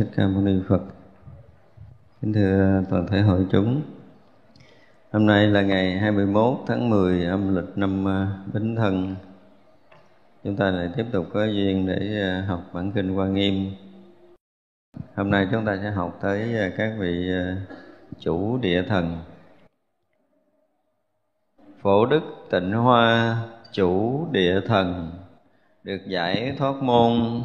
Thích 0.00 0.08
ca 0.16 0.28
mâu 0.28 0.42
ni 0.42 0.52
phật. 0.68 0.82
Kính 2.20 2.32
thưa 2.32 2.82
toàn 2.90 3.06
thể 3.06 3.20
hội 3.20 3.46
chúng, 3.50 3.82
hôm 5.12 5.26
nay 5.26 5.46
là 5.46 5.62
ngày 5.62 5.98
21 5.98 6.58
tháng 6.66 6.90
10 6.90 7.24
âm 7.24 7.56
lịch 7.56 7.78
năm 7.78 8.08
à, 8.08 8.38
bính 8.52 8.76
thân. 8.76 9.16
Chúng 10.44 10.56
ta 10.56 10.70
lại 10.70 10.90
tiếp 10.96 11.06
tục 11.12 11.26
có 11.32 11.44
duyên 11.44 11.86
để 11.86 12.20
à, 12.22 12.44
học 12.48 12.70
bản 12.72 12.92
kinh 12.92 13.14
hoa 13.14 13.28
nghiêm. 13.28 13.74
Hôm 15.14 15.30
nay 15.30 15.48
chúng 15.50 15.64
ta 15.64 15.78
sẽ 15.82 15.90
học 15.90 16.18
tới 16.22 16.58
à, 16.58 16.70
các 16.76 16.92
vị 16.98 17.30
chủ 18.18 18.58
địa 18.58 18.82
thần. 18.88 19.18
Phổ 21.82 22.06
đức 22.06 22.22
tịnh 22.50 22.72
hoa 22.72 23.36
chủ 23.72 24.26
địa 24.32 24.60
thần, 24.66 25.10
được 25.82 26.00
giải 26.06 26.54
thoát 26.58 26.82
môn 26.82 27.42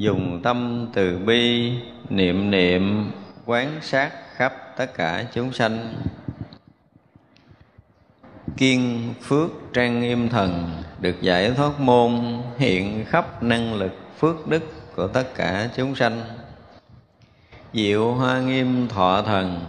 dùng 0.00 0.40
tâm 0.42 0.88
từ 0.92 1.18
bi, 1.18 1.72
niệm 2.08 2.50
niệm, 2.50 3.12
quán 3.46 3.78
sát 3.82 4.10
khắp 4.34 4.54
tất 4.76 4.94
cả 4.94 5.24
chúng 5.32 5.52
sanh. 5.52 5.94
Kiên 8.56 9.14
phước 9.22 9.50
trang 9.72 10.00
nghiêm 10.00 10.28
thần, 10.28 10.82
được 11.00 11.22
giải 11.22 11.50
thoát 11.56 11.80
môn, 11.80 12.42
hiện 12.58 13.04
khắp 13.04 13.42
năng 13.42 13.74
lực 13.74 13.92
phước 14.18 14.48
đức 14.48 14.62
của 14.96 15.06
tất 15.06 15.34
cả 15.34 15.68
chúng 15.76 15.94
sanh. 15.94 16.22
Diệu 17.72 18.12
hoa 18.12 18.40
nghiêm 18.40 18.88
thọ 18.88 19.22
thần, 19.22 19.60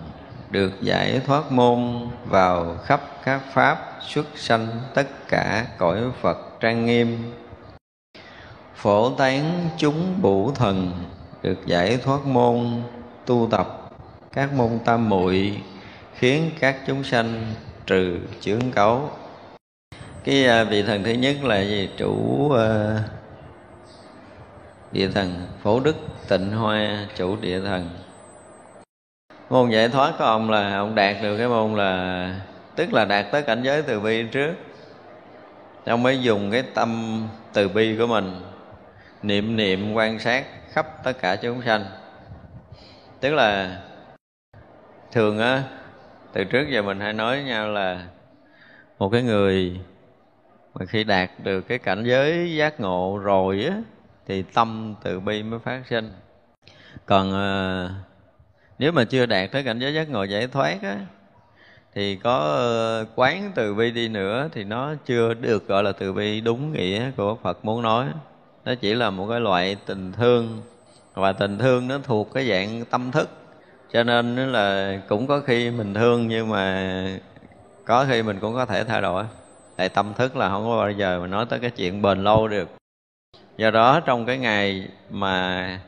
được 0.49 0.71
giải 0.81 1.21
thoát 1.25 1.51
môn, 1.51 2.07
vào 2.25 2.77
khắp 2.85 3.01
các 3.23 3.41
pháp 3.53 3.97
xuất 4.07 4.25
sanh 4.35 4.67
tất 4.93 5.07
cả 5.27 5.65
cõi 5.77 6.01
phật 6.21 6.37
trang 6.59 6.85
nghiêm 6.85 7.17
phổ 8.81 9.09
tán 9.09 9.69
chúng 9.77 10.21
bụ 10.21 10.51
thần 10.51 10.91
được 11.41 11.65
giải 11.65 11.97
thoát 12.03 12.25
môn 12.25 12.81
tu 13.25 13.47
tập 13.51 13.91
các 14.31 14.53
môn 14.53 14.79
tam 14.85 15.09
muội 15.09 15.61
khiến 16.15 16.51
các 16.59 16.77
chúng 16.87 17.03
sanh 17.03 17.53
trừ 17.85 18.17
chướng 18.39 18.71
cấu 18.71 19.09
cái 20.23 20.45
à, 20.45 20.63
vị 20.63 20.83
thần 20.83 21.03
thứ 21.03 21.11
nhất 21.11 21.43
là 21.43 21.61
gì? 21.61 21.89
Chủ 21.97 22.13
uh, 22.45 22.59
địa 24.91 25.07
thần 25.07 25.47
phổ 25.63 25.79
đức 25.79 25.95
tịnh 26.27 26.51
hoa 26.51 27.07
chủ 27.15 27.35
địa 27.41 27.59
thần. 27.59 27.89
Môn 29.49 29.69
giải 29.69 29.89
thoát 29.89 30.13
của 30.17 30.23
ông 30.23 30.49
là 30.49 30.77
ông 30.77 30.95
đạt 30.95 31.15
được 31.23 31.37
cái 31.37 31.47
môn 31.47 31.75
là 31.75 32.35
tức 32.75 32.93
là 32.93 33.05
đạt 33.05 33.25
tới 33.31 33.41
cảnh 33.41 33.63
giới 33.63 33.81
từ 33.81 33.99
bi 33.99 34.23
trước. 34.31 34.53
Ông 35.85 36.03
mới 36.03 36.21
dùng 36.21 36.51
cái 36.51 36.63
tâm 36.73 37.21
từ 37.53 37.69
bi 37.69 37.95
của 37.97 38.07
mình 38.07 38.50
niệm 39.23 39.55
niệm 39.55 39.93
quan 39.93 40.19
sát 40.19 40.45
khắp 40.71 41.03
tất 41.03 41.13
cả 41.21 41.35
chúng 41.35 41.61
sanh. 41.61 41.85
Tức 43.19 43.33
là 43.33 43.81
thường 45.11 45.39
á 45.39 45.63
từ 46.33 46.43
trước 46.43 46.67
giờ 46.69 46.81
mình 46.81 46.99
hay 46.99 47.13
nói 47.13 47.35
với 47.35 47.45
nhau 47.45 47.69
là 47.69 48.05
một 48.99 49.09
cái 49.09 49.21
người 49.21 49.79
mà 50.73 50.85
khi 50.85 51.03
đạt 51.03 51.29
được 51.43 51.61
cái 51.61 51.77
cảnh 51.77 52.03
giới 52.03 52.55
giác 52.55 52.79
ngộ 52.79 53.19
rồi 53.23 53.65
á 53.69 53.75
thì 54.27 54.43
tâm 54.53 54.95
từ 55.03 55.19
bi 55.19 55.43
mới 55.43 55.59
phát 55.59 55.81
sinh. 55.89 56.11
Còn 57.05 57.33
à, 57.33 57.89
nếu 58.79 58.91
mà 58.91 59.03
chưa 59.03 59.25
đạt 59.25 59.51
tới 59.51 59.63
cảnh 59.63 59.79
giới 59.79 59.93
giác 59.93 60.09
ngộ 60.09 60.23
giải 60.23 60.47
thoát 60.47 60.77
á 60.81 60.97
thì 61.93 62.15
có 62.15 62.37
ờ, 62.39 63.05
quán 63.15 63.51
từ 63.55 63.75
bi 63.75 63.91
đi 63.91 64.07
nữa 64.07 64.49
thì 64.53 64.63
nó 64.63 64.95
chưa 65.05 65.33
được 65.33 65.67
gọi 65.67 65.83
là 65.83 65.91
từ 65.91 66.13
bi 66.13 66.41
đúng 66.41 66.73
nghĩa 66.73 67.11
của 67.11 67.35
Phật 67.35 67.65
muốn 67.65 67.81
nói 67.81 68.05
nó 68.65 68.75
chỉ 68.75 68.93
là 68.93 69.09
một 69.09 69.27
cái 69.29 69.39
loại 69.39 69.75
tình 69.85 70.11
thương, 70.11 70.61
và 71.13 71.31
tình 71.31 71.57
thương 71.57 71.87
nó 71.87 71.97
thuộc 72.03 72.33
cái 72.33 72.49
dạng 72.49 72.85
tâm 72.85 73.11
thức. 73.11 73.29
Cho 73.93 74.03
nên 74.03 74.51
là 74.51 74.97
cũng 75.09 75.27
có 75.27 75.39
khi 75.39 75.69
mình 75.69 75.93
thương, 75.93 76.27
nhưng 76.27 76.49
mà 76.49 77.17
có 77.85 78.05
khi 78.09 78.23
mình 78.23 78.39
cũng 78.39 78.53
có 78.53 78.65
thể 78.65 78.83
thay 78.83 79.01
đổi. 79.01 79.23
Tại 79.75 79.89
tâm 79.89 80.13
thức 80.13 80.35
là 80.35 80.49
không 80.49 80.65
có 80.65 80.77
bao 80.77 80.91
giờ 80.91 81.19
mà 81.21 81.27
nói 81.27 81.45
tới 81.49 81.59
cái 81.59 81.69
chuyện 81.69 82.01
bền 82.01 82.23
lâu 82.23 82.47
được. 82.47 82.69
Do 83.57 83.71
đó 83.71 83.99
trong 83.99 84.25
cái 84.25 84.37
ngày 84.37 84.87
mà 85.09 85.79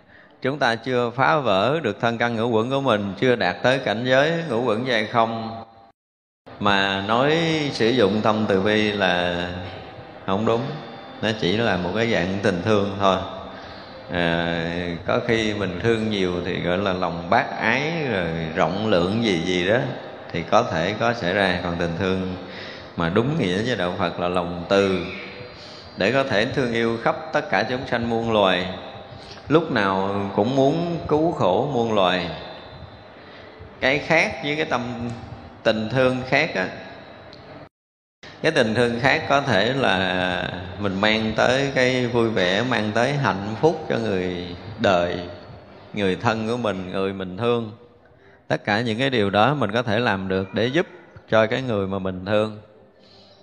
chúng 0.41 0.59
ta 0.59 0.75
chưa 0.75 1.09
phá 1.09 1.39
vỡ 1.39 1.79
được 1.79 2.01
thân 2.01 2.17
căn 2.17 2.35
ngũ 2.35 2.49
quẩn 2.49 2.69
của 2.69 2.81
mình, 2.81 3.13
chưa 3.19 3.35
đạt 3.35 3.55
tới 3.63 3.79
cảnh 3.79 4.03
giới 4.05 4.43
ngũ 4.49 4.63
quẩn 4.63 4.87
dài 4.87 5.05
không, 5.05 5.63
mà 6.59 7.03
nói 7.07 7.37
sử 7.71 7.89
dụng 7.89 8.21
tâm 8.23 8.45
từ 8.47 8.61
bi 8.61 8.91
là 8.91 9.49
không 10.25 10.45
đúng 10.45 10.61
nó 11.23 11.29
chỉ 11.41 11.57
là 11.57 11.77
một 11.77 11.89
cái 11.95 12.11
dạng 12.11 12.39
tình 12.43 12.61
thương 12.65 12.95
thôi. 12.99 13.17
À, 14.11 14.59
có 15.07 15.19
khi 15.27 15.53
mình 15.53 15.79
thương 15.83 16.11
nhiều 16.11 16.31
thì 16.45 16.61
gọi 16.61 16.77
là 16.77 16.93
lòng 16.93 17.29
bác 17.29 17.59
ái 17.59 17.91
rồi 18.11 18.27
rộng 18.55 18.87
lượng 18.87 19.23
gì 19.23 19.41
gì 19.45 19.67
đó 19.67 19.77
thì 20.31 20.43
có 20.51 20.63
thể 20.63 20.93
có 20.99 21.13
xảy 21.13 21.33
ra. 21.33 21.59
Còn 21.63 21.75
tình 21.79 21.91
thương 21.99 22.35
mà 22.97 23.09
đúng 23.09 23.39
nghĩa 23.39 23.57
với 23.65 23.75
đạo 23.75 23.93
phật 23.99 24.19
là 24.19 24.27
lòng 24.27 24.65
từ. 24.69 25.05
Để 25.97 26.11
có 26.11 26.23
thể 26.23 26.45
thương 26.45 26.73
yêu 26.73 26.97
khắp 27.03 27.15
tất 27.33 27.49
cả 27.49 27.63
chúng 27.69 27.87
sanh 27.87 28.09
muôn 28.09 28.31
loài 28.31 28.67
lúc 29.49 29.71
nào 29.71 30.15
cũng 30.35 30.55
muốn 30.55 30.99
cứu 31.07 31.31
khổ 31.31 31.69
muôn 31.73 31.93
loài. 31.93 32.29
Cái 33.79 33.99
khác 33.99 34.31
với 34.43 34.55
cái 34.55 34.65
tâm 34.65 35.09
tình 35.63 35.89
thương 35.89 36.21
khác 36.29 36.55
á 36.55 36.67
cái 38.43 38.51
tình 38.51 38.75
thương 38.75 38.99
khác 38.99 39.23
có 39.29 39.41
thể 39.41 39.73
là 39.73 40.49
mình 40.79 41.01
mang 41.01 41.33
tới 41.35 41.71
cái 41.75 42.07
vui 42.07 42.29
vẻ, 42.29 42.63
mang 42.69 42.91
tới 42.95 43.13
hạnh 43.13 43.55
phúc 43.61 43.85
cho 43.89 43.97
người 43.97 44.55
đời, 44.79 45.19
người 45.93 46.15
thân 46.15 46.47
của 46.47 46.57
mình, 46.57 46.91
người 46.91 47.13
mình 47.13 47.37
thương. 47.37 47.71
Tất 48.47 48.63
cả 48.65 48.81
những 48.81 48.99
cái 48.99 49.09
điều 49.09 49.29
đó 49.29 49.53
mình 49.53 49.71
có 49.71 49.81
thể 49.83 49.99
làm 49.99 50.27
được 50.27 50.53
để 50.53 50.65
giúp 50.67 50.87
cho 51.29 51.47
cái 51.47 51.61
người 51.61 51.87
mà 51.87 51.99
mình 51.99 52.25
thương. 52.25 52.57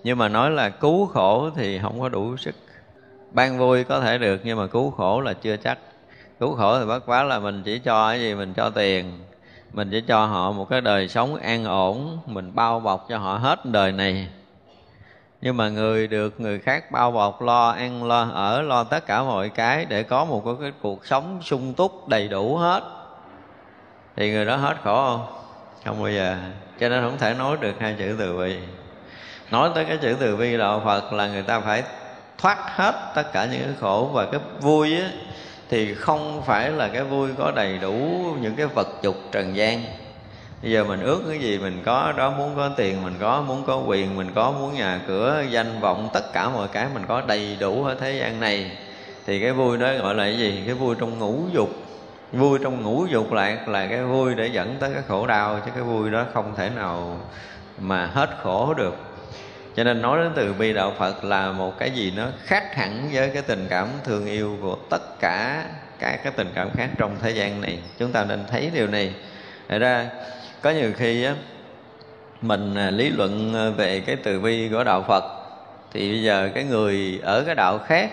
Nhưng 0.05 0.19
mà 0.19 0.29
nói 0.29 0.51
là 0.51 0.69
cứu 0.69 1.07
khổ 1.07 1.51
thì 1.57 1.79
không 1.79 2.01
có 2.01 2.09
đủ 2.09 2.37
sức. 2.37 2.55
Ban 3.33 3.59
vui 3.59 3.85
có 3.85 4.01
thể 4.01 4.19
được 4.19 4.41
nhưng 4.45 4.59
mà 4.59 4.67
cứu 4.67 4.91
khổ 4.91 5.21
là 5.21 5.33
chưa 5.33 5.57
chắc. 5.57 5.79
Cứu 6.41 6.55
khổ 6.55 6.79
thì 6.81 6.87
bất 6.87 7.07
quá 7.07 7.23
là 7.23 7.39
mình 7.39 7.63
chỉ 7.65 7.79
cho 7.79 8.09
cái 8.09 8.21
gì 8.21 8.35
mình 8.35 8.55
cho 8.55 8.71
tiền. 8.71 9.13
Mình 9.73 9.89
chỉ 9.91 10.01
cho 10.01 10.27
họ 10.27 10.53
một 10.53 10.69
cái 10.69 10.81
đời 10.81 11.09
sống 11.09 11.37
an 11.37 11.65
ổn, 11.65 12.19
mình 12.27 12.53
bao 12.55 12.81
bọc 12.81 13.07
cho 13.09 13.19
họ 13.19 13.37
hết 13.37 13.67
đời 13.67 13.93
này 13.93 14.29
nhưng 15.43 15.57
mà 15.57 15.69
người 15.69 16.07
được 16.07 16.41
người 16.41 16.59
khác 16.59 16.91
bao 16.91 17.11
bọc, 17.11 17.43
lo 17.43 17.71
ăn, 17.71 18.05
lo 18.05 18.29
ở, 18.33 18.63
lo 18.63 18.85
tất 18.85 19.07
cả 19.07 19.23
mọi 19.23 19.49
cái 19.49 19.85
để 19.85 20.03
có 20.03 20.25
một 20.25 20.57
cái 20.61 20.73
cuộc 20.83 21.07
sống 21.07 21.41
sung 21.43 21.75
túc, 21.75 22.09
đầy 22.09 22.29
đủ 22.29 22.57
hết. 22.57 22.83
Thì 24.17 24.31
người 24.31 24.45
đó 24.45 24.57
hết 24.57 24.77
khổ 24.85 24.97
không? 24.97 25.27
Không 25.85 26.03
bao 26.03 26.13
giờ. 26.13 26.37
Cho 26.81 26.89
nên 26.89 27.03
không 27.03 27.19
thể 27.19 27.35
nói 27.35 27.57
được 27.61 27.75
hai 27.81 27.95
chữ 27.99 28.17
từ 28.19 28.39
bi. 28.39 28.57
Nói 29.51 29.71
tới 29.75 29.85
cái 29.85 29.97
chữ 29.97 30.17
từ 30.21 30.37
bi 30.37 30.57
đạo 30.57 30.83
phật 30.85 31.13
là 31.13 31.27
người 31.27 31.43
ta 31.43 31.61
phải 31.61 31.83
thoát 32.39 32.59
hết 32.77 33.13
tất 33.15 33.33
cả 33.33 33.45
những 33.45 33.63
cái 33.63 33.75
khổ 33.81 34.11
và 34.13 34.27
cái 34.27 34.41
vui 34.61 34.97
á, 34.97 35.11
thì 35.69 35.95
không 35.95 36.43
phải 36.47 36.71
là 36.71 36.89
cái 36.89 37.03
vui 37.03 37.31
có 37.39 37.53
đầy 37.57 37.79
đủ 37.79 37.93
những 38.41 38.57
cái 38.57 38.67
vật 38.67 38.89
dục 39.03 39.17
trần 39.33 39.57
gian 39.57 39.83
bây 40.63 40.73
giờ 40.73 40.85
mình 40.85 41.01
ước 41.01 41.23
cái 41.29 41.39
gì? 41.39 41.59
Mình 41.59 41.83
có 41.85 42.13
đó, 42.17 42.31
muốn 42.31 42.57
có 42.57 42.69
tiền, 42.77 43.05
mình 43.05 43.15
có 43.21 43.43
muốn 43.43 43.65
có 43.67 43.77
quyền, 43.77 44.17
mình 44.17 44.31
có 44.35 44.51
muốn 44.51 44.75
nhà 44.75 45.01
cửa, 45.07 45.43
danh 45.51 45.81
vọng, 45.81 46.09
tất 46.13 46.33
cả 46.33 46.49
mọi 46.49 46.69
cái 46.69 46.87
mình 46.95 47.05
có 47.09 47.23
đầy 47.27 47.57
đủ 47.61 47.85
ở 47.85 47.95
thế 48.01 48.13
gian 48.13 48.41
này. 48.41 48.71
Thì 49.27 49.41
cái 49.41 49.53
vui 49.53 49.79
đó 49.79 49.93
gọi 50.03 50.15
là 50.15 50.25
cái 50.25 50.39
gì? 50.39 50.63
Cái 50.67 50.75
vui 50.75 50.97
trong 51.01 51.19
ngũ 51.19 51.43
dục. 51.53 51.71
Vui 52.33 52.59
trong 52.63 52.83
ngũ 52.83 53.07
dục 53.07 53.33
lại 53.33 53.59
là 53.67 53.87
cái 53.87 54.03
vui 54.03 54.35
để 54.35 54.47
dẫn 54.47 54.77
tới 54.81 54.91
cái 54.95 55.03
khổ 55.09 55.27
đau, 55.27 55.61
chứ 55.65 55.71
cái 55.75 55.83
vui 55.83 56.11
đó 56.11 56.25
không 56.35 56.55
thể 56.57 56.71
nào 56.77 57.21
mà 57.79 58.07
hết 58.07 58.31
khổ 58.43 58.75
được. 58.75 58.97
Cho 59.77 59.85
nên 59.85 60.03
nói 60.03 60.19
đến 60.19 60.33
từ 60.37 60.53
bi 60.53 60.73
đạo 60.73 60.93
phật 60.99 61.25
là 61.25 61.53
một 61.53 61.79
cái 61.79 61.91
gì 61.91 62.13
nó 62.17 62.27
khác 62.45 62.75
hẳn 62.75 63.11
với 63.13 63.31
cái 63.31 63.43
tình 63.43 63.67
cảm 63.71 63.89
thương 64.05 64.27
yêu 64.27 64.59
của 64.63 64.77
tất 64.91 65.21
cả 65.21 65.65
các 65.99 66.21
cái 66.25 66.33
tình 66.37 66.53
cảm 66.55 66.71
khác 66.77 66.91
trong 66.99 67.17
thế 67.21 67.31
gian 67.31 67.61
này. 67.61 67.79
Chúng 67.99 68.13
ta 68.13 68.25
nên 68.25 68.45
thấy 68.51 68.71
điều 68.75 68.87
này. 68.87 69.15
Thật 69.69 69.79
ra 69.79 70.07
có 70.63 70.71
nhiều 70.71 70.93
khi 70.97 71.25
á, 71.25 71.35
mình 72.43 72.75
à, 72.75 72.91
lý 72.91 73.11
luận 73.11 73.55
à, 73.55 73.71
về 73.71 74.01
cái 74.01 74.17
từ 74.17 74.41
bi 74.41 74.69
của 74.69 74.85
đạo 74.85 75.05
phật, 75.09 75.25
thì 75.93 76.13
bây 76.13 76.23
giờ 76.23 76.51
cái 76.55 76.65
người 76.65 77.21
ở 77.23 77.43
cái 77.47 77.55
đạo 77.55 77.79
khác, 77.79 78.11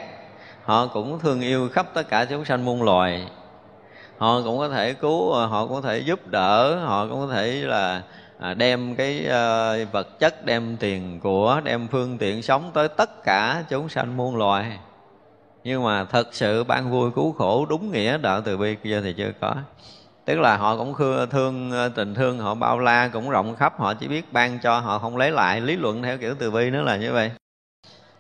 họ 0.64 0.88
cũng 0.88 1.20
thương 1.20 1.42
yêu 1.42 1.70
khắp 1.70 1.88
tất 1.94 2.10
cả 2.10 2.26
chúng 2.26 2.46
sanh 2.46 2.66
muôn 2.66 2.84
loài. 2.84 3.28
Họ 4.18 4.42
cũng 4.42 4.58
có 4.58 4.70
thể 4.70 4.94
cứu 4.94 5.34
à, 5.40 5.46
họ 5.46 5.66
cũng 5.66 5.82
có 5.82 5.90
thể 5.90 6.00
giúp 6.00 6.28
đỡ, 6.28 6.76
họ 6.76 7.08
cũng 7.08 7.28
có 7.28 7.34
thể 7.34 7.52
là 7.52 8.02
đem 8.58 8.96
cái 8.96 9.26
vật 9.92 10.20
chất, 10.20 10.46
đem 10.46 10.78
tiền 10.78 11.20
của, 11.20 11.62
đem 11.64 11.88
phương 11.88 12.18
tiện 12.18 12.42
sống 12.42 12.72
tới 12.74 12.88
tất 12.88 13.24
cả 13.24 13.64
chúng 13.70 13.90
sanh 13.90 14.18
muôn 14.18 14.38
loài. 14.38 14.78
Nhưng 15.64 15.84
mà 15.84 16.06
thật 16.06 16.28
sự 16.32 16.64
ban 16.64 16.92
vui 16.92 17.12
cứu 17.16 17.34
khổ 17.34 17.66
đúng 17.70 17.92
nghĩa 17.92 18.18
đạo 18.18 18.42
từ 18.42 18.58
bi 18.58 18.76
kia 18.84 19.02
thì 19.04 19.14
chưa 19.14 19.32
có 19.42 19.56
tức 20.28 20.40
là 20.40 20.58
họ 20.58 20.78
cũng 20.78 20.94
thương 21.32 21.72
ờ, 21.72 21.90
tình 21.90 22.16
thương 22.16 22.40
họ 22.40 22.56
bao 22.56 22.80
la, 22.80 23.08
cũng 23.14 23.30
rộng 23.30 23.56
khắp, 23.56 23.80
họ 23.80 23.94
chỉ 23.94 24.08
biết 24.08 24.34
ban 24.34 24.60
cho, 24.60 24.80
họ 24.80 25.00
không 25.00 25.18
lấy 25.18 25.32
lại. 25.32 25.62
Lý 25.62 25.76
luận 25.76 26.04
theo 26.04 26.18
kiểu 26.18 26.36
từ 26.40 26.52
bi 26.52 26.70
nữa 26.70 26.82
là 26.82 26.98
như 26.98 27.14
vậy. 27.14 27.32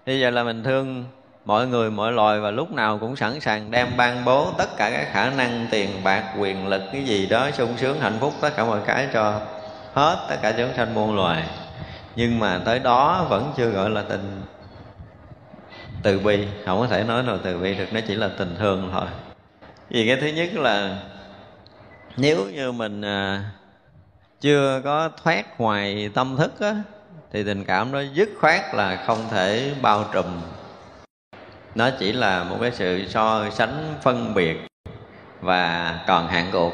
Bây 0.05 0.19
giờ 0.19 0.29
là 0.29 0.43
mình 0.43 0.63
thương 0.63 1.05
mọi 1.45 1.67
người, 1.67 1.91
mọi 1.91 2.11
loài 2.11 2.39
và 2.39 2.51
lúc 2.51 2.71
nào 2.71 2.97
cũng 2.97 3.15
sẵn 3.15 3.39
sàng 3.39 3.71
đem 3.71 3.87
ban 3.97 4.25
bố 4.25 4.51
tất 4.57 4.77
cả 4.77 4.89
các 4.89 5.07
khả 5.11 5.29
năng, 5.29 5.67
tiền, 5.71 5.89
bạc, 6.03 6.23
quyền 6.39 6.67
lực, 6.67 6.81
cái 6.91 7.03
gì 7.03 7.25
đó 7.25 7.51
sung 7.51 7.73
sướng, 7.77 7.99
hạnh 7.99 8.17
phúc, 8.19 8.33
tất 8.41 8.49
cả 8.55 8.65
mọi 8.65 8.79
cái 8.85 9.07
cho 9.13 9.41
hết, 9.93 10.25
tất 10.29 10.35
cả 10.41 10.53
chúng 10.57 10.73
sanh 10.77 10.93
muôn 10.93 11.15
loài. 11.15 11.43
Nhưng 12.15 12.39
mà 12.39 12.61
tới 12.65 12.79
đó 12.79 13.25
vẫn 13.29 13.53
chưa 13.57 13.69
gọi 13.69 13.89
là 13.89 14.01
tình 14.01 14.41
từ 16.03 16.19
bi. 16.19 16.47
Không 16.65 16.79
có 16.79 16.87
thể 16.87 17.03
nói 17.03 17.23
là 17.23 17.33
từ 17.43 17.57
bi 17.57 17.75
được, 17.75 17.93
nó 17.93 17.99
chỉ 18.07 18.15
là 18.15 18.29
tình 18.37 18.55
thương 18.59 18.89
thôi. 18.93 19.07
Vì 19.89 20.07
cái 20.07 20.17
thứ 20.21 20.27
nhất 20.27 20.49
là 20.53 20.99
nếu 22.17 22.45
như 22.53 22.71
mình 22.71 23.01
à, 23.01 23.43
chưa 24.41 24.81
có 24.83 25.09
thoát 25.23 25.59
ngoài 25.59 26.09
tâm 26.13 26.37
thức 26.37 26.59
á, 26.59 26.75
thì 27.31 27.43
tình 27.43 27.63
cảm 27.63 27.91
đó 27.91 28.01
dứt 28.13 28.29
khoát 28.39 28.61
là 28.73 29.03
không 29.07 29.27
thể 29.31 29.73
bao 29.81 30.05
trùm. 30.13 30.25
Nó 31.75 31.89
chỉ 31.99 32.13
là 32.13 32.43
một 32.43 32.57
cái 32.61 32.71
sự 32.71 33.07
so 33.09 33.49
sánh 33.49 33.95
phân 34.01 34.33
biệt 34.33 34.67
và 35.41 35.99
còn 36.07 36.27
hạn 36.27 36.49
cuộc. 36.51 36.73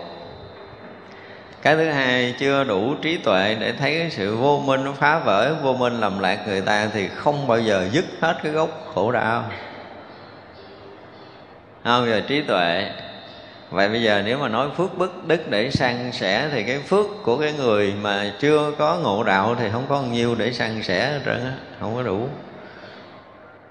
Cái 1.61 1.75
thứ 1.75 1.89
hai 1.89 2.35
chưa 2.39 2.63
đủ 2.63 2.95
trí 3.01 3.17
tuệ 3.17 3.55
để 3.59 3.71
thấy 3.71 3.99
cái 3.99 4.09
sự 4.09 4.35
vô 4.35 4.59
minh 4.65 4.83
nó 4.83 4.91
phá 4.91 5.19
vỡ 5.19 5.55
vô 5.61 5.73
minh 5.73 5.99
làm 5.99 6.19
lạc 6.19 6.47
người 6.47 6.61
ta 6.61 6.87
thì 6.93 7.07
không 7.07 7.47
bao 7.47 7.59
giờ 7.59 7.89
dứt 7.91 8.05
hết 8.21 8.37
cái 8.43 8.51
gốc 8.51 8.69
khổ 8.93 9.11
đau. 9.11 9.51
Không 11.83 12.05
giờ 12.05 12.21
trí 12.27 12.41
tuệ 12.41 12.91
vậy 13.73 13.89
bây 13.89 14.01
giờ 14.01 14.21
nếu 14.25 14.37
mà 14.37 14.47
nói 14.47 14.69
phước 14.77 14.97
bất 14.97 15.27
đức 15.27 15.49
để 15.49 15.71
san 15.71 16.11
sẻ 16.11 16.49
thì 16.51 16.63
cái 16.63 16.79
phước 16.79 17.05
của 17.23 17.37
cái 17.37 17.53
người 17.53 17.93
mà 18.01 18.31
chưa 18.39 18.71
có 18.77 18.95
ngộ 18.95 19.23
đạo 19.23 19.55
thì 19.59 19.69
không 19.71 19.85
có 19.89 20.01
nhiều 20.01 20.35
để 20.35 20.53
san 20.53 20.83
sẻ 20.83 21.11
hết 21.11 21.19
trơn 21.25 21.45
á 21.45 21.53
không 21.79 21.95
có 21.95 22.03
đủ. 22.03 22.27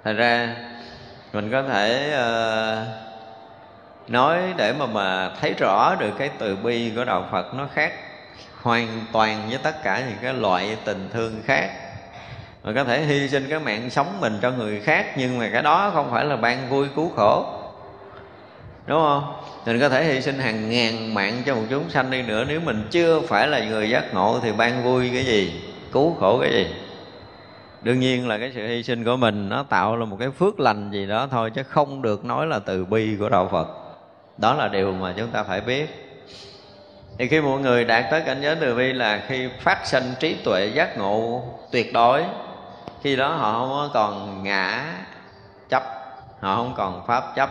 Thật 0.04 0.12
ra 0.12 0.56
mình 1.32 1.50
có 1.50 1.62
thể 1.62 2.14
uh, 2.14 2.86
nói 4.10 4.38
để 4.56 4.72
mà 4.72 4.86
mà 4.86 5.30
thấy 5.40 5.54
rõ 5.58 5.94
được 5.94 6.10
cái 6.18 6.30
từ 6.38 6.56
bi 6.56 6.92
của 6.96 7.04
đạo 7.04 7.28
Phật 7.32 7.54
nó 7.54 7.68
khác 7.74 7.92
hoàn 8.62 8.88
toàn 9.12 9.46
với 9.48 9.58
tất 9.62 9.82
cả 9.82 10.02
những 10.08 10.18
cái 10.22 10.34
loại 10.34 10.76
tình 10.84 11.08
thương 11.12 11.42
khác. 11.44 11.70
Mà 12.62 12.72
có 12.72 12.84
thể 12.84 13.00
hy 13.00 13.28
sinh 13.28 13.46
cái 13.50 13.58
mạng 13.58 13.90
sống 13.90 14.20
mình 14.20 14.38
cho 14.42 14.50
người 14.50 14.80
khác 14.80 15.06
nhưng 15.16 15.38
mà 15.38 15.48
cái 15.52 15.62
đó 15.62 15.90
không 15.94 16.10
phải 16.10 16.24
là 16.24 16.36
ban 16.36 16.68
vui 16.68 16.88
cứu 16.96 17.12
khổ 17.16 17.61
đúng 18.86 19.00
không? 19.00 19.34
Mình 19.66 19.80
có 19.80 19.88
thể 19.88 20.04
hy 20.04 20.20
sinh 20.20 20.38
hàng 20.38 20.70
ngàn 20.70 21.14
mạng 21.14 21.42
cho 21.46 21.54
một 21.54 21.62
chúng 21.70 21.90
sanh 21.90 22.10
đi 22.10 22.22
nữa. 22.22 22.44
Nếu 22.48 22.60
mình 22.60 22.88
chưa 22.90 23.20
phải 23.20 23.48
là 23.48 23.64
người 23.64 23.90
giác 23.90 24.14
ngộ 24.14 24.40
thì 24.42 24.52
ban 24.52 24.84
vui 24.84 25.10
cái 25.14 25.24
gì? 25.24 25.62
Cứu 25.92 26.16
khổ 26.20 26.38
cái 26.40 26.52
gì? 26.52 26.74
Đương 27.82 28.00
nhiên 28.00 28.28
là 28.28 28.38
cái 28.38 28.52
sự 28.54 28.66
hy 28.66 28.82
sinh 28.82 29.04
của 29.04 29.16
mình 29.16 29.48
nó 29.48 29.62
tạo 29.62 29.96
ra 29.96 30.04
một 30.04 30.16
cái 30.20 30.30
phước 30.30 30.60
lành 30.60 30.90
gì 30.90 31.06
đó 31.06 31.28
thôi, 31.30 31.50
chứ 31.50 31.62
không 31.62 32.02
được 32.02 32.24
nói 32.24 32.46
là 32.46 32.58
từ 32.58 32.84
bi 32.84 33.16
của 33.18 33.28
đạo 33.28 33.48
phật. 33.52 33.68
Đó 34.38 34.54
là 34.54 34.68
điều 34.68 34.92
mà 34.92 35.14
chúng 35.16 35.28
ta 35.28 35.42
phải 35.42 35.60
biết. 35.60 36.08
Thì 37.18 37.28
khi 37.28 37.40
mọi 37.40 37.60
người 37.60 37.84
đạt 37.84 38.04
tới 38.10 38.20
cảnh 38.20 38.42
giới 38.42 38.56
từ 38.56 38.74
bi 38.74 38.92
là 38.92 39.22
khi 39.28 39.48
phát 39.60 39.86
sinh 39.86 40.12
trí 40.20 40.36
tuệ 40.44 40.66
giác 40.74 40.98
ngộ 40.98 41.42
tuyệt 41.72 41.92
đối, 41.92 42.24
khi 43.02 43.16
đó 43.16 43.28
họ 43.28 43.52
không 43.52 43.90
còn 43.94 44.42
ngã 44.42 44.84
chấp, 45.68 45.82
họ 46.40 46.56
không 46.56 46.74
còn 46.76 47.06
pháp 47.06 47.24
chấp 47.36 47.50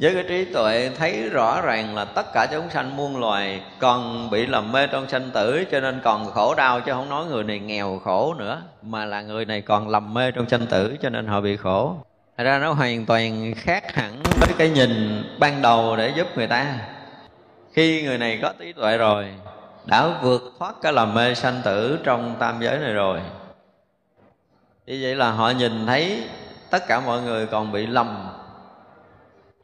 với 0.00 0.14
cái 0.14 0.24
trí 0.28 0.44
tuệ 0.44 0.90
thấy 0.98 1.28
rõ 1.28 1.60
ràng 1.60 1.94
là 1.94 2.04
tất 2.04 2.26
cả 2.34 2.46
chúng 2.50 2.70
sanh 2.70 2.96
muôn 2.96 3.20
loài 3.20 3.62
còn 3.78 4.30
bị 4.30 4.46
lầm 4.46 4.72
mê 4.72 4.86
trong 4.86 5.08
sanh 5.08 5.30
tử, 5.30 5.64
cho 5.70 5.80
nên 5.80 6.00
còn 6.04 6.26
khổ 6.26 6.54
đau, 6.54 6.80
chứ 6.80 6.92
không 6.92 7.08
nói 7.08 7.26
người 7.26 7.44
này 7.44 7.58
nghèo 7.58 8.00
khổ 8.04 8.34
nữa, 8.34 8.62
mà 8.82 9.04
là 9.04 9.22
người 9.22 9.44
này 9.44 9.60
còn 9.60 9.88
lầm 9.88 10.14
mê 10.14 10.30
trong 10.30 10.48
sanh 10.48 10.66
tử, 10.66 10.96
cho 11.02 11.08
nên 11.08 11.26
họ 11.26 11.40
bị 11.40 11.56
khổ. 11.56 11.96
Thật 12.36 12.44
ra 12.44 12.58
nó 12.58 12.72
hoàn 12.72 13.06
toàn 13.06 13.54
khác 13.56 13.94
hẳn 13.94 14.12
với 14.40 14.54
cái 14.58 14.70
nhìn 14.70 15.22
ban 15.38 15.62
đầu 15.62 15.96
để 15.96 16.12
giúp 16.16 16.26
người 16.36 16.46
ta. 16.46 16.66
Khi 17.72 18.02
người 18.02 18.18
này 18.18 18.38
có 18.42 18.52
trí 18.58 18.72
tuệ 18.72 18.96
rồi, 18.96 19.26
đã 19.84 20.08
vượt 20.22 20.52
thoát 20.58 20.74
cái 20.82 20.92
lầm 20.92 21.14
mê 21.14 21.34
sanh 21.34 21.60
tử 21.64 21.98
trong 22.04 22.36
tam 22.38 22.56
giới 22.60 22.78
này 22.78 22.92
rồi. 22.92 23.20
Như 24.86 24.98
vậy 25.02 25.14
là 25.14 25.30
họ 25.30 25.50
nhìn 25.50 25.86
thấy 25.86 26.22
tất 26.70 26.86
cả 26.88 27.00
mọi 27.00 27.22
người 27.22 27.46
còn 27.46 27.72
bị 27.72 27.86
lầm 27.86 28.28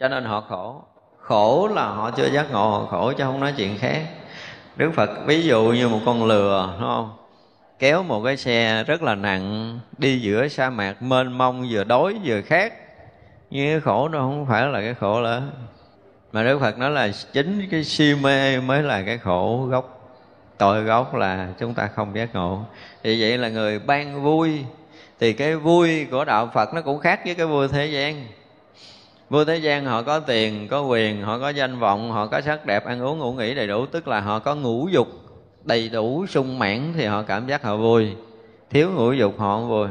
cho 0.00 0.08
nên 0.08 0.24
họ 0.24 0.40
khổ. 0.40 0.82
Khổ 1.18 1.68
là 1.74 1.86
họ 1.86 2.10
chưa 2.10 2.26
giác 2.26 2.52
ngộ, 2.52 2.70
họ 2.70 2.86
khổ 2.86 3.12
chứ 3.12 3.24
không 3.24 3.40
nói 3.40 3.54
chuyện 3.56 3.78
khác. 3.78 4.02
Đức 4.76 4.90
phật, 4.94 5.10
ví 5.26 5.42
dụ 5.42 5.64
như 5.64 5.88
một 5.88 6.00
con 6.06 6.24
lừa, 6.24 6.74
đúng 6.80 6.88
không? 6.88 7.16
Kéo 7.78 8.02
một 8.02 8.22
cái 8.24 8.36
xe 8.36 8.84
rất 8.84 9.02
là 9.02 9.14
nặng, 9.14 9.78
đi 9.98 10.20
giữa 10.20 10.48
sa 10.48 10.70
mạc, 10.70 11.02
mênh 11.02 11.32
mông, 11.38 11.66
vừa 11.70 11.84
đói 11.84 12.14
vừa 12.24 12.40
khát. 12.40 12.72
Nhưng 13.50 13.66
cái 13.66 13.80
khổ 13.80 14.08
nó 14.08 14.18
không 14.18 14.46
phải 14.48 14.66
là 14.66 14.80
cái 14.80 14.94
khổ 14.94 15.20
lớn 15.20 15.50
mà 16.34 16.42
đức 16.42 16.58
phật 16.58 16.78
nói 16.78 16.90
là 16.90 17.10
chính 17.32 17.68
cái 17.70 17.84
si 17.84 18.14
mê 18.14 18.60
mới 18.60 18.82
là 18.82 19.02
cái 19.02 19.18
khổ 19.18 19.66
gốc. 19.70 20.00
Tội 20.58 20.82
gốc 20.82 21.14
là 21.14 21.48
chúng 21.58 21.74
ta 21.74 21.86
không 21.86 22.16
giác 22.16 22.34
ngộ. 22.34 22.60
Vì 23.02 23.20
vậy 23.20 23.38
là 23.38 23.48
người 23.48 23.78
ban 23.78 24.22
vui. 24.22 24.64
Thì 25.20 25.32
cái 25.32 25.56
vui 25.56 26.06
của 26.10 26.24
đạo 26.24 26.50
phật 26.54 26.74
nó 26.74 26.80
cũng 26.80 26.98
khác 26.98 27.20
với 27.24 27.34
cái 27.34 27.46
vui 27.46 27.68
thế 27.68 27.86
gian 27.86 28.26
vua 29.34 29.44
thế 29.44 29.56
gian 29.56 29.84
họ 29.84 30.02
có 30.02 30.20
tiền, 30.20 30.68
có 30.68 30.82
quyền, 30.82 31.22
họ 31.22 31.38
có 31.38 31.48
danh 31.48 31.78
vọng, 31.78 32.12
họ 32.12 32.26
có 32.26 32.40
sắc 32.40 32.66
đẹp, 32.66 32.84
ăn 32.84 33.02
uống, 33.02 33.18
ngủ 33.18 33.32
nghỉ 33.32 33.54
đầy 33.54 33.66
đủ, 33.66 33.86
tức 33.86 34.08
là 34.08 34.20
họ 34.20 34.38
có 34.38 34.54
ngũ 34.54 34.88
dục 34.88 35.08
đầy 35.64 35.88
đủ 35.88 36.26
sung 36.26 36.58
mãn 36.58 36.92
thì 36.96 37.04
họ 37.04 37.22
cảm 37.22 37.46
giác 37.46 37.62
họ 37.62 37.76
vui. 37.76 38.12
Thiếu 38.70 38.90
ngũ 38.90 39.12
dục 39.12 39.34
họ 39.38 39.56
không 39.56 39.68
vui. 39.68 39.88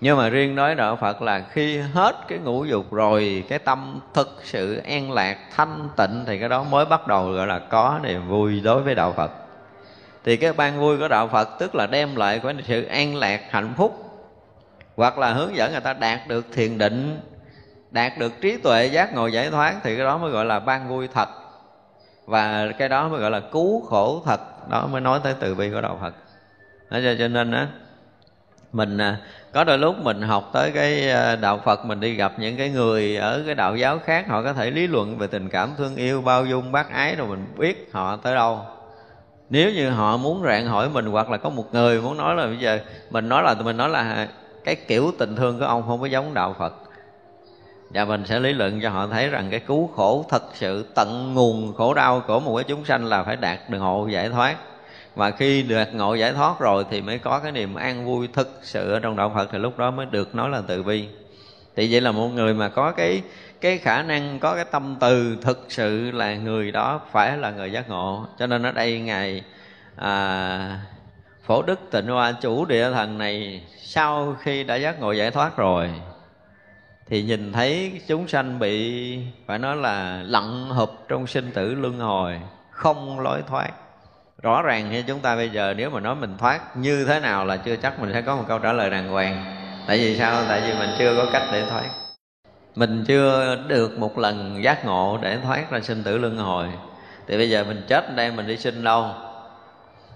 Nhưng 0.00 0.18
mà 0.18 0.28
riêng 0.28 0.54
nói 0.54 0.74
đạo 0.74 0.96
Phật 0.96 1.22
là 1.22 1.44
khi 1.52 1.78
hết 1.78 2.16
cái 2.28 2.38
ngũ 2.38 2.64
dục 2.64 2.92
rồi, 2.92 3.44
cái 3.48 3.58
tâm 3.58 4.00
thực 4.14 4.40
sự 4.44 4.76
an 4.76 5.12
lạc, 5.12 5.38
thanh 5.56 5.88
tịnh 5.96 6.24
thì 6.26 6.38
cái 6.38 6.48
đó 6.48 6.64
mới 6.70 6.84
bắt 6.84 7.06
đầu 7.06 7.32
gọi 7.32 7.46
là 7.46 7.58
có 7.58 8.00
niềm 8.02 8.28
vui 8.28 8.60
đối 8.60 8.82
với 8.82 8.94
đạo 8.94 9.14
Phật. 9.16 9.30
Thì 10.24 10.36
cái 10.36 10.52
ban 10.52 10.80
vui 10.80 10.98
của 10.98 11.08
đạo 11.08 11.28
Phật 11.28 11.48
tức 11.58 11.74
là 11.74 11.86
đem 11.86 12.16
lại 12.16 12.40
cái 12.42 12.54
sự 12.66 12.84
an 12.84 13.16
lạc 13.16 13.40
hạnh 13.50 13.74
phúc, 13.76 14.04
hoặc 14.96 15.18
là 15.18 15.32
hướng 15.32 15.56
dẫn 15.56 15.72
người 15.72 15.80
ta 15.80 15.92
đạt 15.92 16.28
được 16.28 16.46
thiền 16.52 16.78
định 16.78 17.20
đạt 17.90 18.18
được 18.18 18.40
trí 18.40 18.56
tuệ 18.56 18.86
giác 18.86 19.14
ngộ 19.14 19.26
giải 19.26 19.50
thoát 19.50 19.74
thì 19.82 19.96
cái 19.96 20.04
đó 20.04 20.18
mới 20.18 20.30
gọi 20.30 20.44
là 20.44 20.60
ban 20.60 20.88
vui 20.88 21.08
thật. 21.14 21.28
Và 22.26 22.68
cái 22.78 22.88
đó 22.88 23.08
mới 23.08 23.20
gọi 23.20 23.30
là 23.30 23.40
cứu 23.40 23.80
khổ 23.80 24.22
thật. 24.26 24.40
Đó 24.70 24.86
mới 24.86 25.00
nói 25.00 25.20
tới 25.22 25.34
từ 25.40 25.54
bi 25.54 25.70
của 25.70 25.80
đạo 25.80 25.98
Phật. 26.00 26.14
Đó 26.90 26.98
cho 27.18 27.28
nên 27.28 27.52
á, 27.52 27.66
mình 28.72 28.98
à, 28.98 29.16
có 29.52 29.64
đôi 29.64 29.78
lúc 29.78 29.96
mình 30.02 30.22
học 30.22 30.50
tới 30.52 30.70
cái 30.74 31.10
à, 31.10 31.36
đạo 31.36 31.60
Phật, 31.64 31.84
mình 31.86 32.00
đi 32.00 32.14
gặp 32.14 32.32
những 32.38 32.56
cái 32.56 32.70
người 32.70 33.16
ở 33.16 33.42
cái 33.46 33.54
đạo 33.54 33.76
giáo 33.76 33.98
khác, 33.98 34.28
họ 34.28 34.42
có 34.42 34.52
thể 34.52 34.70
lý 34.70 34.86
luận 34.86 35.18
về 35.18 35.26
tình 35.26 35.48
cảm 35.48 35.70
thương 35.78 35.96
yêu, 35.96 36.22
bao 36.22 36.46
dung, 36.46 36.72
bác 36.72 36.90
ái 36.90 37.16
rồi 37.16 37.26
mình 37.26 37.46
biết 37.58 37.90
họ 37.92 38.16
tới 38.16 38.34
đâu. 38.34 38.60
Nếu 39.50 39.70
như 39.70 39.90
họ 39.90 40.16
muốn 40.16 40.42
rạng 40.44 40.66
hỏi 40.66 40.88
mình 40.88 41.06
hoặc 41.06 41.30
là 41.30 41.36
có 41.36 41.50
một 41.50 41.74
người 41.74 42.00
muốn 42.00 42.16
nói 42.16 42.34
là 42.34 42.46
bây 42.46 42.58
giờ 42.58 42.78
mình 43.10 43.28
nói 43.28 43.42
là, 43.42 43.54
mình 43.54 43.76
nói 43.76 43.88
là 43.88 44.28
cái 44.64 44.76
kiểu 44.76 45.12
tình 45.18 45.36
thương 45.36 45.58
của 45.58 45.64
ông 45.64 45.82
không 45.86 46.00
có 46.00 46.06
giống 46.06 46.34
đạo 46.34 46.54
Phật 46.58 46.74
và 47.90 48.04
mình 48.04 48.24
sẽ 48.26 48.40
lý 48.40 48.52
luận 48.52 48.80
cho 48.80 48.90
họ 48.90 49.06
thấy 49.06 49.28
rằng 49.28 49.48
cái 49.50 49.60
cứu 49.60 49.86
khổ 49.96 50.24
thật 50.28 50.42
sự 50.54 50.86
tận 50.94 51.34
nguồn 51.34 51.74
khổ 51.74 51.94
đau 51.94 52.22
của 52.26 52.40
một 52.40 52.56
cái 52.56 52.64
chúng 52.64 52.84
sanh 52.84 53.04
là 53.04 53.22
phải 53.22 53.36
đạt 53.36 53.70
được 53.70 53.78
ngộ 53.78 54.06
giải 54.10 54.28
thoát. 54.28 54.56
Và 55.14 55.30
khi 55.30 55.62
được 55.62 55.94
ngộ 55.94 56.14
giải 56.14 56.32
thoát 56.32 56.60
rồi 56.60 56.84
thì 56.90 57.00
mới 57.00 57.18
có 57.18 57.38
cái 57.38 57.52
niềm 57.52 57.74
an 57.74 58.06
vui 58.06 58.28
thực 58.32 58.60
sự 58.62 58.92
ở 58.92 58.98
trong 58.98 59.16
đạo 59.16 59.32
Phật 59.34 59.48
thì 59.52 59.58
lúc 59.58 59.78
đó 59.78 59.90
mới 59.90 60.06
được 60.06 60.34
nói 60.34 60.50
là 60.50 60.62
từ 60.66 60.82
bi. 60.82 61.08
Thì 61.76 61.92
vậy 61.92 62.00
là 62.00 62.12
một 62.12 62.28
người 62.28 62.54
mà 62.54 62.68
có 62.68 62.92
cái 62.92 63.22
cái 63.60 63.78
khả 63.78 64.02
năng 64.02 64.38
có 64.38 64.54
cái 64.54 64.64
tâm 64.64 64.96
từ 65.00 65.36
thực 65.42 65.66
sự 65.68 66.10
là 66.10 66.34
người 66.34 66.72
đó 66.72 67.00
phải 67.12 67.38
là 67.38 67.50
người 67.50 67.72
giác 67.72 67.88
ngộ. 67.88 68.26
Cho 68.38 68.46
nên 68.46 68.62
ở 68.62 68.72
đây 68.72 69.00
ngài 69.00 69.42
à, 69.96 70.80
phổ 71.46 71.62
đức 71.62 71.80
tịnh 71.90 72.06
hoa 72.06 72.32
chủ 72.32 72.64
địa 72.64 72.90
thần 72.92 73.18
này 73.18 73.62
sau 73.82 74.36
khi 74.40 74.64
đã 74.64 74.74
giác 74.74 75.00
ngộ 75.00 75.12
giải 75.12 75.30
thoát 75.30 75.56
rồi 75.56 75.90
thì 77.10 77.22
nhìn 77.22 77.52
thấy 77.52 78.00
chúng 78.06 78.28
sanh 78.28 78.58
bị, 78.58 79.18
phải 79.46 79.58
nói 79.58 79.76
là 79.76 80.22
lặn 80.26 80.68
hụp 80.68 80.90
trong 81.08 81.26
sinh 81.26 81.50
tử 81.52 81.74
luân 81.74 81.98
hồi, 81.98 82.40
không 82.70 83.20
lối 83.20 83.42
thoát. 83.48 83.70
Rõ 84.42 84.62
ràng 84.62 84.90
như 84.90 85.02
chúng 85.06 85.20
ta 85.20 85.36
bây 85.36 85.48
giờ, 85.48 85.74
nếu 85.76 85.90
mà 85.90 86.00
nói 86.00 86.14
mình 86.14 86.36
thoát 86.38 86.76
như 86.76 87.04
thế 87.04 87.20
nào 87.20 87.44
là 87.44 87.56
chưa 87.56 87.76
chắc 87.76 88.00
mình 88.00 88.12
sẽ 88.12 88.22
có 88.22 88.36
một 88.36 88.44
câu 88.48 88.58
trả 88.58 88.72
lời 88.72 88.90
đàng 88.90 89.08
hoàng. 89.08 89.44
Tại 89.86 89.98
vì 89.98 90.18
sao? 90.18 90.42
Tại 90.48 90.60
vì 90.60 90.74
mình 90.78 90.90
chưa 90.98 91.16
có 91.16 91.26
cách 91.32 91.42
để 91.52 91.64
thoát. 91.70 91.84
Mình 92.74 93.04
chưa 93.08 93.56
được 93.68 93.98
một 93.98 94.18
lần 94.18 94.64
giác 94.64 94.84
ngộ 94.84 95.18
để 95.22 95.38
thoát 95.42 95.70
ra 95.70 95.80
sinh 95.80 96.02
tử 96.02 96.18
luân 96.18 96.36
hồi. 96.38 96.68
Thì 97.26 97.36
bây 97.36 97.50
giờ 97.50 97.64
mình 97.64 97.82
chết 97.88 98.16
đây 98.16 98.32
mình 98.32 98.46
đi 98.46 98.56
sinh 98.56 98.84
đâu? 98.84 99.08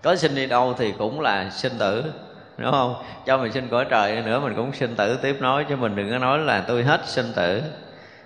Có 0.02 0.16
sinh 0.16 0.34
đi 0.34 0.46
đâu 0.46 0.74
thì 0.78 0.92
cũng 0.98 1.20
là 1.20 1.50
sinh 1.50 1.72
tử 1.78 2.04
đúng 2.56 2.70
không? 2.70 2.94
Cho 3.26 3.38
mình 3.38 3.52
sinh 3.52 3.68
cõi 3.68 3.86
trời 3.90 4.22
nữa 4.22 4.40
mình 4.40 4.54
cũng 4.56 4.72
sinh 4.72 4.96
tử 4.96 5.16
tiếp 5.16 5.36
nối 5.40 5.64
chứ 5.64 5.76
mình 5.76 5.96
đừng 5.96 6.10
có 6.10 6.18
nói 6.18 6.38
là 6.38 6.60
tôi 6.60 6.82
hết 6.82 7.00
sinh 7.04 7.32
tử. 7.36 7.62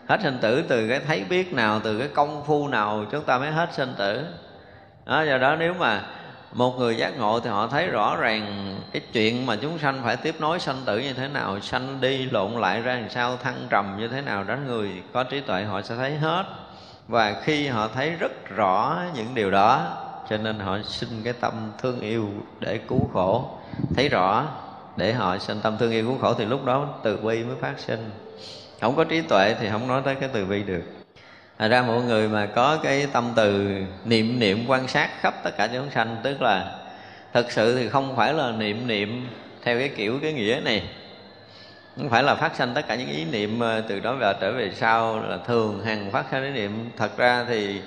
Hết 0.08 0.20
sinh 0.22 0.38
tử 0.40 0.64
từ 0.68 0.88
cái 0.88 1.00
thấy 1.00 1.24
biết 1.24 1.52
nào 1.52 1.80
từ 1.84 1.98
cái 1.98 2.08
công 2.08 2.44
phu 2.46 2.68
nào 2.68 3.04
chúng 3.12 3.24
ta 3.24 3.38
mới 3.38 3.50
hết 3.50 3.68
sinh 3.72 3.94
tử. 3.98 4.24
Đó, 5.06 5.22
do 5.22 5.38
đó 5.38 5.56
nếu 5.56 5.74
mà 5.74 6.02
một 6.52 6.78
người 6.78 6.96
giác 6.96 7.18
ngộ 7.18 7.40
thì 7.40 7.50
họ 7.50 7.66
thấy 7.66 7.86
rõ 7.86 8.16
ràng 8.16 8.76
cái 8.92 9.02
chuyện 9.12 9.46
mà 9.46 9.56
chúng 9.56 9.78
sanh 9.78 10.00
phải 10.04 10.16
tiếp 10.16 10.34
nối 10.40 10.60
sanh 10.60 10.76
tử 10.84 10.98
như 10.98 11.12
thế 11.12 11.28
nào 11.28 11.60
sanh 11.60 12.00
đi 12.00 12.26
lộn 12.30 12.52
lại 12.52 12.82
ra 12.82 12.94
làm 12.94 13.10
sao 13.10 13.36
thăng 13.36 13.66
trầm 13.70 13.96
như 13.98 14.08
thế 14.08 14.20
nào 14.20 14.44
đó 14.44 14.56
người 14.66 15.02
có 15.12 15.24
trí 15.24 15.40
tuệ 15.40 15.64
họ 15.64 15.82
sẽ 15.82 15.96
thấy 15.96 16.16
hết. 16.16 16.44
Và 17.08 17.34
khi 17.42 17.66
họ 17.66 17.88
thấy 17.94 18.10
rất 18.10 18.32
rõ 18.56 18.98
những 19.14 19.34
điều 19.34 19.50
đó 19.50 19.96
cho 20.30 20.36
nên 20.36 20.58
họ 20.58 20.78
sinh 20.82 21.22
cái 21.24 21.32
tâm 21.32 21.72
thương 21.82 22.00
yêu 22.00 22.28
để 22.60 22.78
cứu 22.78 23.10
khổ. 23.12 23.58
Thấy 23.94 24.08
rõ, 24.08 24.46
để 24.96 25.12
họ 25.12 25.38
sinh 25.38 25.60
tâm 25.62 25.76
thương 25.78 25.90
yêu 25.90 26.04
cứu 26.06 26.18
khổ 26.18 26.34
thì 26.34 26.44
lúc 26.44 26.64
đó 26.64 26.88
từ 27.02 27.16
bi 27.16 27.44
mới 27.44 27.56
phát 27.60 27.74
sinh. 27.78 28.10
Không 28.80 28.96
có 28.96 29.04
trí 29.04 29.20
tuệ 29.20 29.54
thì 29.60 29.68
không 29.70 29.88
nói 29.88 30.02
tới 30.04 30.14
cái 30.14 30.28
từ 30.32 30.46
bi 30.46 30.62
được. 30.62 30.82
Thật 31.58 31.68
ra 31.68 31.82
mọi 31.82 32.02
người 32.02 32.28
mà 32.28 32.46
có 32.46 32.78
cái 32.82 33.06
tâm 33.12 33.32
từ 33.36 33.76
niệm 34.04 34.38
niệm 34.38 34.64
quan 34.66 34.88
sát 34.88 35.10
khắp 35.20 35.34
tất 35.44 35.50
cả 35.56 35.68
chúng 35.72 35.90
sanh, 35.90 36.16
Tức 36.22 36.42
là 36.42 36.78
thực 37.32 37.52
sự 37.52 37.78
thì 37.78 37.88
không 37.88 38.16
phải 38.16 38.34
là 38.34 38.52
niệm 38.52 38.86
niệm 38.86 39.28
theo 39.62 39.78
cái 39.78 39.88
kiểu, 39.88 40.18
cái 40.22 40.32
nghĩa 40.32 40.60
này. 40.64 40.82
Không 41.96 42.08
phải 42.10 42.22
là 42.22 42.34
phát 42.34 42.56
sinh 42.56 42.74
tất 42.74 42.88
cả 42.88 42.94
những 42.94 43.08
ý 43.08 43.24
niệm 43.24 43.60
ờ, 43.60 43.80
từ 43.80 44.00
đó 44.00 44.14
về 44.14 44.34
trở 44.40 44.52
về 44.52 44.70
sau 44.74 45.20
là 45.20 45.38
thường 45.46 45.84
hằng 45.84 46.10
phát 46.10 46.24
sinh 46.30 46.44
ý 46.44 46.50
niệm. 46.50 46.90
Thật 46.96 47.16
ra 47.16 47.44
thì 47.48 47.80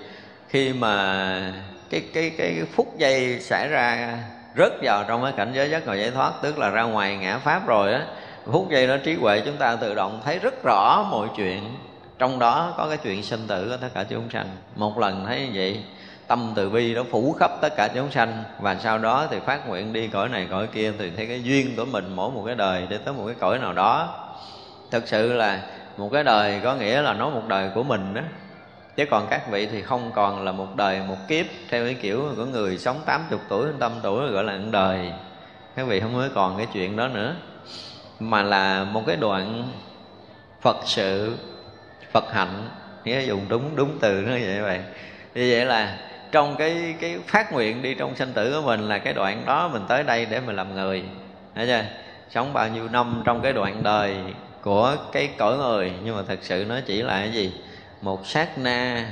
khi 0.50 0.74
mà 0.74 1.54
cái 1.92 2.02
cái 2.14 2.32
cái 2.38 2.62
phút 2.74 2.98
giây 2.98 3.40
xảy 3.40 3.68
ra 3.68 4.18
rớt 4.58 4.72
vào 4.82 5.04
trong 5.08 5.24
cái 5.24 5.32
cảnh 5.38 5.52
giới 5.54 5.70
giác 5.70 5.88
ngộ 5.88 5.94
giải 5.94 6.12
thoát, 6.12 6.32
tức 6.42 6.60
là 6.60 6.70
ra 6.70 6.84
ngoài 6.84 7.18
ngã 7.18 7.38
pháp 7.38 7.68
rồi 7.68 7.94
á, 7.94 8.06
phút 8.46 8.70
giây 8.70 8.88
đó 8.88 8.98
trí 9.04 9.16
huệ 9.16 9.42
chúng 9.46 9.58
ta 9.58 9.76
tự 9.76 9.96
động 9.96 10.22
thấy 10.26 10.40
rất 10.40 10.64
rõ 10.64 11.08
mọi 11.12 11.28
chuyện. 11.38 11.76
Trong 12.20 12.40
đó 12.40 12.74
có 12.78 12.88
cái 12.88 12.98
chuyện 12.98 13.24
sinh 13.24 13.48
tử 13.48 13.70
của 13.70 13.78
tất 13.78 13.88
cả 13.94 14.04
chúng 14.04 14.30
sanh. 14.30 14.48
Một 14.76 15.00
lần 15.00 15.26
thấy 15.26 15.40
như 15.40 15.52
vậy, 15.54 15.84
tâm 16.28 16.54
từ 16.56 16.70
bi 16.70 16.96
nó 16.96 17.04
phủ 17.12 17.36
khắp 17.40 17.52
tất 17.62 17.76
cả 17.78 17.88
chúng 17.88 18.12
sanh, 18.12 18.44
và 18.60 18.76
sau 18.76 18.98
đó 18.98 19.28
thì 19.32 19.38
phát 19.46 19.68
nguyện 19.68 19.94
đi 19.94 20.08
cõi 20.08 20.30
này 20.30 20.48
cõi 20.52 20.68
kia, 20.68 20.92
thì 21.00 21.12
thấy 21.18 21.26
cái 21.26 21.44
duyên 21.44 21.76
của 21.78 21.86
mình 21.86 22.16
mỗi 22.16 22.32
một 22.32 22.44
cái 22.46 22.56
đời 22.56 22.88
để 22.90 22.98
tới 22.98 23.14
một 23.14 23.24
cái 23.26 23.36
cõi 23.40 23.60
nào 23.60 23.74
đó. 23.74 24.16
Thực 24.92 25.08
sự 25.08 25.34
là 25.34 25.60
một 25.98 26.10
cái 26.14 26.24
đời 26.24 26.60
có 26.64 26.76
nghĩa 26.76 27.02
là 27.02 27.14
nó 27.14 27.30
một 27.30 27.44
đời 27.48 27.70
của 27.76 27.84
mình 27.84 28.14
đó 28.14 28.22
chứ 28.96 29.06
còn 29.12 29.28
các 29.30 29.52
vị 29.52 29.66
thì 29.66 29.82
không 29.82 30.12
còn 30.16 30.46
là 30.46 30.52
một 30.52 30.76
đời, 30.76 31.02
một 31.08 31.18
kiếp, 31.28 31.46
theo 31.70 31.86
cái 31.86 31.94
kiểu 31.94 32.34
của 32.36 32.46
người 32.46 32.78
sống 32.78 33.02
80 33.06 33.40
tuổi 33.50 33.68
tâm 33.80 33.92
tuổi, 34.04 34.32
gọi 34.32 34.44
là 34.44 34.58
một 34.58 34.70
đời. 34.72 35.12
Các 35.76 35.88
vị 35.88 36.00
không 36.00 36.14
mới 36.14 36.30
còn 36.30 36.58
cái 36.58 36.68
chuyện 36.74 36.96
đó 36.96 37.08
nữa. 37.08 37.36
Mà 38.20 38.44
là 38.44 38.84
một 38.84 39.04
cái 39.08 39.16
đoạn 39.16 39.68
phật 40.62 40.78
sự, 40.86 41.36
phật 42.12 42.34
hạnh, 42.34 42.70
nghĩa 43.04 43.22
dùng 43.22 43.46
đúng 43.50 43.76
đúng 43.76 43.98
từ 44.00 44.22
nó 44.22 44.32
vậy 44.32 44.62
vậy 44.62 44.80
như 45.36 45.48
vậy 45.52 45.66
là 45.66 45.98
trong 46.32 46.56
cái 46.56 46.96
cái 47.00 47.20
phát 47.28 47.54
nguyện 47.54 47.82
đi 47.82 47.94
trong 47.94 48.16
sanh 48.16 48.34
tử 48.34 48.54
của 48.54 48.68
mình 48.68 48.82
là 48.82 48.98
cái 48.98 49.14
đoạn 49.14 49.44
đó 49.46 49.68
mình 49.68 49.82
tới 49.88 50.04
đây 50.04 50.26
để 50.26 50.40
mình 50.40 50.56
làm 50.56 50.76
người. 50.76 51.04
Thấy 51.56 51.68
chưa? 51.68 51.84
Sống 52.30 52.54
bao 52.54 52.68
nhiêu 52.68 52.90
năm 52.90 53.22
trong 53.26 53.42
cái 53.42 53.54
đoạn 53.54 53.84
đời 53.84 54.18
của 54.62 54.96
cái 55.12 55.30
cõi 55.38 55.58
người. 55.58 55.94
Nhưng 56.04 56.16
mà 56.16 56.22
thật 56.28 56.40
sự 56.42 56.66
nó 56.70 56.80
chỉ 56.86 57.02
là 57.02 57.20
cái 57.20 57.32
gì? 57.32 57.54
Một 58.02 58.26
sát 58.26 58.58
na 58.58 59.12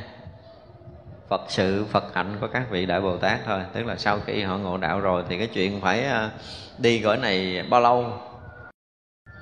Phật 1.27 1.41
sự 1.47 1.85
Phật 1.85 2.13
hạnh 2.13 2.37
của 2.41 2.47
các 2.47 2.69
vị 2.69 2.85
Đại 2.85 3.01
Bồ 3.01 3.17
Tát 3.17 3.39
thôi. 3.45 3.61
Tức 3.73 3.85
là 3.85 3.95
sau 3.95 4.19
khi 4.25 4.41
họ 4.41 4.57
ngộ 4.57 4.77
đạo 4.77 4.99
rồi 4.99 5.23
Thì 5.29 5.37
cái 5.37 5.47
chuyện 5.47 5.81
phải 5.81 6.03
ờ, 6.03 6.29
đi 6.77 6.99
cõi 6.99 7.17
này 7.17 7.63
bao 7.69 7.81
lâu? 7.81 8.13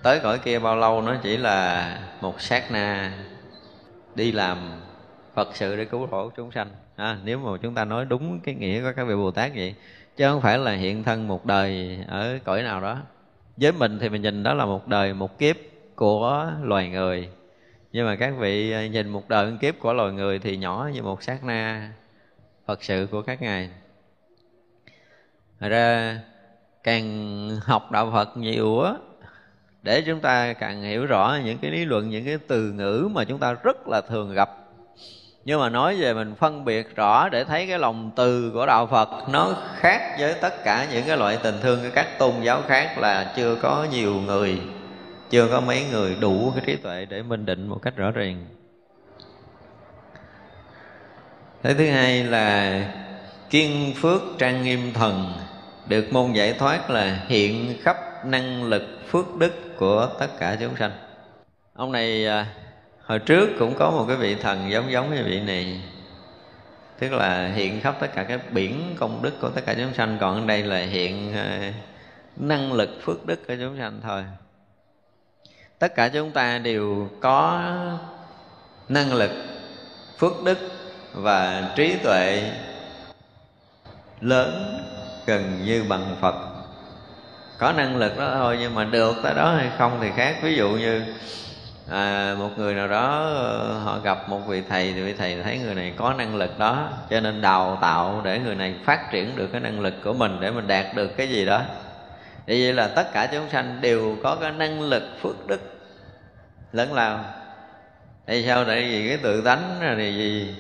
Tới 0.04 0.20
cõi 0.20 0.40
kia 0.40 0.60
bao 0.60 0.76
lâu 0.76 1.02
nó 1.02 1.16
chỉ 1.24 1.38
là 1.38 2.00
một 2.22 2.42
sát 2.42 2.72
na 2.72 3.14
Đi 4.16 4.32
làm 4.32 4.58
Phật 5.34 5.56
sự 5.56 5.76
để 5.76 5.86
cứu 5.86 6.08
khổ 6.08 6.32
chúng 6.38 6.52
sanh. 6.52 6.68
À, 6.96 7.18
Nếu 7.24 7.40
mà 7.40 7.52
chúng 7.62 7.76
ta 7.76 7.86
nói 7.86 8.06
đúng 8.06 8.40
cái 8.40 8.56
nghĩa 8.56 8.82
của 8.82 8.92
các 8.96 9.04
vị 9.04 9.16
Bồ 9.16 9.32
Tát 9.32 9.52
vậy 9.56 9.76
Chứ 10.18 10.30
không 10.30 10.42
phải 10.42 10.58
là 10.58 10.72
hiện 10.72 11.04
thân 11.04 11.28
một 11.28 11.46
đời 11.46 12.00
ở 12.08 12.38
cõi 12.44 12.64
nào 12.64 12.82
đó. 12.82 12.98
Với 13.58 13.72
mình 13.72 14.00
thì 14.00 14.10
mình 14.10 14.22
nhìn 14.22 14.44
đó 14.44 14.54
là 14.54 14.66
một 14.66 14.88
đời 14.88 15.14
một 15.14 15.40
kiếp 15.40 15.56
của 15.96 16.52
loài 16.62 16.90
người 16.90 17.30
nhưng 17.98 18.06
mà 18.06 18.16
các 18.16 18.34
vị 18.38 18.72
à, 18.72 18.88
nhìn 18.88 19.10
một 19.10 19.30
đời 19.30 19.54
kiếp 19.62 19.80
của 19.80 19.94
loài 19.94 20.12
người 20.12 20.40
thì 20.40 20.58
nhỏ 20.58 20.90
như 20.94 21.04
một 21.04 21.24
sát 21.24 21.44
na 21.44 21.90
phật 22.66 22.84
sự 22.84 23.08
của 23.12 23.22
các 23.22 23.42
ngài. 23.42 23.70
Thật 25.60 25.70
ra, 25.70 26.20
càng 26.84 27.50
học 27.64 27.92
đạo 27.92 28.12
phật 28.14 28.38
nhiều 28.38 28.82
á, 28.82 28.94
để 29.82 30.02
chúng 30.02 30.20
ta 30.20 30.54
càng 30.54 30.82
hiểu 30.82 31.06
rõ 31.06 31.38
những 31.46 31.58
cái 31.58 31.72
lý 31.72 31.86
luận, 31.86 32.10
những 32.10 32.26
cái 32.26 32.38
từ 32.48 32.72
ngữ 32.72 33.10
mà 33.12 33.24
chúng 33.24 33.40
ta 33.40 33.54
rất 33.54 33.88
là 33.88 34.02
thường 34.02 34.34
gặp. 34.34 34.50
Nhưng 35.46 35.60
mà 35.60 35.70
nói 35.70 35.96
về 35.96 36.14
mình 36.14 36.36
phân 36.36 36.66
biệt 36.66 36.96
rõ 36.96 37.30
để 37.30 37.44
thấy 37.44 37.68
cái 37.68 37.80
lòng 37.80 38.12
từ 38.16 38.52
của 38.54 38.66
đạo 38.66 38.88
phật, 38.88 39.10
nó 39.32 39.56
khác 39.76 40.16
với 40.20 40.34
tất 40.42 40.64
cả 40.64 40.88
những 40.92 41.04
cái 41.08 41.18
loại 41.18 41.38
tình 41.44 41.56
thương 41.62 41.80
của 41.82 41.90
các 41.94 42.20
tôn 42.20 42.34
giáo 42.42 42.62
khác 42.68 42.98
là 42.98 43.34
chưa 43.36 43.56
có 43.56 43.88
nhiều 43.92 44.14
người 44.14 44.62
chưa 45.30 45.48
có 45.52 45.62
mấy 45.62 45.86
người 45.92 46.16
đủ 46.16 46.52
cái 46.56 46.64
trí 46.66 46.76
tuệ 46.76 47.06
để 47.06 47.24
minh 47.24 47.46
định 47.46 47.68
một 47.68 47.80
cách 47.82 47.96
rõ 47.96 48.12
ràng. 48.12 48.46
Thế 51.64 51.74
thứ 51.74 51.90
hai 51.90 52.24
là 52.24 52.82
kiên 53.50 53.94
phước 53.96 54.22
trang 54.38 54.64
nghiêm 54.64 54.94
thần. 54.94 55.34
Được 55.88 56.14
môn 56.14 56.34
giải 56.34 56.54
thoát 56.54 56.90
là 56.90 57.26
hiện 57.28 57.78
khắp 57.82 58.26
năng 58.26 58.64
lực 58.64 58.84
phước 59.08 59.36
đức 59.36 59.54
của 59.78 60.10
tất 60.20 60.28
cả 60.40 60.58
chúng 60.60 60.76
sanh. 60.76 60.92
Ông 61.74 61.92
này 61.92 62.28
à, 62.28 62.46
hồi 63.02 63.20
trước 63.20 63.50
cũng 63.60 63.74
có 63.80 63.92
một 63.92 64.06
cái 64.08 64.18
vị 64.18 64.36
thần 64.36 64.72
giống 64.72 64.92
giống 64.92 65.16
như 65.16 65.24
vị 65.26 65.40
này. 65.40 65.82
Tức 67.00 67.12
là 67.12 67.48
hiện 67.48 67.82
khắp 67.82 67.96
tất 68.00 68.08
cả 68.16 68.24
cái 68.24 68.40
biển 68.52 68.96
công 69.00 69.22
đức 69.22 69.34
của 69.42 69.50
tất 69.50 69.62
cả 69.66 69.74
chúng 69.74 69.94
sanh, 69.94 70.18
còn 70.22 70.42
ở 70.42 70.48
đây 70.48 70.64
là 70.64 70.80
hiện 70.80 71.34
à, 71.34 71.74
năng 72.36 72.74
lực 72.74 72.90
phước 73.02 73.26
đức 73.26 73.48
của 73.48 73.56
chúng 73.60 73.78
sanh 73.78 74.00
thôi 74.04 74.24
tất 75.80 75.96
cả 75.96 76.10
chúng 76.10 76.32
ta 76.32 76.58
đều 76.58 77.10
có 77.22 77.62
năng 78.90 79.14
lực 79.14 79.32
phước 80.18 80.44
đức 80.44 80.58
và 81.14 81.72
trí 81.76 81.96
tuệ 82.04 82.52
lớn 84.22 84.80
gần 85.26 85.66
như 85.66 85.84
bằng 85.90 86.16
phật. 86.22 86.36
Có 87.58 87.72
năng 87.72 87.96
lực 87.96 88.18
đó 88.18 88.30
thôi 88.34 88.58
nhưng 88.60 88.76
mà 88.76 88.84
được 88.84 89.16
tới 89.24 89.34
đó 89.34 89.56
hay 89.56 89.70
không 89.78 89.98
thì 90.02 90.10
khác. 90.16 90.36
Ví 90.44 90.56
dụ 90.56 90.70
như 90.70 91.04
à, 91.92 92.36
một 92.40 92.50
người 92.58 92.74
nào 92.74 92.88
đó 92.88 93.34
ờ, 93.36 93.80
họ 93.84 94.00
gặp 94.00 94.30
một 94.30 94.40
vị 94.48 94.64
thầy 94.70 94.94
thì 94.94 95.02
vị 95.02 95.14
thầy 95.14 95.44
thấy 95.44 95.60
người 95.60 95.76
này 95.76 95.94
có 95.98 96.14
năng 96.14 96.36
lực 96.36 96.60
đó 96.60 96.90
cho 97.10 97.20
nên 97.20 97.42
đào 97.42 97.78
tạo 97.82 98.22
để 98.24 98.40
người 98.40 98.56
này 98.56 98.76
phát 98.86 99.12
triển 99.12 99.36
được 99.36 99.48
cái 99.52 99.62
năng 99.62 99.80
lực 99.80 99.94
của 100.04 100.14
mình 100.14 100.38
để 100.40 100.52
mình 100.52 100.68
đạt 100.68 100.86
được 100.96 101.18
cái 101.18 101.30
gì 101.30 101.46
đó 101.46 101.62
vì 102.48 102.64
vậy 102.64 102.74
là 102.74 102.88
tất 102.88 103.14
cả 103.14 103.30
chúng 103.32 103.50
sanh 103.50 103.78
đều 103.82 104.18
có 104.24 104.36
cái 104.36 104.52
năng 104.52 104.82
lực 104.82 105.04
phước 105.22 105.48
đức 105.48 105.62
lớn 106.72 106.94
lao. 106.94 107.20
Tại 108.26 108.44
sao 108.48 108.66
tại 108.66 108.84
vì 108.84 109.08
cái 109.08 109.18
tự 109.18 109.42
tánh 109.42 109.82
là 109.82 109.96
gì? 109.96 110.56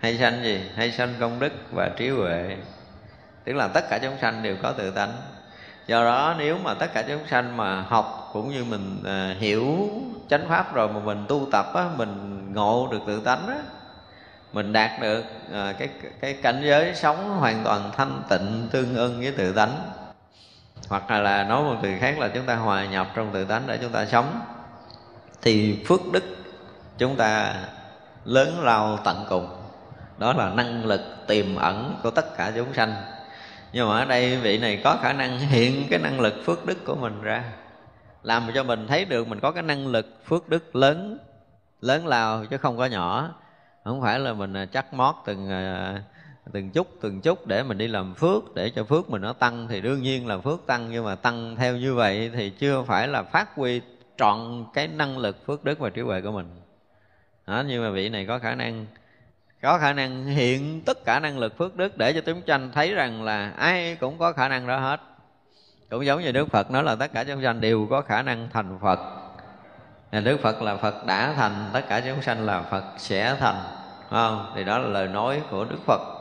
Hay 0.00 0.18
sanh 0.18 0.42
gì? 0.42 0.60
Hay 0.76 0.92
sanh 0.92 1.14
công 1.20 1.40
đức 1.40 1.52
và 1.72 1.90
trí 1.96 2.08
huệ. 2.08 2.56
Tức 3.44 3.52
là 3.52 3.68
tất 3.68 3.84
cả 3.90 3.98
chúng 4.02 4.16
sanh 4.20 4.42
đều 4.42 4.56
có 4.62 4.72
tự 4.72 4.90
tánh. 4.90 5.12
Do 5.86 6.04
đó 6.04 6.34
nếu 6.38 6.58
mà 6.58 6.74
tất 6.74 6.94
cả 6.94 7.04
chúng 7.08 7.26
sanh 7.26 7.56
mà 7.56 7.80
học 7.80 8.30
cũng 8.32 8.50
như 8.50 8.64
mình 8.64 9.02
à, 9.06 9.34
hiểu 9.38 9.90
chánh 10.30 10.48
pháp 10.48 10.74
rồi 10.74 10.88
mà 10.88 11.00
mình 11.00 11.24
tu 11.28 11.48
tập 11.52 11.66
á 11.74 11.84
mình 11.96 12.44
ngộ 12.54 12.88
được 12.92 13.00
tự 13.06 13.20
tánh 13.24 13.46
á 13.48 13.56
mình 14.52 14.72
đạt 14.72 14.90
được 15.00 15.24
à, 15.52 15.72
cái 15.78 15.88
cái 16.20 16.36
cảnh 16.42 16.62
giới 16.64 16.94
sống 16.94 17.30
hoàn 17.38 17.64
toàn 17.64 17.90
thanh 17.96 18.22
tịnh 18.28 18.68
tương 18.70 18.94
ưng 18.94 19.20
với 19.20 19.32
tự 19.32 19.52
tánh 19.52 19.78
hoặc 20.88 21.10
là, 21.10 21.20
là 21.20 21.44
nói 21.44 21.62
một 21.62 21.76
từ 21.82 21.90
khác 22.00 22.18
là 22.18 22.28
chúng 22.28 22.46
ta 22.46 22.56
hòa 22.56 22.86
nhập 22.86 23.06
trong 23.14 23.30
tự 23.32 23.44
tánh 23.44 23.62
để 23.66 23.78
chúng 23.82 23.92
ta 23.92 24.06
sống. 24.06 24.40
Thì 25.42 25.84
phước 25.88 26.00
đức 26.12 26.24
chúng 26.98 27.16
ta 27.16 27.54
lớn 28.24 28.60
lao 28.60 28.98
tận 29.04 29.24
cùng. 29.28 29.48
Đó 30.18 30.32
là 30.32 30.50
năng 30.50 30.84
lực 30.84 31.00
tiềm 31.26 31.56
ẩn 31.56 31.96
của 32.02 32.10
tất 32.10 32.36
cả 32.36 32.52
chúng 32.56 32.74
sanh. 32.74 32.94
Nhưng 33.72 33.88
mà 33.88 33.98
ở 33.98 34.04
đây 34.04 34.36
vị 34.36 34.58
này 34.58 34.80
có 34.84 34.98
khả 35.02 35.12
năng 35.12 35.38
hiện 35.38 35.86
cái 35.90 35.98
năng 35.98 36.20
lực 36.20 36.34
phước 36.44 36.66
đức 36.66 36.84
của 36.84 36.94
mình 36.94 37.22
ra. 37.22 37.44
Làm 38.22 38.50
cho 38.54 38.62
mình 38.62 38.86
thấy 38.86 39.04
được 39.04 39.28
mình 39.28 39.40
có 39.40 39.50
cái 39.52 39.62
năng 39.62 39.86
lực 39.86 40.20
phước 40.24 40.48
đức 40.48 40.76
lớn 40.76 41.18
lớn 41.80 42.06
lao 42.06 42.44
chứ 42.50 42.58
không 42.58 42.78
có 42.78 42.86
nhỏ. 42.86 43.34
Không 43.84 44.02
phải 44.02 44.18
là 44.18 44.32
mình 44.32 44.56
à, 44.56 44.66
chắc 44.72 44.94
mót 44.94 45.14
từng 45.26 45.50
à, 45.50 45.94
từng 46.52 46.70
chút 46.70 46.86
từng 47.00 47.20
chút 47.20 47.46
để 47.46 47.62
mình 47.62 47.78
đi 47.78 47.88
làm 47.88 48.14
phước 48.14 48.54
để 48.54 48.70
cho 48.70 48.84
phước 48.84 49.10
mình 49.10 49.22
nó 49.22 49.32
tăng 49.32 49.68
thì 49.68 49.80
đương 49.80 50.02
nhiên 50.02 50.26
là 50.26 50.38
phước 50.38 50.66
tăng 50.66 50.90
nhưng 50.90 51.04
mà 51.04 51.14
tăng 51.14 51.56
theo 51.56 51.76
như 51.76 51.94
vậy 51.94 52.30
thì 52.34 52.50
chưa 52.50 52.82
phải 52.82 53.08
là 53.08 53.22
phát 53.22 53.54
huy 53.54 53.80
trọn 54.16 54.64
cái 54.74 54.88
năng 54.88 55.18
lực 55.18 55.46
phước 55.46 55.64
đức 55.64 55.78
và 55.78 55.90
trí 55.90 56.02
huệ 56.02 56.20
của 56.20 56.32
mình. 56.32 56.60
Đó, 57.46 57.62
nhưng 57.66 57.84
mà 57.84 57.90
vị 57.90 58.08
này 58.08 58.26
có 58.26 58.38
khả 58.38 58.54
năng 58.54 58.86
có 59.62 59.78
khả 59.78 59.92
năng 59.92 60.26
hiện 60.26 60.82
tất 60.86 61.04
cả 61.04 61.20
năng 61.20 61.38
lực 61.38 61.58
phước 61.58 61.76
đức 61.76 61.98
để 61.98 62.12
cho 62.12 62.20
chúng 62.26 62.42
sanh 62.46 62.70
thấy 62.72 62.94
rằng 62.94 63.22
là 63.22 63.52
ai 63.56 63.96
cũng 63.96 64.18
có 64.18 64.32
khả 64.32 64.48
năng 64.48 64.66
đó 64.66 64.78
hết. 64.78 65.00
Cũng 65.90 66.06
giống 66.06 66.22
như 66.22 66.32
đức 66.32 66.50
phật 66.50 66.70
nói 66.70 66.82
là 66.82 66.94
tất 66.94 67.12
cả 67.12 67.24
chúng 67.24 67.42
sanh 67.42 67.60
đều 67.60 67.86
có 67.90 68.00
khả 68.00 68.22
năng 68.22 68.48
thành 68.52 68.78
phật. 68.82 68.98
Đức 70.12 70.40
phật 70.42 70.62
là 70.62 70.76
phật 70.76 71.06
đã 71.06 71.32
thành 71.36 71.70
tất 71.72 71.82
cả 71.88 72.00
chúng 72.00 72.22
sanh 72.22 72.46
là 72.46 72.62
phật 72.62 72.84
sẽ 72.98 73.36
thành. 73.40 73.62
Không? 74.10 74.52
Thì 74.54 74.64
đó 74.64 74.78
là 74.78 74.88
lời 74.88 75.08
nói 75.08 75.42
của 75.50 75.64
đức 75.64 75.78
phật 75.86 76.15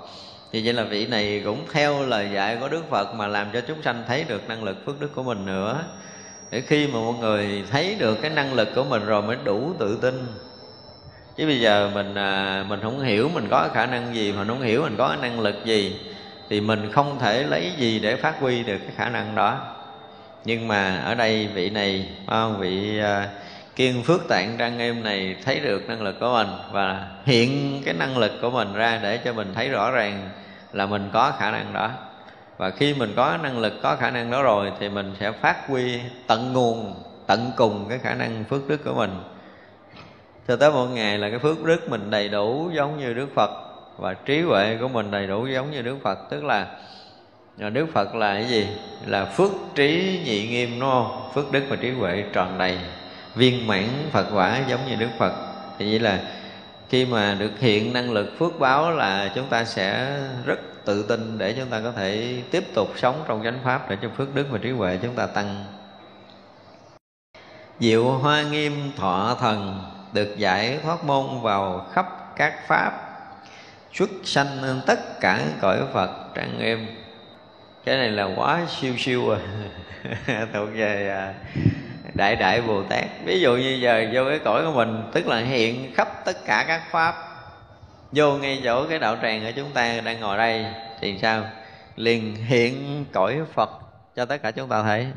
thì 0.52 0.62
vậy 0.66 0.74
là 0.74 0.84
vị 0.84 1.08
này 1.08 1.42
cũng 1.46 1.66
theo 1.72 2.06
lời 2.06 2.30
dạy 2.34 2.58
của 2.62 2.70
đức 2.70 2.90
phật 2.90 3.14
mà 3.16 3.28
làm 3.28 3.48
cho 3.54 3.62
chúng 3.62 3.82
sanh 3.82 4.04
thấy 4.08 4.24
được 4.24 4.48
năng 4.48 4.64
lực 4.64 4.86
phước 4.86 5.00
đức 5.00 5.16
của 5.16 5.24
mình 5.24 5.46
nữa. 5.46 5.84
Để 6.52 6.62
khi 6.62 6.88
mà 6.88 6.94
một 6.94 7.16
người 7.20 7.64
thấy 7.72 7.96
được 8.00 8.22
cái 8.22 8.32
năng 8.32 8.54
lực 8.54 8.70
của 8.76 8.84
mình 8.84 9.06
rồi 9.06 9.22
mới 9.22 9.38
đủ 9.44 9.74
tự 9.80 10.00
tin. 10.02 10.28
Chứ 11.38 11.46
bây 11.46 11.60
giờ 11.60 11.92
mình 11.94 12.16
à, 12.16 12.66
mình 12.70 12.80
không 12.82 13.00
hiểu 13.00 13.30
mình 13.34 13.48
có 13.50 13.70
khả 13.74 13.86
năng 13.86 14.16
gì 14.16 14.32
mà 14.32 14.46
không 14.48 14.62
hiểu 14.62 14.82
mình 14.82 14.96
có 14.98 15.16
năng 15.22 15.40
lực 15.40 15.56
gì 15.66 16.00
thì 16.50 16.62
mình 16.62 16.92
không 16.92 17.20
thể 17.20 17.44
lấy 17.44 17.72
gì 17.78 18.00
để 18.00 18.16
phát 18.16 18.40
huy 18.40 18.64
được 18.64 18.78
cái 18.78 18.92
khả 18.96 19.10
năng 19.10 19.36
đó. 19.36 19.60
Nhưng 20.46 20.68
mà 20.68 20.98
ở 20.98 21.16
đây 21.16 21.48
vị 21.48 21.70
này 21.70 22.10
không? 22.28 22.60
Vị 22.60 23.00
à, 23.00 23.30
kiên 23.76 24.04
phước 24.04 24.28
tạng 24.28 24.56
trang 24.58 24.78
nghiêm 24.78 25.04
này 25.04 25.36
thấy 25.46 25.60
được 25.60 25.90
năng 25.90 26.02
lực 26.02 26.20
của 26.20 26.34
mình 26.34 26.48
và 26.72 27.08
hiện 27.26 27.82
cái 27.86 27.94
năng 27.94 28.18
lực 28.18 28.32
của 28.42 28.50
mình 28.50 28.74
ra 28.74 29.00
để 29.04 29.18
cho 29.18 29.34
mình 29.34 29.54
thấy 29.56 29.70
rõ 29.70 29.92
ràng 29.92 30.30
là 30.74 30.86
mình 30.86 31.10
có 31.14 31.34
khả 31.40 31.52
năng 31.52 31.74
đó. 31.74 31.92
Và 32.58 32.70
khi 32.70 32.94
mình 32.94 33.14
có 33.16 33.38
năng 33.44 33.60
lực, 33.60 33.74
có 33.84 33.96
khả 33.96 34.12
năng 34.12 34.32
đó 34.32 34.42
rồi 34.42 34.72
thì 34.80 34.90
mình 34.90 35.14
sẽ 35.20 35.32
phát 35.32 35.68
huy 35.68 36.00
tận 36.28 36.54
nguồn, 36.54 36.94
tận 37.28 37.52
cùng 37.56 37.86
cái 37.90 38.00
khả 38.00 38.14
năng 38.14 38.44
phước 38.44 38.68
đức 38.68 38.84
của 38.84 38.94
mình. 38.94 39.12
Cho 40.48 40.56
tới 40.56 40.72
một 40.72 40.86
ngày 40.86 41.18
là 41.18 41.30
cái 41.30 41.40
phước 41.40 41.64
đức 41.64 41.90
mình 41.90 42.10
đầy 42.10 42.30
đủ 42.30 42.70
giống 42.76 43.00
như 43.00 43.14
đức 43.14 43.28
phật 43.36 43.52
và 43.98 44.14
trí 44.14 44.42
huệ 44.42 44.78
của 44.82 44.88
mình 44.88 45.12
đầy 45.12 45.28
đủ 45.28 45.48
giống 45.48 45.72
như 45.72 45.82
đức 45.82 45.98
phật. 46.04 46.20
Tức 46.30 46.44
là 46.44 46.68
à, 47.60 47.70
đức 47.70 47.86
phật 47.94 48.16
là 48.16 48.34
cái 48.34 48.46
gì? 48.46 48.68
Là 49.06 49.26
phước 49.26 49.52
trí 49.76 50.22
nhị 50.26 50.48
nghiêm, 50.48 50.80
đúng 50.80 50.90
không? 50.90 51.30
Phước 51.34 51.52
đức 51.52 51.64
và 51.70 51.76
trí 51.76 51.92
huệ 51.92 52.24
tròn 52.34 52.58
đầy 52.58 52.78
viên 53.36 53.68
mãn 53.68 53.88
phật 54.12 54.26
quả 54.34 54.60
giống 54.68 54.88
như 54.88 54.96
đức 54.96 55.10
phật. 55.18 55.34
Thì 55.80 55.90
vậy 55.92 56.00
là 56.00 56.20
khi 56.90 57.06
mà 57.06 57.36
được 57.40 57.52
hiện 57.60 57.94
năng 57.94 58.12
lực 58.12 58.36
phước 58.40 58.60
báo 58.60 58.92
là 58.92 59.32
chúng 59.36 59.48
ta 59.50 59.66
sẽ 59.66 60.18
rất 60.46 60.60
tự 60.86 61.04
tin 61.04 61.38
để 61.38 61.54
chúng 61.58 61.70
ta 61.70 61.80
có 61.84 61.92
thể 61.92 62.42
tiếp 62.52 62.64
tục 62.74 62.94
sống 62.96 63.24
trong 63.28 63.44
chánh 63.44 63.60
pháp 63.64 63.90
để 63.90 63.98
cho 64.02 64.10
phước 64.18 64.36
đức 64.36 64.48
và 64.50 64.58
trí 64.58 64.72
huệ 64.72 65.00
chúng 65.02 65.16
ta 65.16 65.26
tăng. 65.26 65.66
Diệu 67.80 68.04
hoa 68.04 68.44
nghiêm 68.44 68.92
thọ 68.98 69.38
thần 69.40 69.84
được 70.14 70.38
giải 70.38 70.80
thoát 70.84 71.04
môn 71.04 71.42
vào 71.42 71.88
khắp 71.94 72.34
các 72.36 72.68
pháp. 72.68 72.92
Xuất 73.94 74.10
sanh 74.24 74.82
tất 74.86 75.20
cả 75.20 75.40
cõi 75.62 75.80
phật 75.94 76.10
trang 76.36 76.60
nghiêm. 76.60 76.88
Cái 77.86 77.98
này 77.98 78.10
là 78.10 78.30
quá 78.36 78.62
siêu 78.70 78.94
siêu 78.98 79.28
rồi 79.28 79.40
à. 80.28 80.48
thuộc 80.54 80.70
về 80.74 81.10
à, 81.10 81.34
đại 82.16 82.36
đại 82.36 82.62
bồ 82.62 82.84
tát. 82.84 83.06
Ví 83.26 83.40
dụ 83.40 83.56
như 83.56 83.78
giờ 83.82 84.06
vô 84.14 84.22
cái 84.30 84.40
cõi 84.40 84.66
của 84.66 84.72
mình, 84.72 85.04
tức 85.14 85.28
là 85.28 85.40
hiện 85.40 85.94
khắp 85.96 86.26
tất 86.26 86.46
cả 86.46 86.66
các 86.68 86.82
pháp, 86.92 87.16
vô 88.12 88.38
ngay 88.38 88.62
chỗ 88.64 88.86
cái 88.90 89.00
đạo 89.00 89.18
tràng 89.22 89.46
ở 89.46 89.52
chúng 89.56 89.72
ta 89.74 90.02
đang 90.02 90.20
ngồi 90.20 90.38
đây, 90.38 90.66
thì 91.02 91.18
sao? 91.22 91.44
Liền 91.96 92.36
hiện 92.36 93.06
cõi 93.14 93.40
phật 93.54 93.70
cho 94.16 94.26
tất 94.26 94.44
cả 94.44 94.52
chúng 94.52 94.70
ta 94.70 94.84
thấy. 94.84 95.08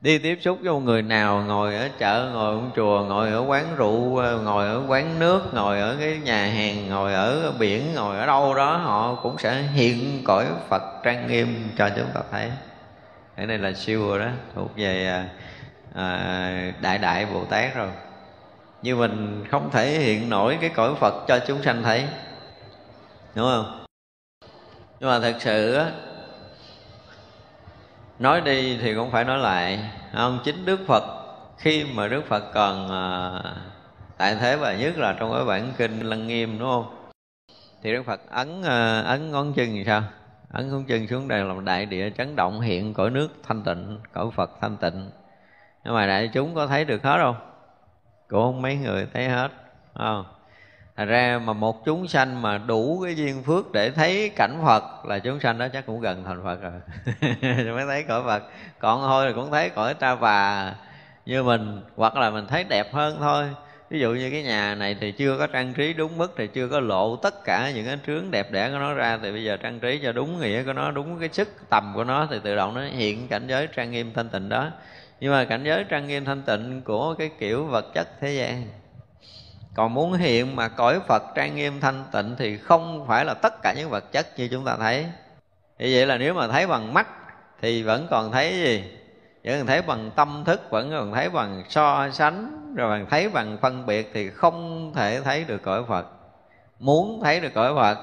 Đi 0.00 0.18
tiếp 0.18 0.38
xúc 0.42 0.58
với 0.62 0.72
một 0.72 0.80
người 0.80 1.02
nào, 1.02 1.44
ngồi 1.46 1.76
ở 1.76 1.88
chợ, 1.98 2.30
ngồi 2.32 2.54
ở 2.54 2.60
chùa, 2.76 3.04
ngồi 3.04 3.30
ở 3.30 3.44
quán 3.46 3.76
rượu, 3.76 4.22
ngồi 4.42 4.66
ở 4.66 4.82
quán 4.88 5.18
nước, 5.18 5.54
ngồi 5.54 5.80
ở 5.80 5.96
cái 6.00 6.18
nhà 6.24 6.46
hàng, 6.46 6.88
ngồi 6.88 7.14
ở 7.14 7.52
biển, 7.58 7.94
ngồi 7.94 8.18
ở 8.18 8.26
đâu 8.26 8.54
đó, 8.54 8.76
họ 8.76 9.14
cũng 9.22 9.38
sẽ 9.38 9.62
hiện 9.62 10.22
cõi 10.24 10.46
phật 10.68 10.82
trang 11.02 11.26
nghiêm 11.26 11.68
cho 11.78 11.88
chúng 11.96 12.10
ta 12.14 12.20
thấy 12.30 12.50
cái 13.36 13.46
này 13.46 13.58
là 13.58 13.72
siêu 13.72 14.08
rồi 14.08 14.18
đó 14.18 14.28
thuộc 14.54 14.70
về 14.76 15.06
à, 15.06 15.28
à 15.94 16.72
đại 16.80 16.98
đại 16.98 17.26
bồ 17.26 17.44
tát 17.44 17.74
rồi. 17.74 17.88
Như 18.82 18.96
mình 18.96 19.44
không 19.50 19.70
thể 19.70 19.90
hiện 19.90 20.30
nổi 20.30 20.58
cái 20.60 20.70
cõi 20.70 20.94
phật 21.00 21.24
cho 21.28 21.38
chúng 21.46 21.62
sanh 21.62 21.82
thấy 21.82 22.06
đúng 23.34 23.46
không? 23.46 23.86
Nhưng 25.00 25.10
mà 25.10 25.20
thật 25.20 25.34
sự 25.38 25.74
á 25.74 25.90
nói 28.18 28.40
đi 28.40 28.78
thì 28.82 28.94
cũng 28.94 29.10
phải 29.10 29.24
nói 29.24 29.38
lại 29.38 29.90
không? 30.12 30.38
Chính 30.44 30.64
đức 30.64 30.80
phật 30.86 31.04
khi 31.58 31.84
mà 31.84 32.08
đức 32.08 32.22
phật 32.28 32.44
còn 32.54 32.90
à, 32.90 33.42
tại 34.16 34.34
thế 34.34 34.56
và 34.56 34.74
nhất 34.74 34.98
là 34.98 35.16
trong 35.18 35.32
cái 35.32 35.44
bản 35.44 35.72
kinh 35.78 36.00
lăng 36.00 36.26
nghiêm 36.26 36.58
đúng 36.58 36.68
không? 36.68 37.08
Thì 37.82 37.92
đức 37.92 38.02
phật 38.06 38.20
ấn 38.30 38.62
à, 38.62 39.00
ấn 39.00 39.30
ngón 39.30 39.52
chân 39.52 39.66
thì 39.72 39.84
sao? 39.84 40.02
Ấn 40.56 40.70
không 40.70 40.84
chân 40.84 41.06
xuống 41.06 41.28
đây 41.28 41.44
lòng 41.44 41.64
đại 41.64 41.86
địa 41.86 42.10
chấn 42.10 42.36
động, 42.36 42.60
hiện 42.60 42.94
cõi 42.94 43.10
nước 43.10 43.28
thanh 43.42 43.62
tịnh, 43.62 43.98
cõi 44.12 44.26
phật 44.36 44.50
thanh 44.60 44.76
tịnh. 44.76 45.10
Nhưng 45.84 45.94
mà 45.94 46.06
đại 46.06 46.30
chúng 46.32 46.54
có 46.54 46.66
thấy 46.66 46.84
được 46.84 47.02
hết 47.02 47.18
không? 47.22 47.36
Cũng 48.28 48.42
không 48.42 48.62
mấy 48.62 48.76
người 48.76 49.06
thấy 49.14 49.28
hết 49.28 49.48
không? 49.94 50.24
Thật 50.96 51.04
ra 51.04 51.40
mà 51.44 51.52
một 51.52 51.84
chúng 51.84 52.08
sanh 52.08 52.42
mà 52.42 52.58
đủ 52.58 53.00
cái 53.04 53.16
duyên 53.16 53.42
phước 53.42 53.72
để 53.72 53.90
thấy 53.90 54.28
cảnh 54.36 54.58
Phật 54.64 55.04
là 55.04 55.18
chúng 55.18 55.40
sanh 55.40 55.58
đó 55.58 55.66
chắc 55.72 55.86
cũng 55.86 56.00
gần 56.00 56.24
thành 56.24 56.42
Phật 56.44 56.58
rồi. 56.62 56.72
Mới 57.74 57.86
thấy 57.86 58.02
cõi 58.02 58.22
Phật. 58.24 58.42
Còn 58.78 59.00
thôi 59.02 59.26
là 59.26 59.32
cũng 59.32 59.50
thấy 59.50 59.70
cõi 59.70 59.94
ta 59.94 60.14
và 60.14 60.74
như 61.26 61.42
mình, 61.42 61.82
hoặc 61.96 62.16
là 62.16 62.30
mình 62.30 62.46
thấy 62.46 62.64
đẹp 62.64 62.92
hơn 62.92 63.16
thôi 63.18 63.44
ví 63.90 64.00
dụ 64.00 64.10
như 64.10 64.30
cái 64.30 64.42
nhà 64.42 64.74
này 64.74 64.96
thì 65.00 65.12
chưa 65.12 65.38
có 65.38 65.46
trang 65.46 65.74
trí 65.74 65.92
đúng 65.92 66.18
mức, 66.18 66.34
thì 66.36 66.46
chưa 66.46 66.68
có 66.68 66.80
lộ 66.80 67.16
tất 67.16 67.44
cả 67.44 67.70
những 67.74 67.86
cái 67.86 67.98
trướng 68.06 68.30
đẹp 68.30 68.52
đẽ 68.52 68.70
của 68.70 68.78
nó 68.78 68.94
ra, 68.94 69.18
thì 69.22 69.32
bây 69.32 69.44
giờ 69.44 69.56
trang 69.56 69.80
trí 69.80 70.00
cho 70.02 70.12
đúng 70.12 70.40
nghĩa 70.40 70.62
của 70.62 70.72
nó, 70.72 70.90
đúng 70.90 71.20
cái 71.20 71.28
sức 71.32 71.48
tầm 71.70 71.92
của 71.94 72.04
nó, 72.04 72.26
thì 72.30 72.36
tự 72.44 72.56
động 72.56 72.74
nó 72.74 72.80
hiện 72.80 73.28
cảnh 73.28 73.46
giới 73.48 73.68
trang 73.76 73.90
nghiêm 73.90 74.12
thanh 74.14 74.28
tịnh 74.28 74.48
đó. 74.48 74.70
Nhưng 75.20 75.32
mà 75.32 75.44
cảnh 75.44 75.64
giới 75.64 75.84
trang 75.88 76.06
nghiêm 76.06 76.24
thanh 76.24 76.42
tịnh 76.42 76.82
của 76.84 77.14
cái 77.14 77.30
kiểu 77.38 77.64
vật 77.64 77.94
chất 77.94 78.08
thế 78.20 78.30
gian. 78.32 78.66
Còn 79.74 79.94
muốn 79.94 80.12
hiện 80.12 80.56
mà 80.56 80.68
cõi 80.68 81.00
phật 81.08 81.22
trang 81.34 81.56
nghiêm 81.56 81.80
thanh 81.80 82.04
tịnh 82.12 82.34
thì 82.38 82.56
không 82.56 83.04
phải 83.08 83.24
là 83.24 83.34
tất 83.34 83.62
cả 83.62 83.74
những 83.76 83.90
vật 83.90 84.12
chất 84.12 84.26
như 84.38 84.48
chúng 84.48 84.64
ta 84.64 84.76
thấy. 84.76 85.06
Như 85.78 85.90
vậy 85.92 86.06
là 86.06 86.18
nếu 86.18 86.34
mà 86.34 86.48
thấy 86.48 86.66
bằng 86.66 86.94
mắt 86.94 87.08
thì 87.62 87.82
vẫn 87.82 88.06
còn 88.10 88.32
thấy 88.32 88.52
gì? 88.52 88.84
Vẫn 89.46 89.58
còn 89.58 89.66
thấy 89.66 89.82
bằng 89.82 90.10
tâm 90.16 90.42
thức 90.46 90.70
vẫn 90.70 90.90
còn 90.90 91.12
thấy 91.12 91.30
bằng 91.30 91.64
so 91.68 92.10
sánh 92.10 92.74
rồi 92.74 92.90
bằng 92.90 93.06
thấy 93.10 93.28
bằng 93.28 93.58
phân 93.62 93.86
biệt 93.86 94.10
thì 94.14 94.30
không 94.30 94.92
thể 94.94 95.20
thấy 95.20 95.44
được 95.44 95.62
cõi 95.62 95.84
phật. 95.88 96.06
Muốn 96.78 97.20
thấy 97.24 97.40
được 97.40 97.54
cõi 97.54 97.74
phật 97.74 97.98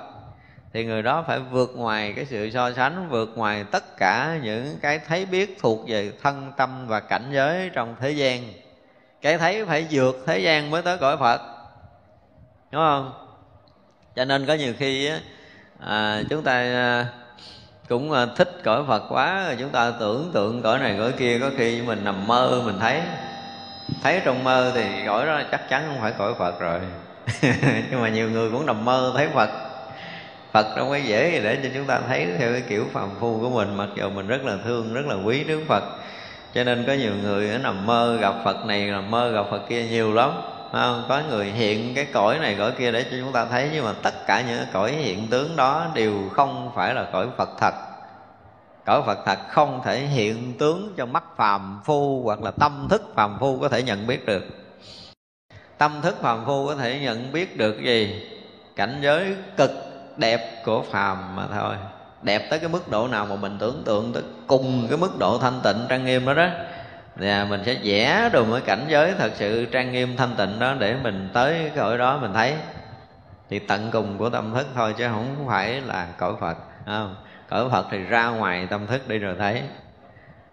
thì 0.73 0.85
người 0.85 1.01
đó 1.01 1.23
phải 1.27 1.39
vượt 1.39 1.71
ngoài 1.75 2.13
cái 2.15 2.25
sự 2.25 2.49
so 2.49 2.71
sánh 2.71 3.09
vượt 3.09 3.29
ngoài 3.35 3.65
tất 3.71 3.97
cả 3.97 4.39
những 4.43 4.77
cái 4.81 4.99
thấy 4.99 5.25
biết 5.25 5.57
thuộc 5.61 5.79
về 5.87 6.11
thân 6.21 6.51
tâm 6.57 6.87
và 6.87 6.99
cảnh 6.99 7.29
giới 7.31 7.69
trong 7.73 7.95
thế 7.99 8.11
gian. 8.11 8.41
Cái 9.21 9.37
thấy 9.37 9.65
phải 9.65 9.87
vượt 9.91 10.23
thế 10.25 10.39
gian 10.39 10.71
mới 10.71 10.81
tới 10.81 10.97
cõi 10.97 11.17
phật. 11.17 11.41
Đúng 12.71 12.81
không? 12.81 13.13
Cho 14.15 14.25
nên 14.25 14.45
có 14.45 14.53
nhiều 14.53 14.73
khi 14.77 15.11
à, 15.79 16.21
chúng 16.29 16.43
ta 16.43 16.53
à, 16.53 17.07
cũng 17.89 18.11
à, 18.11 18.25
thích 18.35 18.51
cõi 18.63 18.83
phật 18.87 19.03
quá 19.09 19.55
chúng 19.59 19.69
ta 19.69 19.91
tưởng 19.99 20.31
tượng 20.33 20.61
cõi 20.61 20.79
này 20.79 20.95
cõi 20.99 21.11
kia 21.11 21.39
có 21.39 21.49
khi 21.57 21.81
mình 21.81 22.03
nằm 22.03 22.27
mơ 22.27 22.61
mình 22.65 22.79
thấy. 22.79 23.01
Thấy 24.03 24.21
trong 24.25 24.43
mơ 24.43 24.71
thì 24.75 24.83
cõi 25.05 25.25
đó 25.25 25.41
chắc 25.51 25.69
chắn 25.69 25.83
không 25.87 26.01
phải 26.01 26.13
cõi 26.17 26.33
phật 26.39 26.59
rồi. 26.59 26.79
Nhưng 27.91 28.01
mà 28.01 28.09
nhiều 28.09 28.29
người 28.29 28.51
cũng 28.51 28.65
nằm 28.65 28.85
mơ 28.85 29.11
thấy 29.15 29.27
phật. 29.33 29.49
Phật 30.51 30.75
đâu 30.77 30.89
có 30.89 30.95
dễ 30.95 31.31
gì 31.31 31.39
để 31.43 31.59
cho 31.63 31.69
chúng 31.73 31.85
ta 31.85 31.99
thấy 32.07 32.27
theo 32.39 32.51
cái 32.51 32.61
kiểu 32.69 32.85
phàm 32.93 33.09
phu 33.19 33.39
của 33.39 33.49
mình 33.49 33.77
Mặc 33.77 33.89
dù 33.95 34.09
mình 34.09 34.27
rất 34.27 34.45
là 34.45 34.57
thương, 34.63 34.93
rất 34.93 35.05
là 35.05 35.15
quý 35.15 35.43
Đức 35.43 35.61
Phật. 35.67 35.83
Cho 36.53 36.63
nên 36.63 36.83
có 36.87 36.93
nhiều 36.93 37.11
người 37.23 37.49
ở 37.49 37.57
nằm 37.57 37.85
mơ 37.85 38.17
gặp 38.21 38.33
Phật 38.43 38.65
này, 38.65 38.85
nằm 38.85 39.11
mơ 39.11 39.31
gặp 39.31 39.45
Phật 39.51 39.61
kia 39.69 39.83
nhiều 39.83 40.13
lắm 40.13 40.31
không? 40.73 41.05
Có 41.09 41.21
người 41.29 41.45
hiện 41.45 41.95
cái 41.95 42.05
cõi 42.13 42.39
này 42.39 42.55
cõi 42.57 42.71
kia 42.77 42.91
để 42.91 43.03
cho 43.03 43.17
chúng 43.19 43.31
ta 43.31 43.45
thấy, 43.45 43.69
Nhưng 43.73 43.85
mà 43.85 43.93
tất 44.01 44.13
cả 44.27 44.41
những 44.41 44.57
cái 44.57 44.67
cõi 44.73 44.91
hiện 44.91 45.27
tướng 45.27 45.55
đó 45.55 45.87
đều 45.93 46.29
không 46.33 46.71
phải 46.75 46.93
là 46.93 47.09
cõi 47.13 47.27
Phật 47.37 47.49
thật 47.59 47.73
Cõi 48.85 49.01
Phật 49.05 49.19
thật 49.25 49.39
không 49.49 49.81
thể 49.85 49.99
hiện 49.99 50.53
tướng 50.59 50.93
cho 50.97 51.05
mắt 51.05 51.23
phàm 51.37 51.81
phu 51.85 52.21
Hoặc 52.23 52.43
là 52.43 52.51
tâm 52.51 52.87
thức 52.89 53.11
phàm 53.15 53.37
phu 53.39 53.59
có 53.59 53.69
thể 53.69 53.83
nhận 53.83 54.07
biết 54.07 54.25
được 54.25 54.43
Tâm 55.77 56.01
thức 56.01 56.15
phàm 56.21 56.45
phu 56.45 56.67
có 56.67 56.75
thể 56.75 56.99
nhận 56.99 57.31
biết 57.31 57.57
được 57.57 57.81
gì? 57.83 58.29
Cảnh 58.75 58.99
giới 59.01 59.35
cực 59.57 59.71
đẹp 60.17 60.63
của 60.65 60.81
phàm 60.81 61.35
mà 61.35 61.47
thôi 61.53 61.75
đẹp 62.23 62.47
tới 62.49 62.59
cái 62.59 62.69
mức 62.69 62.91
độ 62.91 63.07
nào 63.07 63.25
mà 63.25 63.35
mình 63.35 63.57
tưởng 63.59 63.83
tượng 63.85 64.13
tới 64.13 64.23
cùng 64.47 64.87
cái 64.89 64.97
mức 64.97 65.19
độ 65.19 65.37
thanh 65.37 65.59
tịnh 65.63 65.77
trang 65.89 66.05
nghiêm 66.05 66.25
đó 66.25 66.33
đó 66.33 66.47
và 67.15 67.45
mình 67.49 67.61
sẽ 67.65 67.77
vẽ 67.83 68.29
đồ 68.33 68.45
một 68.45 68.59
cảnh 68.65 68.85
giới 68.87 69.13
thật 69.17 69.31
sự 69.35 69.65
trang 69.65 69.91
nghiêm 69.91 70.17
thanh 70.17 70.35
tịnh 70.37 70.59
đó 70.59 70.75
để 70.79 70.95
mình 71.03 71.29
tới 71.33 71.53
cái 71.53 71.71
cõi 71.75 71.97
đó 71.97 72.17
mình 72.17 72.33
thấy. 72.33 72.55
Thì 73.49 73.59
tận 73.59 73.89
cùng 73.91 74.17
của 74.17 74.29
tâm 74.29 74.53
thức 74.53 74.67
thôi 74.75 74.93
chứ 74.97 75.07
không 75.07 75.45
phải 75.47 75.81
là 75.81 76.07
cõi 76.17 76.33
phật 76.39 76.57
không? 76.85 77.15
cõi 77.49 77.69
phật 77.71 77.87
thì 77.91 77.97
ra 78.03 78.27
ngoài 78.27 78.67
tâm 78.69 78.87
thức 78.87 79.07
đi 79.07 79.17
rồi 79.17 79.35
thấy. 79.39 79.61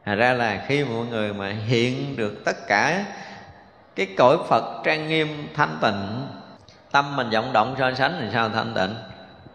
Thật 0.05 0.15
ra 0.15 0.33
là 0.33 0.65
khi 0.67 0.85
mọi 0.85 1.07
người 1.07 1.33
mà 1.33 1.49
hiện 1.67 2.17
được 2.17 2.43
tất 2.45 2.67
cả 2.67 3.05
cái 3.97 4.07
cõi 4.17 4.39
Phật 4.49 4.83
trang 4.85 5.09
nghiêm, 5.09 5.29
thanh 5.55 5.79
tịnh, 5.81 6.27
Tâm 6.91 7.17
mình 7.17 7.31
vọng 7.31 7.53
động 7.53 7.75
so 7.79 7.95
sánh 7.95 8.17
thì 8.21 8.27
sao 8.33 8.49
thanh 8.49 8.75
tịnh? 8.75 8.95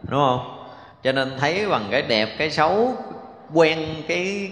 Đúng 0.01 0.19
không? 0.19 0.67
Cho 1.03 1.11
nên 1.11 1.31
thấy 1.39 1.69
bằng 1.69 1.87
cái 1.91 2.01
đẹp, 2.01 2.29
cái 2.37 2.51
xấu, 2.51 2.95
quen 3.53 3.79
cái 4.07 4.51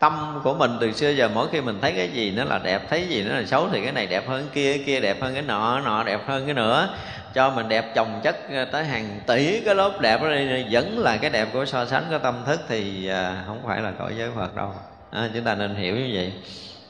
tâm 0.00 0.40
của 0.44 0.54
mình 0.54 0.70
từ 0.80 0.92
xưa 0.92 1.10
giờ 1.10 1.28
mỗi 1.34 1.48
khi 1.52 1.60
mình 1.60 1.78
thấy 1.82 1.92
cái 1.92 2.08
gì 2.08 2.30
nó 2.30 2.44
là 2.44 2.58
đẹp 2.58 2.90
thấy 2.90 3.08
gì 3.08 3.22
nó 3.22 3.34
là 3.34 3.44
xấu 3.44 3.68
thì 3.72 3.82
cái 3.82 3.92
này 3.92 4.06
đẹp 4.06 4.28
hơn 4.28 4.42
cái 4.42 4.50
kia 4.54 4.76
cái 4.76 4.84
kia 4.86 5.00
đẹp 5.00 5.22
hơn 5.22 5.34
cái 5.34 5.42
nọ 5.42 5.80
nọ 5.80 6.02
đẹp 6.02 6.20
hơn 6.26 6.44
cái 6.46 6.54
nữa. 6.54 6.88
Cho 7.34 7.50
mình 7.50 7.68
đẹp 7.68 7.94
chồng 7.94 8.20
chất 8.22 8.36
ờ, 8.50 8.64
tới 8.64 8.84
hàng 8.84 9.20
tỷ 9.26 9.60
cái 9.60 9.74
lớp 9.74 10.00
đẹp 10.00 10.22
đó 10.22 10.28
đi 10.28 10.64
vẫn 10.70 10.98
là 10.98 11.16
cái 11.16 11.30
đẹp 11.30 11.48
của 11.52 11.64
so 11.64 11.84
sánh 11.84 12.04
của 12.10 12.18
tâm 12.18 12.34
thức 12.46 12.60
thì 12.68 13.06
ờ, 13.06 13.34
không 13.46 13.62
phải 13.66 13.80
là 13.80 13.90
cõi 13.98 14.12
giới 14.18 14.30
phật 14.36 14.56
đâu. 14.56 14.74
À, 15.10 15.28
chúng 15.34 15.44
ta 15.44 15.54
nên 15.54 15.74
hiểu 15.74 15.96
như 15.96 16.10
vậy. 16.14 16.32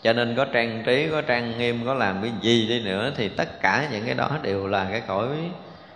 Cho 0.03 0.12
nên 0.12 0.37
có 0.37 0.44
trang 0.44 0.83
trí 0.87 1.09
có 1.11 1.20
trang 1.20 1.59
nghiêm 1.59 1.87
có 1.87 1.94
làm 1.94 2.23
cái 2.23 2.33
gì 2.40 2.68
đi 2.68 2.81
nữa 2.81 3.11
thì 3.16 3.29
tất 3.29 3.61
cả 3.62 3.88
những 3.92 4.07
cái 4.07 4.14
đó 4.14 4.31
đều 4.42 4.66
là 4.66 4.87
cái 4.90 5.03
cõi 5.07 5.29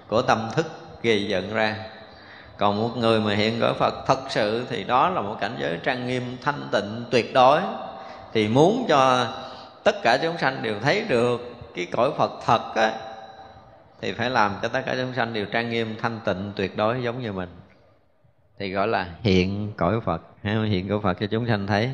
của 0.09 0.23
tâm 0.23 0.49
thức 0.57 0.67
gây 1.03 1.25
dựng 1.25 1.55
ra 1.55 1.77
còn 2.59 2.83
một 2.83 2.97
người 2.97 3.21
mà 3.21 3.35
hiện 3.35 3.61
cõi 3.61 3.75
Phật 3.75 3.95
thật 4.07 4.19
sự 4.29 4.67
thì 4.71 4.85
đó 4.85 5.11
là 5.11 5.21
một 5.21 5.37
cảnh 5.41 5.57
giới 5.61 5.79
trang 5.83 6.07
nghiêm, 6.07 6.37
thanh 6.43 6.69
tịnh, 6.73 7.05
tuyệt 7.11 7.35
đối. 7.35 7.61
Thì 8.33 8.49
muốn 8.49 8.87
cho 8.89 9.27
tất 9.85 9.95
cả 10.03 10.19
chúng 10.23 10.39
sanh 10.39 10.63
đều 10.63 10.75
thấy 10.81 11.05
được 11.09 11.55
cái 11.75 11.87
cõi 11.93 12.11
Phật 12.19 12.31
thật 12.45 12.75
á, 12.75 12.93
thì 14.01 14.13
phải 14.13 14.31
làm 14.31 14.55
cho 14.63 14.69
tất 14.69 14.81
cả 14.87 14.95
chúng 14.99 15.13
sanh 15.15 15.33
đều 15.33 15.47
trang 15.47 15.71
nghiêm, 15.71 15.97
thanh 16.03 16.21
tịnh, 16.25 16.53
tuyệt 16.57 16.77
đối 16.77 17.03
giống 17.03 17.23
như 17.23 17.33
mình. 17.33 17.49
Thì 18.59 18.71
gọi 18.71 18.89
là 18.89 19.07
hiện 19.21 19.73
cõi 19.77 20.01
Phật 20.05 20.23
hiện 20.43 20.89
cõi 20.89 20.99
Phật 21.03 21.21
cho 21.21 21.27
chúng 21.27 21.47
sanh 21.47 21.67
thấy. 21.67 21.91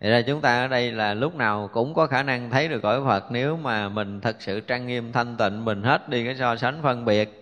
Vậy 0.00 0.10
ra 0.10 0.22
chúng 0.22 0.40
ta 0.40 0.62
ở 0.62 0.68
đây 0.68 0.92
là 0.92 1.14
lúc 1.14 1.34
nào 1.34 1.70
cũng 1.72 1.94
có 1.94 2.06
khả 2.06 2.22
năng 2.22 2.50
thấy 2.50 2.68
được 2.68 2.80
cõi 2.82 3.00
Phật 3.06 3.24
nếu 3.30 3.56
mà 3.56 3.88
mình 3.88 4.20
thật 4.20 4.36
sự 4.38 4.60
trang 4.60 4.86
nghiêm, 4.86 5.12
thanh 5.12 5.36
tịnh, 5.36 5.64
mình 5.64 5.82
hết 5.82 6.08
đi 6.08 6.24
cái 6.24 6.36
so 6.36 6.56
sánh 6.56 6.82
phân 6.82 7.04
biệt 7.04 7.41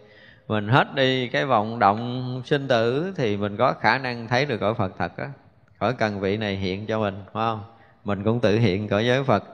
mình 0.51 0.69
hết 0.69 0.95
đi 0.95 1.29
cái 1.29 1.45
vọng 1.45 1.79
động 1.79 2.43
sinh 2.45 2.69
tử 2.69 3.13
thì 3.17 3.37
mình 3.37 3.57
có 3.57 3.75
khả 3.81 3.99
năng 3.99 4.29
thấy 4.29 4.47
được 4.47 4.57
cõi 4.61 4.75
Phật 4.75 4.93
thật 4.99 5.17
á. 5.17 5.29
Khỏi 5.79 5.95
cần 5.95 6.21
vị 6.21 6.37
này 6.37 6.57
hiện 6.57 6.87
cho 6.87 7.01
mình, 7.01 7.15
phải 7.25 7.33
không? 7.33 7.65
Mình 8.05 8.25
cũng 8.25 8.41
tự 8.41 8.59
hiện 8.59 8.89
cõi 8.89 9.07
giới 9.07 9.25
Phật. 9.25 9.45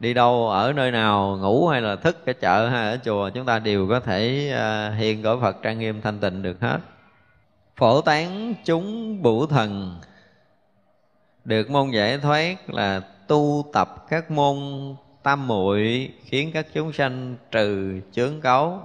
Đi 0.00 0.14
đâu, 0.14 0.50
ở 0.50 0.72
nơi 0.72 0.90
nào, 0.90 1.38
ngủ 1.40 1.68
hay 1.68 1.80
là 1.80 1.96
thức 1.96 2.26
ở 2.26 2.32
chợ 2.32 2.68
hay 2.68 2.90
ở 2.90 2.98
chùa, 3.04 3.30
chúng 3.30 3.46
ta 3.46 3.58
đều 3.58 3.88
có 3.88 4.00
thể 4.00 4.50
à, 4.54 4.90
hiện 4.90 5.22
cõi 5.22 5.36
Phật 5.40 5.56
trang 5.62 5.78
nghiêm 5.78 6.00
thanh 6.00 6.18
tịnh 6.18 6.42
được 6.42 6.60
hết. 6.60 6.78
Phổ 7.76 8.00
tán 8.00 8.54
chúng 8.64 9.22
bủ 9.22 9.46
thần. 9.46 10.00
Được 11.44 11.70
môn 11.70 11.90
giải 11.90 12.18
thoát 12.18 12.70
là 12.70 13.00
tu 13.26 13.64
tập 13.72 14.06
các 14.08 14.30
môn 14.30 14.56
tam 15.22 15.46
muội 15.46 16.10
khiến 16.24 16.50
các 16.54 16.66
chúng 16.74 16.92
sanh 16.92 17.36
trừ 17.50 18.00
chướng 18.12 18.40
cấu 18.40 18.82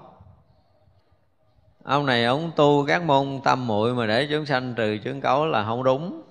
ông 1.84 2.06
này 2.06 2.26
ông 2.26 2.52
tu 2.56 2.86
các 2.88 3.04
môn 3.04 3.39
tâm 3.44 3.67
muội 3.67 3.94
mà 3.94 4.06
để 4.06 4.28
chúng 4.32 4.46
sanh 4.46 4.74
trừ 4.76 4.98
chứng 5.04 5.22
cấu 5.22 5.46
là 5.46 5.63
không 5.63 5.84
đúng. 5.84 6.22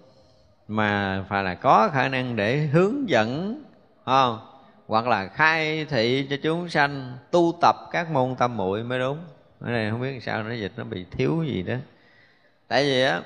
Mà 0.69 1.25
phải 1.29 1.45
là 1.45 1.55
có 1.55 1.91
khả 1.93 2.09
năng 2.09 2.37
để 2.37 2.57
hướng 2.57 3.09
dẫn 3.09 3.63
không? 4.05 4.39
Hoặc 4.87 5.07
là 5.07 5.27
khai 5.27 5.85
thị 5.85 6.27
cho 6.31 6.37
chúng 6.43 6.69
sanh 6.69 7.13
tu 7.31 7.59
tập 7.61 7.77
các 7.93 8.11
môn 8.11 8.35
tâm 8.35 8.57
muội 8.57 8.83
mới 8.83 8.99
đúng. 8.99 9.19
Cái 9.65 9.73
này 9.73 9.91
không 9.91 10.01
biết 10.01 10.23
sao 10.23 10.43
nó 10.43 10.55
dịch 10.55 10.73
nó 10.77 10.85
bị 10.85 11.05
thiếu 11.11 11.45
gì 11.47 11.63
đó. 11.63 11.75
Tại 12.69 12.85
vì 12.85 13.03
á, 13.03 13.21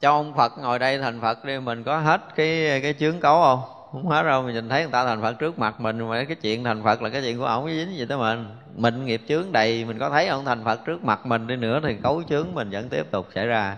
cho 0.00 0.10
ông 0.10 0.34
phật 0.34 0.52
ngồi 0.58 0.78
đây 0.78 0.98
thành 0.98 1.20
phật 1.20 1.44
đi, 1.44 1.58
mình 1.58 1.84
có 1.84 1.98
hết 1.98 2.20
cái 2.36 2.80
cái 2.82 2.94
chướng 2.98 3.20
cấu 3.20 3.42
không? 3.42 3.60
Không 3.92 4.08
hết 4.08 4.22
đâu, 4.22 4.42
mình 4.42 4.54
nhìn 4.54 4.68
thấy 4.68 4.82
người 4.82 4.92
ta 4.92 5.04
thành 5.04 5.22
phật 5.22 5.38
trước 5.38 5.58
mặt 5.58 5.80
mình, 5.80 6.08
mà 6.08 6.24
cái 6.24 6.36
chuyện 6.36 6.64
thành 6.64 6.82
phật 6.82 7.02
là 7.02 7.08
cái 7.08 7.22
chuyện 7.22 7.38
của 7.38 7.44
ổng 7.44 7.68
dính 7.68 7.96
gì 7.96 8.06
tới 8.06 8.18
mình 8.18 8.46
mình 8.76 9.06
nghiệp 9.06 9.22
chướng 9.28 9.52
đầy 9.52 9.84
mình 9.84 9.98
có 9.98 10.10
thấy 10.10 10.26
ông 10.28 10.44
thành 10.44 10.64
phật 10.64 10.84
trước 10.84 11.04
mặt 11.04 11.26
mình 11.26 11.46
đi 11.46 11.56
nữa 11.56 11.80
thì 11.82 11.94
cấu 12.02 12.22
chướng 12.22 12.54
mình 12.54 12.70
vẫn 12.70 12.88
tiếp 12.88 13.10
tục 13.10 13.28
xảy 13.34 13.46
ra. 13.46 13.76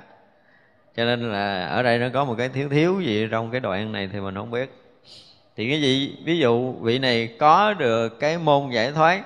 Cho 0.97 1.05
nên 1.05 1.33
là 1.33 1.67
ở 1.67 1.83
đây 1.83 1.99
nó 1.99 2.07
có 2.15 2.25
một 2.25 2.35
cái 2.39 2.49
thiếu 2.49 2.69
thiếu 2.69 3.01
gì 3.01 3.29
trong 3.31 3.51
cái 3.51 3.61
đoạn 3.61 3.93
này 3.93 4.09
thì 4.13 4.21
mình 4.21 4.35
không 4.35 4.51
biết. 4.51 4.83
Thì 5.57 5.71
cái 5.71 5.81
gì? 5.83 6.17
Ví 6.25 6.39
dụ 6.39 6.73
vị 6.73 6.99
này 6.99 7.37
có 7.39 7.75
được 7.75 8.21
cái 8.21 8.39
môn 8.39 8.71
giải 8.71 8.93
thoát 8.93 9.25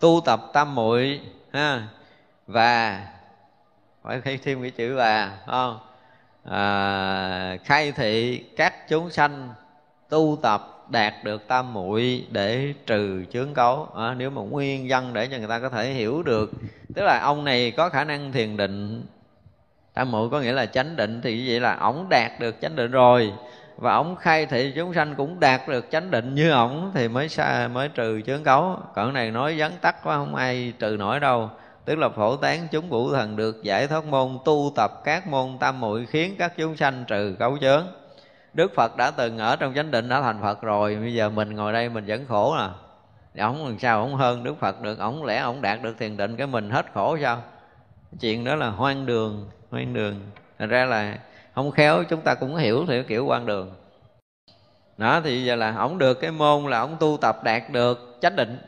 tu 0.00 0.20
tập 0.24 0.40
tam 0.52 0.74
muội 0.74 1.20
ha 1.52 1.82
và 2.46 3.06
phải 4.02 4.20
thêm 4.20 4.38
thêm 4.44 4.62
cái 4.62 4.70
chữ 4.70 4.96
và 4.96 5.38
không? 5.46 5.78
À, 6.50 7.56
khai 7.64 7.92
thị 7.92 8.44
các 8.56 8.88
chúng 8.88 9.10
sanh 9.10 9.48
tu 10.08 10.38
tập 10.42 10.75
đạt 10.90 11.14
được 11.24 11.48
tam 11.48 11.72
muội 11.72 12.26
để 12.30 12.74
trừ 12.86 13.24
chướng 13.32 13.54
cấu. 13.54 13.88
À, 13.96 14.14
nếu 14.14 14.30
mà 14.30 14.42
nguyên 14.42 14.86
văn 14.88 15.10
để 15.12 15.26
cho 15.26 15.38
người 15.38 15.48
ta 15.48 15.58
có 15.58 15.68
thể 15.68 15.90
hiểu 15.90 16.22
được. 16.22 16.50
Tức 16.94 17.04
là 17.04 17.20
ông 17.22 17.44
này 17.44 17.70
có 17.70 17.88
khả 17.88 18.04
năng 18.04 18.32
thiền 18.32 18.56
định. 18.56 19.02
Tam 19.94 20.10
muội 20.10 20.30
có 20.30 20.40
nghĩa 20.40 20.52
là 20.52 20.66
chánh 20.66 20.96
định 20.96 21.20
thì 21.22 21.48
vậy 21.48 21.60
là 21.60 21.76
ổng 21.76 22.06
đạt 22.08 22.40
được 22.40 22.56
chánh 22.60 22.76
định 22.76 22.90
rồi. 22.90 23.32
Và 23.76 23.94
ổng 23.94 24.16
khai 24.16 24.46
thị 24.46 24.72
chúng 24.76 24.94
sanh 24.94 25.14
cũng 25.14 25.40
đạt 25.40 25.68
được 25.68 25.86
chánh 25.90 26.10
định 26.10 26.34
như 26.34 26.50
ổng 26.50 26.90
thì 26.94 27.08
mới 27.08 27.28
xa 27.28 27.68
mới 27.72 27.88
trừ 27.88 28.20
chướng 28.26 28.44
cấu. 28.44 28.78
Còn 28.94 29.12
này 29.12 29.30
nói 29.30 29.54
vắn 29.58 29.72
tắt 29.80 29.96
quá 30.04 30.16
không 30.16 30.34
ai 30.34 30.72
trừ 30.78 30.96
nổi 30.98 31.20
đâu. 31.20 31.50
Tức 31.84 31.98
là 31.98 32.08
phổ 32.08 32.36
tán 32.36 32.68
chúng 32.70 32.88
vũ 32.88 33.12
thần 33.12 33.36
được 33.36 33.62
giải 33.62 33.86
thoát 33.86 34.04
môn 34.04 34.38
tu 34.44 34.72
tập 34.76 34.92
các 35.04 35.26
môn 35.26 35.58
tam 35.60 35.80
muội 35.80 36.06
khiến 36.06 36.34
các 36.38 36.52
chúng 36.56 36.76
sanh 36.76 37.04
trừ 37.08 37.36
cấu 37.38 37.58
chướng. 37.58 37.86
Đức 38.56 38.74
Phật 38.74 38.96
đã 38.96 39.10
từng 39.10 39.38
ở 39.38 39.56
trong 39.56 39.74
chánh 39.74 39.90
định 39.90 40.08
đã 40.08 40.20
thành 40.20 40.42
Phật 40.42 40.62
rồi, 40.62 40.96
Bây 40.96 41.14
giờ 41.14 41.28
mình 41.30 41.54
ngồi 41.54 41.72
đây 41.72 41.88
mình 41.88 42.04
vẫn 42.06 42.26
khổ 42.28 42.56
nè 42.58 42.68
thì 43.36 43.42
ổng 43.42 43.66
làm 43.66 43.78
sao 43.78 44.00
ổng 44.00 44.14
hơn 44.14 44.44
đức 44.44 44.54
phật 44.60 44.82
được, 44.82 44.98
ổng 44.98 45.24
lẽ 45.24 45.38
ổng 45.38 45.62
đạt 45.62 45.82
được 45.82 45.98
thiền 45.98 46.16
định 46.16 46.36
cái 46.36 46.46
mình 46.46 46.70
hết 46.70 46.86
khổ 46.94 47.18
sao? 47.22 47.42
Chuyện 48.20 48.44
đó 48.44 48.54
là 48.54 48.68
hoang 48.68 49.06
đường 49.06 49.50
hoang 49.70 49.94
đường. 49.94 50.20
Thành 50.58 50.68
ra 50.68 50.84
là 50.84 51.18
không 51.54 51.70
khéo, 51.70 52.04
chúng 52.04 52.20
ta 52.20 52.34
cũng 52.34 52.56
hiểu 52.56 52.86
theo 52.88 53.02
kiểu 53.02 53.26
quan 53.26 53.46
đường. 53.46 53.74
Đó, 54.96 55.20
thì 55.24 55.44
giờ 55.44 55.56
là 55.56 55.76
ổng 55.76 55.98
được 55.98 56.14
cái 56.14 56.30
môn 56.30 56.70
là 56.70 56.80
ổng 56.80 56.96
tu 57.00 57.18
tập 57.20 57.44
đạt 57.44 57.62
được 57.70 58.18
chánh 58.22 58.36
định. 58.36 58.58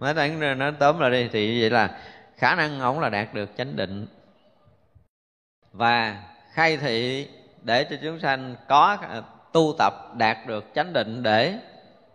Nói 0.00 0.14
tán 0.14 0.58
nó 0.58 0.70
tóm 0.78 0.98
lại 0.98 1.10
đi, 1.10 1.28
thì 1.32 1.60
vậy 1.60 1.70
là 1.70 1.98
khả 2.36 2.54
năng 2.54 2.80
ổng 2.80 3.00
là 3.00 3.08
đạt 3.08 3.34
được 3.34 3.50
chánh 3.56 3.76
định. 3.76 4.06
Và 5.72 6.22
khai 6.52 6.76
thị 6.76 7.28
để 7.64 7.84
cho 7.84 7.96
chúng 8.02 8.20
sanh 8.20 8.56
có 8.68 8.96
à, 9.00 9.22
tu 9.52 9.74
tập 9.78 9.92
đạt 10.18 10.36
được 10.46 10.64
chánh 10.74 10.92
định 10.92 11.22
để 11.22 11.58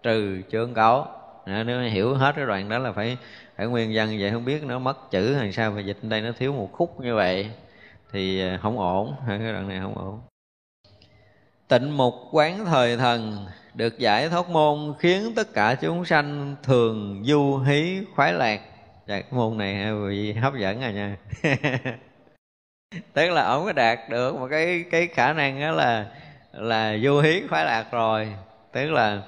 trừ 0.04 0.42
chướng 0.52 0.74
cấu 0.74 1.06
à, 1.46 1.64
nếu 1.64 1.82
hiểu 1.82 2.16
hết 2.16 2.36
cái 2.36 2.46
đoạn 2.46 2.70
đó 2.70 2.78
là 2.78 2.92
phải 2.92 3.18
phải 3.58 3.68
nguyên 3.68 3.92
văn 3.94 4.18
vậy 4.20 4.32
không 4.32 4.46
biết 4.46 4.64
nó 4.64 4.80
mất 4.80 5.12
chữ 5.12 5.34
hay 5.34 5.52
sao 5.52 5.72
mà 5.72 5.82
dịch 5.82 5.98
đây 6.02 6.22
nó 6.22 6.32
thiếu 6.38 6.54
một 6.54 6.70
khúc 6.72 7.02
như 7.02 7.16
vậy 7.16 7.52
thì 8.12 8.42
à, 8.42 8.60
không 8.62 8.80
ổn. 8.80 9.16
Cái 9.28 9.54
đoạn 9.54 9.68
này 9.68 9.80
không 9.82 9.98
ổn. 9.98 10.20
Tịnh 11.68 11.98
mục 11.98 12.14
quán 12.32 12.66
thời 12.66 12.98
thần 12.98 13.46
được 13.74 14.00
giải 14.00 14.30
thoát 14.30 14.50
môn 14.50 14.94
khiến 15.00 15.34
tất 15.36 15.54
cả 15.54 15.76
chúng 15.82 16.06
sanh 16.06 16.56
thường 16.64 17.24
du 17.26 17.58
hí 17.58 18.00
khoái 18.16 18.34
lạc. 18.34 18.62
Dạ, 19.08 19.22
cái 19.22 19.32
môn 19.32 19.58
này 19.58 19.94
bị 20.08 20.34
hấp 20.34 20.54
dẫn 20.56 20.82
rồi 20.82 20.94
nha. 20.94 21.18
tức 23.13 23.30
là 23.30 23.43
ổng 23.43 23.65
có 23.65 23.73
đạt 23.73 23.99
được 24.10 24.36
một 24.36 24.47
cái 24.52 24.86
cái 24.91 25.08
khả 25.08 25.34
năng 25.34 25.62
đó 25.62 25.71
là 25.71 26.06
là 26.54 26.97
vô 27.02 27.21
hí 27.21 27.41
khoái 27.49 27.65
lạc 27.65 27.86
rồi. 27.91 28.28
Tức 28.71 28.91
là 28.91 29.21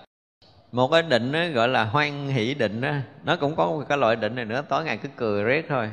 một 0.72 0.88
cái 0.88 1.02
định 1.02 1.32
đó, 1.32 1.40
gọi 1.54 1.68
là 1.68 1.84
hoan 1.84 2.28
hỷ 2.28 2.54
định 2.54 2.82
đó, 2.82 2.92
nó 3.24 3.36
cũng 3.36 3.56
có 3.56 3.66
một 3.66 3.84
cái 3.90 3.98
loại 3.98 4.16
định 4.16 4.36
này 4.36 4.46
nữa 4.46 4.64
tối 4.70 4.84
ngày 4.84 4.98
cứ 4.98 5.10
cười 5.16 5.44
riết 5.44 5.66
thôi. 5.70 5.90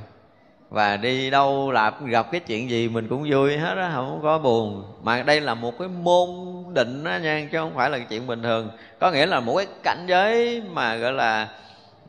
Và 0.69 0.97
đi 0.97 1.31
đâu 1.31 1.71
lạp 1.71 2.07
gặp 2.07 2.27
cái 2.33 2.41
chuyện 2.41 2.71
gì 2.71 2.89
mình 2.89 3.09
cũng 3.09 3.27
vui 3.31 3.57
hết 3.57 3.77
á 3.79 3.91
không 3.95 4.21
có 4.23 4.39
buồn. 4.39 4.85
Mà 5.03 5.23
đây 5.23 5.41
là 5.41 5.55
một 5.55 5.79
cái 5.79 5.89
môn 5.89 6.29
định 6.75 7.05
đó 7.05 7.19
nha 7.23 7.49
chứ 7.53 7.59
không 7.59 7.75
phải 7.75 7.91
là 7.91 7.99
chuyện 7.99 8.27
bình 8.27 8.43
thường. 8.43 8.71
Có 9.01 9.11
nghĩa 9.11 9.27
là 9.27 9.41
một 9.41 9.57
cái 9.57 9.67
cảnh 9.83 10.05
giới 10.07 10.63
mà 10.73 10.97
gọi 10.97 11.13
là 11.13 11.49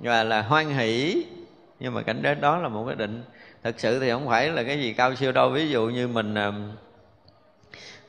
gọi 0.01 0.25
là 0.25 0.41
hoan 0.41 0.69
hỷ. 0.69 1.23
Nhưng 1.79 1.93
mà 1.93 2.01
cảnh 2.01 2.19
giới 2.23 2.35
đó 2.35 2.57
là 2.57 2.67
một 2.67 2.83
cái 2.87 2.95
định 2.95 3.23
thực 3.63 3.79
sự 3.79 3.99
thì 3.99 4.11
không 4.11 4.27
phải 4.27 4.49
là 4.49 4.63
cái 4.63 4.79
gì 4.81 4.93
cao 4.93 5.15
siêu 5.15 5.31
đâu. 5.31 5.49
Ví 5.49 5.69
dụ 5.69 5.87
như 5.87 6.07
mình 6.07 6.35
ờ, 6.35 6.53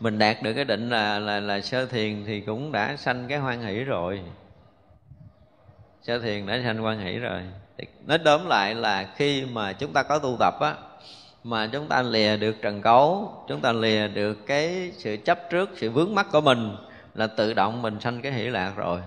mình 0.00 0.18
đạt 0.18 0.42
được 0.42 0.52
cái 0.52 0.64
định 0.64 0.90
là 0.90 1.18
là 1.18 1.40
là 1.40 1.60
sơ 1.60 1.86
thiền 1.86 2.24
thì 2.26 2.40
cũng 2.40 2.72
đã 2.72 2.96
sanh 2.96 3.28
cái 3.28 3.38
hoan 3.38 3.62
hỷ 3.62 3.84
rồi. 3.84 4.20
Sơ 6.02 6.18
thiền 6.18 6.46
đã 6.46 6.60
sanh 6.64 6.78
hoan 6.78 6.98
hỷ 6.98 7.18
rồi. 7.18 7.40
Nói 8.06 8.18
đốm 8.18 8.46
lại 8.46 8.74
là 8.74 9.08
khi 9.16 9.44
mà 9.44 9.72
chúng 9.72 9.92
ta 9.92 10.02
có 10.02 10.18
tu 10.18 10.36
tập 10.40 10.54
á 10.60 10.74
mà 11.44 11.66
chúng 11.66 11.88
ta 11.88 12.02
lìa 12.02 12.36
được 12.36 12.56
trần 12.62 12.82
cấu 12.82 13.32
chúng 13.48 13.60
ta 13.60 13.72
lìa 13.72 14.08
được 14.08 14.46
cái 14.46 14.92
sự 14.96 15.16
chấp 15.24 15.50
trước 15.50 15.70
sự 15.76 15.90
vướng 15.90 16.14
mắc 16.14 16.26
của 16.32 16.40
mình 16.40 16.76
là 17.14 17.26
tự 17.26 17.54
động 17.54 17.82
mình 17.82 18.00
sanh 18.00 18.20
cái 18.22 18.32
hỷ 18.32 18.42
lạc 18.42 18.72
rồi. 18.76 19.00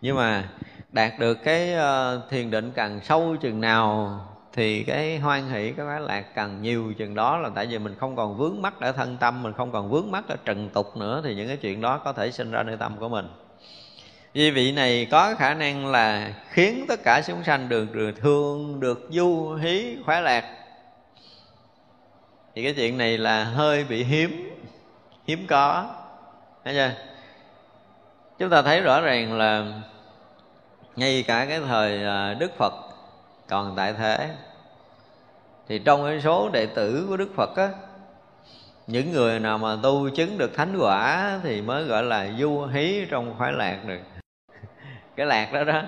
Nhưng 0.00 0.16
mà 0.16 0.48
đạt 0.92 1.12
được 1.18 1.34
cái 1.34 1.74
uh, 1.74 2.30
thiền 2.30 2.50
định 2.50 2.72
càng 2.74 3.00
sâu 3.02 3.36
chừng 3.40 3.60
nào 3.60 4.20
thì 4.56 4.84
cái 4.84 5.18
hoan 5.18 5.48
hỷ, 5.48 5.72
cái 5.72 5.86
khoái 5.86 6.00
lạc 6.00 6.22
càng 6.34 6.62
nhiều 6.62 6.92
chừng 6.98 7.14
đó 7.14 7.36
là 7.36 7.50
tại 7.54 7.66
vì 7.66 7.78
mình 7.78 7.94
không 7.98 8.16
còn 8.16 8.36
vướng 8.36 8.62
mắc 8.62 8.80
ở 8.80 8.92
thân 8.92 9.16
tâm, 9.20 9.42
mình 9.42 9.52
không 9.52 9.72
còn 9.72 9.90
vướng 9.90 10.10
mắc 10.10 10.24
ở 10.28 10.36
trần 10.44 10.68
tục 10.68 10.96
nữa, 10.96 11.20
thì 11.24 11.34
những 11.34 11.48
cái 11.48 11.56
chuyện 11.56 11.80
đó 11.80 11.98
có 11.98 12.12
thể 12.12 12.30
sinh 12.30 12.50
ra 12.50 12.62
nơi 12.62 12.76
tâm 12.76 12.96
của 13.00 13.08
mình. 13.08 13.28
Vì 14.32 14.50
vị 14.50 14.72
này 14.72 15.08
có 15.10 15.34
khả 15.34 15.54
năng 15.54 15.86
là 15.86 16.34
khiến 16.50 16.84
tất 16.88 17.00
cả 17.04 17.22
chúng 17.26 17.44
sanh 17.44 17.68
được 17.68 17.94
được 17.94 18.12
thương, 18.20 18.80
được 18.80 19.08
du 19.10 19.54
hí 19.54 19.96
khoái 20.04 20.22
lạc. 20.22 20.44
Thì 22.54 22.62
cái 22.62 22.74
chuyện 22.74 22.98
này 22.98 23.18
là 23.18 23.44
hơi 23.44 23.84
bị 23.84 24.04
hiếm 24.04 24.50
hiếm 25.26 25.46
có. 25.46 25.94
Thấy 26.64 26.74
chưa? 26.74 26.90
Chúng 28.38 28.50
ta 28.50 28.62
thấy 28.62 28.80
rõ 28.80 29.00
ràng 29.00 29.38
là 29.38 29.64
ngay 30.96 31.24
cả 31.26 31.46
cái 31.48 31.60
thời 31.60 32.04
à, 32.04 32.34
đức 32.34 32.52
phật 32.58 32.85
còn 33.48 33.74
tại 33.76 33.92
thế, 33.92 34.30
thì 35.68 35.78
trong 35.78 36.04
cái 36.04 36.20
số 36.20 36.48
đệ 36.52 36.66
tử 36.66 37.06
của 37.08 37.16
đức 37.16 37.28
phật 37.36 37.56
á, 37.56 37.68
những 38.86 39.12
người 39.12 39.40
nào 39.40 39.58
mà 39.58 39.76
tu 39.82 40.08
chứng 40.10 40.38
được 40.38 40.56
thánh 40.56 40.78
quả 40.80 41.38
thì 41.42 41.62
mới 41.62 41.84
gọi 41.84 42.02
là 42.02 42.28
du 42.38 42.64
hí 42.64 43.04
trong 43.10 43.34
khoái 43.38 43.52
lạc 43.52 43.76
được. 43.86 44.00
Cái 45.16 45.26
lạc 45.26 45.52
đó 45.52 45.64
đó, 45.64 45.82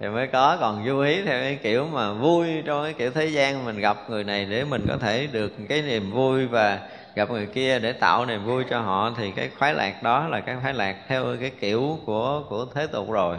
thì 0.00 0.08
mới 0.08 0.26
có, 0.26 0.56
còn 0.60 0.84
vui 0.86 1.08
hí 1.08 1.22
theo 1.22 1.40
cái 1.40 1.58
kiểu 1.62 1.86
mà 1.86 2.12
vui 2.12 2.62
trong 2.64 2.84
cái 2.84 2.92
kiểu 2.92 3.10
thế 3.10 3.26
gian, 3.26 3.64
mình 3.64 3.78
gặp 3.78 3.96
người 4.10 4.24
này 4.24 4.44
để 4.44 4.64
mình 4.64 4.84
có 4.88 4.96
thể 4.96 5.28
được 5.32 5.52
cái 5.68 5.82
niềm 5.82 6.10
vui 6.10 6.46
và 6.46 6.88
gặp 7.14 7.30
người 7.30 7.46
kia 7.46 7.78
để 7.78 7.92
tạo 7.92 8.26
niềm 8.26 8.44
vui 8.44 8.64
cho 8.70 8.80
họ, 8.80 9.10
thì 9.16 9.30
cái 9.30 9.50
khoái 9.58 9.74
lạc 9.74 10.02
đó 10.02 10.28
là 10.28 10.40
cái 10.40 10.56
khoái 10.62 10.74
lạc 10.74 10.96
theo 11.08 11.24
cái 11.40 11.50
kiểu 11.60 11.98
của 12.06 12.42
của 12.48 12.66
thế 12.74 12.86
tục 12.86 13.10
rồi 13.10 13.36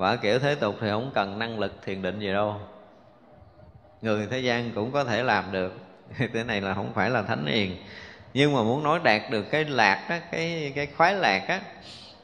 và 0.00 0.16
kiểu 0.16 0.38
thế 0.38 0.54
tục 0.54 0.76
thì 0.80 0.88
không 0.90 1.10
cần 1.14 1.38
năng 1.38 1.58
lực 1.58 1.72
thiền 1.84 2.02
định 2.02 2.20
gì 2.20 2.32
đâu. 2.32 2.54
Người 4.02 4.26
thế 4.30 4.38
gian 4.38 4.70
cũng 4.74 4.92
có 4.92 5.04
thể 5.04 5.22
làm 5.22 5.52
được. 5.52 5.74
Thế 6.32 6.44
này 6.44 6.60
là 6.60 6.74
không 6.74 6.92
phải 6.94 7.10
là 7.10 7.22
thánh 7.22 7.46
hiền. 7.46 7.76
Nhưng 8.34 8.54
mà 8.54 8.62
muốn 8.62 8.82
nói 8.82 9.00
đạt 9.02 9.22
được 9.30 9.42
cái 9.42 9.64
lạc 9.64 10.06
đó 10.10 10.16
cái 10.30 10.72
cái 10.76 10.86
khoái 10.86 11.14
lạc 11.14 11.44
á, 11.48 11.60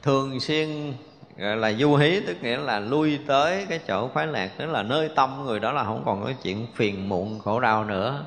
thường 0.02 0.40
xuyên, 0.40 0.92
gọi 1.36 1.56
là, 1.56 1.72
du 1.72 1.96
hí, 1.96 2.20
tức 2.20 2.36
nghĩa 2.42 2.56
là 2.56 2.80
lui 2.80 3.18
tới 3.26 3.66
cái 3.68 3.78
chỗ 3.86 4.08
khoái 4.08 4.26
lạc, 4.26 4.50
tức 4.58 4.66
là 4.66 4.82
nơi 4.82 5.10
tâm 5.14 5.44
người 5.44 5.60
đó 5.60 5.72
là 5.72 5.84
không 5.84 6.02
còn 6.04 6.24
có 6.24 6.32
chuyện 6.42 6.66
phiền 6.74 7.08
muộn, 7.08 7.38
khổ 7.38 7.60
đau 7.60 7.84
nữa. 7.84 8.24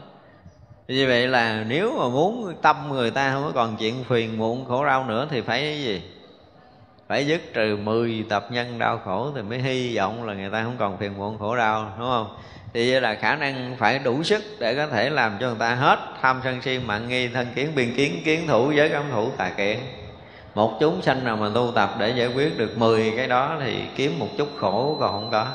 Như 0.87 1.07
vậy 1.07 1.27
là 1.27 1.63
nếu 1.67 1.99
mà 1.99 2.09
muốn 2.09 2.55
tâm 2.61 2.89
người 2.89 3.11
ta 3.11 3.31
không 3.31 3.43
có 3.43 3.51
còn 3.51 3.77
chuyện 3.77 4.03
phiền 4.03 4.37
muộn, 4.37 4.65
khổ 4.65 4.85
đau 4.85 5.05
nữa 5.05 5.27
thì 5.29 5.41
phải 5.41 5.61
cái 5.61 5.83
gì? 5.83 6.01
Phải 7.09 7.27
dứt 7.27 7.41
trừ 7.53 7.77
10 7.83 8.25
tập 8.29 8.47
nhân 8.51 8.79
đau 8.79 8.99
khổ 9.05 9.31
thì 9.35 9.41
mới 9.41 9.59
hy 9.59 9.97
vọng 9.97 10.23
là 10.23 10.33
người 10.33 10.49
ta 10.49 10.63
không 10.63 10.75
còn 10.79 10.97
phiền 10.97 11.17
muộn 11.17 11.39
khổ 11.39 11.55
đau, 11.55 11.93
đúng 11.99 12.07
không? 12.07 12.37
Thì 12.73 12.91
vậy 12.91 13.01
là 13.01 13.15
khả 13.15 13.35
năng 13.35 13.75
phải 13.79 13.99
đủ 13.99 14.23
sức 14.23 14.43
để 14.59 14.75
có 14.75 14.87
thể 14.87 15.09
làm 15.09 15.37
cho 15.39 15.47
người 15.47 15.59
ta 15.59 15.75
hết 15.75 15.99
tham 16.21 16.41
sân 16.43 16.61
si, 16.61 16.79
mạng 16.79 17.09
nghi, 17.09 17.27
thân 17.27 17.47
kiến, 17.55 17.71
biên 17.75 17.95
kiến 17.95 18.21
kiến 18.25 18.47
thủ, 18.47 18.71
giới 18.71 18.89
cấm 18.89 19.03
thủ, 19.11 19.31
tà 19.37 19.49
kiện. 19.49 19.79
Một 20.55 20.77
chúng 20.79 21.01
sanh 21.01 21.23
nào 21.23 21.37
mà 21.37 21.49
tu 21.55 21.71
tập 21.75 21.95
để 21.99 22.09
giải 22.09 22.27
quyết 22.27 22.57
được 22.57 22.77
10 22.77 23.13
cái 23.17 23.27
đó 23.27 23.57
thì 23.63 23.81
kiếm 23.95 24.19
một 24.19 24.27
chút 24.37 24.47
khổ 24.59 24.97
còn 24.99 25.11
không 25.11 25.31
có. 25.31 25.47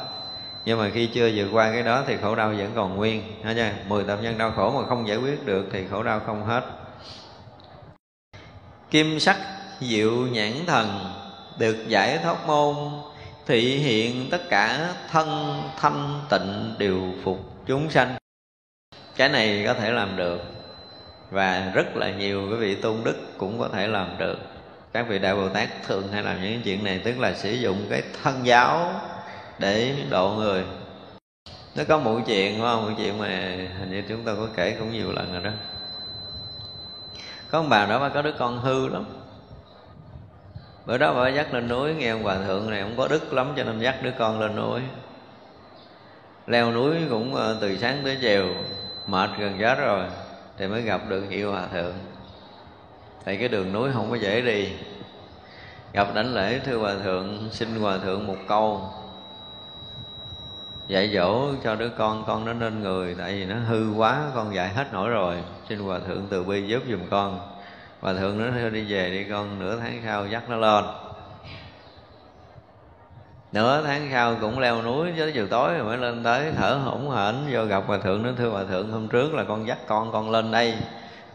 Nhưng 0.65 0.79
mà 0.79 0.91
khi 0.95 1.07
chưa 1.07 1.31
vượt 1.35 1.49
qua 1.53 1.73
cái 1.73 1.83
đó 1.83 2.03
thì 2.07 2.17
khổ 2.23 2.35
đau 2.35 2.49
vẫn 2.49 2.71
còn 2.75 2.97
nguyên 2.97 3.23
ha 3.45 3.55
chưa 3.55 3.71
mười 3.89 4.05
tập 4.05 4.19
nhân 4.23 4.39
đau 4.39 4.53
khổ 4.57 4.71
mà 4.71 4.89
không 4.89 5.09
giải 5.09 5.17
quyết 5.17 5.47
được 5.47 5.67
thì 5.73 5.85
khổ 5.91 6.03
đau 6.03 6.21
không 6.27 6.45
hết. 6.45 6.65
Kim 8.91 9.21
sắc 9.21 9.37
diệu 9.81 10.13
nhãn 10.13 10.53
thần 10.67 10.87
được 11.59 11.89
giải 11.89 12.19
thoát 12.19 12.47
môn, 12.47 12.77
thị 13.47 13.79
hiện 13.79 14.29
tất 14.31 14.49
cả 14.51 14.95
thân 15.11 15.61
thanh 15.77 16.21
tịnh 16.31 16.75
đều 16.79 17.01
phục 17.25 17.39
chúng 17.67 17.91
sanh. 17.91 18.15
Cái 19.17 19.29
này 19.29 19.65
có 19.67 19.75
thể 19.75 19.91
làm 19.91 20.17
được, 20.17 20.41
và 21.31 21.71
rất 21.75 21.97
là 21.97 22.11
nhiều 22.11 22.47
cái 22.51 22.59
vị 22.59 22.75
tôn 22.75 22.97
đức 23.05 23.17
cũng 23.39 23.59
có 23.59 23.69
thể 23.69 23.87
làm 23.87 24.19
được. 24.19 24.39
Các 24.93 25.07
vị 25.09 25.19
đại 25.19 25.35
bồ 25.35 25.49
tát 25.49 25.69
thường 25.87 26.13
hay 26.13 26.23
làm 26.23 26.43
những 26.43 26.63
chuyện 26.63 26.85
này, 26.85 27.01
tức 27.05 27.19
là 27.19 27.35
sử 27.35 27.53
dụng 27.53 27.87
cái 27.91 28.03
thân 28.23 28.47
giáo 28.47 29.01
để 29.59 29.95
độ 30.11 30.31
người. 30.31 30.65
Nó 31.77 31.85
có 31.89 31.99
một 31.99 32.21
chuyện 32.27 32.61
không? 32.61 32.83
Một 32.83 32.95
chuyện 32.99 33.19
mà 33.19 33.29
hình 33.79 33.91
như 33.91 34.03
chúng 34.09 34.25
ta 34.25 34.33
có 34.37 34.49
kể 34.57 34.77
cũng 34.79 34.93
nhiều 34.93 35.13
lần 35.13 35.33
rồi 35.33 35.43
đó. 35.43 35.51
Có 37.51 37.59
ông 37.59 37.69
bà 37.69 37.87
đó 37.87 37.99
mà 37.99 38.09
có 38.09 38.23
đứa 38.23 38.33
con 38.39 38.59
hư 38.59 38.89
lắm 38.89 39.05
bữa 40.87 40.99
đó 40.99 41.15
bà 41.15 41.29
dắt 41.29 41.55
lên 41.55 41.69
núi, 41.69 41.95
nghe 41.95 42.09
ông 42.09 42.23
hòa 42.23 42.39
thượng 42.47 42.71
này 42.71 42.83
không 42.83 42.95
có 42.97 43.09
đức 43.09 43.33
lắm 43.33 43.53
cho 43.57 43.65
nên 43.65 43.81
dắt 43.81 43.97
đứa 44.03 44.11
con 44.19 44.41
lên 44.41 44.57
núi. 44.57 44.81
Leo 46.47 46.73
núi 46.73 46.97
cũng 47.11 47.35
ờ, 47.35 47.59
từ 47.61 47.77
sáng 47.77 48.01
tới 48.05 48.19
chiều, 48.21 48.47
mệt 49.07 49.31
gần 49.39 49.57
chết 49.61 49.79
rồi, 49.79 50.05
thì 50.59 50.67
mới 50.67 50.83
gặp 50.83 51.01
được 51.09 51.25
hiệu 51.31 51.53
hòa 51.53 51.67
thượng. 51.73 51.95
Tại 53.25 53.37
cái 53.37 53.49
đường 53.49 53.73
núi 53.73 53.91
không 53.93 54.11
có 54.11 54.17
dễ 54.17 54.41
đi. 54.41 54.69
Gặp 55.93 56.15
đảnh 56.15 56.35
lễ, 56.35 56.61
thưa 56.65 56.77
hòa 56.77 56.95
thượng, 57.05 57.49
xin 57.51 57.81
hòa 57.81 57.99
thượng 57.99 58.27
một 58.27 58.37
câu. 58.49 58.91
Dạy 60.89 61.11
dỗ 61.15 61.55
cho 61.65 61.75
đứa 61.75 61.89
con 61.89 62.25
con 62.27 62.45
nó 62.45 62.53
nên 62.53 62.83
người, 62.83 63.15
tại 63.19 63.33
vì 63.33 63.45
nó 63.45 63.57
hư 63.69 63.93
quá, 63.97 64.23
con 64.35 64.55
dạy 64.55 64.69
hết 64.69 64.93
nổi 64.93 65.09
rồi. 65.09 65.37
Xin 65.69 65.79
hòa 65.79 65.99
thượng 66.07 66.27
từ 66.31 66.45
bi 66.45 66.67
giúp 66.67 66.83
giùm 66.91 67.01
con 67.11 67.54
hòa 68.05 68.15
thượng 68.15 68.39
nó 68.39 68.45
theo 68.55 68.71
đi 68.71 68.85
về 68.89 69.11
đi 69.11 69.25
con, 69.25 69.59
nửa 69.59 69.81
tháng 69.81 70.01
sau 70.05 70.27
dắt 70.27 70.43
nó 70.49 70.57
lên. 70.57 70.85
Nửa 73.53 73.83
tháng 73.87 74.09
sau 74.13 74.37
cũng 74.41 74.59
leo 74.59 74.83
núi 74.83 75.13
tới 75.19 75.33
chiều 75.33 75.47
tối 75.47 75.75
rồi 75.75 75.85
mới 75.85 75.99
lên 75.99 76.25
tới, 76.25 76.53
thở 76.57 76.81
hổn 76.85 77.11
hển 77.11 77.35
vô 77.51 77.65
gặp 77.65 77.85
hòa 77.87 77.99
thượng. 77.99 78.23
Nó 78.23 78.31
thưa 78.39 78.49
hòa 78.49 78.65
thượng, 78.65 78.93
hôm 78.93 79.09
trước 79.09 79.35
là 79.35 79.45
con 79.45 79.67
dắt 79.67 79.79
con 79.87 80.13
con 80.13 80.31
lên 80.31 80.51
đây. 80.51 80.75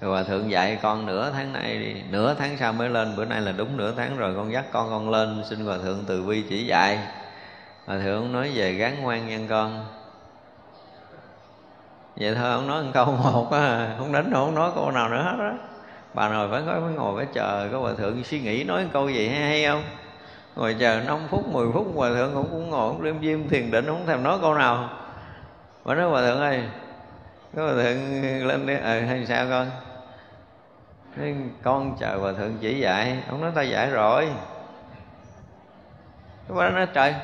Rồi 0.01 0.11
hòa 0.11 0.23
thượng 0.23 0.51
dạy 0.51 0.79
con, 0.81 1.05
nửa 1.05 1.31
tháng 1.31 1.53
nay 1.53 1.79
đi, 1.79 2.01
nửa 2.09 2.33
tháng 2.33 2.57
sau 2.57 2.73
mới 2.73 2.89
lên, 2.89 3.15
bữa 3.15 3.25
nay 3.25 3.41
là 3.41 3.51
đúng 3.51 3.77
nửa 3.77 3.91
tháng 3.97 4.17
rồi, 4.17 4.33
con 4.35 4.51
dắt 4.51 4.65
con 4.71 4.89
con 4.89 5.09
lên. 5.09 5.43
Xin 5.49 5.65
hòa 5.65 5.77
thượng 5.83 6.03
từ 6.07 6.23
bi 6.23 6.43
chỉ 6.49 6.65
dạy. 6.65 6.99
Hòa 7.85 7.99
thượng 7.99 8.31
nói 8.31 8.51
về 8.55 8.73
gắn 8.73 9.01
ngoan 9.01 9.27
nhân 9.27 9.47
con. 9.47 9.85
Vậy 12.15 12.35
thôi, 12.35 12.51
ông 12.51 12.67
nói 12.67 12.83
một 12.83 12.91
câu 12.93 13.05
một 13.23 13.51
á, 13.51 13.95
không 13.97 14.11
đánh, 14.11 14.31
không 14.33 14.55
nói 14.55 14.71
câu 14.75 14.91
nào 14.91 15.09
nữa 15.09 15.21
hết 15.21 15.35
đó 15.39 15.51
bà 16.19 16.29
nội 16.29 16.47
phải 16.51 16.61
có 16.65 16.81
phải 16.85 16.93
ngồi 16.95 17.17
phải 17.17 17.25
chờ 17.33 17.69
có 17.71 17.79
hòa 17.79 17.93
thượng 17.97 18.23
suy 18.23 18.39
nghĩ 18.39 18.63
nói 18.63 18.83
một 18.83 18.89
câu 18.93 19.09
gì 19.09 19.27
hay, 19.27 19.41
hay 19.41 19.65
không? 19.65 19.83
Ngồi 20.55 20.75
chờ 20.79 21.01
5 21.07 21.17
phút 21.29 21.47
10 21.47 21.67
phút 21.73 21.87
hòa 21.95 22.09
thượng 22.09 22.33
cũng 22.33 22.47
cũng 22.51 22.69
ngồi 22.69 22.91
cũng 22.91 23.01
liêm 23.01 23.21
diêm 23.21 23.49
thiền 23.49 23.71
định 23.71 23.85
không 23.85 24.05
thèm 24.05 24.23
nói 24.23 24.37
câu 24.41 24.53
nào. 24.53 24.89
Bà 25.85 25.95
nói 25.95 26.09
hòa 26.09 26.21
thượng 26.21 26.39
ơi 26.39 26.63
có 27.55 27.63
hòa 27.63 27.73
thượng 27.73 28.47
lên 28.47 28.67
đi. 28.67 28.73
Ờ 28.83 29.01
hay 29.01 29.25
sao 29.25 29.45
con? 29.49 29.67
Nói, 31.17 31.35
con 31.63 31.97
chờ 31.99 32.17
hòa 32.17 32.33
thượng 32.33 32.57
chỉ 32.61 32.79
dạy 32.79 33.17
ông 33.29 33.41
nói 33.41 33.51
ta 33.55 33.61
dạy 33.61 33.89
rồi. 33.89 34.25
Cái 36.47 36.57
bà 36.57 36.69
nói 36.69 36.87
trời 36.93 37.15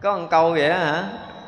có 0.00 0.18
một 0.18 0.26
câu 0.30 0.50
vậy 0.50 0.72
hả? 0.72 1.04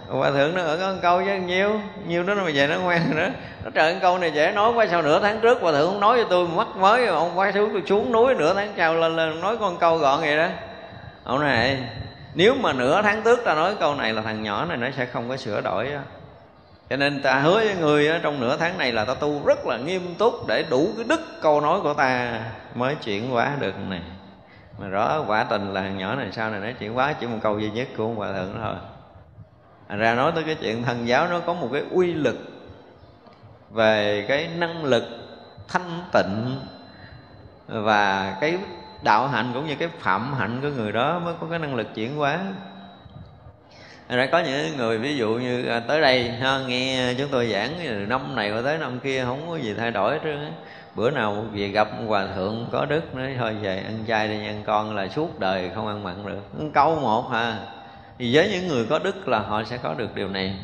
Hòa 0.08 0.30
thượng 0.30 0.54
nó 0.54 0.62
ở 0.62 0.76
có 0.76 0.94
câu 1.02 1.22
chứ 1.24 1.34
nhiêu 1.46 1.80
nhiêu 2.06 2.22
đó 2.22 2.34
nó 2.34 2.42
về 2.54 2.66
nó 2.66 2.78
ngoan 2.78 3.16
nữa 3.16 3.30
nó 3.64 3.70
trời 3.74 3.98
câu 4.02 4.18
này 4.18 4.32
dễ 4.34 4.52
nói 4.52 4.72
quá 4.72 4.86
sao 4.90 5.02
nửa 5.02 5.20
tháng 5.20 5.40
trước 5.40 5.58
hòa 5.60 5.72
thượng 5.72 5.86
không 5.86 6.00
nói 6.00 6.18
cho 6.22 6.26
tôi 6.30 6.48
mắc 6.48 6.68
mới 6.76 7.06
ông 7.06 7.38
quay 7.38 7.52
xuống 7.52 7.70
tôi 7.72 7.82
xuống 7.86 8.12
núi 8.12 8.34
nửa 8.34 8.54
tháng 8.54 8.72
sau 8.76 8.94
lên 8.94 9.16
lên 9.16 9.40
nói 9.40 9.56
con 9.56 9.76
câu 9.78 9.98
gọn 9.98 10.20
vậy 10.20 10.36
đó. 10.36 10.48
Ông 11.24 11.40
này 11.40 11.78
nếu 12.34 12.54
mà 12.54 12.72
nửa 12.72 13.02
tháng 13.02 13.22
trước 13.22 13.44
ta 13.44 13.54
nói 13.54 13.74
câu 13.80 13.94
này 13.94 14.12
là 14.12 14.22
thằng 14.22 14.42
nhỏ 14.42 14.64
này 14.64 14.76
nó 14.76 14.88
sẽ 14.96 15.06
không 15.06 15.28
có 15.28 15.36
sửa 15.36 15.60
đổi 15.60 15.90
đó. 15.90 16.00
cho 16.90 16.96
nên 16.96 17.22
ta 17.22 17.34
hứa 17.34 17.54
với 17.54 17.74
người 17.80 18.08
đó, 18.08 18.14
trong 18.22 18.40
nửa 18.40 18.56
tháng 18.56 18.78
này 18.78 18.92
là 18.92 19.04
ta 19.04 19.14
tu 19.14 19.46
rất 19.46 19.66
là 19.66 19.76
nghiêm 19.76 20.14
túc 20.18 20.46
để 20.48 20.64
đủ 20.70 20.88
cái 20.96 21.04
đức 21.08 21.20
câu 21.42 21.60
nói 21.60 21.80
của 21.80 21.94
ta 21.94 22.40
mới 22.74 22.94
chuyển 22.94 23.30
hóa 23.30 23.52
được 23.60 23.74
này. 23.88 24.00
Mà 24.78 24.88
rõ 24.88 25.24
quả 25.26 25.44
tình 25.44 25.74
là 25.74 25.80
thằng 25.80 25.98
nhỏ 25.98 26.14
này 26.14 26.28
sau 26.32 26.50
này 26.50 26.60
nó 26.60 26.78
chuyển 26.78 26.94
hóa 26.94 27.12
chỉ 27.20 27.26
một 27.26 27.38
câu 27.42 27.58
duy 27.58 27.70
nhất 27.70 27.88
của 27.96 28.04
ông 28.04 28.16
hòa 28.16 28.32
thượng 28.32 28.58
thôi. 28.62 28.74
Thành 29.88 29.98
ra 29.98 30.14
nói 30.14 30.32
tới 30.34 30.44
cái 30.44 30.54
chuyện 30.54 30.82
thân 30.82 31.08
giáo 31.08 31.28
nó 31.28 31.40
có 31.40 31.54
một 31.54 31.68
cái 31.72 31.82
uy 31.90 32.14
lực 32.14 32.36
về 33.70 34.24
cái 34.28 34.48
năng 34.56 34.84
lực 34.84 35.04
thanh 35.68 36.02
tịnh 36.12 36.60
và 37.68 38.36
cái 38.40 38.58
đạo 39.02 39.28
hạnh 39.28 39.50
cũng 39.54 39.66
như 39.66 39.74
cái 39.74 39.88
phạm 39.98 40.34
hạnh 40.34 40.58
của 40.62 40.68
người 40.68 40.92
đó 40.92 41.18
mới 41.18 41.34
có 41.40 41.46
cái 41.50 41.58
năng 41.58 41.74
lực 41.74 41.94
chuyển 41.94 42.16
hóa 42.16 42.38
ra 44.08 44.26
có 44.26 44.38
những 44.38 44.76
người 44.76 44.98
ví 44.98 45.16
dụ 45.16 45.28
như 45.28 45.66
à, 45.66 45.80
tới 45.80 46.00
đây 46.00 46.30
ha, 46.30 46.60
nghe 46.66 47.14
chúng 47.18 47.28
tôi 47.30 47.46
giảng 47.52 48.08
năm 48.08 48.34
này 48.34 48.52
qua 48.52 48.62
tới 48.64 48.78
năm 48.78 49.00
kia 49.00 49.24
không 49.24 49.50
có 49.50 49.56
gì 49.56 49.74
thay 49.74 49.90
đổi 49.90 50.18
chứ. 50.24 50.34
bữa 50.94 51.10
nào 51.10 51.44
về 51.52 51.68
gặp 51.68 51.88
hòa 52.06 52.26
thượng 52.34 52.66
có 52.72 52.84
đức 52.86 53.14
nói 53.14 53.34
thôi 53.38 53.56
về 53.62 53.76
ăn 53.76 54.04
chay 54.08 54.28
đi 54.28 54.46
ăn 54.46 54.62
con 54.66 54.96
là 54.96 55.08
suốt 55.08 55.40
đời 55.40 55.70
không 55.74 55.86
ăn 55.86 56.04
mặn 56.04 56.26
được 56.26 56.70
câu 56.74 57.00
một 57.00 57.30
ha 57.30 57.58
thì 58.18 58.36
với 58.36 58.50
những 58.50 58.68
người 58.68 58.86
có 58.90 58.98
đức 58.98 59.28
là 59.28 59.38
họ 59.38 59.64
sẽ 59.64 59.76
có 59.76 59.94
được 59.94 60.14
điều 60.14 60.28
này. 60.28 60.56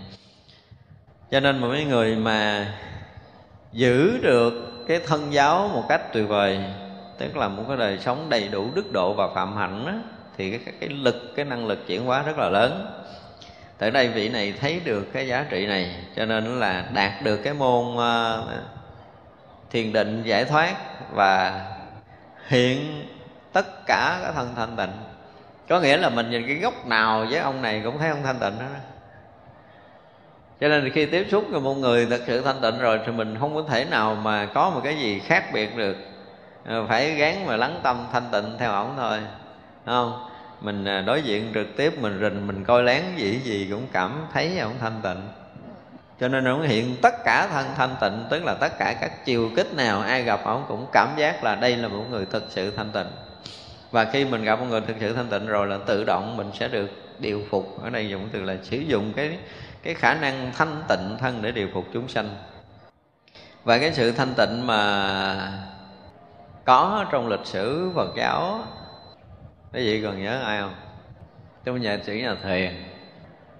Cho 1.31 1.41
nên 1.41 1.59
mà 1.61 1.69
mấy 1.69 1.85
người 1.85 2.17
mà 2.17 2.67
giữ 3.73 4.19
được 4.23 4.85
cái 4.89 5.01
thân 5.07 5.33
giáo 5.33 5.71
một 5.75 5.85
cách 5.89 6.13
tuyệt 6.13 6.29
vời 6.29 6.61
tức 7.19 7.37
là 7.37 7.49
một 7.49 7.65
cái 7.69 7.77
đời 7.77 7.99
sống 7.99 8.27
đầy 8.29 8.49
đủ 8.49 8.71
đức 8.75 8.93
độ 8.93 9.15
và 9.15 9.29
phạm 9.35 9.57
hạnh 9.57 9.87
đó, 9.87 9.93
thì 10.37 10.51
cái, 10.51 10.75
cái 10.81 10.89
lực 10.89 11.33
cái 11.37 11.45
năng 11.45 11.67
lực 11.67 11.87
chuyển 11.87 12.05
hóa 12.05 12.23
rất 12.23 12.39
là 12.39 12.49
lớn. 12.49 12.87
Tại 13.79 13.91
đây 13.91 14.09
vị 14.09 14.29
này 14.29 14.55
thấy 14.61 14.81
được 14.85 15.13
cái 15.13 15.29
giá 15.29 15.47
trị 15.51 15.67
này 15.67 15.95
cho 16.17 16.25
nên 16.25 16.61
là 16.61 16.85
đạt 16.95 17.23
được 17.23 17.37
cái 17.37 17.55
môn 17.55 17.85
uh, 17.95 18.49
thiền 19.71 19.93
định 19.93 20.23
giải 20.25 20.45
thoát 20.45 20.77
và 21.13 21.67
hiện 22.49 23.09
tất 23.53 23.87
cả 23.87 24.19
cái 24.23 24.33
thân 24.35 24.53
thanh 24.57 24.77
tịnh 24.77 25.10
có 25.71 25.81
nghĩa 25.81 25.97
là 25.97 26.09
mình 26.09 26.31
nhìn 26.31 26.47
cái 26.47 26.57
góc 26.57 26.87
nào 26.87 27.27
với 27.31 27.39
ông 27.39 27.63
này 27.63 27.81
cũng 27.85 27.99
thấy 27.99 28.09
ông 28.09 28.23
thanh 28.23 28.39
tịnh 28.39 28.59
đó. 28.59 28.67
Cho 30.61 30.69
nên 30.69 30.91
khi 30.91 31.07
tiếp 31.07 31.27
xúc 31.31 31.45
với 31.51 31.61
một 31.61 31.75
người 31.75 32.07
thật 32.07 32.21
sự 32.27 32.43
thanh 32.43 32.61
tịnh 32.61 32.79
rồi 32.79 33.01
thì 33.07 33.13
mình 33.13 33.37
không 33.41 33.55
có 33.55 33.63
thể 33.69 33.85
nào 33.85 34.15
mà 34.15 34.47
có 34.55 34.71
một 34.71 34.81
cái 34.85 34.97
gì 34.97 35.19
khác 35.19 35.45
biệt 35.53 35.77
được. 35.77 35.97
Ờ, 36.67 36.87
phải 36.89 37.15
gán 37.15 37.47
mà 37.47 37.57
lắng 37.57 37.81
tâm 37.83 38.07
thanh 38.13 38.29
tịnh 38.33 38.57
theo 38.59 38.73
ổng 38.73 38.95
thôi 38.97 39.19
không? 39.87 40.29
Mình 40.61 40.85
à, 40.85 41.01
đối 41.01 41.23
diện 41.23 41.51
trực 41.55 41.77
tiếp 41.77 41.93
mình 42.01 42.19
rình, 42.21 42.47
mình 42.47 42.65
coi 42.65 42.83
lén 42.83 43.03
gì 43.17 43.41
gì 43.45 43.69
cũng 43.71 43.87
cảm 43.93 44.27
thấy 44.33 44.59
ổng 44.59 44.75
thanh 44.81 45.01
tịnh. 45.03 45.29
Cho 46.21 46.29
nên 46.29 46.45
ổng 46.45 46.63
hiện 46.63 46.97
tất 47.03 47.25
cả 47.25 47.49
thân 47.53 47.67
thanh 47.77 47.97
tịnh, 48.01 48.25
tức 48.31 48.45
là 48.45 48.55
tất 48.55 48.79
cả 48.79 48.95
các 49.01 49.25
chiều 49.25 49.51
kích 49.57 49.75
nào 49.75 50.01
ai 50.01 50.23
gặp 50.23 50.41
ổng 50.45 50.65
cũng 50.69 50.87
cảm 50.93 51.09
giác 51.17 51.45
là 51.45 51.55
đây 51.55 51.77
là 51.77 51.89
một 51.89 52.05
người 52.11 52.27
thực 52.27 52.45
sự 52.49 52.71
thanh 52.77 52.91
tịnh 52.93 53.30
và 53.91 54.05
khi 54.05 54.25
mình 54.25 54.45
gặp 54.45 54.61
một 54.61 54.67
người 54.69 54.81
thực 54.81 54.97
sự 55.01 55.13
thanh 55.13 55.29
tịnh 55.29 55.47
rồi 55.47 55.67
là 55.67 55.79
tự 55.87 56.05
động 56.05 56.37
mình 56.37 56.51
sẽ 56.55 56.69
được 56.69 56.91
điều 57.19 57.43
phục. 57.51 57.83
Ở 57.83 57.91
đây 57.91 58.09
dùng 58.09 58.29
từ 58.33 58.43
là 58.43 58.57
sử 58.63 58.77
dụng 58.77 59.13
cái 59.17 59.39
cái 59.83 59.95
khả 59.95 60.15
năng 60.15 60.53
thanh 60.57 60.83
tịnh 60.89 61.17
thân 61.21 61.43
để 61.43 61.53
điều 61.53 61.69
phục 61.75 61.85
chúng 61.93 62.09
sanh. 62.09 62.29
Và 63.65 63.79
cái 63.79 63.93
sự 63.93 64.13
thanh 64.13 64.35
tịnh 64.37 64.67
mà 64.67 65.53
có 66.65 67.07
trong 67.13 67.29
lịch 67.29 67.47
sử 67.47 67.91
Phật 67.95 68.17
giáo 68.17 68.65
quý 69.73 69.85
vị 69.85 70.03
còn 70.03 70.23
nhớ 70.23 70.43
ai 70.43 70.61
không? 70.61 70.75
Trong 71.65 71.81
nhà 71.81 71.99
sĩ 72.07 72.21
nhà 72.21 72.35
thiền 72.43 72.75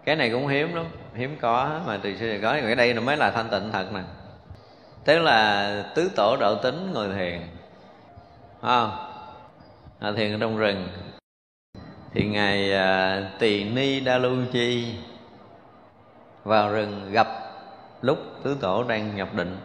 cái 0.05 0.17
này 0.17 0.31
cũng 0.31 0.47
hiếm 0.47 0.75
lắm, 0.75 0.87
hiếm 1.15 1.37
có 1.41 1.81
mà 1.87 1.99
từ 2.03 2.17
xưa 2.17 2.27
giờ 2.27 2.39
có. 2.43 2.57
Cái 2.63 2.75
đây 2.75 2.95
nó 2.95 3.01
mới 3.01 3.17
là 3.17 3.31
thanh 3.31 3.49
tịnh 3.49 3.71
thật 3.73 3.93
nè. 3.93 4.01
Tức 5.05 5.19
là 5.19 5.85
tứ 5.95 6.11
tổ 6.17 6.37
độ 6.41 6.55
tính 6.55 6.91
ngồi 6.93 7.09
thiền. 7.09 7.41
Không? 8.63 9.10
À, 10.01 10.13
thiền 10.17 10.33
ở 10.33 10.39
trong 10.41 10.57
rừng. 10.57 10.89
Thì 12.13 12.25
ngài 12.25 12.73
à, 12.73 13.31
tỳ 13.39 13.65
ni 13.65 14.01
đa 14.01 14.19
lu 14.19 14.37
chi 14.53 14.95
vào 16.45 16.73
rừng 16.73 17.13
gặp 17.13 17.29
lúc 18.03 18.19
tứ 18.43 18.57
tổ 18.61 18.83
đang 18.83 19.17
nhập 19.17 19.29
định. 19.35 19.57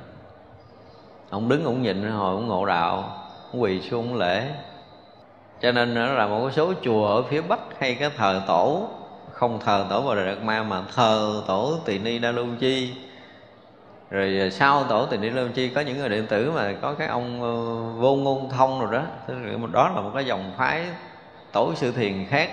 Ông 1.29 1.49
đứng 1.49 1.65
ông 1.65 1.81
nhịn 1.81 2.01
hồi 2.01 2.35
ông 2.35 2.47
ngộ 2.47 2.65
đạo 2.65 2.95
ông 3.51 3.61
quỳ 3.61 3.81
xuống 3.81 4.15
lễ. 4.15 4.51
Cho 5.61 5.71
nên 5.71 5.93
nó 5.93 6.13
là 6.13 6.27
một 6.27 6.49
số 6.51 6.73
chùa 6.81 7.07
ở 7.07 7.23
phía 7.23 7.41
bắc 7.41 7.59
hay 7.79 7.95
cái 7.95 8.09
thờ 8.17 8.41
tổ 8.47 8.89
không 9.31 9.59
thờ 9.65 9.85
tổ 9.89 10.01
bà 10.07 10.15
đề 10.15 10.25
đạt 10.25 10.43
ma 10.43 10.63
mà 10.63 10.83
thờ 10.95 11.43
tổ 11.47 11.77
tỳ 11.85 11.99
ni 11.99 12.19
đa 12.19 12.31
lu 12.31 12.45
chi 12.59 12.93
rồi 14.09 14.39
à, 14.39 14.49
sau 14.49 14.83
tổ 14.83 15.05
tỳ 15.05 15.17
ni 15.17 15.29
đa 15.29 15.41
chi 15.53 15.69
có 15.69 15.81
những 15.81 15.97
người 15.97 16.09
điện 16.09 16.27
tử 16.27 16.51
mà 16.51 16.73
có 16.81 16.93
cái 16.93 17.07
ông 17.07 17.41
ờ, 17.41 17.53
vô 18.01 18.15
ngôn 18.15 18.49
thông 18.49 18.79
rồi 18.79 18.93
đó. 18.93 19.03
Đó 19.71 19.91
là 19.95 20.01
một 20.01 20.11
cái 20.13 20.25
dòng 20.25 20.51
phái 20.57 20.85
tổ 21.51 21.73
sư 21.75 21.91
thiền 21.91 22.25
khác. 22.29 22.49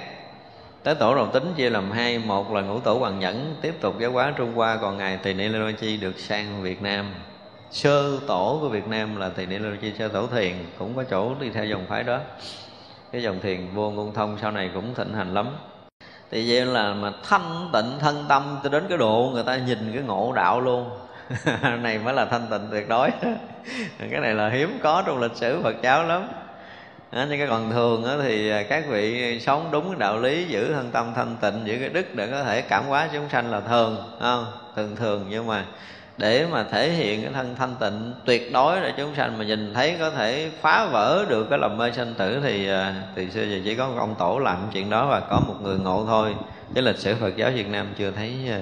Tới 0.82 0.94
tổ 0.94 1.14
đồng 1.14 1.32
tính 1.32 1.52
chia 1.56 1.70
làm 1.70 1.90
hai, 1.90 2.18
một 2.18 2.52
là 2.52 2.60
ngũ 2.60 2.80
tổ 2.80 2.94
hoàng 2.94 3.18
nhẫn, 3.18 3.54
tiếp 3.60 3.74
tục 3.80 3.94
giáo 3.98 4.10
hóa 4.10 4.32
trung 4.36 4.54
hoa, 4.54 4.76
còn 4.76 4.98
ngài 4.98 5.16
tỳ 5.16 5.34
ni 5.34 5.48
lê 5.48 5.72
chi 5.72 5.96
được 5.96 6.18
sang 6.18 6.62
việt 6.62 6.82
nam. 6.82 7.14
Sơ 7.70 8.18
tổ 8.26 8.58
của 8.60 8.68
việt 8.68 8.88
nam 8.88 9.16
là 9.16 9.28
tỳ 9.28 9.46
ni 9.46 9.58
lê 9.58 9.70
chi 9.80 9.92
sơ 9.98 10.08
tổ 10.08 10.26
thiền, 10.26 10.52
cũng 10.78 10.96
có 10.96 11.04
chỗ 11.04 11.34
đi 11.40 11.50
theo 11.50 11.64
dòng 11.64 11.86
phái 11.88 12.02
đó. 12.02 12.18
Cái 13.12 13.22
dòng 13.22 13.40
thiền 13.40 13.74
vô 13.74 13.90
ngôn 13.90 14.14
thông 14.14 14.38
sau 14.40 14.50
này 14.50 14.70
cũng 14.74 14.94
thịnh 14.94 15.14
hành 15.14 15.34
lắm. 15.34 15.56
Thì 16.30 16.50
vậy 16.50 16.66
là 16.66 16.94
mà 16.94 17.12
thanh 17.28 17.70
tịnh 17.72 17.98
thân 18.00 18.24
tâm, 18.28 18.58
cho 18.62 18.68
đến 18.68 18.84
cái 18.88 18.98
độ 18.98 19.30
người 19.32 19.42
ta 19.42 19.56
nhìn 19.56 19.92
cái 19.94 20.02
ngộ 20.02 20.32
đạo 20.32 20.60
luôn. 20.60 20.90
này 21.82 21.98
mới 21.98 22.14
là 22.14 22.24
thanh 22.24 22.46
tịnh 22.50 22.68
tuyệt 22.70 22.88
đối. 22.88 23.10
Cái 24.10 24.20
này 24.20 24.34
là 24.34 24.48
hiếm 24.48 24.78
có 24.82 25.02
trong 25.06 25.20
lịch 25.20 25.36
sử 25.36 25.60
phật 25.62 25.76
giáo 25.82 26.04
lắm. 26.04 26.28
Đó, 27.12 27.24
nhưng 27.28 27.38
cái 27.38 27.48
còn 27.48 27.70
thường 27.70 28.04
đó 28.04 28.16
thì 28.22 28.52
các 28.68 28.84
vị 28.88 29.40
sống 29.40 29.68
đúng 29.70 29.84
cái 29.90 29.98
đạo 29.98 30.18
lý 30.18 30.44
giữ 30.44 30.72
thân 30.72 30.90
tâm 30.90 31.12
thanh 31.14 31.36
tịnh 31.40 31.60
giữ 31.64 31.76
cái 31.80 31.88
đức 31.88 32.14
để 32.14 32.26
có 32.26 32.44
thể 32.44 32.62
cảm 32.62 32.84
hóa 32.86 33.08
chúng 33.12 33.28
sanh 33.28 33.50
là 33.50 33.60
thường 33.60 33.96
không? 34.20 34.46
Thường 34.76 34.96
thường 34.96 35.26
nhưng 35.30 35.46
mà 35.46 35.64
để 36.16 36.46
mà 36.50 36.64
thể 36.64 36.90
hiện 36.90 37.22
cái 37.22 37.32
thân 37.32 37.54
thanh 37.58 37.74
tịnh 37.80 38.14
tuyệt 38.24 38.52
đối 38.52 38.80
để 38.80 38.92
chúng 38.96 39.14
sanh 39.14 39.38
mà 39.38 39.44
nhìn 39.44 39.74
thấy 39.74 39.96
có 39.98 40.10
thể 40.10 40.50
phá 40.60 40.86
vỡ 40.86 41.24
được 41.28 41.46
cái 41.50 41.58
lòng 41.58 41.78
mê 41.78 41.92
sanh 41.92 42.14
tử 42.14 42.40
thì 42.42 42.68
à, 42.68 42.94
từ 43.14 43.30
xưa 43.30 43.42
giờ 43.42 43.58
chỉ 43.64 43.74
có 43.74 43.88
một 43.88 43.94
ông 43.98 44.14
tổ 44.18 44.38
làm 44.38 44.58
chuyện 44.72 44.90
đó 44.90 45.06
và 45.06 45.20
có 45.20 45.40
một 45.48 45.54
người 45.62 45.78
ngộ 45.78 46.04
thôi. 46.06 46.34
Chứ 46.74 46.80
lịch 46.80 46.98
sử 46.98 47.14
Phật 47.14 47.36
giáo 47.36 47.50
Việt 47.54 47.68
Nam 47.68 47.86
chưa 47.98 48.10
thấy 48.10 48.34
à, 48.50 48.58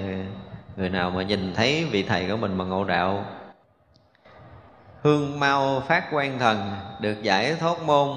người 0.80 0.88
nào 0.88 1.10
mà 1.10 1.22
nhìn 1.22 1.54
thấy 1.54 1.84
vị 1.84 2.02
thầy 2.02 2.26
của 2.30 2.36
mình 2.36 2.58
mà 2.58 2.64
ngộ 2.64 2.84
đạo, 2.84 3.24
hương 5.02 5.40
mau 5.40 5.80
phát 5.80 6.04
quan 6.12 6.38
thần, 6.38 6.72
được 7.00 7.22
giải 7.22 7.54
thoát 7.60 7.82
môn, 7.82 8.08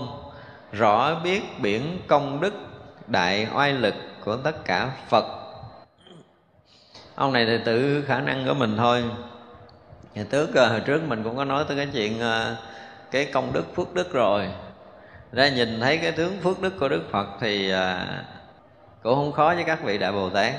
rõ 0.72 1.20
biết 1.24 1.42
biển 1.60 2.00
công 2.08 2.42
đức, 2.42 2.54
đại 3.08 3.48
oai 3.56 3.74
lực 3.74 3.94
của 4.26 4.38
tất 4.38 4.66
cả 4.66 4.92
Phật. 5.10 5.26
Ông 7.16 7.34
này 7.34 7.46
thì 7.46 7.58
tự 7.66 8.04
khả 8.08 8.22
năng 8.22 8.48
của 8.48 8.54
mình 8.54 8.78
thôi. 8.78 9.04
Ngày 10.14 10.26
trước 10.32 10.56
ờ, 10.56 10.70
hồi 10.70 10.80
trước 10.80 11.02
mình 11.08 11.24
cũng 11.24 11.38
có 11.38 11.46
nói 11.46 11.66
tới 11.68 11.78
cái 11.78 11.88
chuyện 11.94 12.20
ờ, 12.20 12.56
cái 13.12 13.26
công 13.26 13.54
đức 13.54 13.76
phước 13.76 13.94
đức 13.94 14.14
rồi. 14.14 14.50
Ra 15.32 15.50
nhìn 15.50 15.80
thấy 15.80 15.98
cái 15.98 16.12
tướng 16.12 16.40
phước 16.42 16.62
đức 16.62 16.80
của 16.80 16.90
đức 16.90 17.04
phật 17.12 17.28
thì 17.40 17.70
ờ, 17.70 18.08
cũng 19.04 19.16
không 19.16 19.32
khó 19.32 19.54
với 19.56 19.64
các 19.64 19.84
vị 19.84 19.98
đại 19.98 20.12
bồ 20.12 20.30
tát 20.30 20.54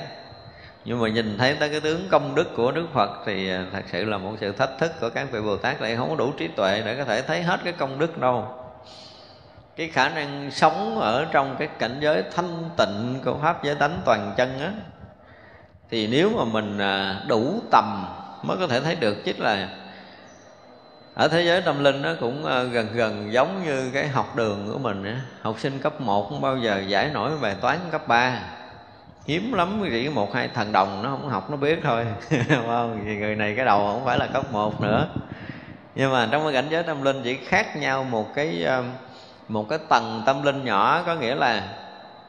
nhưng 0.85 0.99
mà 1.01 1.09
nhìn 1.09 1.37
thấy 1.37 1.55
tới 1.59 1.69
cái 1.69 1.79
tướng 1.79 2.07
công 2.11 2.35
đức 2.35 2.55
của 2.55 2.71
đức 2.71 2.87
phật 2.93 3.09
thì 3.25 3.49
à, 3.49 3.65
thật 3.73 3.83
sự 3.91 4.05
là 4.05 4.17
một 4.17 4.31
sự 4.39 4.51
thách 4.51 4.69
thức 4.79 4.91
của 5.01 5.09
các 5.09 5.31
vị 5.31 5.41
bồ 5.41 5.57
tát 5.57 5.81
lại 5.81 5.95
không 5.95 6.09
có 6.09 6.15
đủ 6.15 6.31
trí 6.37 6.47
tuệ 6.47 6.81
để 6.85 6.95
có 6.95 7.03
thể 7.03 7.21
thấy 7.21 7.43
hết 7.43 7.59
cái 7.63 7.73
công 7.73 7.99
đức 7.99 8.17
đâu. 8.17 8.47
Cái 9.75 9.89
khả 9.89 10.09
năng 10.09 10.51
sống 10.51 10.99
ở 10.99 11.25
trong 11.31 11.55
cái 11.59 11.67
cảnh 11.79 11.97
giới 12.01 12.23
thanh 12.35 12.69
tịnh 12.77 13.19
của 13.25 13.37
pháp 13.41 13.63
giới 13.63 13.75
tánh 13.75 14.01
toàn 14.05 14.33
chân 14.37 14.59
á, 14.59 14.71
thì 15.89 16.07
nếu 16.07 16.29
mà 16.37 16.43
mình 16.43 16.77
à, 16.77 17.21
đủ 17.27 17.59
tầm 17.71 18.05
mới 18.43 18.57
có 18.57 18.67
thể 18.67 18.81
thấy 18.81 18.95
được. 18.95 19.17
Chứ 19.25 19.33
là 19.37 19.69
ở 21.13 21.27
thế 21.27 21.41
giới 21.41 21.61
tâm 21.61 21.83
linh 21.83 22.01
nó 22.01 22.13
cũng 22.19 22.45
à, 22.45 22.63
gần 22.63 22.87
gần 22.93 23.33
giống 23.33 23.63
như 23.65 23.89
cái 23.93 24.07
học 24.07 24.35
đường 24.35 24.69
của 24.71 24.79
mình 24.79 25.03
á. 25.03 25.21
Học 25.41 25.55
sinh 25.59 25.79
cấp 25.79 26.01
1 26.01 26.29
không 26.29 26.41
bao 26.41 26.57
giờ 26.57 26.79
giải 26.87 27.09
nổi 27.13 27.31
bài 27.41 27.55
toán 27.61 27.77
cấp 27.91 28.07
3 28.07 28.39
hiếm 29.25 29.53
lắm 29.53 29.81
chỉ 29.91 30.09
một, 30.09 30.33
hai 30.33 30.47
thần 30.47 30.71
đồng 30.71 31.03
nó 31.03 31.09
không 31.09 31.29
học, 31.29 31.49
nó 31.49 31.57
biết 31.57 31.79
thôi. 31.83 32.05
Không? 32.49 33.01
Vì 33.05 33.15
người 33.15 33.35
này 33.35 33.53
cái 33.55 33.65
đầu 33.65 33.79
không 33.79 34.05
phải 34.05 34.17
là 34.17 34.27
cấp 34.27 34.51
một 34.51 34.81
nữa. 34.81 35.07
Nhưng 35.95 36.11
mà 36.11 36.27
trong 36.31 36.43
cái 36.43 36.53
cảnh 36.53 36.65
giới 36.69 36.83
tâm 36.83 37.03
linh 37.03 37.21
chỉ 37.23 37.37
khác 37.37 37.77
nhau 37.77 38.03
một 38.03 38.35
cái 38.35 38.63
um, 38.63 38.85
một 39.47 39.69
cái 39.69 39.79
tầng 39.89 40.23
tâm 40.25 40.43
linh 40.43 40.65
nhỏ, 40.65 41.03
có 41.05 41.15
nghĩa 41.15 41.35
là 41.35 41.67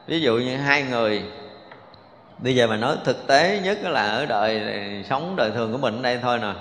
ví 0.07 0.21
dụ 0.21 0.37
như 0.37 0.57
hai 0.57 0.83
người, 0.83 1.23
bây 2.37 2.55
giờ 2.55 2.67
mà 2.67 2.75
nói 2.75 2.95
thực 3.03 3.27
tế 3.27 3.59
nhất 3.63 3.77
là 3.83 4.07
ở 4.07 4.25
đời, 4.25 4.61
sống 5.09 5.35
đời 5.35 5.51
thường 5.51 5.71
của 5.71 5.77
mình 5.77 5.97
ở 5.97 6.01
đây 6.01 6.19
thôi 6.21 6.39
nè, 6.39 6.53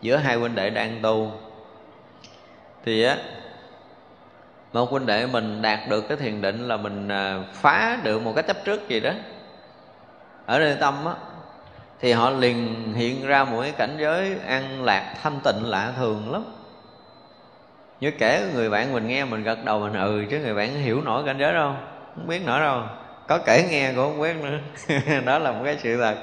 giữa 0.00 0.16
hai 0.16 0.36
huynh 0.36 0.54
đệ 0.54 0.70
đang 0.70 0.98
tu, 1.02 1.32
thì 2.84 3.02
á, 3.02 3.16
một 4.72 4.90
huynh 4.90 5.06
đệ 5.06 5.26
mình 5.26 5.62
đạt 5.62 5.80
được 5.88 6.08
cái 6.08 6.16
thiền 6.16 6.40
định 6.40 6.68
là 6.68 6.76
mình 6.76 7.08
à, 7.08 7.38
phá 7.52 7.98
được 8.02 8.22
một 8.22 8.32
cái 8.34 8.42
chấp 8.42 8.64
trước 8.64 8.88
gì 8.88 9.00
đó 9.00 9.10
ở 10.46 10.58
nơi 10.58 10.76
tâm 10.80 11.04
á, 11.06 11.12
thì 12.00 12.12
họ 12.12 12.30
liền 12.30 12.92
hiện 12.94 13.26
ra 13.26 13.44
một 13.44 13.60
cái 13.62 13.72
cảnh 13.72 13.96
giới 14.00 14.36
an 14.46 14.84
lạc 14.84 15.14
thanh 15.22 15.40
tịnh 15.44 15.64
lạ 15.64 15.92
thường 15.96 16.32
lắm. 16.32 16.44
Như 18.00 18.10
kể 18.10 18.42
người 18.54 18.70
bạn 18.70 18.92
mình 18.92 19.08
nghe 19.08 19.24
mình 19.24 19.42
gật 19.42 19.64
đầu 19.64 19.80
mình 19.80 19.92
ừ 19.92 20.24
chứ 20.30 20.38
người 20.38 20.54
bạn 20.54 20.74
hiểu 20.82 21.00
nổi 21.04 21.22
cảnh 21.26 21.38
giới 21.38 21.52
đâu, 21.52 21.74
không 22.16 22.26
biết 22.26 22.46
nổi 22.46 22.60
đâu. 22.60 22.82
Có 23.28 23.38
kể 23.38 23.68
nghe 23.70 23.92
cũng 23.92 24.04
không 24.04 24.20
biết 24.20 24.36
nữa. 24.36 24.58
Đó 25.26 25.38
là 25.38 25.52
một 25.52 25.60
cái 25.64 25.76
sự 25.82 25.96
thật. 25.96 26.16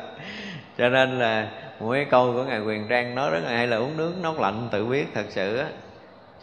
Cho 0.77 0.89
nên 0.89 1.19
là 1.19 1.47
một 1.79 1.91
cái 1.93 2.05
câu 2.05 2.33
của 2.33 2.43
ngài 2.43 2.59
quyền 2.59 2.87
trang 2.87 3.15
nói 3.15 3.31
rất 3.31 3.39
là 3.43 3.49
hay 3.49 3.67
là 3.67 3.77
uống 3.77 3.97
nước 3.97 4.13
nóng 4.21 4.41
lạnh 4.41 4.67
tự 4.71 4.85
biết 4.85 5.05
thật 5.13 5.25
sự 5.29 5.57
á 5.57 5.65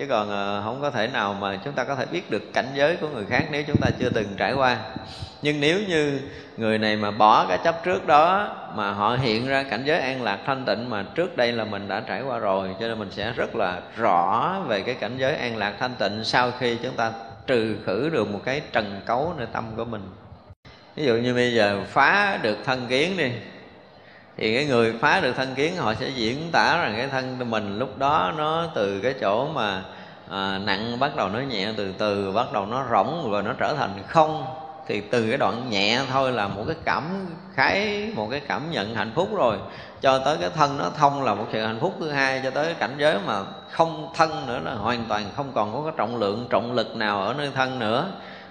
chứ 0.00 0.06
còn 0.06 0.30
ờ, 0.30 0.62
không 0.64 0.80
có 0.80 0.90
thể 0.90 1.06
nào 1.06 1.34
mà 1.34 1.58
chúng 1.64 1.72
ta 1.72 1.84
có 1.84 1.94
thể 1.94 2.06
biết 2.12 2.30
được 2.30 2.52
cảnh 2.52 2.68
giới 2.74 2.96
của 2.96 3.08
người 3.08 3.24
khác 3.30 3.46
nếu 3.50 3.62
chúng 3.66 3.76
ta 3.76 3.90
chưa 3.98 4.08
từng 4.08 4.26
trải 4.36 4.52
qua. 4.52 4.78
Nhưng 5.42 5.60
nếu 5.60 5.80
như 5.88 6.20
người 6.56 6.78
này 6.78 6.96
mà 6.96 7.10
bỏ 7.10 7.46
cái 7.48 7.58
chấp 7.64 7.84
trước 7.84 8.06
đó, 8.06 8.56
mà 8.76 8.92
họ 8.92 9.16
hiện 9.16 9.48
ra 9.48 9.62
cảnh 9.62 9.82
giới 9.84 10.00
an 10.00 10.22
lạc 10.22 10.38
thanh 10.46 10.64
tịnh 10.64 10.90
mà 10.90 11.04
trước 11.14 11.36
đây 11.36 11.52
là 11.52 11.64
mình 11.64 11.88
đã 11.88 12.00
trải 12.00 12.22
qua 12.22 12.38
rồi, 12.38 12.68
cho 12.80 12.88
nên 12.88 12.98
mình 12.98 13.10
sẽ 13.10 13.32
rất 13.32 13.56
là 13.56 13.80
rõ 13.96 14.56
về 14.68 14.82
cái 14.82 14.94
cảnh 14.94 15.16
giới 15.18 15.36
an 15.36 15.56
lạc 15.56 15.74
thanh 15.78 15.94
tịnh 15.98 16.24
sau 16.24 16.50
khi 16.58 16.76
chúng 16.82 16.94
ta 16.96 17.12
trừ 17.46 17.76
khử 17.86 18.10
được 18.12 18.30
một 18.30 18.40
cái 18.44 18.60
trần 18.72 19.00
cấu 19.06 19.34
nơi 19.38 19.46
tâm 19.52 19.64
của 19.76 19.84
mình. 19.84 20.02
Ví 20.96 21.04
dụ 21.04 21.14
như 21.14 21.34
bây 21.34 21.54
giờ 21.54 21.80
phá 21.88 22.38
được 22.42 22.58
thân 22.64 22.86
kiến 22.88 23.16
đi 23.16 23.30
thì 24.40 24.54
cái 24.54 24.64
người 24.64 24.94
phá 25.00 25.20
được 25.20 25.32
thân 25.36 25.54
kiến 25.54 25.76
họ 25.76 25.94
sẽ 25.94 26.08
diễn 26.08 26.50
tả 26.52 26.82
rằng 26.82 26.94
cái 26.96 27.08
thân 27.08 27.50
mình 27.50 27.78
lúc 27.78 27.98
đó 27.98 28.32
nó 28.36 28.66
từ 28.74 29.00
cái 29.00 29.14
chỗ 29.20 29.48
mà 29.54 29.82
à, 30.30 30.58
nặng 30.64 30.98
bắt 30.98 31.16
đầu 31.16 31.28
nó 31.28 31.38
nhẹ 31.38 31.68
từ 31.76 31.92
từ 31.98 32.32
bắt 32.32 32.52
đầu 32.52 32.66
nó 32.66 32.84
rỗng 32.90 33.30
rồi 33.30 33.42
nó 33.42 33.52
trở 33.58 33.74
thành 33.74 33.90
không. 34.08 34.44
Thì 34.86 35.00
từ 35.00 35.28
cái 35.28 35.38
đoạn 35.38 35.70
nhẹ 35.70 36.00
thôi 36.12 36.32
là 36.32 36.48
một 36.48 36.64
cái 36.66 36.76
cảm 36.84 37.26
khái 37.54 38.08
một 38.14 38.28
cái 38.30 38.40
cảm 38.40 38.70
nhận 38.70 38.94
hạnh 38.94 39.12
phúc 39.14 39.28
rồi. 39.34 39.56
Cho 40.00 40.18
tới 40.18 40.36
cái 40.40 40.50
thân 40.54 40.78
nó 40.78 40.90
thông 40.96 41.22
là 41.22 41.34
một 41.34 41.46
sự 41.52 41.66
hạnh 41.66 41.78
phúc 41.80 41.94
thứ 42.00 42.10
hai 42.10 42.40
cho 42.44 42.50
tới 42.50 42.64
cái 42.64 42.74
cảnh 42.74 42.94
giới 42.98 43.18
mà 43.26 43.42
không 43.70 44.12
thân 44.16 44.46
nữa 44.46 44.60
là 44.64 44.74
hoàn 44.74 45.04
toàn 45.08 45.24
không 45.36 45.52
còn 45.54 45.72
có 45.72 45.82
cái 45.82 45.92
trọng 45.96 46.16
lượng 46.16 46.46
trọng 46.50 46.72
lực 46.72 46.96
nào 46.96 47.22
ở 47.22 47.34
nơi 47.38 47.50
thân 47.54 47.78
nữa 47.78 48.06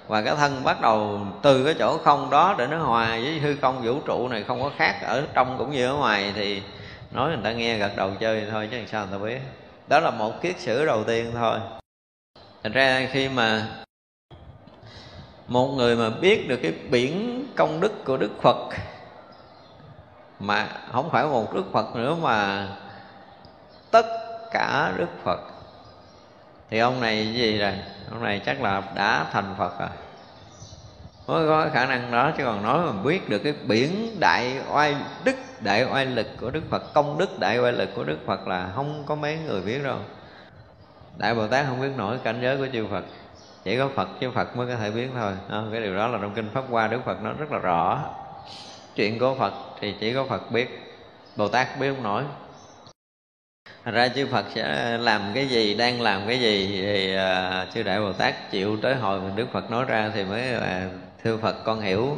và 0.10 0.22
cái 0.22 0.36
thân 0.36 0.64
bắt 0.64 0.82
đầu 0.82 1.20
từ 1.42 1.64
cái 1.64 1.76
chỗ 1.80 1.98
không 1.98 2.30
đó 2.30 2.56
để 2.58 2.68
nó 2.68 2.78
hòa 2.78 3.08
với 3.10 3.40
hư 3.40 3.56
không, 3.56 3.82
vũ 3.84 4.00
trụ 4.06 4.28
này 4.28 4.44
không 4.44 4.62
có 4.62 4.72
khác 4.78 5.00
ở 5.02 5.24
trong 5.34 5.56
cũng 5.58 5.72
như 5.72 5.88
ở 5.88 5.94
ngoài 5.94 6.32
thì 6.36 6.62
nói 7.12 7.30
người 7.30 7.44
ta 7.44 7.52
nghe 7.52 7.78
gật 7.78 7.92
đầu 7.96 8.12
chơi 8.20 8.48
thôi 8.52 8.68
chứ 8.72 8.78
làm 8.78 8.88
sao 8.88 9.06
người 9.06 9.20
ta 9.20 9.26
biết. 9.26 9.40
Đó 9.88 10.00
là 10.00 10.12
một 10.12 10.42
kiết 10.42 10.60
sử 10.60 10.86
đầu 10.86 11.04
tiên 11.04 11.32
thôi. 11.34 11.60
Thành 12.64 12.72
ra 12.72 13.08
khi 13.12 13.30
mà 13.30 13.68
một 15.48 15.68
người 15.68 15.96
mà 15.96 16.10
biết 16.10 16.48
được 16.50 16.60
cái 16.64 16.74
biển 16.90 17.46
công 17.56 17.80
đức 17.80 18.06
của 18.06 18.18
đức 18.18 18.32
phật, 18.42 18.70
mà 20.40 20.68
không 20.92 21.10
phải 21.10 21.26
một 21.26 21.54
đức 21.54 21.66
phật 21.72 21.96
nữa 21.96 22.16
mà 22.22 22.68
tất 23.92 24.06
cả 24.52 24.94
đức 24.98 25.10
phật 25.24 25.40
thì 26.70 26.80
ông 26.80 27.02
này 27.02 27.34
gì 27.34 27.60
rồi? 27.60 27.74
Ông 28.12 28.24
này 28.24 28.42
chắc 28.46 28.62
là 28.62 28.84
đã 28.96 29.26
thành 29.32 29.56
phật 29.58 29.80
rồi. 29.80 29.90
Mới 31.28 31.48
có 31.48 31.68
khả 31.74 31.86
năng 31.86 32.12
đó 32.12 32.32
chứ 32.38 32.44
còn 32.44 32.64
nói 32.64 32.86
mà 32.86 32.92
biết 33.04 33.30
được 33.30 33.40
cái 33.40 33.54
biển 33.68 34.20
đại 34.20 34.58
oai 34.72 34.96
đức 35.24 35.36
đại 35.60 35.86
oai 35.92 36.06
lực 36.06 36.28
của 36.42 36.52
đức 36.52 36.64
phật 36.70 36.94
công 36.94 37.18
đức 37.18 37.40
đại 37.40 37.60
oai 37.60 37.74
lực 37.74 37.90
của 37.96 38.04
đức 38.04 38.18
phật 38.26 38.48
là 38.48 38.72
không 38.76 39.04
có 39.06 39.16
mấy 39.16 39.38
người 39.38 39.62
biết 39.62 39.84
đâu. 39.84 39.98
Đại 41.18 41.36
bồ 41.36 41.48
tát 41.48 41.66
không 41.66 41.82
biết 41.82 41.92
nổi 41.98 42.18
cảnh 42.24 42.40
giới 42.42 42.58
của 42.58 42.68
chư 42.74 42.88
phật. 42.92 43.04
Chỉ 43.64 43.78
có 43.78 43.90
phật 43.96 44.08
Chư 44.22 44.32
phật 44.32 44.58
mới 44.58 44.68
có 44.68 44.76
thể 44.76 44.92
biết 44.92 45.08
thôi. 45.16 45.34
À, 45.50 45.62
cái 45.72 45.82
điều 45.82 45.96
đó 45.96 46.08
là 46.08 46.20
trong 46.22 46.34
kinh 46.34 46.50
pháp 46.54 46.64
hoa 46.70 46.88
đức 46.88 47.02
phật 47.06 47.24
nó 47.24 47.34
rất 47.34 47.52
là 47.52 47.58
rõ. 47.58 48.00
Chuyện 48.96 49.20
của 49.20 49.36
phật 49.36 49.54
thì 49.80 49.96
chỉ 50.00 50.14
có 50.14 50.26
phật 50.30 50.52
biết 50.52 50.98
bồ 51.36 51.48
tát 51.48 51.80
biết 51.80 51.94
không 51.96 52.04
nổi. 52.04 52.24
Thành 53.86 53.94
ra 53.94 54.08
chư 54.08 54.28
Phật 54.28 54.46
sẽ 54.56 54.98
làm 54.98 55.22
cái 55.34 55.48
gì, 55.48 55.74
đang 55.74 56.02
làm 56.02 56.28
cái 56.28 56.40
gì 56.40 56.82
thì 56.82 57.16
uh, 57.16 57.74
chư 57.74 57.84
Đại 57.84 58.00
Bồ 58.00 58.14
Tát 58.14 58.52
chịu 58.52 58.78
tới 58.82 58.96
hồi 58.96 59.20
Đức 59.36 59.48
Phật 59.54 59.72
nói 59.72 59.86
ra 59.86 60.12
thì 60.14 60.24
mới 60.24 60.42
là 60.42 60.88
thưa 61.24 61.38
Phật 61.38 61.64
con 61.64 61.82
hiểu. 61.82 62.18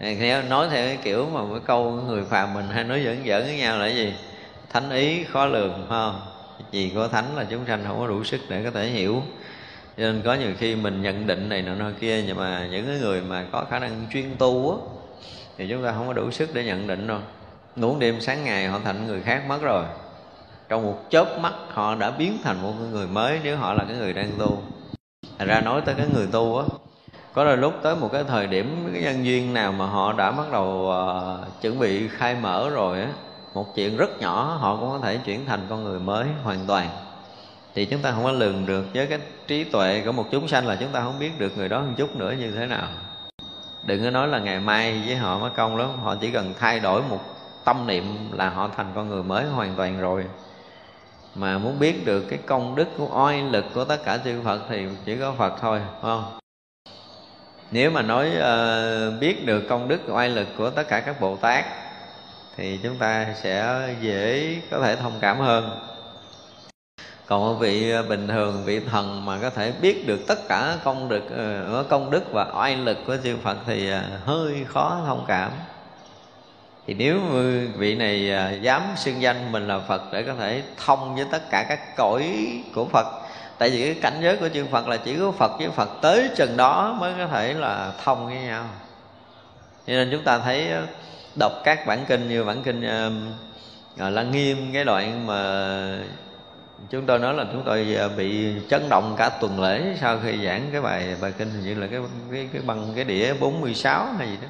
Theo 0.00 0.42
nói 0.42 0.68
theo 0.70 0.86
cái 0.86 0.98
kiểu 1.02 1.26
mà 1.32 1.40
cái 1.50 1.60
câu 1.66 1.90
người 1.90 2.24
phàm 2.24 2.54
mình 2.54 2.68
hay 2.68 2.84
nói 2.84 3.02
giỡn 3.04 3.18
giỡn 3.26 3.42
với 3.42 3.56
nhau 3.56 3.78
là 3.78 3.86
gì? 3.86 4.14
Thánh 4.72 4.90
ý 4.90 5.24
khó 5.24 5.46
lường 5.46 5.72
phải 5.72 5.86
không? 5.88 6.20
vì 6.72 6.92
có 6.94 7.08
thánh 7.08 7.36
là 7.36 7.44
chúng 7.50 7.66
sanh 7.66 7.84
không 7.86 7.98
có 7.98 8.06
đủ 8.06 8.24
sức 8.24 8.40
để 8.48 8.64
có 8.64 8.70
thể 8.70 8.86
hiểu. 8.86 9.22
Cho 9.96 10.02
nên 10.02 10.22
có 10.24 10.34
nhiều 10.34 10.50
khi 10.58 10.74
mình 10.74 11.02
nhận 11.02 11.26
định 11.26 11.48
này 11.48 11.62
nọ 11.62 11.74
nọ 11.74 11.90
kia 12.00 12.22
nhưng 12.26 12.36
mà 12.36 12.68
những 12.70 12.86
cái 12.86 12.96
người 12.98 13.20
mà 13.20 13.44
có 13.52 13.66
khả 13.70 13.78
năng 13.78 14.06
chuyên 14.12 14.36
tu 14.38 14.70
á 14.70 14.76
thì 15.58 15.66
chúng 15.70 15.84
ta 15.84 15.92
không 15.92 16.06
có 16.06 16.12
đủ 16.12 16.30
sức 16.30 16.50
để 16.54 16.64
nhận 16.64 16.86
định 16.86 17.06
đâu. 17.06 17.18
Ngủ 17.76 17.96
đêm 17.98 18.20
sáng 18.20 18.44
ngày 18.44 18.66
họ 18.66 18.80
thành 18.84 19.06
người 19.06 19.20
khác 19.22 19.42
mất 19.48 19.62
rồi 19.62 19.84
trong 20.68 20.86
một 20.86 20.98
chớp 21.10 21.38
mắt 21.40 21.52
họ 21.68 21.94
đã 21.94 22.10
biến 22.10 22.38
thành 22.44 22.62
một 22.62 22.72
người 22.92 23.06
mới 23.06 23.40
nếu 23.44 23.56
họ 23.56 23.74
là 23.74 23.84
cái 23.88 23.96
người 23.96 24.12
đang 24.12 24.30
tu. 24.38 24.62
Thành 25.38 25.48
ra 25.48 25.60
nói 25.60 25.80
tới 25.80 25.94
cái 25.94 26.06
người 26.14 26.26
tu 26.32 26.58
á 26.58 26.64
có 27.34 27.44
đôi 27.44 27.56
lúc 27.56 27.74
tới 27.82 27.96
một 27.96 28.08
cái 28.12 28.24
thời 28.24 28.46
điểm 28.46 28.90
cái 28.92 29.02
nhân 29.02 29.24
duyên 29.24 29.54
nào 29.54 29.72
mà 29.72 29.86
họ 29.86 30.12
đã 30.12 30.30
bắt 30.30 30.52
đầu 30.52 30.66
uh, 30.66 31.62
chuẩn 31.62 31.78
bị 31.78 32.08
khai 32.08 32.34
mở 32.34 32.70
rồi 32.70 33.00
á 33.00 33.08
một 33.54 33.74
chuyện 33.74 33.96
rất 33.96 34.20
nhỏ 34.20 34.56
họ 34.60 34.76
cũng 34.76 34.90
có 34.90 34.98
thể 35.02 35.18
chuyển 35.24 35.46
thành 35.46 35.66
con 35.70 35.84
người 35.84 36.00
mới 36.00 36.26
hoàn 36.44 36.58
toàn. 36.66 36.88
Thì 37.74 37.84
chúng 37.84 38.00
ta 38.00 38.12
không 38.12 38.24
có 38.24 38.32
lường 38.32 38.66
được 38.66 38.86
với 38.94 39.06
cái 39.06 39.18
trí 39.46 39.64
tuệ 39.64 40.02
của 40.04 40.12
một 40.12 40.26
chúng 40.30 40.48
sanh 40.48 40.66
là 40.66 40.76
chúng 40.76 40.88
ta 40.88 41.00
không 41.00 41.18
biết 41.18 41.38
được 41.38 41.56
người 41.56 41.68
đó 41.68 41.80
một 41.80 41.92
chút 41.96 42.16
nữa 42.16 42.34
như 42.38 42.50
thế 42.50 42.66
nào. 42.66 42.88
Đừng 43.86 44.04
có 44.04 44.10
nói 44.10 44.28
là 44.28 44.38
ngày 44.38 44.60
mai 44.60 45.02
với 45.06 45.16
họ 45.16 45.38
mất 45.38 45.50
công 45.56 45.76
lắm 45.76 45.88
họ 46.02 46.14
chỉ 46.20 46.30
cần 46.30 46.54
thay 46.58 46.80
đổi 46.80 47.02
một 47.10 47.20
tâm 47.64 47.86
niệm 47.86 48.04
là 48.32 48.50
họ 48.50 48.70
thành 48.76 48.92
con 48.94 49.08
người 49.08 49.22
mới 49.22 49.44
hoàn 49.44 49.74
toàn 49.74 50.00
rồi 50.00 50.24
mà 51.34 51.58
muốn 51.58 51.78
biết 51.78 52.06
được 52.06 52.24
cái 52.28 52.38
công 52.46 52.76
đức 52.76 52.88
của 52.96 53.08
oai 53.24 53.42
lực 53.42 53.64
của 53.74 53.84
tất 53.84 54.04
cả 54.04 54.18
chư 54.24 54.42
Phật 54.44 54.60
thì 54.68 54.86
chỉ 55.04 55.16
có 55.16 55.32
Phật 55.38 55.52
thôi 55.60 55.80
phải 55.92 56.00
không? 56.02 56.38
Nếu 57.70 57.90
mà 57.90 58.02
nói 58.02 58.28
uh, 58.28 59.20
biết 59.20 59.46
được 59.46 59.62
công 59.68 59.88
đức 59.88 60.00
oai 60.08 60.28
lực 60.28 60.48
của 60.58 60.70
tất 60.70 60.88
cả 60.88 61.00
các 61.00 61.20
Bồ 61.20 61.36
Tát 61.36 61.64
thì 62.56 62.78
chúng 62.82 62.96
ta 62.96 63.26
sẽ 63.42 63.88
dễ 64.00 64.56
có 64.70 64.80
thể 64.80 64.96
thông 64.96 65.12
cảm 65.20 65.38
hơn. 65.38 65.80
Còn 67.26 67.40
một 67.40 67.54
vị 67.54 67.90
ờ, 67.90 68.02
bình 68.02 68.28
thường 68.28 68.62
vị 68.64 68.80
thần 68.80 69.24
mà 69.24 69.38
có 69.42 69.50
thể 69.50 69.72
biết 69.82 70.06
được 70.06 70.20
tất 70.26 70.48
cả 70.48 70.76
công 70.84 71.08
đức 71.08 71.22
uh, 71.80 71.88
công 71.88 72.10
đức 72.10 72.32
và 72.32 72.46
oai 72.54 72.76
lực 72.76 72.98
của 73.06 73.16
chư 73.24 73.36
Phật 73.42 73.56
thì 73.66 73.92
uh, 73.92 74.00
hơi 74.24 74.64
khó 74.68 75.02
thông 75.06 75.24
cảm 75.28 75.50
thì 76.88 76.94
nếu 76.94 77.20
vị 77.76 77.94
này 77.94 78.32
à, 78.32 78.50
dám 78.50 78.82
xưng 78.96 79.22
danh 79.22 79.52
mình 79.52 79.68
là 79.68 79.78
phật 79.78 80.02
để 80.12 80.22
có 80.22 80.34
thể 80.34 80.62
thông 80.84 81.14
với 81.14 81.24
tất 81.32 81.50
cả 81.50 81.66
các 81.68 81.96
cõi 81.96 82.46
của 82.74 82.84
phật. 82.84 83.06
Tại 83.58 83.70
vì 83.70 83.84
cái 83.84 84.02
cảnh 84.02 84.18
giới 84.22 84.36
của 84.36 84.48
chư 84.48 84.66
phật 84.66 84.88
là 84.88 84.96
chỉ 84.96 85.16
có 85.16 85.32
phật 85.32 85.58
với 85.58 85.70
phật 85.70 85.88
tới 86.02 86.30
chừng 86.36 86.56
đó 86.56 86.96
mới 87.00 87.12
có 87.18 87.26
thể 87.26 87.54
là 87.54 87.92
thông 88.04 88.26
với 88.26 88.36
nhau. 88.36 88.64
Cho 89.86 89.92
nên 89.92 90.08
chúng 90.12 90.24
ta 90.24 90.38
thấy 90.38 90.70
à, 90.70 90.82
đọc 91.38 91.52
các 91.64 91.86
bản 91.86 92.04
kinh 92.08 92.28
như 92.28 92.44
bản 92.44 92.62
kinh 92.62 92.82
à, 92.82 93.10
uh, 93.94 94.12
lăng 94.12 94.30
nghiêm 94.30 94.70
cái 94.72 94.84
đoạn 94.84 95.26
mà 95.26 95.98
chúng 96.90 97.06
tôi 97.06 97.18
nói 97.18 97.34
là 97.34 97.44
chúng 97.52 97.62
tôi 97.64 97.98
bị 98.16 98.52
chấn 98.70 98.88
động 98.88 99.14
cả 99.18 99.28
tuần 99.28 99.60
lễ 99.60 99.82
sau 100.00 100.18
khi 100.24 100.44
giảng 100.44 100.68
cái 100.72 100.80
bài 100.80 101.16
bài 101.20 101.32
kinh 101.38 101.50
hình 101.50 101.64
như 101.64 101.74
là 101.74 101.86
cái 101.86 102.00
cái 102.32 102.48
cái 102.52 102.62
bằng 102.66 102.92
cái 102.94 103.04
đĩa 103.04 103.34
46 103.40 104.06
hay 104.18 104.28
gì 104.28 104.36
đó 104.42 104.48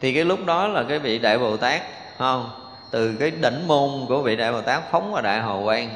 thì 0.00 0.14
cái 0.14 0.24
lúc 0.24 0.46
đó 0.46 0.68
là 0.68 0.84
cái 0.88 0.98
vị 0.98 1.18
đại 1.18 1.38
bồ 1.38 1.56
tát 1.56 1.82
không? 2.18 2.50
Từ 2.90 3.14
cái 3.20 3.30
đỉnh 3.30 3.68
môn 3.68 3.90
của 4.08 4.22
vị 4.22 4.36
đại 4.36 4.52
bồ 4.52 4.60
tát 4.60 4.82
phóng 4.90 5.12
vào 5.12 5.22
đại 5.22 5.40
hồ 5.40 5.62
quang, 5.64 5.88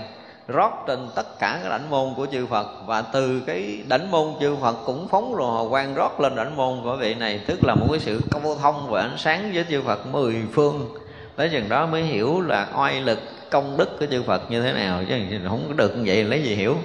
rót 0.48 0.70
trên 0.86 1.09
tất 1.14 1.38
cả 1.38 1.59
cái 1.62 1.70
đảnh 1.70 1.90
môn 1.90 2.14
của 2.16 2.26
chư 2.32 2.46
Phật. 2.46 2.66
Và 2.86 3.02
từ 3.02 3.42
cái 3.46 3.82
đảnh 3.88 4.11
môn 4.11 4.32
chư 4.40 4.57
Phật 4.57 4.76
cũng 4.86 5.09
phóng 5.09 5.34
rồi 5.34 5.52
hào 5.55 5.68
quang 5.68 5.94
rót 5.94 6.20
lên 6.20 6.36
đảnh 6.36 6.57
môn 6.57 6.80
của 6.82 6.96
vị 6.96 7.14
này. 7.14 7.40
Tức 7.46 7.64
là 7.64 7.74
một 7.74 7.86
cái 7.90 8.00
sự 8.00 8.22
câu 8.30 8.57
thông 8.62 8.86
và 8.90 9.00
ánh 9.00 9.14
sáng 9.16 9.50
với 9.55 9.64
chư 9.70 9.82
Phật 9.82 10.07
mười 10.07 10.36
phương. 10.52 10.94
Tới 11.36 11.48
chừng 11.48 11.68
đó 11.68 11.86
mới 11.86 12.02
hiểu 12.02 12.40
là 12.40 12.68
oai 12.76 13.00
lực, 13.00 13.18
công 13.50 13.76
đức 13.76 13.98
của 14.00 14.07
chư 14.07 14.22
Phật 14.22 14.50
như 14.50 14.62
thế 14.62 14.72
nào. 14.72 15.02
Chứ 15.09 15.14
không 15.48 15.64
có 15.68 15.74
được 15.74 15.96
như 15.96 16.02
vậy, 16.07 16.24
lấy 16.24 16.42
gì 16.42 16.55
hiểu? 16.55 16.76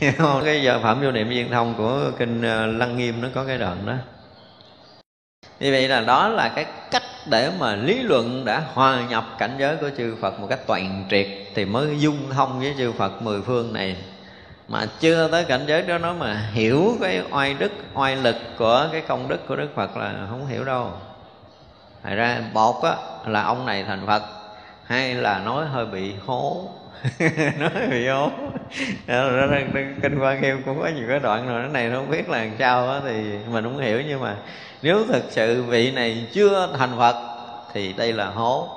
Cái 0.44 0.62
giờ 0.62 0.80
phạm 0.82 1.02
vô 1.02 1.10
niệm 1.10 1.28
viên 1.28 1.50
thông 1.50 1.74
của 1.78 2.00
kinh 2.18 2.42
ờ, 2.42 2.66
lăng 2.66 2.96
nghiêm 2.96 3.22
nó 3.22 3.28
có 3.34 3.44
cái 3.44 3.58
đoạn 3.58 3.76
đó 3.86 3.94
như 5.60 5.72
vậy 5.72 5.88
là 5.88 6.00
đó 6.00 6.28
là 6.28 6.48
cái 6.48 6.66
cách 6.90 7.02
để 7.26 7.50
mà 7.58 7.74
lý 7.76 8.02
luận 8.02 8.44
đã 8.44 8.62
hòa 8.74 9.02
nhập 9.10 9.24
cảnh 9.38 9.56
giới 9.58 9.76
của 9.76 9.90
chư 9.96 10.16
Phật 10.20 10.40
một 10.40 10.46
cách 10.50 10.66
toàn 10.66 11.04
triệt 11.10 11.26
thì 11.54 11.64
mới 11.64 11.98
dung 11.98 12.30
thông 12.30 12.60
với 12.60 12.74
chư 12.78 12.92
Phật 12.92 13.22
mười 13.22 13.42
phương 13.42 13.72
này. 13.72 13.96
Mà 14.68 14.86
chưa 15.00 15.28
tới 15.28 15.44
cảnh 15.44 15.64
giới 15.66 15.82
đó 15.82 15.98
nó 15.98 16.12
mà 16.12 16.42
hiểu 16.52 16.96
cái 17.00 17.22
oai 17.30 17.54
đức 17.54 17.72
oai 17.94 18.16
lực 18.16 18.36
của 18.58 18.88
cái 18.92 19.00
công 19.00 19.28
đức 19.28 19.48
của 19.48 19.56
Đức 19.56 19.68
Phật 19.74 19.96
là 19.96 20.26
không 20.30 20.46
hiểu 20.46 20.64
đâu. 20.64 20.92
Thật 22.02 22.14
ra 22.14 22.40
một 22.52 22.82
á, 22.84 22.94
là 23.26 23.42
ông 23.42 23.66
này 23.66 23.84
thành 23.84 24.06
Phật 24.06 24.22
Hai 24.86 25.14
là 25.14 25.38
nói 25.38 25.66
hơi 25.66 25.86
bị 25.86 26.12
hố. 26.26 26.68
nói 27.58 27.70
bị 27.90 28.06
hố 28.08 28.30
kinh 30.02 30.18
quan 30.18 30.40
nghiêm 30.40 30.62
cũng 30.64 30.80
có 30.80 30.88
nhiều 30.88 31.06
cái 31.08 31.18
đoạn 31.18 31.48
rồi 31.48 31.62
cái 31.62 31.70
này 31.72 31.88
nó 31.88 31.96
không 31.96 32.10
biết 32.10 32.28
là 32.28 32.38
làm 32.38 32.50
sao 32.58 32.86
đó, 32.86 33.00
thì 33.04 33.22
mình 33.52 33.64
không 33.64 33.78
hiểu 33.78 34.02
nhưng 34.08 34.20
mà 34.20 34.36
nếu 34.82 35.04
thực 35.04 35.24
sự 35.30 35.62
vị 35.62 35.92
này 35.92 36.26
chưa 36.32 36.68
thành 36.78 36.90
phật 36.98 37.14
thì 37.72 37.92
đây 37.92 38.12
là 38.12 38.26
hố 38.26 38.68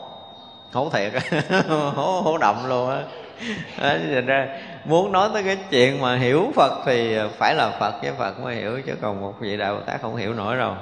hố 0.72 0.90
thiệt 0.90 1.14
hố 1.70 2.22
hố 2.22 2.38
động 2.38 2.66
luôn 2.68 2.90
á. 2.90 3.02
Thành 3.78 4.26
ra 4.26 4.48
muốn 4.86 5.12
nói 5.12 5.30
tới 5.34 5.44
cái 5.44 5.58
chuyện 5.70 6.02
mà 6.02 6.16
hiểu 6.16 6.52
phật 6.56 6.72
thì 6.86 7.18
phải 7.38 7.56
là 7.56 7.70
phật 7.80 7.94
với 8.02 8.12
phật 8.18 8.40
mới 8.40 8.56
hiểu 8.56 8.82
chứ 8.86 8.94
còn 9.02 9.22
một 9.22 9.34
vị 9.40 9.58
đạo 9.58 9.76
bồ 9.76 9.82
tát 9.82 10.02
không 10.02 10.16
hiểu 10.16 10.34
nổi 10.34 10.58
đâu 10.58 10.76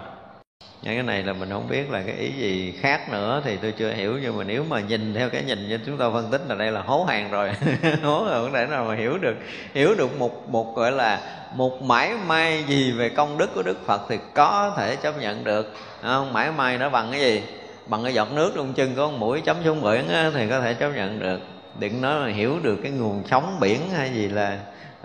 những 0.88 0.96
cái 0.96 1.04
này 1.04 1.24
là 1.24 1.34
mình 1.34 1.50
không 1.50 1.68
biết 1.70 1.92
là 1.92 2.02
cái 2.02 2.16
ý 2.16 2.32
gì 2.32 2.74
khác 2.82 3.10
nữa 3.12 3.42
thì 3.46 3.58
tôi 3.62 3.72
chưa 3.72 3.92
hiểu 3.92 4.20
nhưng 4.22 4.38
mà 4.38 4.44
nếu 4.44 4.64
mà 4.64 4.80
nhìn 4.80 5.14
theo 5.14 5.30
cái 5.30 5.44
nhìn 5.44 5.70
như 5.70 5.80
chúng 5.86 5.98
tôi 5.98 6.12
phân 6.14 6.32
tích 6.32 6.42
là 6.48 6.56
đây 6.56 6.72
là 6.72 6.82
hố 6.82 7.04
hàng 7.04 7.32
rồi. 7.32 7.52
Hố 8.04 8.26
rồi 8.26 8.44
không 8.44 8.54
thể 8.54 8.66
nào 8.66 8.86
mà 8.86 8.96
hiểu 8.96 9.18
được 9.18 9.36
hiểu 9.74 9.96
được 9.96 10.20
một 10.20 10.50
một 10.50 10.76
gọi 10.76 10.92
là 10.92 11.20
một 11.54 11.82
mãi 11.82 12.14
may 12.28 12.64
gì 12.68 12.92
về 12.92 13.10
công 13.10 13.38
đức 13.38 13.50
của 13.56 13.64
đức 13.64 13.86
phật 13.86 14.02
thì 14.10 14.18
có 14.34 14.74
thể 14.78 14.96
chấp 14.96 15.22
nhận 15.22 15.44
được. 15.44 15.74
Không? 16.02 16.34
Mãi 16.34 16.52
may 16.52 16.78
nó 16.78 16.90
bằng 16.90 17.08
cái 17.12 17.20
gì? 17.20 17.44
Bằng 17.88 18.04
cái 18.04 18.14
giọt 18.14 18.32
nước 18.32 18.52
trong 18.56 18.74
chân 18.74 18.94
có 18.96 19.08
một 19.08 19.18
mũi 19.18 19.42
chấm 19.42 19.58
xuống 19.64 19.82
biển 19.82 20.08
á, 20.10 20.32
thì 20.34 20.50
có 20.50 20.62
thể 20.62 20.74
chấp 20.74 20.90
nhận 20.90 21.20
được. 21.20 21.40
Đừng 21.80 22.02
nói 22.02 22.28
là 22.28 22.36
hiểu 22.36 22.60
được 22.64 22.78
cái 22.84 22.92
nguồn 22.92 23.24
sống 23.28 23.58
biển 23.60 23.90
hay 23.98 24.10
gì 24.10 24.28
là 24.28 24.58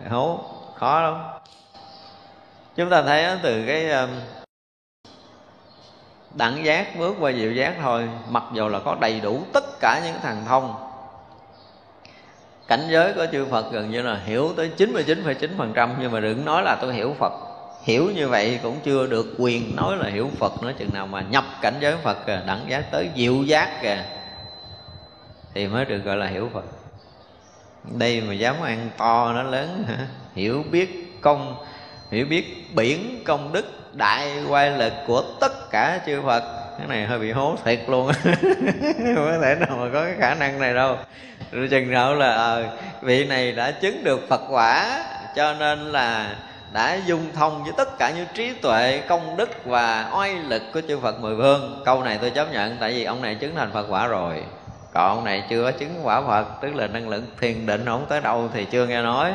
hố 0.08 0.40
khó 0.74 1.00
lắm. 1.02 1.14
Chúng 2.76 2.90
ta 2.90 3.02
thấy 3.02 3.26
từ 3.42 3.64
cái 3.66 4.06
đẳng 6.34 6.64
giác 6.64 6.98
bước 6.98 7.16
qua 7.20 7.32
diệu 7.32 7.52
giác 7.52 7.74
thôi 7.82 8.08
mặc 8.28 8.44
dù 8.52 8.68
là 8.68 8.78
có 8.78 8.96
đầy 9.00 9.20
đủ 9.20 9.42
tất 9.52 9.64
cả 9.80 10.00
những 10.04 10.16
thần 10.22 10.44
thông. 10.48 10.74
Cảnh 12.68 12.88
giới 12.90 13.12
của 13.12 13.26
chư 13.32 13.46
Phật 13.50 13.72
gần 13.72 13.90
như 13.90 14.02
là 14.02 14.20
hiểu 14.24 14.52
tới 14.56 14.70
99,9% 14.76 15.88
nhưng 16.00 16.12
mà 16.12 16.20
đừng 16.20 16.44
nói 16.44 16.62
là 16.62 16.76
tôi 16.80 16.94
hiểu 16.94 17.14
Phật. 17.18 17.32
Hiểu 17.82 18.10
như 18.14 18.28
vậy 18.28 18.60
cũng 18.62 18.80
chưa 18.84 19.06
được 19.06 19.34
quyền 19.38 19.76
nói 19.76 19.96
là 19.96 20.08
hiểu 20.08 20.30
Phật 20.38 20.62
nữa 20.62 20.72
chừng 20.78 20.94
nào 20.94 21.06
mà 21.06 21.20
nhập 21.20 21.44
cảnh 21.62 21.74
giới 21.80 21.96
Phật 22.02 22.26
kìa, 22.26 22.40
đẳng 22.46 22.64
giác 22.68 22.90
tới 22.90 23.10
diệu 23.16 23.34
giác 23.34 23.82
kìa 23.82 24.04
thì 25.54 25.66
mới 25.66 25.84
được 25.84 25.98
gọi 25.98 26.16
là 26.16 26.26
hiểu 26.26 26.50
Phật. 26.52 26.64
Đây 27.98 28.20
mà 28.20 28.34
dám 28.34 28.56
ăn 28.62 28.90
to 28.96 29.32
nó 29.32 29.42
lớn 29.42 29.84
hả? 29.88 30.06
hiểu 30.34 30.64
biết 30.70 31.20
công 31.20 31.64
hiểu 32.10 32.26
biết 32.26 32.74
biển 32.74 33.22
công 33.24 33.52
đức 33.52 33.64
đại 33.92 34.30
quay 34.48 34.70
lực 34.70 34.92
của 35.06 35.22
tất 35.40 35.70
cả 35.70 36.00
chư 36.06 36.22
Phật. 36.22 36.42
Cái 36.78 36.86
này 36.86 37.06
hơi 37.06 37.18
bị 37.18 37.30
hố 37.30 37.56
thiệt 37.64 37.80
luôn. 37.88 38.12
Không 39.14 39.26
có 39.26 39.38
thể 39.42 39.54
nào 39.54 39.76
mà 39.76 39.86
có 39.92 40.04
cái 40.04 40.14
khả 40.18 40.34
năng 40.34 40.60
này 40.60 40.74
đâu. 40.74 40.96
Rồi 41.52 41.68
chừng 41.68 41.90
nào 41.90 42.14
là 42.14 42.34
à, 42.34 42.56
vị 43.02 43.24
này 43.24 43.52
đã 43.52 43.70
chứng 43.70 44.04
được 44.04 44.28
Phật 44.28 44.40
quả 44.48 45.04
cho 45.36 45.54
nên 45.54 45.78
là 45.78 46.36
đã 46.72 46.98
dung 47.06 47.32
thông 47.34 47.64
với 47.64 47.72
tất 47.76 47.98
cả 47.98 48.12
những 48.16 48.26
trí 48.34 48.52
tuệ 48.52 49.02
công 49.08 49.36
đức 49.36 49.64
và 49.64 50.10
oai 50.12 50.34
lực 50.34 50.62
của 50.74 50.80
chư 50.88 50.98
Phật 50.98 51.20
mười 51.20 51.36
phương. 51.36 51.82
Câu 51.84 52.04
này 52.04 52.18
tôi 52.20 52.30
chấp 52.30 52.52
nhận 52.52 52.76
tại 52.80 52.92
vì 52.92 53.04
ông 53.04 53.22
này 53.22 53.34
chứng 53.34 53.56
thành 53.56 53.72
Phật 53.72 53.86
quả 53.88 54.06
rồi. 54.06 54.44
Còn 54.94 55.08
ông 55.16 55.24
này 55.24 55.44
chưa 55.50 55.64
có 55.64 55.70
chứng 55.70 56.00
quả 56.02 56.22
Phật 56.22 56.46
tức 56.62 56.74
là 56.74 56.86
năng 56.86 57.08
lượng 57.08 57.24
thiền 57.40 57.66
định 57.66 57.84
không 57.86 58.06
tới 58.08 58.20
đâu 58.20 58.48
thì 58.54 58.64
chưa 58.64 58.86
nghe 58.86 59.02
nói 59.02 59.32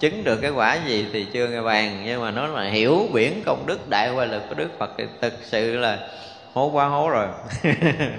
chứng 0.00 0.24
được 0.24 0.38
cái 0.42 0.50
quả 0.50 0.78
gì 0.86 1.06
thì 1.12 1.26
chưa 1.32 1.48
nghe 1.48 1.62
bàn, 1.62 2.02
nhưng 2.04 2.20
mà 2.20 2.30
nó 2.30 2.46
là 2.46 2.64
hiểu 2.64 3.08
biển 3.12 3.42
công 3.46 3.66
đức, 3.66 3.88
đại 3.88 4.10
qua 4.10 4.24
lực 4.24 4.42
của 4.48 4.54
đức 4.54 4.68
phật 4.78 4.90
thì 4.98 5.04
thực 5.20 5.32
sự 5.42 5.76
là 5.76 6.08
hố 6.52 6.70
quá 6.70 6.86
hố 6.86 7.10
rồi. 7.10 7.28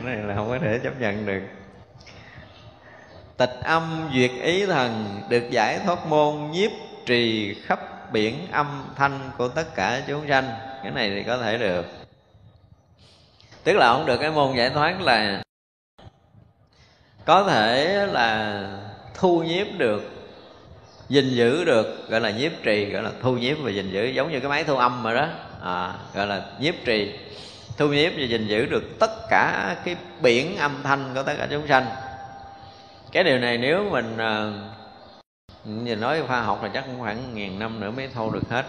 Này 0.04 0.16
là 0.16 0.36
không 0.36 0.50
có 0.50 0.58
thể 0.62 0.80
chấp 0.84 1.00
nhận 1.00 1.26
được. 1.26 1.42
Tịch 3.38 3.58
âm 3.64 4.10
duyệt 4.14 4.32
ý 4.44 4.66
thần 4.66 5.22
được 5.30 5.50
giải 5.50 5.80
thoát 5.86 6.06
môn, 6.06 6.52
nhiếp 6.52 6.72
trì 7.06 7.54
khắp 7.54 7.80
biển 8.12 8.48
âm 8.52 8.86
thanh 8.96 9.32
của 9.38 9.48
tất 9.48 9.76
cả 9.76 10.02
chúng 10.08 10.28
sanh. 10.28 10.50
Cái 10.84 10.92
này 10.92 11.10
thì 11.10 11.24
có 11.24 11.38
thể 11.38 11.58
được. 11.58 11.86
Tức 13.64 13.74
là 13.74 13.94
không 13.94 14.06
được 14.06 14.18
cái 14.18 14.32
môn 14.32 14.56
giải 14.56 14.70
thoát 14.70 15.02
là 15.02 15.44
có 17.26 17.44
thể 17.44 18.06
là 18.08 18.64
thu 19.14 19.44
nhiếp 19.44 19.68
được 19.78 20.21
gìn 21.12 21.30
giữ 21.30 21.64
được 21.64 22.10
gọi 22.10 22.22
là 22.22 22.30
nhiếp 22.30 22.52
trì 22.64 22.86
gọi 22.86 23.04
là 23.04 23.12
thu 23.22 23.34
nhiếp 23.34 23.58
và 23.62 23.70
gìn 23.70 23.92
giữ 23.92 24.06
giống 24.06 24.32
như 24.32 24.40
cái 24.40 24.50
máy 24.50 24.64
thu 24.64 24.76
âm 24.76 25.04
mà 25.04 25.14
đó. 25.14 25.28
À, 25.64 25.94
gọi 26.14 26.28
là 26.28 26.46
nhiếp 26.60 26.76
trì 26.86 27.14
thu 27.78 27.88
nhiếp 27.88 28.12
và 28.18 28.24
gìn 28.24 28.48
giữ 28.48 28.66
được 28.66 29.00
tất 29.00 29.12
cả 29.30 29.76
cái 29.86 29.96
biển 30.22 30.58
âm 30.58 30.72
thanh 30.84 31.12
của 31.16 31.24
tất 31.24 31.34
cả 31.38 31.48
chúng 31.52 31.68
sanh. 31.68 31.86
Cái 33.12 33.24
điều 33.24 33.40
này 33.40 33.58
nếu 33.58 33.90
mình 33.92 34.18
à, 34.18 34.52
nhìn 35.66 36.02
nói 36.02 36.22
khoa 36.28 36.42
học 36.42 36.64
là 36.64 36.70
chắc 36.74 36.84
cũng 36.86 37.00
khoảng 37.00 37.36
ngàn 37.36 37.60
năm 37.60 37.80
nữa 37.80 37.92
mới 37.92 38.08
thâu 38.14 38.32
được 38.32 38.50
hết. 38.50 38.66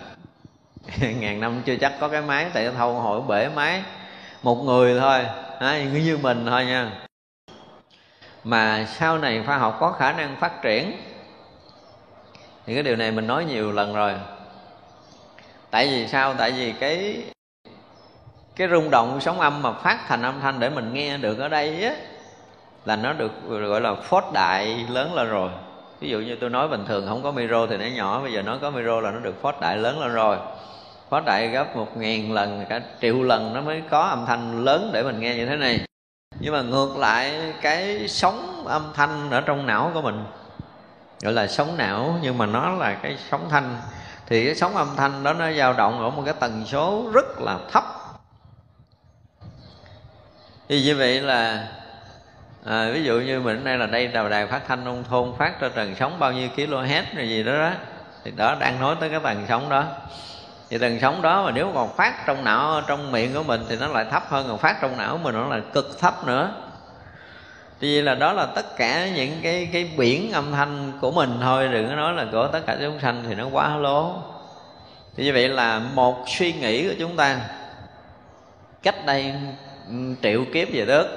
Ngàn 1.20 1.40
năm 1.40 1.62
chưa 1.64 1.76
chắc 1.76 1.92
có 2.00 2.08
cái 2.08 2.22
máy 2.22 2.46
tại 2.54 2.70
thâu 2.76 2.94
hội 2.94 3.20
bể 3.28 3.48
máy 3.48 3.82
một 4.42 4.64
người 4.64 5.00
thôi 5.00 5.26
à, 5.58 5.82
như 5.82 6.18
mình 6.22 6.46
thôi 6.46 6.64
nha. 6.64 6.90
Mà 8.44 8.86
sau 8.98 9.18
này 9.18 9.42
khoa 9.46 9.58
học 9.58 9.76
có 9.80 9.92
khả 9.92 10.12
năng 10.12 10.36
phát 10.36 10.62
triển 10.62 10.92
thì 12.66 12.74
cái 12.74 12.82
điều 12.82 12.96
này 12.96 13.10
mình 13.10 13.26
nói 13.26 13.44
nhiều 13.44 13.72
lần 13.72 13.94
rồi. 13.94 14.12
Tại 15.70 15.88
vì 15.88 16.08
sao? 16.08 16.34
Tại 16.34 16.52
vì 16.52 16.72
cái 16.72 17.22
cái 18.56 18.68
rung 18.68 18.90
động 18.90 19.20
sóng 19.20 19.40
âm 19.40 19.62
mà 19.62 19.72
phát 19.72 19.98
thành 20.08 20.22
âm 20.22 20.40
thanh 20.40 20.60
để 20.60 20.70
mình 20.70 20.94
nghe 20.94 21.16
được 21.16 21.38
ở 21.38 21.48
đây 21.48 21.84
á, 21.84 21.94
là 22.84 22.96
nó 22.96 23.12
được 23.12 23.32
gọi 23.48 23.80
là 23.80 23.94
phốt 23.94 24.24
đại 24.32 24.86
lớn 24.90 25.14
lên 25.14 25.28
rồi. 25.28 25.50
Ví 26.00 26.08
dụ 26.08 26.18
như 26.18 26.36
tôi 26.40 26.50
nói 26.50 26.68
bình 26.68 26.84
thường, 26.88 27.06
không 27.08 27.22
có 27.22 27.32
micro 27.32 27.66
thì 27.66 27.76
nó 27.76 27.86
nhỏ, 27.86 28.20
bây 28.22 28.32
giờ 28.32 28.42
nó 28.42 28.58
có 28.62 28.70
micro 28.70 29.00
là 29.00 29.10
nó 29.10 29.18
được 29.18 29.42
phốt 29.42 29.54
đại 29.60 29.76
lớn 29.76 30.00
lên 30.00 30.12
rồi. 30.12 30.36
Phốt 31.10 31.24
đại 31.24 31.48
gấp 31.48 31.76
một 31.76 31.96
ngàn 31.96 32.32
lần, 32.32 32.64
cả 32.68 32.80
triệu 33.00 33.22
lần 33.22 33.54
nó 33.54 33.60
mới 33.60 33.82
có 33.90 34.02
âm 34.02 34.26
thanh 34.26 34.64
lớn 34.64 34.90
để 34.92 35.02
mình 35.02 35.20
nghe 35.20 35.34
như 35.34 35.46
thế 35.46 35.56
này. 35.56 35.80
Nhưng 36.40 36.52
mà 36.52 36.62
ngược 36.62 36.96
lại, 36.96 37.52
cái 37.62 38.08
sóng 38.08 38.64
âm 38.66 38.82
thanh 38.94 39.30
ở 39.30 39.40
trong 39.40 39.66
não 39.66 39.90
của 39.94 40.02
mình 40.02 40.24
gọi 41.22 41.32
là 41.32 41.46
sóng 41.46 41.76
não 41.76 42.18
nhưng 42.22 42.38
mà 42.38 42.46
nó 42.46 42.70
là 42.70 42.94
cái 42.94 43.16
sóng 43.30 43.48
thanh. 43.50 43.76
Thì 44.26 44.46
cái 44.46 44.54
sóng 44.54 44.76
âm 44.76 44.96
thanh 44.96 45.22
đó 45.22 45.32
nó 45.32 45.52
dao 45.52 45.72
động 45.72 46.00
ở 46.00 46.10
một 46.10 46.22
cái 46.24 46.34
tần 46.40 46.64
số 46.66 47.10
rất 47.14 47.40
là 47.40 47.58
thấp. 47.72 47.84
Thì 50.68 50.82
như 50.82 50.96
vậy 50.96 51.20
là 51.20 51.68
à, 52.64 52.90
ví 52.92 53.04
dụ 53.04 53.20
như 53.20 53.40
mình 53.40 53.64
nay 53.64 53.78
là 53.78 53.86
đây 53.86 54.08
là 54.08 54.28
đài 54.28 54.46
phát 54.46 54.60
thanh 54.68 54.84
nông 54.84 55.04
thôn 55.04 55.32
phát 55.38 55.60
ra 55.60 55.68
tần 55.68 55.94
sóng 55.98 56.18
bao 56.18 56.32
nhiêu 56.32 56.48
kHz 56.56 57.02
rồi 57.16 57.28
gì 57.28 57.42
đó 57.42 57.52
đó 57.52 57.70
thì 58.24 58.30
đó 58.30 58.56
đang 58.60 58.80
nói 58.80 58.96
tới 59.00 59.10
cái 59.10 59.20
tần 59.24 59.44
sóng 59.48 59.68
đó. 59.68 59.84
Thì 60.70 60.78
tần 60.78 60.98
sóng 61.00 61.22
đó 61.22 61.44
mà 61.44 61.50
nếu 61.50 61.70
còn 61.74 61.96
phát 61.96 62.26
trong 62.26 62.44
não 62.44 62.80
trong 62.86 63.12
miệng 63.12 63.34
của 63.34 63.42
mình 63.42 63.64
thì 63.68 63.76
nó 63.76 63.88
lại 63.88 64.06
thấp 64.10 64.22
hơn 64.28 64.46
còn 64.48 64.58
phát 64.58 64.76
trong 64.80 64.96
não 64.96 65.18
mình 65.22 65.34
nó 65.34 65.46
là 65.46 65.60
cực 65.72 66.00
thấp 66.00 66.26
nữa 66.26 66.50
vì 67.88 68.02
là 68.02 68.14
đó 68.14 68.32
là 68.32 68.46
tất 68.46 68.76
cả 68.76 69.08
những 69.08 69.40
cái 69.42 69.68
cái 69.72 69.90
biển 69.96 70.32
âm 70.32 70.52
thanh 70.52 70.92
của 71.00 71.10
mình 71.10 71.38
thôi, 71.40 71.68
đừng 71.68 71.88
có 71.88 71.94
nói 71.94 72.14
là 72.14 72.26
của 72.32 72.48
tất 72.52 72.60
cả 72.66 72.76
chúng 72.80 73.00
sanh 73.00 73.24
thì 73.28 73.34
nó 73.34 73.48
quá 73.52 73.76
lố. 73.76 74.14
Thì 75.16 75.24
như 75.24 75.32
vậy 75.32 75.48
là 75.48 75.78
một 75.94 76.24
suy 76.26 76.52
nghĩ 76.52 76.88
của 76.88 76.94
chúng 76.98 77.16
ta, 77.16 77.40
cách 78.82 79.06
đây 79.06 79.34
triệu 80.22 80.44
kiếp 80.52 80.68
về 80.72 80.84
đất 80.86 81.08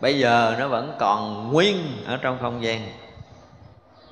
bây 0.00 0.18
giờ 0.18 0.56
nó 0.58 0.68
vẫn 0.68 0.96
còn 0.98 1.52
nguyên 1.52 1.76
ở 2.06 2.16
trong 2.16 2.38
không 2.40 2.62
gian. 2.62 2.88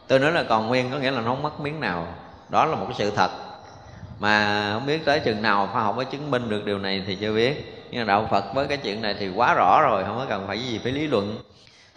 Tôi 0.09 0.19
nói 0.19 0.33
là 0.33 0.43
còn 0.43 0.67
nguyên 0.67 0.91
có 0.91 0.99
nghĩa 0.99 1.11
là 1.11 1.21
nó 1.21 1.27
không 1.27 1.43
mất 1.43 1.61
miếng 1.61 1.81
nào. 1.81 2.07
Đó 2.49 2.65
là 2.65 2.77
một 2.77 2.87
cái 2.89 2.95
sự 2.99 3.11
thật. 3.11 3.31
Mà 4.19 4.71
không 4.73 4.87
biết 4.87 5.05
tới 5.05 5.21
chừng 5.21 5.43
nào 5.43 5.69
khoa 5.73 5.83
học 5.83 5.97
mới 5.97 6.05
chứng 6.05 6.31
minh 6.31 6.49
được 6.49 6.65
điều 6.65 6.79
này 6.79 7.03
thì 7.07 7.15
chưa 7.15 7.35
biết 7.35 7.76
nhưng 7.91 8.01
mà 8.01 8.05
đạo 8.05 8.29
phật 8.31 8.55
với 8.55 8.67
cái 8.67 8.77
chuyện 8.77 9.03
này 9.03 9.15
thì 9.19 9.29
quá 9.29 9.55
rõ 9.55 9.81
rồi, 9.83 10.05
không 10.05 10.19
có 10.19 10.27
cần 10.29 10.45
phải 10.47 10.59
gì 10.59 10.81
phải 10.83 10.93
lý 10.93 11.07
luận. 11.07 11.39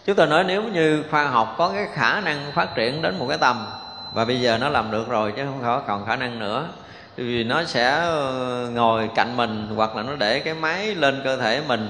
Chúng 0.05 0.15
tôi 0.15 0.27
nói 0.27 0.43
nếu 0.43 0.63
như 0.63 1.03
khoa 1.11 1.27
học 1.27 1.55
có 1.57 1.69
cái 1.69 1.87
khả 1.93 2.21
năng 2.21 2.51
phát 2.51 2.75
triển 2.75 3.01
đến 3.01 3.19
một 3.19 3.25
cái 3.29 3.37
tầm, 3.37 3.65
và 4.13 4.25
bây 4.25 4.41
giờ 4.41 4.57
nó 4.57 4.69
làm 4.69 4.91
được 4.91 5.09
rồi 5.09 5.33
chứ 5.35 5.45
không 5.45 5.59
có 5.63 5.79
còn 5.87 6.05
khả 6.05 6.15
năng 6.15 6.39
nữa 6.39 6.67
vì 7.15 7.43
nó 7.43 7.63
sẽ 7.63 7.89
ờ, 7.89 8.69
ngồi 8.73 9.09
cạnh 9.15 9.37
mình 9.37 9.67
hoặc 9.75 9.95
là 9.95 10.03
nó 10.03 10.15
để 10.15 10.39
cái 10.39 10.53
máy 10.53 10.95
lên 10.95 11.21
cơ 11.23 11.37
thể 11.37 11.61
mình, 11.67 11.89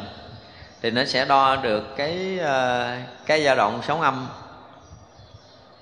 thì 0.81 0.91
nó 0.91 1.05
sẽ 1.05 1.25
đo 1.25 1.55
được 1.55 1.97
cái 1.97 2.39
ờ, 2.39 2.87
cái 3.25 3.43
dao 3.43 3.55
động 3.55 3.81
sóng 3.87 4.01
âm. 4.01 4.27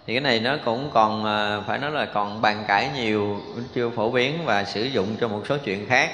Thì 0.08 0.14
cái 0.14 0.22
này 0.22 0.40
nó 0.40 0.58
cũng 0.66 0.90
còn 0.94 1.26
ờ, 1.26 1.64
phải 1.68 1.80
nói 1.80 1.92
là 1.92 2.06
còn 2.06 2.42
bàn 2.42 2.64
cãi 2.68 2.90
nhiều, 2.96 3.42
chưa 3.76 3.90
phổ 3.90 4.12
biến 4.12 4.46
và 4.46 4.64
sử 4.64 4.84
dụng 4.84 5.16
cho 5.22 5.28
một 5.28 5.42
số 5.50 5.58
chuyện 5.58 5.86
khác 5.90 6.10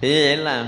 thì 0.00 0.24
vậy 0.24 0.36
là 0.36 0.64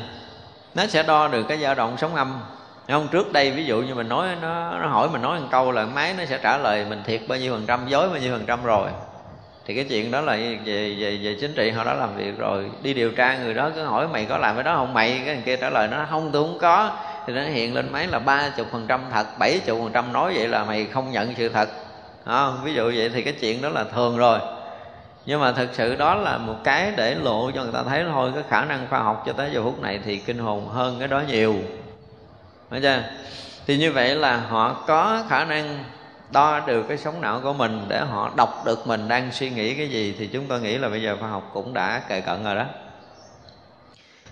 nó 0.74 0.86
sẽ 0.86 1.02
đo 1.02 1.28
được 1.28 1.42
cái 1.48 1.58
dao 1.58 1.74
động 1.74 1.96
sóng 1.98 2.14
âm. 2.14 2.40
Không 2.88 3.08
trước 3.08 3.32
đây 3.32 3.50
ví 3.50 3.64
dụ 3.64 3.82
như 3.82 3.94
mình 3.94 4.08
nói 4.08 4.28
nó, 4.42 4.78
nó 4.78 4.88
hỏi 4.88 5.08
mình 5.08 5.22
nói 5.22 5.40
một 5.40 5.46
câu 5.50 5.72
là 5.72 5.86
máy 5.86 6.14
nó 6.18 6.24
sẽ 6.24 6.38
trả 6.42 6.58
lời 6.58 6.86
mình 6.88 7.02
thiệt 7.06 7.20
bao 7.28 7.38
nhiêu 7.38 7.52
phần 7.52 7.64
trăm 7.66 7.88
dối 7.88 8.08
bao 8.08 8.18
nhiêu 8.18 8.32
phần 8.32 8.46
trăm 8.46 8.64
rồi. 8.64 8.90
Thì 9.66 9.74
cái 9.74 9.84
chuyện 9.84 10.10
đó 10.10 10.20
là 10.20 10.32
về 10.64 10.94
về 10.98 11.18
về 11.22 11.36
chính 11.40 11.54
trị 11.54 11.70
họ 11.70 11.84
đã 11.84 11.94
làm 11.94 12.16
việc 12.16 12.38
rồi. 12.38 12.70
Đi 12.82 12.94
điều 12.94 13.10
tra 13.10 13.38
người 13.38 13.54
đó 13.54 13.70
cứ 13.74 13.84
hỏi 13.84 14.08
mày 14.08 14.24
có 14.24 14.38
làm 14.38 14.54
cái 14.54 14.64
đó 14.64 14.74
không? 14.76 14.94
Mày 14.94 15.22
cái 15.24 15.34
thằng 15.34 15.44
kia 15.44 15.56
trả 15.56 15.70
lời 15.70 15.88
nó 15.88 16.06
không 16.10 16.30
tôi 16.32 16.42
không 16.42 16.58
có. 16.58 16.90
Thì 17.26 17.32
nó 17.32 17.42
hiện 17.42 17.74
lên 17.74 17.92
máy 17.92 18.06
là 18.06 18.18
ba 18.18 18.48
chục 18.56 18.66
phần 18.72 18.86
trăm 18.88 19.00
thật 19.12 19.26
bảy 19.38 19.60
chục 19.66 19.78
phần 19.82 19.92
trăm 19.92 20.12
nói 20.12 20.32
vậy 20.34 20.48
là 20.48 20.64
mày 20.64 20.86
không 20.86 21.12
nhận 21.12 21.34
sự 21.38 21.48
thật. 21.48 21.68
À, 22.24 22.46
ví 22.64 22.74
dụ 22.74 22.92
vậy 22.96 23.10
thì 23.14 23.22
cái 23.22 23.32
chuyện 23.40 23.62
đó 23.62 23.68
là 23.68 23.84
thường 23.84 24.18
rồi 24.18 24.38
nhưng 25.26 25.40
mà 25.40 25.52
thực 25.52 25.68
sự 25.72 25.96
đó 25.96 26.14
là 26.14 26.38
một 26.38 26.56
cái 26.64 26.92
để 26.96 27.14
lộ 27.14 27.50
cho 27.50 27.62
người 27.62 27.72
ta 27.72 27.82
thấy 27.82 28.04
thôi, 28.12 28.30
cái 28.34 28.44
khả 28.48 28.64
năng 28.64 28.86
khoa 28.90 28.98
học 28.98 29.22
cho 29.26 29.32
tới 29.32 29.50
giờ 29.52 29.62
phút 29.62 29.80
này 29.80 30.00
thì 30.04 30.16
kinh 30.16 30.38
hồn 30.38 30.68
hơn 30.68 30.96
cái 30.98 31.08
đó 31.08 31.22
nhiều. 31.28 31.56
Phải 32.70 32.80
chưa? 32.80 33.02
Thì 33.66 33.76
như 33.76 33.92
vậy 33.92 34.14
là 34.14 34.36
họ 34.36 34.84
có 34.86 35.24
khả 35.28 35.44
năng 35.44 35.84
đo 36.30 36.60
được 36.66 36.82
cái 36.88 36.98
sống 36.98 37.20
não 37.20 37.40
của 37.42 37.52
mình 37.52 37.84
để 37.88 38.00
họ 38.00 38.30
đọc 38.36 38.62
được 38.66 38.86
mình 38.86 39.08
đang 39.08 39.32
suy 39.32 39.50
nghĩ 39.50 39.74
cái 39.74 39.88
gì 39.88 40.14
thì 40.18 40.26
chúng 40.26 40.46
tôi 40.46 40.60
nghĩ 40.60 40.78
là 40.78 40.88
bây 40.88 41.02
giờ 41.02 41.16
khoa 41.20 41.28
học 41.28 41.50
cũng 41.52 41.74
đã 41.74 42.02
kề 42.08 42.20
cận 42.20 42.44
rồi 42.44 42.54
đó. 42.54 42.64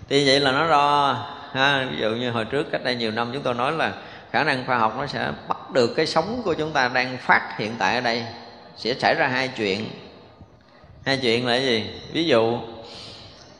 Thì 0.09 0.27
vậy 0.27 0.39
là 0.39 0.51
nó 0.51 0.69
đo, 0.69 1.17
ha, 1.53 1.87
ví 1.91 1.97
dụ 1.97 2.09
như 2.09 2.31
hồi 2.31 2.45
trước 2.45 2.71
cách 2.71 2.83
đây 2.83 2.95
nhiều 2.95 3.11
năm 3.11 3.29
chúng 3.33 3.43
tôi 3.43 3.53
nói 3.53 3.71
là 3.71 3.93
khả 4.31 4.43
năng 4.43 4.65
khoa 4.65 4.77
học 4.77 4.95
nó 4.97 5.07
sẽ 5.07 5.31
bắt 5.47 5.71
được 5.73 5.93
cái 5.95 6.05
sống 6.05 6.41
của 6.45 6.53
chúng 6.53 6.71
ta 6.71 6.87
đang 6.87 7.17
phát 7.17 7.57
hiện 7.57 7.75
tại 7.79 7.95
ở 7.95 8.01
đây, 8.01 8.25
sẽ 8.77 8.93
xảy 8.93 9.15
ra 9.15 9.27
hai 9.27 9.47
chuyện 9.47 9.89
hai 11.07 11.17
chuyện 11.17 11.47
là 11.47 11.53
cái 11.53 11.65
gì? 11.65 11.89
Ví 12.11 12.25
dụ, 12.25 12.57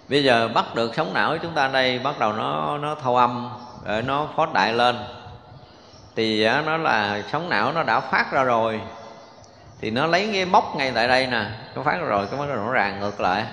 bây 0.09 0.23
giờ 0.23 0.47
bắt 0.47 0.75
được 0.75 0.95
sóng 0.95 1.13
não 1.13 1.31
của 1.31 1.37
chúng 1.41 1.53
ta 1.53 1.67
đây, 1.67 1.99
bắt 1.99 2.19
đầu 2.19 2.33
nó 2.33 2.77
nó 2.77 2.95
thâu 2.95 3.17
âm, 3.17 3.49
rồi 3.85 4.01
nó 4.01 4.27
phóng 4.35 4.53
đại 4.53 4.73
lên. 4.73 4.95
Thì 6.15 6.47
nó 6.65 6.77
là 6.77 7.21
sóng 7.31 7.49
não 7.49 7.71
nó 7.73 7.83
đã 7.83 7.99
phát 7.99 8.31
ra 8.31 8.43
rồi. 8.43 8.81
Thì 9.81 9.91
nó 9.91 10.05
lấy 10.05 10.29
cái 10.33 10.45
móc 10.45 10.75
ngay 10.75 10.91
tại 10.91 11.07
đây 11.07 11.27
nè, 11.27 11.45
nó 11.75 11.83
phát 11.83 11.97
ra 12.01 12.05
rồi, 12.07 12.27
cái 12.31 12.39
bắt 12.39 12.45
đầu 12.47 12.57
nó 12.57 12.71
ràng 12.71 12.99
ngược 12.99 13.19
lại. 13.19 13.45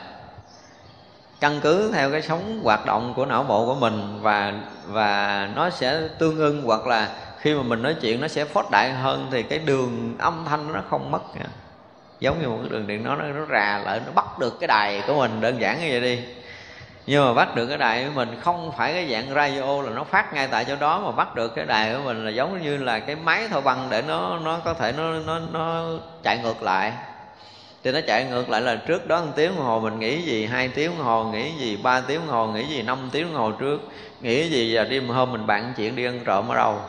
Căn 1.41 1.61
cứ 1.61 1.93
theo 1.93 2.11
cái 2.11 2.23
sóng 2.23 2.61
hoạt 2.65 2.87
động 2.87 3.13
của 3.17 3.27
não 3.27 3.43
bộ 3.43 3.67
của 3.67 3.75
mình 3.75 4.19
và 4.23 4.53
và 4.87 5.49
nó 5.55 5.71
sẽ 5.71 6.01
tương 6.19 6.39
ưng, 6.39 6.63
hoặc 6.63 6.87
là 6.87 7.09
khi 7.39 7.55
mà 7.55 7.63
mình 7.63 7.83
nói 7.83 7.95
chuyện 8.01 8.21
nó 8.21 8.29
sẽ 8.29 8.45
phót 8.45 8.67
đại 8.71 8.93
hơn, 8.93 9.29
thì 9.31 9.43
cái 9.43 9.59
đường 9.59 10.15
âm 10.19 10.45
thanh 10.49 10.73
nó 10.73 10.81
không 10.91 11.11
mất 11.11 11.23
giống 12.21 12.43
như 12.43 12.49
một 12.49 12.59
cái 12.61 12.69
đường 12.69 12.87
điện 12.87 13.05
nó 13.05 13.17
nó 13.17 13.47
rà 13.51 13.79
lại, 13.85 14.01
nó 14.07 14.13
bắt 14.13 14.39
được 14.39 14.61
cái 14.61 14.69
đài 14.69 15.03
của 15.07 15.15
mình, 15.15 15.41
đơn 15.41 15.61
giản 15.61 15.81
như 15.81 15.87
vậy 15.91 16.01
đi. 16.01 16.19
Nhưng 17.07 17.25
mà 17.25 17.35
bắt 17.35 17.55
được 17.55 17.67
cái 17.67 17.79
đài 17.79 18.05
của 18.05 18.11
mình 18.15 18.41
không 18.41 18.73
phải 18.77 18.93
cái 18.93 19.09
dạng 19.11 19.35
radio 19.35 19.83
là 19.83 19.91
nó 19.91 20.05
phát 20.05 20.35
ngay 20.35 20.49
tại 20.51 20.65
chỗ 20.65 20.77
đó, 20.81 21.01
mà 21.01 21.11
bắt 21.11 21.35
được 21.35 21.55
cái 21.57 21.65
đài 21.67 21.95
của 21.95 22.01
mình 22.05 22.25
là 22.25 22.31
giống 22.31 22.63
như 22.63 22.77
là 22.77 22.99
cái 22.99 23.17
máy 23.17 23.49
thổi 23.51 23.63
băng 23.63 23.87
để 23.91 24.03
nó 24.03 24.39
nó 24.39 24.59
có 24.65 24.75
thể 24.75 24.93
nó 24.97 25.13
nó 25.13 25.41
nó 25.53 25.85
chạy 26.23 26.39
ngược 26.39 26.63
lại. 26.63 26.93
Thì 27.85 27.93
nó 27.93 28.01
chạy 28.07 28.25
ngược 28.25 28.51
lại 28.51 28.61
là 28.61 28.77
trước 28.77 29.09
đó 29.09 29.21
một 29.21 29.33
tiếng 29.37 29.57
đồng 29.57 29.65
hồ 29.65 29.81
mình 29.81 29.99
nghĩ 29.99 30.23
gì, 30.23 30.47
hai 30.47 30.69
tiếng 30.69 30.91
đồng 30.91 31.07
hồ 31.07 31.25
nghĩ 31.25 31.51
gì, 31.59 31.77
ba 31.77 32.01
tiếng 32.01 32.21
đồng 32.21 32.29
hồ 32.29 32.47
nghĩ 32.47 32.67
gì, 32.67 32.83
năm 32.83 33.09
tiếng 33.13 33.33
đồng 33.33 33.43
hồ 33.43 33.51
trước 33.51 33.81
nghĩ 34.21 34.49
gì 34.49 34.77
và 34.77 34.85
đêm 34.85 35.09
hôm 35.09 35.33
mình 35.33 35.47
bạn 35.47 35.73
chuyện 35.77 35.97
đi 35.97 36.05
ăn 36.05 36.21
trộm 36.25 36.49
ở 36.49 36.55
đâu. 36.55 36.81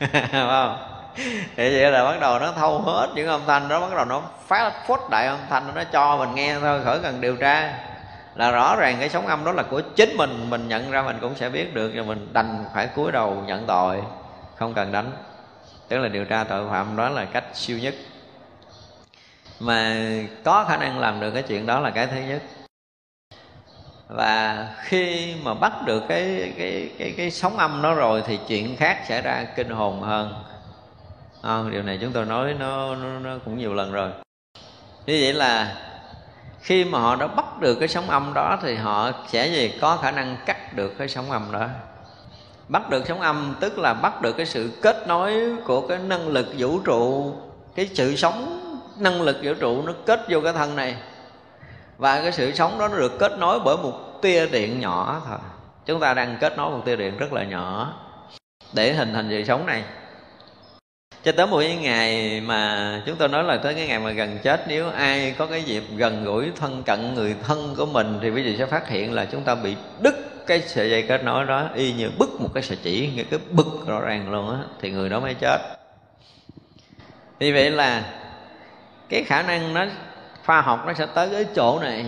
Phải 0.12 0.28
không? 0.30 0.93
thì 1.56 1.82
vậy 1.82 1.90
là 1.90 2.04
bắt 2.04 2.20
đầu 2.20 2.38
nó 2.38 2.52
thâu 2.52 2.80
hết 2.80 3.08
những 3.14 3.28
âm 3.28 3.40
thanh 3.46 3.68
đó, 3.68 3.80
bắt 3.80 3.96
đầu 3.96 4.04
nó 4.04 4.22
phát 4.46 4.86
phốt 4.86 5.00
đại 5.10 5.26
âm 5.26 5.38
thanh, 5.50 5.74
nó 5.74 5.84
cho 5.84 6.16
mình 6.16 6.34
nghe 6.34 6.56
thôi, 6.60 6.80
khỏi 6.84 6.98
cần 7.02 7.20
điều 7.20 7.36
tra. 7.36 7.78
Là 8.34 8.50
rõ 8.50 8.76
ràng 8.76 8.96
cái 9.00 9.08
sóng 9.08 9.26
âm 9.26 9.44
đó 9.44 9.52
là 9.52 9.62
của 9.62 9.80
chính 9.80 10.16
mình 10.16 10.50
mình 10.50 10.68
nhận 10.68 10.90
ra 10.90 11.02
mình 11.02 11.18
cũng 11.20 11.34
sẽ 11.34 11.48
biết 11.48 11.74
được 11.74 11.94
rồi 11.94 12.04
mình 12.04 12.28
đành 12.32 12.64
phải 12.74 12.86
cúi 12.86 13.12
đầu 13.12 13.42
nhận 13.46 13.66
tội, 13.66 14.02
không 14.56 14.74
cần 14.74 14.92
đánh. 14.92 15.12
Tức 15.88 15.98
là 15.98 16.08
điều 16.08 16.24
tra 16.24 16.44
tội 16.44 16.68
phạm 16.70 16.96
đó 16.96 17.08
là 17.08 17.24
cách 17.24 17.44
siêu 17.54 17.78
nhất. 17.78 17.94
Mà 19.60 19.96
có 20.44 20.64
khả 20.68 20.76
năng 20.76 20.98
làm 20.98 21.20
được 21.20 21.30
cái 21.30 21.42
chuyện 21.42 21.66
đó 21.66 21.80
là 21.80 21.90
cái 21.90 22.06
thứ 22.06 22.16
nhất. 22.28 22.42
Và 24.08 24.68
khi 24.82 25.34
mà 25.42 25.54
bắt 25.54 25.72
được 25.86 26.02
cái 26.08 26.52
cái 26.58 26.90
cái 26.98 27.14
cái 27.16 27.30
sóng 27.30 27.56
âm 27.56 27.82
đó 27.82 27.94
rồi 27.94 28.22
thì 28.26 28.38
chuyện 28.48 28.76
khác 28.76 29.04
xảy 29.08 29.22
ra 29.22 29.46
kinh 29.56 29.70
hồn 29.70 30.00
hơn 30.00 30.34
à, 31.44 31.62
điều 31.70 31.82
này 31.82 31.98
chúng 32.00 32.12
tôi 32.12 32.24
nói 32.24 32.54
nó, 32.58 32.94
nó, 32.94 33.18
nó 33.18 33.38
cũng 33.44 33.58
nhiều 33.58 33.74
lần 33.74 33.92
rồi. 33.92 34.10
Như 35.06 35.18
vậy 35.22 35.32
là 35.32 35.76
khi 36.60 36.84
mà 36.84 36.98
họ 36.98 37.16
đã 37.16 37.26
bắt 37.26 37.60
được 37.60 37.74
cái 37.74 37.88
sóng 37.88 38.10
âm 38.10 38.32
đó 38.34 38.58
thì 38.62 38.74
họ 38.74 39.10
sẽ 39.28 39.46
gì? 39.46 39.78
Có 39.80 39.96
khả 39.96 40.10
năng 40.10 40.36
cắt 40.46 40.76
được 40.76 40.98
cái 40.98 41.08
sóng 41.08 41.30
âm 41.30 41.52
đó. 41.52 41.66
Bắt 42.68 42.90
được 42.90 43.04
sóng 43.06 43.20
âm 43.20 43.54
tức 43.60 43.78
là 43.78 43.94
bắt 43.94 44.22
được 44.22 44.32
cái 44.36 44.46
sự 44.46 44.70
kết 44.82 45.08
nối 45.08 45.56
của 45.64 45.88
cái 45.88 45.98
năng 45.98 46.28
lực 46.28 46.46
vũ 46.58 46.80
trụ 46.80 47.34
cái 47.74 47.90
sự 47.94 48.16
sống 48.16 48.60
năng 48.98 49.22
lực 49.22 49.36
vũ 49.42 49.54
trụ 49.60 49.82
nó 49.82 49.92
kết 50.06 50.20
vô 50.28 50.40
cái 50.40 50.52
thân 50.52 50.76
này. 50.76 50.96
Và 51.98 52.22
cái 52.22 52.32
sự 52.32 52.52
sống 52.52 52.78
đó 52.78 52.88
nó 52.88 52.96
được 52.96 53.18
kết 53.18 53.32
nối 53.38 53.60
bởi 53.64 53.76
một 53.76 54.22
tia 54.22 54.46
điện 54.46 54.80
nhỏ 54.80 55.22
thôi. 55.26 55.38
Chúng 55.86 56.00
ta 56.00 56.14
đang 56.14 56.36
kết 56.40 56.56
nối 56.56 56.70
một 56.70 56.82
tia 56.84 56.96
điện 56.96 57.18
rất 57.18 57.32
là 57.32 57.44
nhỏ 57.44 57.94
để 58.72 58.92
hình 58.92 59.14
thành 59.14 59.26
sự 59.30 59.44
sống 59.44 59.66
này 59.66 59.84
cho 61.24 61.32
tới 61.32 61.46
một 61.46 61.58
cái 61.60 61.76
ngày 61.76 62.40
mà 62.40 63.02
chúng 63.06 63.16
tôi 63.16 63.28
nói 63.28 63.44
là 63.44 63.56
tới 63.56 63.74
cái 63.74 63.86
ngày 63.86 63.98
mà 63.98 64.10
gần 64.10 64.38
chết, 64.42 64.64
nếu 64.68 64.90
ai 64.90 65.34
có 65.38 65.46
cái 65.46 65.62
dịp 65.62 65.82
gần 65.96 66.24
gũi 66.24 66.52
thân 66.56 66.82
cận 66.82 67.14
người 67.14 67.36
thân 67.46 67.74
của 67.76 67.86
mình 67.86 68.18
thì 68.22 68.30
quý 68.30 68.42
vị 68.42 68.56
sẽ 68.58 68.66
phát 68.66 68.88
hiện 68.88 69.12
là 69.12 69.24
chúng 69.24 69.42
ta 69.42 69.54
bị 69.54 69.76
đứt 70.00 70.46
cái 70.46 70.60
sợi 70.60 70.90
dây 70.90 71.02
kết 71.02 71.24
nối 71.24 71.44
đó, 71.44 71.68
y 71.74 71.92
như 71.92 72.10
bứt 72.18 72.40
một 72.40 72.48
cái 72.54 72.62
sợi 72.62 72.78
chỉ 72.82 73.10
nghe 73.16 73.22
cái 73.30 73.40
bứt 73.50 73.66
rõ 73.86 74.00
ràng 74.00 74.30
luôn 74.30 74.50
á, 74.50 74.58
thì 74.80 74.90
người 74.90 75.08
đó 75.08 75.20
mới 75.20 75.34
chết. 75.34 75.58
Vì 77.38 77.52
vậy 77.52 77.70
là 77.70 78.02
cái 79.08 79.24
khả 79.24 79.42
năng 79.42 79.74
nó, 79.74 79.86
khoa 80.46 80.60
học 80.60 80.84
nó 80.86 80.92
sẽ 80.92 81.06
tới 81.14 81.28
cái 81.32 81.44
chỗ 81.54 81.78
này, 81.80 82.04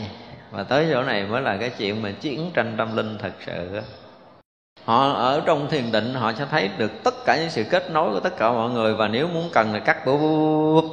và 0.51 0.63
tới 0.63 0.87
chỗ 0.93 1.03
này 1.03 1.25
mới 1.25 1.43
là 1.43 1.57
cái 1.57 1.71
chuyện 1.71 2.03
mà 2.03 2.11
chiến 2.21 2.51
tranh 2.55 2.75
tâm 2.79 2.97
linh 2.97 3.19
thật 3.19 3.33
sự 3.47 3.81
họ 4.87 5.13
ở 5.13 5.43
trong 5.47 5.69
thiền 5.69 5.93
định, 5.93 6.15
họ 6.15 6.33
sẽ 6.39 6.47
thấy 6.51 6.71
được 6.79 6.93
tất 7.05 7.15
cả 7.25 7.37
những 7.37 7.51
sự 7.51 7.65
kết 7.71 7.91
nối 7.91 8.13
của 8.13 8.21
tất 8.21 8.37
cả 8.37 8.51
mọi 8.51 8.71
người 8.71 8.95
và 8.95 9.09
nếu 9.09 9.29
muốn 9.29 9.51
cần 9.53 9.73
là 9.73 9.79
cắt 9.79 10.07
bút 10.07 10.19
bút 10.19 10.85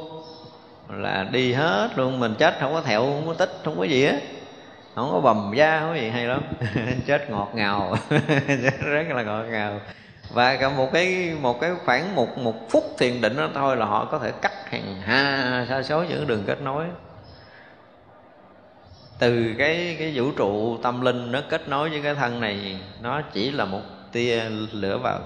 là 0.90 1.26
đi 1.30 1.52
hết 1.52 1.88
luôn, 1.96 2.20
mình 2.20 2.34
chết 2.38 2.54
không 2.60 2.74
có 2.74 2.80
thẹo, 2.80 3.00
không 3.00 3.24
có 3.26 3.34
tích, 3.34 3.60
không 3.64 3.78
có 3.78 3.84
gì 3.84 4.04
á 4.04 4.14
không 4.94 5.10
có 5.12 5.20
bầm 5.20 5.52
da, 5.54 5.80
không 5.80 5.88
có 5.88 5.94
gì 5.94 6.08
hay 6.08 6.26
lắm. 6.26 6.42
Chết 7.06 7.30
ngọt 7.30 7.50
ngào. 7.54 7.96
Rất 8.84 9.06
là 9.08 9.22
ngọt 9.22 9.42
ngào. 9.42 9.80
Và 10.30 10.56
cả 10.56 10.68
một 10.68 10.92
cái 10.92 11.32
một 11.40 11.60
cái 11.60 11.70
khoảng 11.84 12.14
một 12.14 12.38
một 12.38 12.70
phút 12.70 12.84
thiền 12.98 13.20
định 13.20 13.36
đó 13.36 13.48
thôi 13.54 13.76
là 13.76 13.86
họ 13.86 14.04
có 14.04 14.18
thể 14.18 14.32
cắt 14.42 14.52
hàng 14.70 15.00
ha, 15.00 15.66
sa 15.68 15.82
số 15.82 16.04
những 16.04 16.26
đường 16.26 16.44
kết 16.46 16.62
nối 16.62 16.84
từ 19.18 19.54
cái 19.58 19.96
cái 19.98 20.12
vũ 20.14 20.30
trụ 20.30 20.78
tâm 20.82 21.00
linh 21.00 21.32
nó 21.32 21.40
kết 21.48 21.68
nối 21.68 21.90
với 21.90 22.00
cái 22.02 22.14
thân 22.14 22.40
này, 22.40 22.78
nó 23.02 23.22
chỉ 23.32 23.50
là 23.50 23.64
một 23.64 23.80
tia 24.12 24.44
lửa 24.72 24.98
vào 24.98 25.20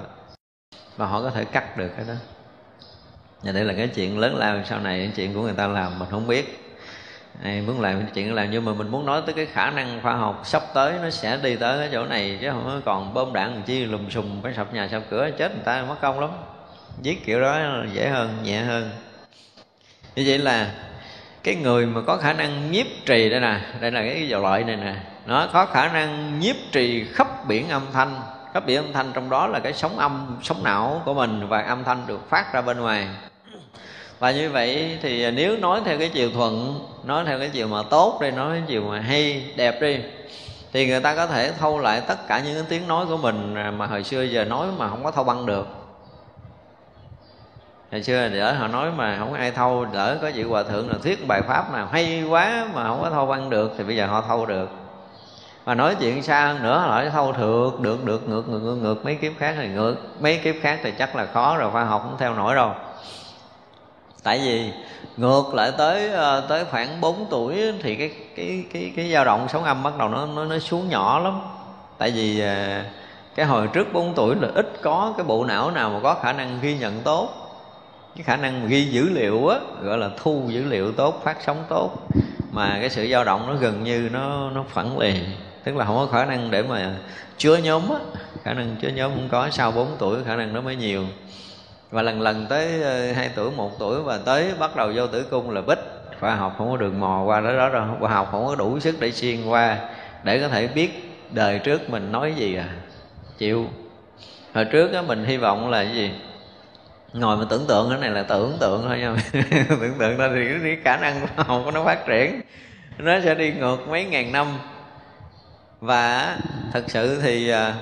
mà 0.96 1.06
họ 1.06 1.22
có 1.22 1.30
thể 1.30 1.44
cắt 1.44 1.76
được 1.76 1.90
cái 1.96 2.04
đó. 2.08 2.14
Và 3.42 3.52
đây 3.52 3.64
là 3.64 3.74
cái 3.76 3.88
chuyện 3.88 4.18
lớn 4.18 4.36
lao 4.36 4.62
sau 4.64 4.80
này, 4.80 4.98
cái 4.98 5.12
chuyện 5.16 5.34
của 5.34 5.42
người 5.42 5.54
ta 5.54 5.66
làm, 5.66 5.98
mình 5.98 6.08
không 6.10 6.26
biết. 6.26 6.74
Ai 7.42 7.60
muốn 7.60 7.80
làm 7.80 8.00
cái 8.00 8.10
chuyện 8.14 8.34
làm, 8.34 8.50
nhưng 8.50 8.64
mà 8.64 8.72
mình 8.72 8.88
muốn 8.88 9.06
nói 9.06 9.22
tới 9.26 9.34
cái 9.34 9.46
khả 9.46 9.70
năng 9.70 10.00
khoa 10.02 10.14
học 10.14 10.42
sắp 10.44 10.62
tới, 10.74 10.94
nó 11.02 11.10
sẽ 11.10 11.38
đi 11.42 11.56
tới 11.56 11.78
cái 11.78 11.88
chỗ 11.92 12.04
này, 12.04 12.38
chứ 12.40 12.50
không 12.50 12.82
còn 12.84 13.14
bom 13.14 13.32
đạn 13.32 13.54
làm 13.54 13.62
chi 13.62 13.84
lùm 13.84 14.08
xùm, 14.08 14.42
phải 14.42 14.54
sập 14.54 14.74
nhà 14.74 14.88
sập 14.88 15.02
cửa, 15.10 15.30
chết 15.38 15.54
người 15.54 15.64
ta 15.64 15.84
mất 15.88 15.96
công 16.00 16.20
lắm. 16.20 16.30
Giết 17.02 17.24
kiểu 17.24 17.40
đó 17.40 17.60
dễ 17.92 18.08
hơn, 18.08 18.38
nhẹ 18.42 18.60
hơn. 18.60 18.90
Như 20.16 20.24
vậy 20.26 20.38
là 20.38 20.74
cái 21.42 21.54
người 21.54 21.86
mà 21.86 22.00
có 22.06 22.16
khả 22.16 22.32
năng 22.32 22.70
nhiếp 22.70 22.86
trì 23.06 23.28
đây 23.30 23.40
nè, 23.40 23.60
đây 23.80 23.90
là 23.90 24.02
cái 24.02 24.28
dầu 24.28 24.42
loại 24.42 24.64
này 24.64 24.76
nè, 24.76 24.94
nó 25.26 25.48
có 25.52 25.66
khả 25.66 25.88
năng 25.88 26.40
nhiếp 26.40 26.56
trì 26.72 27.04
khắp 27.04 27.46
biển 27.48 27.68
âm 27.68 27.82
thanh, 27.92 28.20
khắp 28.54 28.66
biển 28.66 28.76
âm 28.76 28.92
thanh 28.92 29.10
trong 29.14 29.30
đó 29.30 29.46
là 29.46 29.58
cái 29.58 29.72
sóng 29.72 29.98
âm, 29.98 30.38
sóng 30.42 30.64
não 30.64 31.02
của 31.04 31.14
mình 31.14 31.48
và 31.48 31.62
âm 31.62 31.84
thanh 31.84 32.06
được 32.06 32.30
phát 32.30 32.52
ra 32.52 32.60
bên 32.60 32.80
ngoài. 32.80 33.08
Và 34.18 34.30
như 34.30 34.50
vậy 34.50 34.98
thì 35.02 35.30
nếu 35.30 35.56
nói 35.56 35.80
theo 35.84 35.98
cái 35.98 36.08
chiều 36.08 36.30
thuận, 36.30 36.80
nói 37.04 37.24
theo 37.26 37.38
cái 37.38 37.48
chiều 37.48 37.68
mà 37.68 37.82
tốt 37.90 38.18
đi, 38.22 38.30
nói 38.30 38.56
cái 38.58 38.62
chiều 38.68 38.82
mà 38.82 39.00
hay, 39.00 39.44
đẹp 39.56 39.80
đi, 39.80 39.98
thì 40.72 40.86
người 40.86 41.00
ta 41.00 41.14
có 41.14 41.26
thể 41.26 41.52
thâu 41.58 41.78
lại 41.78 42.02
tất 42.08 42.28
cả 42.28 42.40
những 42.40 42.54
cái 42.54 42.64
tiếng 42.68 42.88
nói 42.88 43.06
của 43.06 43.16
mình 43.16 43.54
mà 43.78 43.86
hồi 43.86 44.04
xưa 44.04 44.22
giờ 44.22 44.44
nói 44.44 44.68
mà 44.78 44.88
không 44.88 45.04
có 45.04 45.10
thâu 45.10 45.24
băng 45.24 45.46
được 45.46 45.77
hồi 47.92 48.02
xưa 48.02 48.28
lỡ 48.28 48.52
họ 48.52 48.68
nói 48.68 48.90
mà 48.96 49.16
không 49.18 49.32
ai 49.32 49.50
thâu 49.50 49.84
đỡ 49.84 50.18
có 50.22 50.30
vị 50.34 50.42
hòa 50.42 50.62
thượng 50.62 50.88
nào 50.88 50.98
thuyết 51.02 51.26
bài 51.26 51.42
pháp 51.42 51.72
nào 51.72 51.88
hay 51.92 52.24
quá 52.30 52.68
mà 52.74 52.84
không 52.88 53.00
có 53.02 53.10
thâu 53.10 53.26
văn 53.26 53.50
được 53.50 53.74
thì 53.78 53.84
bây 53.84 53.96
giờ 53.96 54.06
họ 54.06 54.24
thâu 54.28 54.46
được. 54.46 54.70
Mà 55.66 55.74
nói 55.74 55.96
chuyện 56.00 56.22
xa 56.22 56.46
hơn 56.46 56.62
nữa 56.62 56.78
họ 56.78 56.86
nói 56.86 57.10
thâu 57.10 57.32
được 57.32 57.80
được 57.80 58.04
được 58.04 58.28
ngược 58.28 58.48
ngược 58.48 58.58
ngược, 58.62 58.74
ngược 58.74 59.04
mấy 59.04 59.14
kiếp 59.14 59.32
khác 59.38 59.54
thì 59.58 59.68
ngược 59.68 59.96
mấy 60.20 60.40
kiếp 60.44 60.54
khác 60.62 60.80
thì 60.82 60.92
chắc 60.98 61.16
là 61.16 61.26
khó 61.26 61.56
rồi 61.56 61.70
khoa 61.70 61.84
học 61.84 62.02
không 62.02 62.16
theo 62.18 62.34
nổi 62.34 62.54
đâu. 62.54 62.72
Tại 64.22 64.38
vì 64.38 64.72
ngược 65.16 65.54
lại 65.54 65.72
tới 65.78 66.10
ờ, 66.10 66.40
tới 66.48 66.64
khoảng 66.64 67.00
4 67.00 67.26
tuổi 67.30 67.72
thì 67.82 67.96
cái 67.96 68.12
cái 68.36 68.64
cái 68.72 68.92
cái 68.96 69.12
dao 69.12 69.24
động 69.24 69.46
sóng 69.48 69.64
âm 69.64 69.82
bắt 69.82 69.98
đầu 69.98 70.08
nó 70.08 70.26
nó 70.26 70.44
nó 70.44 70.58
xuống 70.58 70.88
nhỏ 70.88 71.18
lắm. 71.18 71.40
Tại 71.98 72.10
vì 72.10 72.40
ờ, 72.40 72.82
cái 73.34 73.46
hồi 73.46 73.66
trước 73.66 73.92
4 73.92 74.14
tuổi 74.14 74.34
là 74.40 74.48
ít 74.54 74.72
có 74.82 75.14
cái 75.16 75.26
bộ 75.26 75.44
não 75.44 75.70
nào 75.70 75.90
mà 75.90 76.00
có 76.02 76.14
khả 76.14 76.32
năng 76.32 76.58
ghi 76.62 76.78
nhận 76.78 77.00
tốt 77.00 77.47
cái 78.18 78.24
khả 78.24 78.36
năng 78.36 78.68
ghi 78.68 78.84
dữ 78.84 79.08
liệu 79.08 79.48
á 79.48 79.58
gọi 79.82 79.98
là 79.98 80.10
thu 80.16 80.42
dữ 80.48 80.64
liệu 80.64 80.92
tốt 80.92 81.20
phát 81.24 81.36
sóng 81.46 81.64
tốt 81.68 82.08
mà 82.52 82.78
cái 82.80 82.90
sự 82.90 83.08
dao 83.10 83.24
động 83.24 83.46
nó 83.46 83.54
gần 83.54 83.84
như 83.84 84.08
nó 84.12 84.50
nó 84.50 84.64
phẳng 84.68 84.98
lì 84.98 85.14
tức 85.64 85.76
là 85.76 85.84
không 85.84 85.96
có 85.96 86.06
khả 86.06 86.24
năng 86.24 86.50
để 86.50 86.62
mà 86.62 86.96
chứa 87.36 87.56
nhóm 87.56 87.82
á 87.90 87.96
khả 88.44 88.54
năng 88.54 88.76
chứa 88.80 88.88
nhóm 88.88 89.10
không 89.14 89.28
có 89.30 89.50
sau 89.50 89.72
4 89.72 89.88
tuổi 89.98 90.24
khả 90.24 90.36
năng 90.36 90.52
nó 90.52 90.60
mới 90.60 90.76
nhiều. 90.76 91.04
Và 91.90 92.02
lần 92.02 92.20
lần 92.20 92.46
tới 92.46 92.82
ờ, 92.82 93.12
hai 93.12 93.30
tuổi 93.34 93.50
một 93.50 93.78
tuổi 93.78 94.02
và 94.02 94.18
tới 94.18 94.52
bắt 94.58 94.76
đầu 94.76 94.92
vô 94.94 95.06
tử 95.06 95.26
cung 95.30 95.50
là 95.50 95.60
bích 95.60 95.78
khoa 96.20 96.34
học 96.34 96.54
không 96.58 96.70
có 96.70 96.76
đường 96.76 97.00
mò 97.00 97.22
qua 97.26 97.40
đó 97.40 97.52
đó 97.52 97.68
đâu 97.68 97.86
khoa 98.00 98.10
học 98.10 98.28
không 98.30 98.46
có 98.46 98.54
đủ 98.54 98.80
sức 98.80 98.96
để 99.00 99.12
xuyên 99.12 99.46
qua 99.46 99.78
để 100.22 100.40
có 100.40 100.48
thể 100.48 100.68
biết 100.68 101.14
đời 101.30 101.58
trước 101.58 101.90
mình 101.90 102.12
nói 102.12 102.34
gì 102.36 102.54
à 102.56 102.68
chịu. 103.38 103.66
Hồi 104.54 104.64
trước 104.64 104.92
á 104.92 105.02
mình 105.02 105.24
hy 105.24 105.36
vọng 105.36 105.70
là 105.70 105.84
cái 105.84 105.94
gì? 105.94 106.10
Ngồi 107.12 107.36
mà 107.36 107.44
tưởng 107.50 107.66
tượng 107.68 107.90
cái 107.90 107.98
này 107.98 108.10
là 108.10 108.22
tưởng 108.22 108.56
tượng 108.60 108.84
thôi 108.88 108.98
nha. 108.98 109.16
Tưởng 109.68 109.98
tượng 109.98 110.18
thôi 110.18 110.30
thì 110.34 110.58
cái 110.62 110.76
khả 110.84 110.96
năng 110.96 111.20
khoa 111.20 111.44
học 111.44 111.62
của 111.64 111.70
nó 111.70 111.84
phát 111.84 112.06
triển. 112.06 112.40
Nó 112.98 113.20
sẽ 113.24 113.34
đi 113.34 113.52
ngược 113.52 113.88
mấy 113.88 114.04
ngàn 114.04 114.32
năm. 114.32 114.46
Và 115.80 116.36
thật 116.72 116.84
sự 116.86 117.20
thì 117.22 117.50
à, 117.50 117.74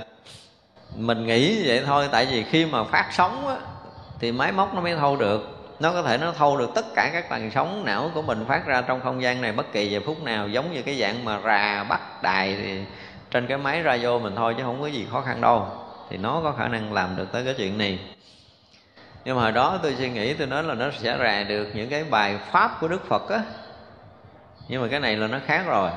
mình 0.97 1.27
nghĩ 1.27 1.69
vậy 1.69 1.83
thôi. 1.87 2.09
Tại 2.13 2.27
vì 2.31 2.43
khi 2.43 2.67
mà 2.67 2.85
phát 2.85 3.09
sóng 3.13 3.49
á, 3.49 3.57
thì 4.21 4.33
máy 4.33 4.53
móc 4.53 4.75
nó 4.75 4.81
mới 4.81 4.97
thâu 4.97 5.17
được. 5.17 5.53
Nó 5.81 5.93
có 5.93 6.03
thể 6.03 6.19
nó 6.19 6.33
thâu 6.33 6.57
được 6.57 6.71
tất 6.75 6.87
cả 6.95 7.11
các 7.13 7.31
tầng 7.31 7.51
sóng 7.55 7.85
não 7.85 8.11
của 8.15 8.23
mình 8.23 8.45
phát 8.49 8.67
ra 8.67 8.83
trong 8.83 9.01
không 9.01 9.23
gian 9.23 9.41
này 9.41 9.53
bất 9.53 9.73
kỳ 9.73 9.91
giờ 9.91 10.01
phút 10.07 10.23
nào. 10.23 10.49
Giống 10.49 10.73
như 10.73 10.83
cái 10.83 10.99
dạng 10.99 11.25
mà 11.25 11.41
rà 11.45 11.85
bắt 11.85 12.23
đài 12.23 12.57
thì 12.63 12.81
trên 13.31 13.47
cái 13.47 13.59
máy 13.59 13.83
ra 13.83 13.99
vô 14.03 14.19
mình 14.19 14.35
thôi 14.37 14.55
chứ 14.59 14.63
không 14.63 14.81
có 14.81 14.87
gì 14.87 15.07
khó 15.11 15.21
khăn 15.21 15.41
đâu. 15.41 15.67
Thì 16.11 16.17
nó 16.17 16.41
có 16.45 16.53
khả 16.59 16.69
năng 16.69 16.93
làm 16.93 17.17
được 17.17 17.33
tới 17.33 17.45
cái 17.45 17.55
chuyện 17.59 17.79
này 17.79 17.99
nhưng 19.27 19.37
mà 19.37 19.43
hồi 19.43 19.53
đó 19.53 19.79
tôi 19.83 19.95
suy 19.99 20.11
nghĩ 20.11 20.35
tôi 20.35 20.47
nói 20.47 20.63
là 20.63 20.75
nó 20.75 20.91
sẽ 20.99 21.19
rà 21.19 21.43
được 21.43 21.69
những 21.75 21.89
cái 21.89 22.05
bài 22.05 22.39
pháp 22.53 22.81
của 22.81 22.89
đức 22.89 23.09
phật 23.09 23.31
á. 23.31 23.41
Nhưng 24.69 24.83
mà 24.83 24.89
cái 24.89 25.01
này 25.01 25.17
là 25.17 25.27
nó 25.27 25.39
khác 25.47 25.63
rồi. 25.67 25.91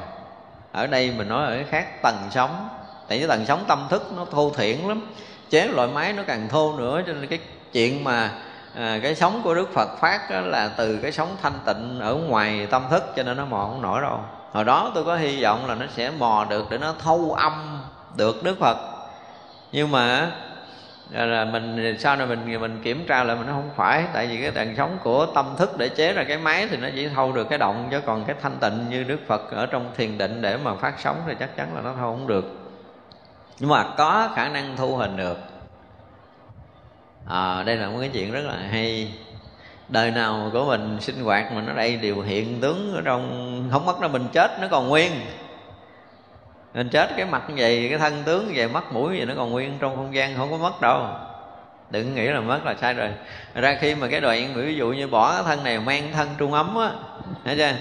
Ở 0.72 0.88
đây 0.88 1.14
mình 1.18 1.28
nói 1.28 1.46
ở 1.46 1.56
cái 1.56 1.66
khác 1.70 2.02
tầng 2.02 2.18
sóng 2.32 2.70
tại 3.08 3.20
vì 3.20 3.28
tầng 3.28 3.46
sóng 3.46 3.64
tâm 3.68 3.88
thức 3.90 4.12
nó 4.16 4.26
thô 4.26 4.52
thiển 4.58 4.80
lắm. 4.80 5.08
Chế 5.50 5.68
loại 5.68 5.88
máy 5.88 6.14
nó 6.14 6.24
càng 6.28 6.50
thô 6.50 6.78
nữa 6.78 7.02
cho 7.08 7.14
nên 7.14 7.28
cái 7.28 7.40
chuyện 7.74 8.04
mà 8.04 8.32
à, 8.76 9.00
cái 9.04 9.16
sống 9.16 9.42
của 9.44 9.56
đức 9.56 9.74
phật 9.74 9.90
phát 10.00 10.32
là 10.32 10.70
từ 10.78 11.00
cái 11.02 11.12
sống 11.12 11.36
thanh 11.42 11.60
tịnh 11.66 12.00
ở 12.00 12.16
ngoài 12.16 12.68
tâm 12.72 12.84
thức 12.90 13.04
cho 13.16 13.24
nên 13.24 13.38
nó 13.38 13.46
mò 13.46 13.68
không 13.72 13.82
nổi 13.82 14.02
đâu. 14.02 14.20
Hồi 14.52 14.66
đó 14.66 14.92
tôi 14.96 15.04
có 15.04 15.16
hy 15.16 15.44
vọng 15.44 15.68
là 15.68 15.76
nó 15.76 15.86
sẽ 15.96 16.12
mò 16.12 16.46
được 16.50 16.66
để 16.70 16.78
nó 16.78 16.94
thâu 17.04 17.36
âm 17.38 17.82
được 18.16 18.44
đức 18.44 18.60
phật. 18.60 18.78
Nhưng 19.72 19.92
mà 19.92 20.32
là 21.12 21.46
mình 21.46 21.96
sau 22.00 22.16
này 22.16 22.28
mình 22.28 22.62
mình 22.62 22.80
kiểm 22.84 23.06
tra 23.08 23.24
lại 23.24 23.38
mình 23.38 23.48
nó 23.48 23.54
không 23.54 23.70
phải 23.76 24.04
tại 24.14 24.28
vì 24.28 24.42
cái 24.42 24.52
đàn 24.52 24.76
sống 24.76 24.98
của 25.04 25.26
tâm 25.26 25.56
thức 25.58 25.78
để 25.78 25.90
chế 25.90 26.14
ra 26.14 26.24
cái 26.24 26.38
máy 26.38 26.68
thì 26.72 26.78
nó 26.78 26.88
chỉ 26.96 27.08
thâu 27.08 27.32
được 27.32 27.50
cái 27.50 27.60
động 27.60 27.88
chứ 27.92 28.02
còn 28.06 28.26
cái 28.26 28.36
thanh 28.42 28.58
tịnh 28.60 28.90
như 28.90 29.04
đức 29.04 29.20
phật 29.28 29.52
ở 29.52 29.66
trong 29.66 29.92
thiền 29.98 30.18
định 30.18 30.42
để 30.42 30.58
mà 30.58 30.76
phát 30.76 30.94
sóng 31.00 31.22
thì 31.28 31.34
chắc 31.40 31.56
chắn 31.56 31.76
là 31.76 31.82
nó 31.82 31.94
thâu 31.94 32.12
không 32.12 32.28
được. 32.28 32.60
Nhưng 33.60 33.70
mà 33.70 33.86
có 33.98 34.30
khả 34.36 34.50
năng 34.50 34.78
thu 34.78 34.96
hình 34.96 35.18
được. 35.18 35.38
À, 37.28 37.64
đây 37.64 37.76
là 37.76 37.90
một 37.90 37.98
cái 38.00 38.10
chuyện 38.14 38.32
rất 38.32 38.42
là 38.46 38.58
hay. 38.72 39.14
Đời 39.90 40.12
nào 40.12 40.50
của 40.54 40.66
mình 40.66 40.98
sinh 41.02 41.24
hoạt 41.24 41.52
mà 41.54 41.62
nó 41.62 41.74
đây 41.74 41.96
đều 41.96 42.22
hiện 42.22 42.62
tướng 42.62 42.94
ở 42.96 43.02
trong 43.06 43.64
không 43.72 43.86
mất 43.86 44.02
nó 44.02 44.08
mình 44.08 44.28
chết 44.34 44.52
nó 44.62 44.68
còn 44.72 44.90
nguyên 44.90 45.12
mình 46.74 46.90
chết 46.90 47.10
cái 47.18 47.26
mặt 47.26 47.44
như 47.48 47.56
vậy, 47.58 47.88
cái 47.90 48.00
thân 48.00 48.24
tướng 48.26 48.48
như 48.48 48.54
vậy, 48.56 48.68
mắt 48.68 48.84
mũi 48.94 49.18
vậy 49.18 49.26
nó 49.26 49.34
còn 49.38 49.52
nguyên 49.52 49.78
trong 49.80 49.96
không 49.96 50.16
gian, 50.16 50.36
không 50.38 50.52
có 50.52 50.58
mất 50.58 50.82
đâu. 50.82 51.08
Đừng 51.90 52.16
nghĩ 52.16 52.28
là 52.28 52.40
mất 52.40 52.66
là 52.66 52.76
sai 52.82 52.94
rồi. 52.94 53.10
Ra 53.56 53.78
khi 53.82 53.96
mà 53.96 54.08
cái 54.08 54.22
đoạn 54.22 54.54
ví 54.56 54.76
dụ 54.76 54.92
như 54.92 55.08
bỏ 55.08 55.34
cái 55.34 55.44
thân 55.44 55.64
này, 55.64 55.80
mang 55.80 56.12
thân 56.14 56.28
trung 56.38 56.54
ấm 56.54 56.76
á, 56.76 56.90
thấy 57.46 57.58
chưa? 57.58 57.72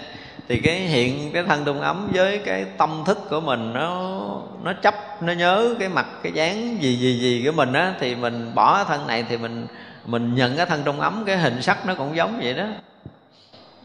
Thì 0.49 0.61
cái 0.61 0.75
hiện 0.75 1.33
cái 1.33 1.43
thân 1.43 1.65
trung 1.65 1.81
ấm 1.81 2.09
với 2.15 2.39
cái 2.39 2.65
tâm 2.79 3.03
thức 3.07 3.19
của 3.31 3.41
mình 3.41 3.73
nó 3.73 4.21
nó 4.63 4.73
chấp, 4.73 5.23
nó 5.23 5.33
nhớ 5.33 5.75
cái 5.79 5.89
mặt, 5.89 6.07
cái 6.23 6.33
dáng 6.33 6.83
gì 6.83 6.97
gì 6.97 7.19
gì 7.19 7.43
của 7.47 7.53
mình 7.53 7.73
á, 7.73 7.95
thì 8.01 8.15
mình 8.15 8.55
bỏ 8.55 8.75
cái 8.77 8.85
thân 8.89 9.07
này 9.07 9.25
thì 9.29 9.37
mình 9.37 9.67
mình 10.05 10.35
nhận 10.35 10.57
cái 10.57 10.67
thân 10.67 10.83
trung 10.85 11.01
ấm, 11.01 11.25
cái 11.27 11.37
hình 11.37 11.63
sắc 11.63 11.87
nó 11.87 11.95
cũng 11.95 12.17
giống 12.17 12.41
vậy 12.43 12.55
đó. 12.55 12.65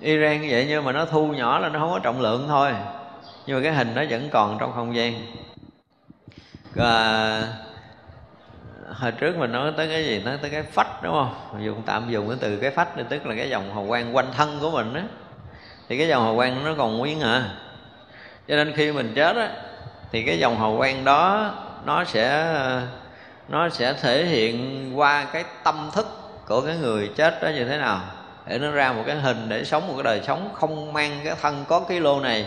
Iran 0.02 0.42
như 0.42 0.48
vậy 0.52 0.66
nhưng 0.70 0.84
mà 0.84 0.92
nó 0.92 1.06
thu 1.06 1.28
nhỏ 1.28 1.60
là 1.60 1.70
nó 1.70 1.80
không 1.80 1.92
có 1.92 2.00
trọng 2.00 2.22
lượng 2.22 2.46
thôi 2.48 2.72
nhưng 3.46 3.58
mà 3.58 3.64
cái 3.64 3.74
hình 3.74 3.96
nó 3.96 4.04
vẫn 4.10 4.30
còn 4.30 4.58
trong 4.60 4.74
không 4.76 4.96
gian. 4.96 5.14
Và 6.76 7.44
hồi 8.94 9.12
trước 9.12 9.38
mình 9.38 9.52
nói 9.52 9.72
tới 9.78 9.88
cái 9.88 10.06
gì? 10.06 10.22
Nói 10.26 10.38
tới 10.42 10.50
cái 10.50 10.64
phách, 10.64 11.04
đúng 11.04 11.14
không? 11.14 11.66
Dùng, 11.66 11.82
tạm 11.86 12.12
dùng 12.12 12.30
cái 12.30 12.38
từ 12.42 12.58
cái 12.58 12.72
phách 12.72 12.88
thì 12.96 13.04
tức 13.10 13.26
là 13.26 13.36
cái 13.36 13.50
dòng 13.50 13.74
hào 13.74 13.86
quang 13.88 14.16
quanh 14.16 14.32
thân 14.38 14.60
của 14.62 14.72
mình 14.72 14.94
á. 14.94 15.04
Thì 15.90 15.98
cái 15.98 16.08
dòng 16.08 16.24
hào 16.24 16.36
quang 16.36 16.66
nó 16.66 16.74
còn 16.78 16.98
nguyên 16.98 17.22
à. 17.22 17.50
Cho 18.48 18.56
nên 18.56 18.74
khi 18.76 18.92
mình 18.92 19.14
chết 19.16 19.36
á, 19.36 19.50
thì 20.12 20.24
cái 20.24 20.40
dòng 20.40 20.60
hào 20.60 20.78
quang 20.78 21.04
đó, 21.06 21.52
nó 21.86 22.04
sẽ 22.04 22.56
nó 23.50 23.70
sẽ 23.70 23.94
thể 23.94 24.26
hiện 24.26 24.92
qua 24.96 25.26
cái 25.26 25.44
tâm 25.64 25.90
thức 25.94 26.08
của 26.48 26.62
cái 26.62 26.78
người 26.78 27.12
chết 27.16 27.44
đó 27.44 27.50
như 27.50 27.66
thế 27.66 27.78
nào. 27.78 28.02
Để 28.48 28.60
nó 28.60 28.72
ra 28.72 28.92
một 28.92 29.04
cái 29.08 29.16
hình 29.16 29.50
để 29.50 29.64
sống 29.64 29.88
một 29.88 29.94
cái 29.94 30.04
đời 30.04 30.22
sống 30.28 30.50
không 30.54 30.94
mang 30.94 31.20
cái 31.24 31.36
thân 31.42 31.66
có 31.68 31.80
cái 31.80 32.00
lô 32.00 32.20
này 32.20 32.46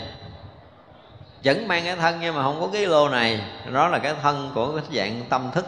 vẫn 1.45 1.69
mang 1.69 1.85
cái 1.85 1.97
thân 1.97 2.19
nhưng 2.21 2.35
mà 2.35 2.43
không 2.43 2.61
có 2.61 2.69
cái 2.73 2.87
lô 2.87 3.09
này. 3.09 3.41
Đó 3.73 3.89
là 3.89 3.99
cái 3.99 4.15
thân 4.23 4.51
của 4.55 4.73
cái 4.77 4.85
dạng 4.93 5.23
tâm 5.29 5.51
thức. 5.55 5.67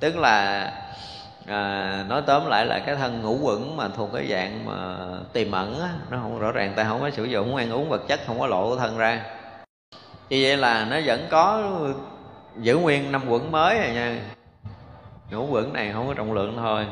Tức 0.00 0.16
là 0.16 0.64
à, 1.46 2.04
nói 2.08 2.22
tóm 2.26 2.46
lại 2.46 2.66
là 2.66 2.78
cái 2.78 2.96
thân 2.96 3.22
ngũ 3.22 3.38
quẩn 3.42 3.76
mà 3.76 3.88
thuộc 3.88 4.10
cái 4.14 4.26
dạng 4.30 4.64
mà 4.66 4.96
tiềm 5.32 5.52
ẩn 5.52 5.80
á, 5.80 5.88
nó 6.10 6.18
không 6.22 6.38
rõ 6.38 6.52
ràng. 6.52 6.72
Ta 6.76 6.84
không 6.84 7.00
có 7.00 7.10
sử 7.10 7.24
dụng 7.24 7.56
ăn 7.56 7.72
uống 7.72 7.88
vật 7.88 8.02
chất 8.08 8.20
không 8.26 8.40
có 8.40 8.46
lộ 8.46 8.76
thân 8.76 8.98
ra. 8.98 9.20
Như 10.28 10.40
vậy 10.42 10.56
là 10.56 10.86
nó 10.90 10.96
vẫn 11.04 11.26
có 11.30 11.62
giữ 12.56 12.76
nguyên 12.76 13.12
năm 13.12 13.22
quẩn 13.28 13.52
mới 13.52 13.78
rồi 13.78 13.90
nha. 13.90 14.16
Ngũ 15.30 15.46
quẩn 15.46 15.72
này 15.72 15.92
không 15.92 16.06
có 16.08 16.14
trọng 16.14 16.32
lượng 16.32 16.56
thôi 16.56 16.86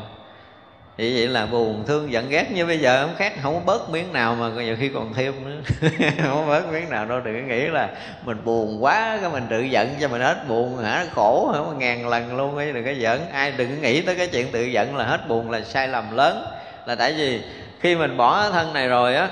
thì 0.99 1.15
vậy 1.15 1.27
là 1.27 1.47
buồn, 1.47 1.85
thương, 1.87 2.13
giận, 2.13 2.29
ghét 2.29 2.53
như 2.53 2.67
bây 2.67 2.79
giờ 2.79 3.07
không 3.07 3.17
khác, 3.17 3.33
không 3.43 3.55
có 3.55 3.61
bớt 3.65 3.91
miếng 3.91 4.13
nào 4.13 4.35
mà 4.35 4.49
nhiều 4.49 4.77
khi 4.81 4.89
còn 4.89 5.15
thêm 5.15 5.45
nữa. 5.45 5.61
Không 6.01 6.35
có 6.35 6.45
bớt 6.47 6.73
miếng 6.73 6.91
nào 6.91 7.07
đâu, 7.07 7.21
đừng 7.21 7.43
có 7.43 7.49
nghĩ 7.49 7.67
là 7.67 7.89
mình 8.25 8.45
buồn 8.45 8.85
quá, 8.85 9.19
cái 9.21 9.31
mình 9.31 9.47
tự 9.51 9.61
giận 9.61 9.89
cho 10.01 10.09
mình 10.09 10.21
hết 10.21 10.49
buồn, 10.49 10.79
hả? 10.79 11.07
Khổ, 11.15 11.53
hả? 11.53 11.61
Ngàn 11.79 12.09
lần 12.09 12.37
luôn 12.37 12.57
ấy, 12.57 12.73
đừng 12.73 12.85
có 12.85 12.91
giận. 12.91 13.31
Ai 13.31 13.53
đừng 13.53 13.69
có 13.69 13.83
nghĩ 13.83 14.01
tới 14.01 14.15
cái 14.15 14.27
chuyện 14.27 14.47
tự 14.53 14.63
giận 14.63 14.97
là 14.97 15.05
hết 15.05 15.29
buồn 15.29 15.51
là 15.51 15.61
sai 15.61 15.89
lầm 15.89 16.17
lớn. 16.17 16.47
Là 16.87 16.95
tại 16.95 17.13
vì 17.13 17.41
khi 17.81 17.97
mình 17.97 18.17
bỏ 18.17 18.51
thân 18.51 18.73
này 18.73 18.89
rồi 18.89 19.17
á, 19.17 19.29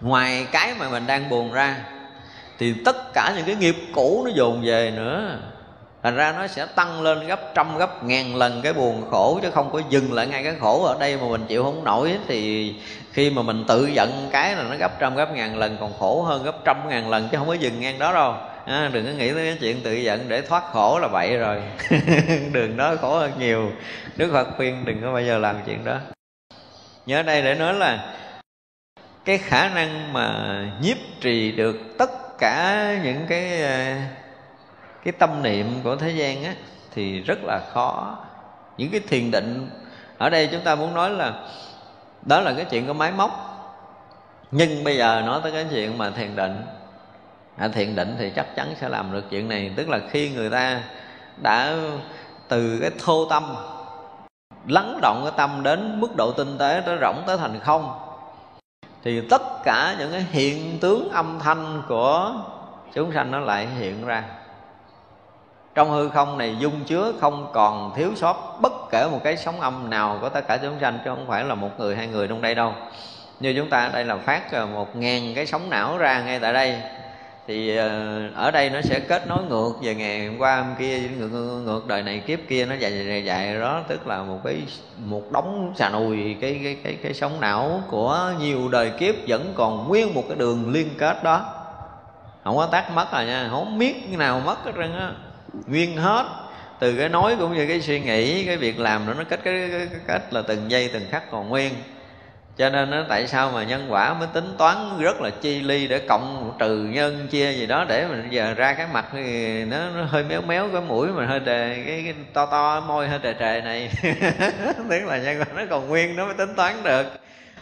ngoài 0.00 0.46
cái 0.52 0.74
mà 0.78 0.88
mình 0.88 1.06
đang 1.06 1.28
buồn 1.28 1.52
ra, 1.52 1.76
thì 2.58 2.74
tất 2.84 3.14
cả 3.14 3.32
những 3.36 3.46
cái 3.46 3.54
nghiệp 3.54 3.76
cũ 3.94 4.22
nó 4.24 4.30
dồn 4.34 4.62
về 4.64 4.92
nữa 4.96 5.38
thành 6.04 6.16
ra 6.16 6.32
nó 6.32 6.46
sẽ 6.46 6.66
tăng 6.66 7.02
lên 7.02 7.26
gấp 7.26 7.54
trăm 7.54 7.78
gấp 7.78 8.04
ngàn 8.04 8.36
lần 8.36 8.60
cái 8.62 8.72
buồn 8.72 9.04
khổ 9.10 9.38
chứ 9.42 9.50
không 9.50 9.70
có 9.72 9.82
dừng 9.88 10.12
lại 10.12 10.26
ngay 10.26 10.44
cái 10.44 10.54
khổ. 10.60 10.84
Ở 10.84 10.96
đây 11.00 11.16
mà 11.16 11.28
mình 11.28 11.46
chịu 11.46 11.64
không 11.64 11.84
nổi 11.84 12.18
thì 12.28 12.74
khi 13.12 13.30
mà 13.30 13.42
mình 13.42 13.64
tự 13.68 13.86
giận 13.86 14.28
cái 14.32 14.56
là 14.56 14.62
nó 14.62 14.76
gấp 14.76 15.00
trăm 15.00 15.16
gấp 15.16 15.32
ngàn 15.34 15.56
lần 15.56 15.76
còn 15.80 15.92
khổ 15.98 16.22
hơn 16.22 16.44
gấp 16.44 16.64
trăm 16.64 16.88
ngàn 16.88 17.10
lần 17.10 17.28
chứ 17.32 17.38
không 17.38 17.46
có 17.46 17.54
dừng 17.54 17.80
ngang 17.80 17.98
đó 17.98 18.12
đâu. 18.12 18.34
À, 18.66 18.90
đừng 18.92 19.06
có 19.06 19.12
nghĩ 19.12 19.32
tới 19.32 19.46
cái 19.46 19.56
chuyện 19.60 19.80
tự 19.82 19.92
giận 19.92 20.28
để 20.28 20.40
thoát 20.40 20.64
khổ 20.72 20.98
là 20.98 21.08
vậy 21.08 21.36
rồi. 21.36 21.62
Đường 22.52 22.76
đó 22.76 22.96
khổ 23.00 23.18
hơn 23.18 23.32
nhiều. 23.38 23.72
Đức 24.16 24.30
phật 24.32 24.48
khuyên 24.56 24.84
đừng 24.84 25.02
có 25.02 25.12
bao 25.12 25.22
giờ 25.22 25.38
làm 25.38 25.56
chuyện 25.66 25.84
đó. 25.84 25.98
Nhớ 27.06 27.22
đây 27.22 27.42
để 27.42 27.54
nói 27.54 27.74
là 27.74 28.14
cái 29.24 29.38
khả 29.38 29.68
năng 29.68 30.12
mà 30.12 30.56
nhiếp 30.82 30.96
trì 31.20 31.52
được 31.52 31.76
tất 31.98 32.38
cả 32.38 32.88
những 33.04 33.26
cái 33.28 33.62
à, 33.62 34.08
cái 35.04 35.12
tâm 35.12 35.42
niệm 35.42 35.66
của 35.84 35.96
thế 35.96 36.10
gian 36.10 36.44
á 36.44 36.54
thì 36.94 37.20
rất 37.20 37.38
là 37.42 37.60
khó. 37.72 38.18
Những 38.78 38.90
cái 38.90 39.00
thiền 39.00 39.30
định 39.30 39.70
ở 40.18 40.30
đây 40.30 40.48
chúng 40.52 40.60
ta 40.60 40.74
muốn 40.74 40.94
nói 40.94 41.10
là 41.10 41.32
đó 42.22 42.40
là 42.40 42.52
cái 42.56 42.64
chuyện 42.64 42.86
của 42.86 42.92
máy 42.92 43.12
móc. 43.12 43.30
Nhưng 44.50 44.84
bây 44.84 44.96
giờ 44.96 45.22
nói 45.26 45.40
tới 45.42 45.52
cái 45.52 45.66
chuyện 45.70 45.98
mà 45.98 46.10
thiền 46.10 46.36
định 46.36 46.64
à, 47.56 47.68
thiền 47.68 47.96
định 47.96 48.16
thì 48.18 48.30
chắc 48.36 48.56
chắn 48.56 48.74
sẽ 48.80 48.88
làm 48.88 49.12
được 49.12 49.24
chuyện 49.30 49.48
này. 49.48 49.72
Tức 49.76 49.88
là 49.88 49.98
khi 50.10 50.30
người 50.30 50.50
ta 50.50 50.80
đã 51.42 51.76
từ 52.48 52.78
cái 52.80 52.90
thô 53.04 53.26
tâm 53.30 53.56
lắng 54.66 54.98
động 55.02 55.20
cái 55.24 55.32
tâm 55.36 55.62
đến 55.62 56.00
mức 56.00 56.16
độ 56.16 56.32
tinh 56.32 56.58
tế 56.58 56.82
tới 56.86 56.96
rộng 56.96 57.22
tới 57.26 57.36
thành 57.36 57.60
không 57.60 58.00
thì 59.04 59.20
tất 59.30 59.42
cả 59.64 59.96
những 59.98 60.12
cái 60.12 60.26
hiện 60.30 60.78
tướng 60.80 61.10
âm 61.10 61.38
thanh 61.38 61.82
của 61.88 62.34
chúng 62.94 63.12
sanh 63.12 63.30
nó 63.30 63.40
lại 63.40 63.66
hiện 63.66 64.06
ra 64.06 64.24
trong 65.74 65.90
hư 65.90 66.08
không 66.08 66.38
này 66.38 66.56
dung 66.58 66.84
chứa 66.84 67.12
không 67.20 67.50
còn 67.52 67.92
thiếu 67.96 68.10
sót 68.16 68.58
bất 68.62 68.72
kể 68.90 69.08
một 69.12 69.20
cái 69.24 69.36
sóng 69.36 69.60
âm 69.60 69.90
nào 69.90 70.18
của 70.20 70.28
tất 70.28 70.48
cả 70.48 70.56
chúng 70.56 70.80
sanh 70.80 70.98
chứ 71.04 71.10
không 71.10 71.26
phải 71.28 71.44
là 71.44 71.54
một 71.54 71.70
người 71.78 71.96
hai 71.96 72.06
người 72.06 72.28
trong 72.28 72.42
đây 72.42 72.54
đâu. 72.54 72.72
Như 73.40 73.54
chúng 73.56 73.70
ta 73.70 73.84
ở 73.84 73.92
đây 73.92 74.04
là 74.04 74.16
phát 74.16 74.52
một 74.74 74.96
ngàn 74.96 75.32
cái 75.34 75.46
sóng 75.46 75.70
não 75.70 75.98
ra 75.98 76.22
ngay 76.22 76.40
tại 76.40 76.52
đây. 76.52 76.76
Thì 77.46 77.76
ờ, 77.76 78.20
ở 78.34 78.50
đây 78.50 78.70
nó 78.70 78.80
sẽ 78.80 79.00
kết 79.00 79.26
nối 79.28 79.44
ngược 79.48 79.72
về 79.82 79.94
ngày 79.94 80.26
hôm 80.26 80.38
qua 80.38 80.56
hôm 80.56 80.74
kia 80.78 81.00
ngược, 81.18 81.60
ngược 81.64 81.86
đời 81.86 82.02
này 82.02 82.18
kiếp 82.18 82.38
kia 82.48 82.66
nó 82.66 82.74
dài 82.74 83.06
dài 83.06 83.24
dài 83.24 83.60
đó 83.60 83.80
tức 83.88 84.06
là 84.06 84.22
một 84.22 84.38
cái 84.44 84.56
một 85.04 85.22
đống 85.32 85.72
xà 85.76 85.90
nùi 85.90 86.36
cái 86.40 86.60
cái 86.64 86.76
cái 86.84 86.96
cái 87.02 87.14
sóng 87.14 87.40
não 87.40 87.82
của 87.90 88.32
nhiều 88.40 88.68
đời 88.68 88.90
kiếp 88.90 89.14
vẫn 89.28 89.52
còn 89.56 89.88
nguyên 89.88 90.14
một 90.14 90.24
cái 90.28 90.36
đường 90.38 90.72
liên 90.72 90.88
kết 90.98 91.24
đó. 91.24 91.46
Không 92.44 92.56
có 92.56 92.66
tắt 92.66 92.90
mất 92.94 93.12
rồi 93.12 93.24
nha 93.24 93.48
không 93.50 93.78
biết 93.78 94.18
nào 94.18 94.40
mất 94.40 94.64
hết 94.64 94.72
trơn 94.76 94.96
á 94.96 95.12
nguyên 95.66 95.96
hết. 95.96 96.26
Từ 96.78 96.96
cái 96.96 97.08
nói 97.08 97.36
cũng 97.38 97.54
như 97.54 97.66
cái 97.66 97.80
suy 97.80 98.00
nghĩ 98.00 98.46
cái 98.46 98.56
việc 98.56 98.80
làm 98.80 99.06
nó 99.06 99.14
nó 99.14 99.24
kết 99.24 99.40
cái, 99.44 99.68
cái, 99.70 99.88
cái 99.90 100.00
kết 100.06 100.34
là 100.34 100.42
từng 100.42 100.70
giây 100.70 100.90
từng 100.92 101.06
khắc 101.10 101.30
còn 101.30 101.48
nguyên. 101.48 101.74
Cho 102.56 102.70
nên 102.70 102.90
nó 102.90 103.04
tại 103.08 103.26
sao 103.26 103.50
mà 103.54 103.64
nhân 103.64 103.86
quả 103.88 104.14
mới 104.14 104.28
tính 104.34 104.54
toán 104.58 104.76
rất 104.98 105.20
là 105.20 105.30
chi 105.30 105.60
ly 105.60 105.86
để 105.86 105.98
cộng 105.98 106.52
trừ 106.58 106.76
nhân 106.76 107.28
chia 107.30 107.52
gì 107.52 107.66
đó 107.66 107.84
để 107.88 108.06
mình 108.06 108.28
giờ 108.30 108.54
ra 108.54 108.72
cái 108.74 108.86
mặt 108.92 109.06
thì 109.12 109.64
nó, 109.64 109.90
nó 109.94 110.04
hơi 110.04 110.24
méo 110.24 110.42
méo 110.42 110.68
cái 110.72 110.80
mũi 110.80 111.08
mà 111.08 111.26
hơi 111.26 111.40
đề 111.40 111.82
cái, 111.86 112.02
cái 112.04 112.14
to 112.32 112.46
to 112.46 112.80
môi 112.80 113.08
hơi 113.08 113.20
trề 113.22 113.34
trề 113.38 113.60
này. 113.60 113.90
Tức 114.90 115.04
là 115.06 115.18
nhân 115.18 115.38
quả 115.38 115.46
nó 115.54 115.62
còn 115.70 115.88
nguyên 115.88 116.16
nó 116.16 116.24
mới 116.24 116.34
tính 116.34 116.54
toán 116.56 116.82
được. 116.82 117.06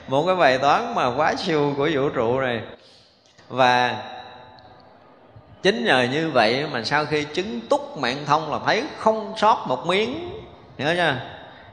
Một 0.09 0.26
cái 0.26 0.36
bài 0.36 0.59
toán 0.59 0.95
mà 0.95 1.14
quá 1.16 1.34
siêu 1.34 1.74
của 1.76 1.88
vũ 1.93 2.09
trụ 2.09 2.40
này. 2.40 2.61
Và 3.49 3.97
chính 5.63 5.85
nhờ 5.85 6.07
như 6.13 6.31
vậy 6.31 6.67
mà 6.73 6.83
sau 6.85 7.05
khi 7.05 7.25
chứng 7.25 7.61
túc 7.61 7.99
mạng 7.99 8.17
thông 8.27 8.53
là 8.53 8.59
thấy 8.67 8.85
không 8.99 9.35
sót 9.37 9.65
một 9.69 9.87
miếng. 9.87 10.31
Nhớ 10.79 10.95
chưa? 10.97 11.15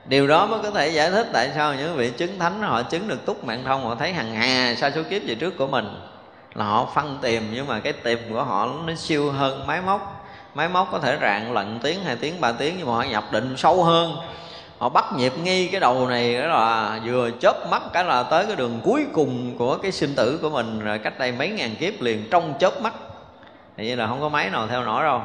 Điều 0.05 0.27
đó 0.27 0.45
mới 0.45 0.59
có 0.63 0.71
thể 0.71 0.87
giải 0.87 1.11
thích 1.11 1.27
tại 1.33 1.49
sao 1.55 1.73
những 1.73 1.95
vị 1.95 2.11
chứng 2.17 2.39
thánh 2.39 2.61
họ 2.61 2.83
chứng 2.83 3.07
được 3.07 3.25
túc 3.25 3.43
mạng 3.43 3.63
thông, 3.65 3.83
họ 3.83 3.95
thấy 3.95 4.13
hằng 4.13 4.35
hà 4.35 4.75
sa 4.75 4.91
số 4.95 5.01
kiếp 5.09 5.21
về 5.25 5.35
trước 5.35 5.57
của 5.57 5.67
mình. 5.67 5.85
Là 6.53 6.65
họ 6.65 6.87
phân 6.95 7.17
tìm, 7.21 7.43
nhưng 7.53 7.67
mà 7.67 7.79
cái 7.79 7.93
tìm 7.93 8.19
của 8.33 8.43
họ 8.43 8.69
nó 8.85 8.95
siêu 8.95 9.31
hơn 9.31 9.67
máy 9.67 9.81
móc. 9.81 10.25
Máy 10.53 10.69
móc 10.69 10.89
có 10.91 10.99
thể 10.99 11.17
rạng 11.21 11.53
lận 11.53 11.79
tiếng, 11.83 12.03
hai 12.03 12.15
tiếng, 12.15 12.41
ba 12.41 12.51
tiếng, 12.51 12.75
nhưng 12.77 12.87
mà 12.87 12.93
họ 12.93 13.03
nhập 13.03 13.23
định 13.31 13.57
sâu 13.57 13.83
hơn. 13.83 14.15
Họ 14.77 14.89
bắt 14.89 15.05
nhịp 15.17 15.33
nghi 15.43 15.67
cái 15.67 15.79
đầu 15.79 16.07
này 16.07 16.37
đó 16.37 16.47
là 16.47 16.99
vừa 17.05 17.29
chớp 17.41 17.69
mắt 17.71 17.81
cái 17.93 18.05
là 18.05 18.23
tới 18.23 18.45
cái 18.45 18.55
đường 18.55 18.79
cuối 18.83 19.05
cùng 19.13 19.57
của 19.57 19.77
cái 19.77 19.91
sinh 19.91 20.15
tử 20.15 20.39
của 20.41 20.49
mình. 20.49 20.79
Rồi 20.79 20.99
cách 20.99 21.19
đây 21.19 21.31
mấy 21.31 21.49
ngàn 21.49 21.75
kiếp 21.75 22.01
liền 22.01 22.27
trong 22.31 22.53
chớp 22.59 22.81
mắt 22.81 22.93
thì 23.79 23.87
như 23.87 23.95
là 23.95 24.07
không 24.07 24.21
có 24.21 24.29
máy 24.29 24.49
nào 24.49 24.67
theo 24.67 24.83
nổi 24.83 25.03
đâu. 25.03 25.21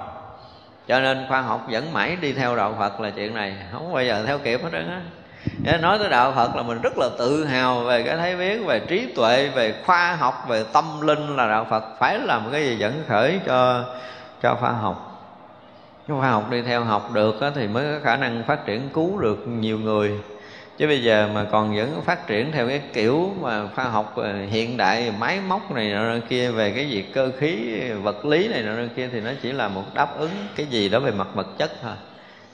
Cho 0.89 1.01
nên 1.01 1.27
khoa 1.29 1.41
học 1.41 1.67
vẫn 1.71 1.93
mãi 1.93 2.17
đi 2.21 2.33
theo 2.33 2.57
đạo 2.57 2.75
phật 2.79 3.01
là 3.01 3.11
chuyện 3.11 3.35
này. 3.35 3.57
Không 3.73 3.93
bao 3.93 4.05
giờ 4.05 4.25
theo 4.27 4.39
kịp 4.39 4.63
hết 4.63 4.69
trơn 4.73 4.89
á. 4.89 5.79
Nói 5.79 5.99
tới 5.99 6.09
đạo 6.09 6.33
phật 6.37 6.57
là 6.57 6.63
mình 6.63 6.81
rất 6.83 6.99
là 6.99 7.09
tự 7.19 7.45
hào 7.45 7.81
về 7.81 8.03
cái 8.03 8.17
thấy 8.17 8.37
biết, 8.37 8.67
về 8.67 8.81
trí 8.89 9.13
tuệ, 9.17 9.49
về 9.49 9.75
khoa 9.87 10.17
học, 10.17 10.45
về 10.49 10.65
tâm 10.73 11.01
linh 11.01 11.37
là 11.37 11.49
đạo 11.49 11.67
phật. 11.71 11.85
Phải 11.99 12.19
làm 12.19 12.43
cái 12.53 12.65
gì 12.65 12.77
dẫn 12.77 13.05
khởi 13.09 13.41
cho 13.47 13.85
cho 14.43 14.55
khoa 14.55 14.71
học. 14.71 15.11
Khoa 16.09 16.31
học 16.31 16.51
đi 16.51 16.63
theo 16.63 16.85
học 16.85 17.13
được 17.13 17.35
thì 17.55 17.67
mới 17.67 17.85
có 17.85 18.05
khả 18.05 18.17
năng 18.17 18.43
phát 18.47 18.67
triển 18.67 18.89
cứu 18.95 19.19
được 19.19 19.39
nhiều 19.47 19.79
người 19.79 20.13
chứ 20.79 20.87
bây 20.87 21.03
giờ 21.03 21.29
mà 21.35 21.47
còn 21.53 21.77
vẫn 21.77 22.03
phát 22.03 22.27
triển 22.27 22.53
theo 22.53 22.69
cái 22.69 22.83
kiểu 22.93 23.33
mà 23.41 23.69
khoa 23.75 23.85
học 23.85 24.13
ờ, 24.17 24.45
hiện 24.45 24.77
đại, 24.77 25.13
máy 25.19 25.41
móc 25.41 25.73
này 25.73 25.93
nọ 25.93 26.15
kia 26.29 26.51
về 26.51 26.71
cái 26.71 26.91
gì 26.91 27.03
cơ 27.03 27.31
khí, 27.39 27.81
vật 28.03 28.25
lý 28.25 28.49
này 28.49 28.63
nọ 28.63 28.83
kia 28.97 29.09
thì 29.13 29.21
nó 29.21 29.31
chỉ 29.43 29.53
là 29.53 29.69
một 29.69 29.85
đáp 29.95 30.19
ứng 30.19 30.31
cái 30.57 30.67
gì 30.67 30.89
đó 30.89 30.99
về 31.01 31.11
mặt 31.11 31.29
vật 31.35 31.47
chất 31.59 31.73
thôi. 31.83 31.95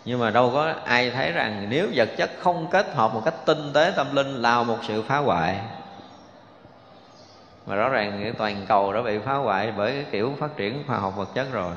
Nhưng 0.04 0.18
mà 0.18 0.30
đâu 0.30 0.50
có 0.54 0.74
ai 0.84 1.10
thấy 1.10 1.32
rằng 1.32 1.66
nếu 1.70 1.88
vật 1.94 2.08
chất 2.16 2.30
không 2.38 2.66
kết 2.70 2.94
hợp 2.94 3.14
một 3.14 3.22
cách 3.24 3.34
tinh 3.46 3.72
tế 3.74 3.92
tâm 3.96 4.16
linh 4.16 4.34
là 4.34 4.62
một 4.62 4.78
sự 4.82 5.02
phá 5.02 5.16
hoại. 5.16 5.56
Mà 7.66 7.74
rõ 7.76 7.88
ràng 7.88 8.20
cái 8.22 8.32
toàn 8.32 8.64
cầu 8.68 8.92
đã 8.92 9.02
bị 9.02 9.18
phá 9.18 9.34
hoại 9.34 9.72
bởi 9.76 9.92
cái 9.92 10.04
kiểu 10.12 10.32
phát 10.38 10.56
triển 10.56 10.84
khoa 10.86 10.96
học 10.96 11.16
vật 11.16 11.28
chất 11.34 11.52
rồi. 11.52 11.74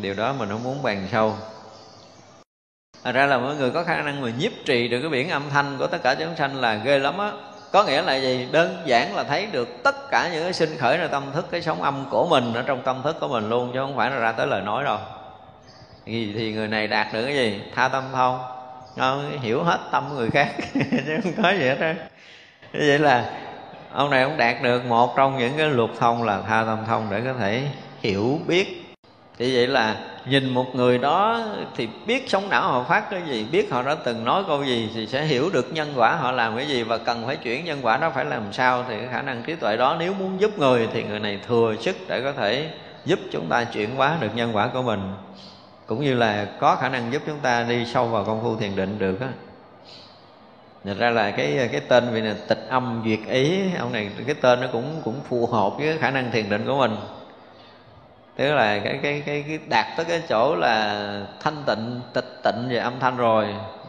Điều 0.00 0.14
đó 0.14 0.32
mình 0.32 0.48
không 0.48 0.64
muốn 0.64 0.82
bàn 0.82 1.08
sâu. 1.12 1.34
Thật 3.04 3.12
ra 3.14 3.26
là 3.26 3.38
mọi 3.38 3.56
người 3.56 3.70
có 3.70 3.84
khả 3.84 4.02
năng 4.02 4.20
mà 4.20 4.28
nhiếp 4.38 4.52
trì 4.64 4.88
được 4.88 5.00
cái 5.00 5.10
biển 5.10 5.30
âm 5.30 5.42
thanh 5.50 5.76
của 5.78 5.86
tất 5.86 6.02
cả 6.02 6.14
chúng 6.14 6.36
sanh 6.36 6.60
là 6.60 6.74
ghê 6.74 6.98
lắm 6.98 7.18
á. 7.18 7.30
Có 7.72 7.84
nghĩa 7.84 8.02
là 8.02 8.16
gì? 8.16 8.48
Đơn 8.52 8.82
giản 8.86 9.16
là 9.16 9.24
thấy 9.24 9.46
được 9.52 9.82
tất 9.84 10.10
cả 10.10 10.30
những 10.32 10.42
cái 10.42 10.52
sinh 10.52 10.76
khởi 10.78 10.96
ra 10.98 11.06
tâm 11.06 11.22
thức 11.34 11.46
cái 11.50 11.62
sóng 11.62 11.82
âm 11.82 12.04
của 12.10 12.26
mình 12.26 12.54
ở 12.54 12.62
trong 12.62 12.82
tâm 12.82 13.02
thức 13.02 13.16
của 13.20 13.28
mình 13.28 13.48
luôn 13.48 13.70
chứ 13.74 13.78
không 13.80 13.96
phải 13.96 14.10
là 14.10 14.16
ra 14.18 14.32
tới 14.32 14.46
lời 14.46 14.62
nói 14.62 14.84
đâu. 14.84 14.98
Thì, 16.06 16.32
thì 16.34 16.52
người 16.52 16.68
này 16.68 16.88
đạt 16.88 17.06
được 17.12 17.24
cái 17.24 17.34
gì? 17.34 17.60
Tha 17.74 17.88
tâm 17.88 18.04
thông 18.12 18.40
không 18.96 19.40
hiểu 19.40 19.62
hết 19.62 19.78
tâm 19.92 20.04
người 20.14 20.30
khác 20.30 20.48
chứ 20.74 21.18
không 21.22 21.32
có 21.42 21.50
gì 21.50 21.68
hết 21.68 21.78
á 21.80 21.94
vậy 22.72 22.98
là 22.98 23.30
ông 23.92 24.10
này 24.10 24.22
ông 24.22 24.36
đạt 24.36 24.62
được 24.62 24.84
một 24.84 25.16
trong 25.16 25.38
những 25.38 25.52
cái 25.56 25.68
luật 25.68 25.90
thông 25.98 26.22
là 26.22 26.42
tha 26.48 26.64
tâm 26.64 26.78
thông 26.86 27.06
để 27.10 27.20
có 27.24 27.32
thể 27.32 27.62
hiểu 28.00 28.40
biết 28.46 28.79
thì 29.40 29.56
vậy 29.56 29.66
là 29.66 29.96
nhìn 30.26 30.48
một 30.48 30.74
người 30.74 30.98
đó 30.98 31.44
thì 31.76 31.88
biết 32.06 32.30
sống 32.30 32.48
não 32.48 32.62
họ 32.62 32.84
phát 32.84 33.10
cái 33.10 33.22
gì, 33.26 33.46
biết 33.52 33.70
họ 33.70 33.82
đã 33.82 33.94
từng 33.94 34.24
nói 34.24 34.44
câu 34.46 34.64
gì 34.64 34.90
thì 34.94 35.06
sẽ 35.06 35.24
hiểu 35.24 35.50
được 35.52 35.72
nhân 35.72 35.92
quả 35.96 36.16
họ 36.16 36.32
làm 36.32 36.56
cái 36.56 36.68
gì 36.68 36.82
và 36.82 36.98
cần 36.98 37.26
phải 37.26 37.36
chuyển 37.36 37.64
nhân 37.64 37.78
quả 37.82 37.96
đó 37.96 38.10
phải 38.14 38.24
làm 38.24 38.42
sao 38.52 38.84
thì 38.88 38.96
khả 39.12 39.22
năng 39.22 39.42
trí 39.42 39.54
tuệ 39.54 39.76
đó 39.76 39.96
nếu 39.98 40.14
muốn 40.14 40.40
giúp 40.40 40.58
người 40.58 40.88
thì 40.92 41.02
người 41.02 41.18
này 41.18 41.38
thừa 41.48 41.74
sức 41.80 41.96
để 42.08 42.20
có 42.20 42.32
thể 42.32 42.70
giúp 43.04 43.18
chúng 43.32 43.48
ta 43.48 43.64
chuyển 43.64 43.96
hóa 43.96 44.16
được 44.20 44.30
nhân 44.34 44.56
quả 44.56 44.66
của 44.66 44.82
mình. 44.82 45.00
Cũng 45.86 46.04
như 46.04 46.14
là 46.14 46.46
có 46.60 46.76
khả 46.76 46.88
năng 46.88 47.12
giúp 47.12 47.22
chúng 47.26 47.38
ta 47.38 47.62
đi 47.62 47.84
sâu 47.86 48.06
vào 48.06 48.24
công 48.24 48.42
phu 48.42 48.56
thiền 48.56 48.76
định 48.76 48.98
được 48.98 49.20
á. 49.20 49.28
Thật 50.84 50.96
ra 50.98 51.10
là 51.10 51.30
cái 51.30 51.68
cái 51.72 51.80
tên 51.88 52.04
vì 52.12 52.20
là 52.20 52.34
tịch 52.48 52.66
âm 52.68 53.02
duyệt 53.04 53.20
ý, 53.28 53.60
ông 53.78 53.92
này, 53.92 54.10
cái 54.26 54.34
tên 54.34 54.60
nó 54.60 54.66
cũng 54.72 55.00
cũng 55.04 55.20
phù 55.28 55.46
hợp 55.46 55.72
với 55.78 55.98
khả 55.98 56.10
năng 56.10 56.30
thiền 56.30 56.50
định 56.50 56.66
của 56.66 56.78
mình 56.78 56.96
tức 58.36 58.54
là 58.54 58.78
cái 58.78 58.98
cái 59.02 59.22
cái, 59.26 59.44
cái 59.48 59.58
đạt 59.68 59.86
tới 59.96 60.06
cái 60.08 60.22
chỗ 60.28 60.56
là 60.56 61.26
thanh 61.40 61.62
tịnh 61.66 62.00
tịch 62.14 62.40
tịnh 62.44 62.68
về 62.70 62.76
âm 62.76 62.92
thanh 63.00 63.16
rồi. 63.16 63.46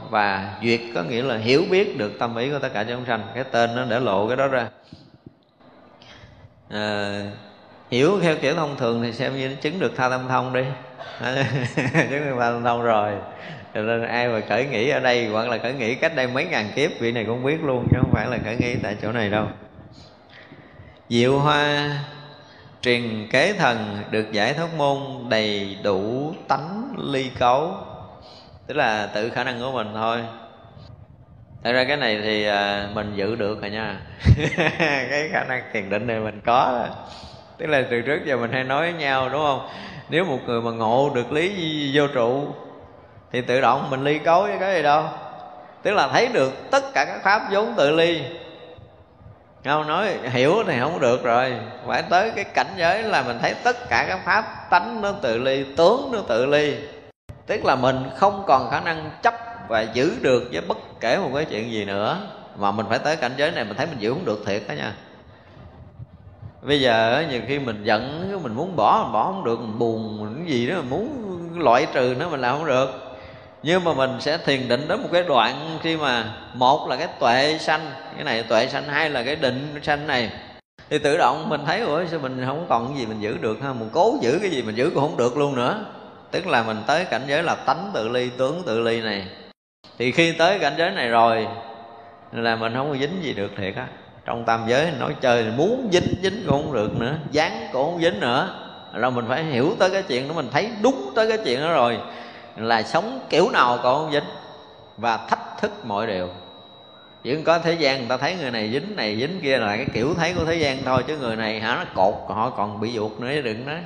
Và 0.10 0.56
duyệt 0.64 0.80
có 0.96 1.04
nghĩa 1.04 1.22
là 1.22 1.38
hiểu 1.38 1.64
biết 1.70 1.98
được 1.98 2.12
tâm 2.20 2.36
ý 2.36 2.52
của 2.52 2.60
tất 2.60 2.70
cả 2.74 2.84
chúng 2.84 3.06
sanh. 3.06 3.22
Cái 3.36 3.44
tên 3.44 3.76
nó 3.76 3.86
để 3.89 4.00
lộ 4.00 4.28
cái 4.28 4.38
đó 4.38 4.48
ra. 4.48 4.68
À, 6.70 7.22
hiểu 7.92 8.20
theo 8.22 8.36
kiểu 8.42 8.56
thông 8.56 8.76
thường 8.78 9.04
thì 9.04 9.14
xem 9.14 9.38
như 9.38 9.50
nó 9.50 9.56
chứng 9.62 9.80
được 9.80 9.94
tha 9.98 10.10
tâm 10.10 10.28
thông 10.30 10.54
đi. 10.54 10.64
Chứng 11.94 12.10
được 12.10 12.36
tha 12.39 12.52
tâm 12.52 12.64
thông 12.64 12.82
rồi. 12.82 13.14
Cho 13.74 13.82
nên 13.82 14.08
ai 14.08 14.28
mà 14.28 14.42
khởi 14.50 14.66
nghĩ 14.66 14.89
ở 14.89 15.00
đây 15.00 15.28
hoặc 15.28 15.50
là 15.50 15.58
khởi 15.58 15.74
nghĩ 15.74 15.96
cách 15.96 16.16
đây 16.16 16.28
mấy 16.28 16.46
ngàn 16.46 16.70
kiếp 16.76 16.92
vị 17.00 17.12
này 17.12 17.26
cũng 17.26 17.44
biết 17.44 17.64
luôn 17.64 17.88
chứ 17.92 17.98
không 18.02 18.12
phải 18.14 18.28
là 18.28 18.38
khởi 18.44 18.56
nghĩ 18.56 18.76
tại 18.84 18.96
chỗ 19.02 19.12
này 19.12 19.30
đâu. 19.30 19.48
Diệu 21.10 21.39
hoa 21.39 21.89
truyền 22.82 23.28
kế 23.32 23.54
thần 23.54 24.04
được 24.12 24.32
giải 24.32 24.54
thoát 24.54 24.68
môn 24.78 24.98
đầy 25.30 25.78
đủ 25.84 26.34
tánh 26.48 26.94
ly 26.98 27.32
cấu. 27.40 27.74
Tức 28.68 28.78
là 28.78 29.08
tự 29.14 29.30
khả 29.30 29.44
năng 29.44 29.60
của 29.60 29.72
mình 29.72 29.88
thôi. 29.94 30.20
Thật 31.64 31.72
ra 31.72 31.84
cái 31.84 31.98
này 31.98 32.20
thì 32.24 32.46
à, 32.46 32.90
mình 32.94 33.12
giữ 33.16 33.36
được 33.36 33.62
rồi 33.62 33.72
nha. 33.72 34.00
Cái 35.10 35.30
khả 35.32 35.44
năng 35.44 35.64
thiền 35.74 35.90
định 35.90 36.08
này 36.08 36.20
mình 36.20 36.42
có. 36.46 36.88
Tức 37.58 37.66
là 37.66 37.84
từ 37.92 38.02
trước 38.02 38.20
giờ 38.26 38.38
mình 38.38 38.52
hay 38.52 38.64
nói 38.64 38.92
với 38.92 39.02
nhau, 39.02 39.30
đúng 39.30 39.42
không? 39.42 39.68
Nếu 40.10 40.26
một 40.26 40.40
người 40.46 40.62
mà 40.62 40.72
ngộ 40.72 41.12
được 41.16 41.32
lý 41.32 41.92
vô 41.94 42.08
trụ, 42.08 42.48
Thì 43.32 43.42
tự 43.42 43.62
động 43.62 43.90
mình 43.90 44.04
ly 44.04 44.20
cấu 44.20 44.42
với 44.42 44.58
cái 44.60 44.76
gì 44.76 44.84
đâu. 44.84 45.04
Tức 45.84 45.92
là 45.92 46.08
thấy 46.08 46.28
được 46.28 46.72
tất 46.72 46.94
cả 46.94 47.06
các 47.06 47.24
pháp 47.24 47.42
vốn 47.52 47.74
tự 47.78 47.96
ly 47.96 48.22
không, 49.64 49.88
nói 49.88 50.18
hiểu 50.24 50.64
thì 50.68 50.80
không 50.80 50.99
được 50.99 51.24
rồi. 51.24 51.53
Phải 51.88 52.01
tới 52.01 52.32
cái 52.36 52.43
cảnh 52.43 52.74
giới 52.78 53.03
là 53.03 53.24
mình 53.24 53.38
thấy 53.41 53.53
tất 53.64 53.89
cả 53.89 54.05
các 54.07 54.20
pháp 54.26 54.70
tánh 54.70 55.01
nó 55.01 55.12
tự 55.12 55.38
ly, 55.38 55.66
tướng 55.78 56.09
nó 56.12 56.20
tự 56.28 56.45
ly. 56.45 56.76
Tức 57.47 57.66
là 57.66 57.76
mình 57.76 58.09
không 58.16 58.43
còn 58.47 58.70
khả 58.72 58.80
năng 58.80 59.12
chấp 59.24 59.34
và 59.68 59.82
giữ 59.82 60.12
được 60.22 60.43
với 60.51 60.62
bất 60.62 60.78
kể 60.99 61.18
một 61.18 61.30
cái 61.36 61.45
chuyện 61.45 61.72
gì 61.72 61.86
nữa. 61.86 62.18
Mà 62.57 62.72
mình 62.72 62.86
phải 62.89 62.99
tới 62.99 63.16
cảnh 63.16 63.32
giới 63.38 63.51
này, 63.51 63.64
mình 63.64 63.78
thấy 63.78 63.88
mình 63.88 63.99
giữ 63.99 64.14
không 64.14 64.26
được 64.26 64.43
thiệt 64.45 64.64
đó 64.68 64.74
nha. 64.74 64.93
Bây 66.62 66.82
giờ 66.82 67.26
nhiều 67.30 67.41
khi 67.47 67.59
mình 67.59 67.84
giận, 67.84 68.32
mình 68.43 68.53
muốn 68.53 68.76
bỏ, 68.76 69.01
mình 69.03 69.14
bỏ 69.14 69.24
không 69.24 69.43
được, 69.43 69.59
mình 69.59 69.80
buồn, 69.80 70.20
mình 70.22 70.43
cái 70.45 70.53
gì 70.53 70.68
đó, 70.68 70.76
mình 70.76 70.89
muốn 70.89 71.09
loại 71.59 71.88
trừ 71.93 72.16
nó, 72.20 72.30
mình 72.30 72.41
làm 72.41 72.57
không 72.57 72.66
được 72.66 73.11
nhưng 73.64 73.84
mà 73.84 73.93
mình 73.93 74.12
sẽ 74.20 74.38
thiền 74.38 74.68
định 74.68 74.88
đến 74.88 75.01
một 75.01 75.09
cái 75.12 75.24
đoạn 75.24 75.78
khi 75.84 75.97
mà 75.97 76.26
một 76.53 76.88
là 76.89 76.95
cái 76.95 77.07
tuệ 77.20 77.57
sanh, 77.59 77.91
cái 78.16 78.24
này 78.24 78.43
tuệ 78.43 78.68
sanh, 78.68 78.84
hai 78.84 79.09
là 79.09 79.24
cái 79.24 79.36
định 79.36 79.80
sanh 79.84 80.07
này. 80.07 80.32
Thì 80.89 80.99
tự 80.99 81.18
động 81.18 81.49
mình 81.49 81.62
thấy, 81.66 81.80
ủa, 81.80 82.05
sao 82.05 82.20
mình 82.20 82.43
không 82.45 82.66
còn 82.70 82.88
cái 82.88 82.97
gì 82.97 83.05
mình 83.05 83.22
giữ 83.22 83.38
được 83.41 83.62
ha? 83.62 83.74
Mình 83.74 83.89
cố 83.93 84.18
giữ 84.22 84.39
cái 84.41 84.49
gì 84.49 84.62
mình 84.62 84.76
giữ 84.76 84.91
cũng 84.93 85.03
không 85.03 85.18
được 85.18 85.38
luôn 85.38 85.55
nữa. 85.55 85.86
Tức 86.32 86.47
là 86.47 86.64
mình 86.64 86.78
tới 86.88 87.05
cảnh 87.05 87.22
giới 87.28 87.43
là 87.43 87.55
tánh 87.55 87.91
tự 87.93 88.09
ly, 88.09 88.30
tướng 88.38 88.64
tự 88.66 88.80
ly 88.80 89.01
này. 89.01 89.28
Thì 89.97 90.12
khi 90.12 90.34
tới 90.34 90.59
cảnh 90.59 90.74
giới 90.78 90.91
này 90.91 91.09
rồi, 91.09 91.47
là 92.32 92.55
mình 92.55 92.74
không 92.76 92.89
có 92.89 92.97
dính 92.97 93.24
gì 93.24 93.34
được 93.34 93.51
thiệt 93.57 93.76
á. 93.76 93.88
Trong 94.26 94.45
tam 94.45 94.64
giới 94.68 94.88
nói 94.99 95.16
chơi 95.22 95.43
muốn 95.57 95.89
dính 95.91 96.14
dính 96.24 96.43
cũng 96.47 96.64
không 96.64 96.74
được 96.74 96.99
nữa, 96.99 97.14
dán 97.32 97.68
cũng 97.74 97.91
không 97.91 98.01
dính 98.01 98.20
nữa. 98.20 98.49
Rồi 98.93 99.12
mình 99.12 99.26
phải 99.28 99.43
hiểu 99.43 99.76
tới 99.80 99.89
cái 99.89 100.03
chuyện 100.03 100.28
đó, 100.28 100.34
mình 100.34 100.47
thấy 100.51 100.70
đúng 100.82 101.12
tới 101.16 101.30
cái 101.30 101.38
chuyện 101.45 101.62
đó 101.62 101.74
rồi 101.74 101.97
là 102.56 102.84
sống 102.84 103.20
kiểu 103.30 103.49
nào 103.49 103.80
cũng 103.84 103.93
không 103.93 104.12
dính. 104.12 104.24
Và 104.97 105.18
thách 105.18 105.62
thức 105.62 105.86
mọi 105.86 106.08
điều. 106.08 106.30
Chỉ 107.24 107.43
có 107.43 107.60
thế 107.60 107.74
gian 107.74 107.99
người 107.99 108.10
ta 108.10 108.18
thấy 108.18 108.36
người 108.36 108.52
này 108.52 108.70
dính 108.72 108.95
này 108.95 109.18
dính 109.20 109.39
kia 109.41 109.58
là 109.58 109.78
cái 109.78 109.86
kiểu 109.93 110.14
thấy 110.14 110.34
của 110.34 110.45
thế 110.45 110.56
gian 110.56 110.78
thôi. 110.86 111.04
Chứ 111.08 111.18
người 111.18 111.36
này 111.36 111.60
hả, 111.60 111.76
nó 111.76 111.84
cột, 111.95 112.36
họ 112.36 112.49
còn 112.49 112.82
bị 112.82 112.91
ruột 112.95 113.12
nữa 113.20 113.41
đừng 113.41 113.66
nói. 113.66 113.80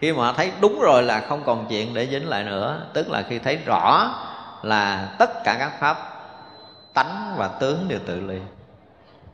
Khi 0.00 0.12
mà 0.12 0.32
thấy 0.32 0.52
đúng 0.60 0.80
rồi 0.80 1.02
là 1.02 1.20
không 1.20 1.42
còn 1.44 1.66
chuyện 1.68 1.94
để 1.94 2.06
dính 2.06 2.28
lại 2.28 2.44
nữa. 2.44 2.86
Tức 2.92 3.10
là 3.10 3.22
khi 3.28 3.38
thấy 3.38 3.58
rõ 3.66 4.14
là 4.62 5.08
tất 5.18 5.44
cả 5.44 5.56
các 5.58 5.72
pháp 5.80 6.14
tánh 6.94 7.34
và 7.36 7.48
tướng 7.48 7.88
đều 7.88 7.98
tự 8.06 8.20
ly. 8.20 8.38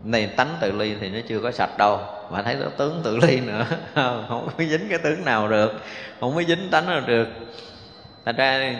Này 0.05 0.27
tánh 0.27 0.57
tự 0.61 0.73
ly 0.73 0.95
thì 1.01 1.09
nó 1.09 1.19
chưa 1.29 1.41
có 1.41 1.51
sạch 1.51 1.79
đâu. 1.79 2.01
Mà 2.31 2.43
thấy 2.43 2.55
nó 2.55 2.67
tướng 2.77 3.01
tự 3.05 3.17
ly 3.17 3.41
nữa, 3.41 3.67
không 4.29 4.49
có 4.59 4.65
dính 4.65 4.89
cái 4.89 4.99
tướng 4.99 5.25
nào 5.25 5.49
được. 5.49 5.73
Không 6.21 6.35
có 6.35 6.43
dính 6.43 6.71
tánh 6.71 6.87
nào 6.87 7.01
được 7.07 7.29
thành 8.33 8.37
ra 8.37 8.75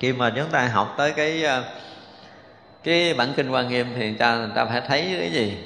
khi 0.00 0.12
mà 0.12 0.32
chúng 0.36 0.50
ta 0.50 0.68
học 0.68 0.94
tới 0.98 1.12
cái 1.12 1.44
ờ, 1.44 1.64
cái 2.84 3.14
bản 3.14 3.32
kinh 3.36 3.50
quan 3.50 3.68
nghiêm 3.68 3.86
thì 3.96 4.12
ta 4.12 4.36
người 4.36 4.50
ta 4.54 4.64
phải 4.64 4.80
thấy 4.80 5.16
cái 5.20 5.30
gì? 5.32 5.58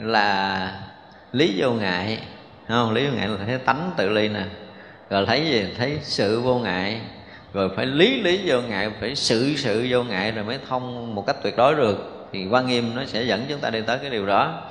Là 0.00 0.72
lý 1.32 1.54
vô 1.58 1.72
ngại 1.72 2.18
không? 2.68 2.92
Lý 2.92 3.06
vô 3.06 3.12
ngại 3.12 3.28
là 3.28 3.36
thấy 3.46 3.58
tánh 3.58 3.90
tự 3.96 4.08
ly 4.08 4.28
nè. 4.28 4.42
Rồi 5.10 5.26
thấy 5.26 5.46
gì? 5.46 5.66
Thấy 5.78 5.98
sự 6.02 6.40
vô 6.40 6.58
ngại. 6.58 7.00
Rồi 7.52 7.70
phải 7.76 7.86
lý 7.86 8.22
lý 8.22 8.40
vô 8.46 8.60
ngại, 8.60 8.90
phải 9.00 9.14
sự 9.14 9.54
sự 9.56 9.86
vô 9.90 10.02
ngại 10.02 10.32
rồi 10.32 10.44
mới 10.44 10.58
thông 10.68 11.14
một 11.14 11.26
cách 11.26 11.36
tuyệt 11.42 11.56
đối 11.56 11.74
được. 11.74 12.28
Thì 12.32 12.46
quan 12.46 12.66
nghiêm 12.66 12.94
nó 12.94 13.04
sẽ 13.04 13.22
dẫn 13.22 13.44
chúng 13.48 13.60
ta 13.60 13.70
đi 13.70 13.80
tới 13.80 13.98
cái 13.98 14.10
điều 14.10 14.26
đó. 14.26 14.62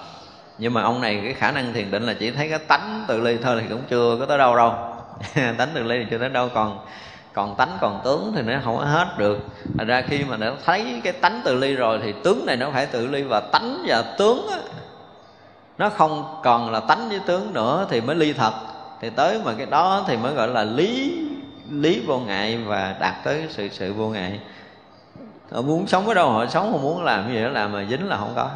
Nhưng 0.57 0.73
mà 0.73 0.81
ông 0.81 1.01
này 1.01 1.19
cái 1.23 1.33
khả 1.33 1.51
năng 1.51 1.73
thiền 1.73 1.91
định 1.91 2.03
là 2.03 2.13
chỉ 2.19 2.31
thấy 2.31 2.49
cái 2.49 2.59
tánh 2.59 3.05
tự 3.07 3.21
ly 3.21 3.37
thôi 3.43 3.59
thì 3.61 3.67
cũng 3.69 3.81
chưa 3.89 4.17
có 4.19 4.25
tới 4.25 4.37
đâu 4.37 4.55
đâu. 4.55 4.89
Tánh 5.57 5.69
tự 5.73 5.83
ly 5.83 5.99
thì 5.99 6.05
chưa 6.09 6.17
tới 6.17 6.29
đâu 6.29 6.49
còn 6.53 6.85
còn 7.39 7.55
tánh 7.55 7.77
còn 7.81 8.01
tướng 8.03 8.33
thì 8.35 8.41
nó 8.41 8.53
không 8.63 8.77
có 8.77 8.83
hết 8.83 9.07
được. 9.17 9.39
Thành 9.77 9.87
ra 9.87 10.01
khi 10.01 10.23
mà 10.23 10.37
nó 10.37 10.51
thấy 10.65 11.01
cái 11.03 11.13
tánh 11.13 11.41
tự 11.45 11.55
ly 11.55 11.75
rồi 11.75 11.99
thì 12.03 12.13
tướng 12.23 12.45
này 12.45 12.55
nó 12.55 12.69
phải 12.73 12.85
tự 12.85 13.07
ly 13.07 13.23
và 13.23 13.39
tánh 13.39 13.83
và 13.87 14.01
tướng 14.17 14.47
á, 14.51 14.57
nó 15.77 15.89
không 15.89 16.39
còn 16.43 16.71
là 16.71 16.79
tánh 16.79 17.09
với 17.09 17.19
tướng 17.19 17.53
nữa 17.53 17.87
thì 17.89 18.01
mới 18.01 18.15
ly 18.15 18.33
thật. 18.33 18.53
Thì 19.01 19.09
tới 19.09 19.41
mà 19.45 19.53
cái 19.57 19.65
đó 19.65 20.05
thì 20.07 20.17
mới 20.17 20.33
gọi 20.33 20.47
là 20.47 20.63
lý 20.63 21.19
lý 21.71 22.03
vô 22.07 22.19
ngại 22.19 22.57
và 22.65 22.95
đạt 22.99 23.15
tới 23.23 23.45
sự 23.49 23.69
sự 23.71 23.93
vô 23.93 24.07
ngại. 24.07 24.39
Họ 25.51 25.61
muốn 25.61 25.87
sống 25.87 26.07
ở 26.07 26.13
đâu 26.13 26.29
họ 26.29 26.45
sống 26.45 26.71
không 26.71 26.81
muốn 26.81 27.03
làm 27.03 27.33
gì 27.33 27.43
đó 27.43 27.49
làm 27.49 27.71
mà 27.71 27.85
dính 27.89 28.07
là 28.07 28.17
không 28.17 28.33
có. 28.35 28.49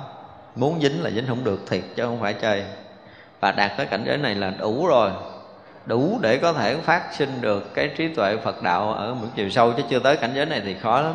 Muốn 0.55 0.81
dính 0.81 1.03
là 1.03 1.09
dính 1.09 1.27
không 1.27 1.43
được 1.43 1.59
thiệt 1.67 1.83
chứ 1.95 2.03
không 2.03 2.21
phải 2.21 2.33
chơi. 2.33 2.63
Và 3.39 3.51
đạt 3.51 3.71
tới 3.77 3.85
cảnh 3.85 4.03
giới 4.05 4.17
này 4.17 4.35
là 4.35 4.49
đủ 4.59 4.87
rồi 4.87 5.09
đủ 5.85 6.19
để 6.21 6.37
có 6.37 6.53
thể 6.53 6.77
phát 6.77 7.13
sinh 7.13 7.41
được 7.41 7.73
cái 7.73 7.87
trí 7.97 8.07
tuệ 8.07 8.37
Phật 8.37 8.63
đạo 8.63 8.93
ở 8.93 9.13
một 9.13 9.27
chiều 9.35 9.49
sâu, 9.49 9.73
chứ 9.77 9.83
chưa 9.89 9.99
tới 9.99 10.17
cảnh 10.17 10.31
giới 10.35 10.45
này 10.45 10.61
thì 10.65 10.73
khó 10.73 11.01
lắm. 11.01 11.13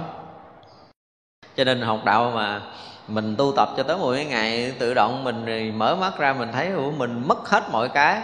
Cho 1.57 1.65
nên 1.65 1.81
học 1.81 2.01
đạo 2.05 2.33
mà 2.35 2.61
mình 3.09 3.37
tu 3.37 3.53
tập 3.57 3.69
cho 3.77 3.83
tới 3.83 3.97
10 3.97 4.25
ngày, 4.25 4.73
tự 4.79 4.95
động 4.95 5.25
mình 5.25 5.79
mở 5.79 5.97
mắt 5.97 6.19
ra 6.19 6.33
mình 6.33 6.49
thấy 6.53 6.71
của 6.77 6.91
mình 6.91 7.23
mất 7.27 7.49
hết 7.49 7.63
mọi 7.73 7.89
cái. 7.89 8.23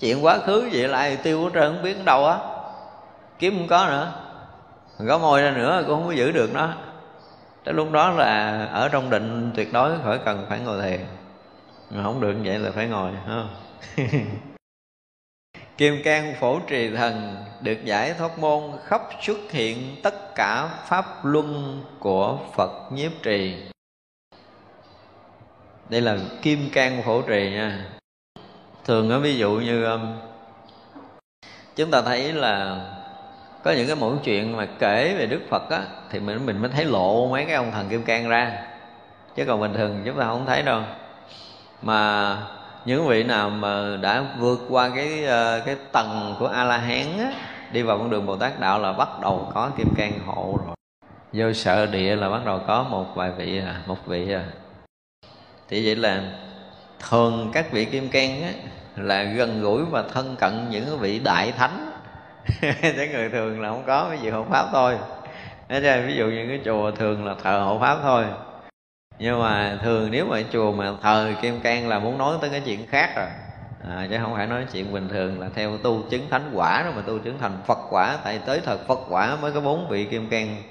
Chuyện 0.00 0.24
quá 0.24 0.38
khứ 0.38 0.68
vậy 0.72 0.88
lại 0.88 1.16
tiêu 1.22 1.44
hết 1.44 1.50
trơn 1.54 1.74
không 1.74 1.82
biết 1.82 2.04
đâu 2.04 2.26
á. 2.26 2.38
Kiếm 3.38 3.58
không 3.58 3.68
có 3.68 3.86
nữa. 3.86 4.12
Có 5.08 5.18
môi 5.18 5.42
ra 5.42 5.50
nữa 5.50 5.84
cũng 5.86 5.96
không 5.96 6.06
có 6.06 6.12
giữ 6.12 6.32
được 6.32 6.54
nó. 6.54 6.68
Tới 7.64 7.74
lúc 7.74 7.92
đó 7.92 8.10
là 8.10 8.64
ở 8.72 8.88
trong 8.88 9.10
định 9.10 9.52
tuyệt 9.54 9.72
đối 9.72 9.98
khỏi 10.04 10.18
cần 10.24 10.46
phải 10.48 10.58
ngồi 10.58 10.82
thiền. 10.82 11.00
Mà 11.90 12.02
không 12.02 12.20
được 12.20 12.34
vậy 12.44 12.58
là 12.58 12.70
phải 12.70 12.86
ngồi 12.86 13.10
ha 13.26 13.44
Kim 15.76 16.02
can 16.02 16.34
phổ 16.40 16.60
trì 16.60 16.90
thần 16.90 17.36
được 17.60 17.84
giải 17.84 18.14
thoát 18.18 18.38
môn 18.38 18.62
khắp 18.84 19.02
xuất 19.22 19.36
hiện 19.50 19.96
tất 20.02 20.34
cả 20.34 20.68
pháp 20.86 21.24
luân 21.24 21.82
của 21.98 22.38
Phật 22.54 22.92
nhiếp 22.92 23.12
trì. 23.22 23.56
Đây 25.88 26.00
là 26.00 26.18
kim 26.42 26.70
can 26.72 27.02
phổ 27.02 27.22
trì 27.22 27.50
nha. 27.50 27.84
Thường 28.84 29.10
ở 29.10 29.20
ví 29.20 29.36
dụ 29.36 29.50
như 29.50 29.84
um, 29.84 30.16
chúng 31.76 31.90
ta 31.90 32.02
thấy 32.02 32.32
là 32.32 32.80
có 33.64 33.70
những 33.70 33.86
cái 33.86 33.96
mẫu 33.96 34.16
chuyện 34.24 34.56
mà 34.56 34.66
kể 34.78 35.14
về 35.18 35.26
Đức 35.26 35.40
Phật 35.50 35.70
á, 35.70 35.82
thì 36.10 36.20
mình 36.20 36.46
mình 36.46 36.58
mới 36.58 36.70
thấy 36.70 36.84
lộ 36.84 37.28
mấy 37.28 37.44
cái 37.44 37.54
ông 37.54 37.72
thần 37.72 37.88
kim 37.88 38.02
cang 38.02 38.28
ra. 38.28 38.68
Chứ 39.36 39.44
còn 39.46 39.60
bình 39.60 39.74
thường 39.74 40.02
chúng 40.04 40.18
ta 40.18 40.24
không 40.24 40.46
thấy 40.46 40.62
đâu. 40.62 40.82
Mà 41.82 42.36
những 42.86 43.06
vị 43.06 43.22
nào 43.22 43.50
mà 43.50 43.96
đã 44.00 44.24
vượt 44.38 44.66
qua 44.68 44.90
cái 44.96 45.24
ờ, 45.24 45.62
cái 45.66 45.76
tầng 45.92 46.34
của 46.38 46.46
a 46.46 46.64
la 46.64 46.78
hán 46.78 47.18
á, 47.18 47.32
đi 47.72 47.82
vào 47.82 47.98
con 47.98 48.10
đường 48.10 48.26
bồ 48.26 48.36
tát 48.36 48.60
đạo 48.60 48.78
là 48.78 48.92
bắt 48.92 49.08
đầu 49.22 49.50
có 49.54 49.70
kim 49.76 49.88
cang 49.96 50.12
hộ 50.26 50.58
rồi. 50.66 50.76
Vô 51.32 51.52
sợ 51.52 51.86
địa 51.86 52.16
là 52.16 52.30
bắt 52.30 52.44
đầu 52.46 52.60
có 52.66 52.82
một 52.82 53.06
vài 53.14 53.30
vị 53.30 53.58
à 53.58 53.82
một 53.86 54.06
vị 54.06 54.32
à. 54.32 54.44
Thì 55.68 55.86
vậy 55.86 55.96
là 55.96 56.22
thường 57.08 57.50
các 57.52 57.72
vị 57.72 57.84
kim 57.84 58.08
cang 58.08 58.42
á, 58.42 58.50
là 58.96 59.22
gần 59.22 59.62
gũi 59.62 59.84
và 59.84 60.02
thân 60.02 60.36
cận 60.36 60.70
những 60.70 60.98
vị 60.98 61.18
đại 61.18 61.52
thánh. 61.52 61.90
Chứ 62.82 63.06
người 63.12 63.28
thường 63.30 63.60
là 63.60 63.68
không 63.68 63.84
có 63.86 64.06
cái 64.08 64.18
gì 64.18 64.30
hộ 64.30 64.44
pháp 64.50 64.66
thôi. 64.72 64.98
Ví 65.80 66.16
dụ 66.16 66.26
như 66.26 66.46
cái 66.48 66.60
chùa 66.64 66.90
thường 66.90 67.24
là 67.24 67.34
thờ 67.42 67.62
hộ 67.64 67.78
pháp 67.78 67.98
thôi 68.02 68.24
nhưng 69.18 69.42
mà 69.42 69.78
thường 69.82 70.08
nếu 70.10 70.26
mà 70.26 70.42
chùa 70.52 70.72
mà 70.72 70.92
thờ 71.02 71.32
kim 71.42 71.60
cang 71.60 71.88
là 71.88 71.98
muốn 71.98 72.18
nói 72.18 72.38
tới 72.40 72.50
cái 72.50 72.60
chuyện 72.60 72.86
khác 72.86 73.16
rồi. 73.16 73.26
À, 73.90 74.06
chứ 74.10 74.16
không 74.22 74.34
phải 74.34 74.46
nói 74.46 74.66
chuyện 74.72 74.92
bình 74.92 75.08
thường 75.08 75.40
là 75.40 75.48
theo 75.54 75.78
tu 75.78 76.02
chứng 76.10 76.30
thánh 76.30 76.50
quả 76.54 76.82
rồi 76.82 76.92
mà 76.96 77.02
tu 77.06 77.18
chứng 77.18 77.38
thành 77.40 77.58
phật 77.66 77.78
quả. 77.90 78.18
Tại 78.24 78.40
tới 78.46 78.60
thật 78.64 78.86
phật 78.88 78.98
quả 79.08 79.36
mới 79.42 79.52
có 79.52 79.60
bốn 79.60 79.88
vị 79.88 80.04
kim 80.04 80.28
cang 80.28 80.62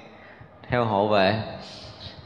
theo 0.68 0.84
hộ 0.84 1.08
vệ. 1.08 1.42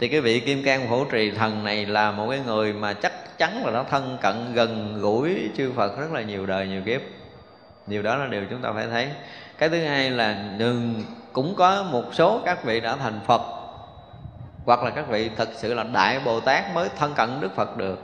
Thì 0.01 0.09
cái 0.09 0.21
vị 0.21 0.41
kim 0.41 0.65
cang 0.65 0.89
phổ 0.89 1.05
trì 1.05 1.31
thần 1.31 1.65
này 1.65 1.87
là 1.87 2.11
một 2.11 2.31
cái 2.31 2.41
người 2.47 2.73
mà 2.73 2.93
chắc 2.93 3.39
chắn 3.39 3.65
là 3.65 3.73
nó 3.73 3.85
thân 3.91 4.19
cận 4.21 4.55
gần 4.55 5.01
gũi 5.01 5.51
chư 5.57 5.73
phật 5.73 5.99
rất 5.99 6.13
là 6.13 6.23
nhiều 6.23 6.47
đời 6.47 6.67
nhiều 6.67 6.83
kiếp. 6.87 7.01
Điều 7.87 8.03
đó 8.03 8.17
là 8.17 8.27
điều 8.27 8.43
chúng 8.51 8.63
ta 8.63 8.73
phải 8.73 8.87
thấy. 8.91 9.09
Cái 9.59 9.69
thứ 9.69 9.85
hai 9.85 10.11
là 10.11 10.45
đừng 10.59 11.05
cũng 11.33 11.55
có 11.55 11.83
một 11.83 12.05
số 12.13 12.41
các 12.45 12.65
vị 12.65 12.81
đã 12.81 12.97
thành 12.97 13.21
phật 13.27 13.60
hoặc 14.65 14.83
là 14.83 14.91
các 14.91 15.09
vị 15.09 15.31
thật 15.37 15.49
sự 15.57 15.75
là 15.75 15.83
đại 15.83 16.21
bồ 16.25 16.41
tát 16.41 16.75
mới 16.75 16.89
thân 16.99 17.15
cận 17.15 17.41
đức 17.41 17.55
phật 17.57 17.77
được. 17.77 17.99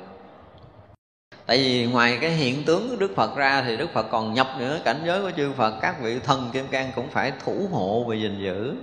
Tại 1.46 1.56
vì 1.56 1.86
ngoài 1.86 2.18
cái 2.20 2.30
hiện 2.30 2.64
tướng 2.64 2.88
của 2.90 2.96
đức 2.96 3.12
phật 3.16 3.36
ra 3.36 3.62
thì 3.66 3.76
đức 3.76 3.90
phật 3.92 4.06
còn 4.10 4.34
nhập 4.34 4.46
nữa 4.58 4.78
cảnh 4.84 5.00
giới 5.04 5.22
của 5.22 5.30
chư 5.36 5.52
phật 5.52 5.74
các 5.80 6.00
vị 6.00 6.18
thần 6.18 6.50
kim 6.52 6.68
cang 6.68 6.90
cũng 6.94 7.08
phải 7.08 7.32
thủ 7.44 7.68
hộ 7.72 8.04
và 8.04 8.14
gìn 8.14 8.38
giữ. 8.38 8.74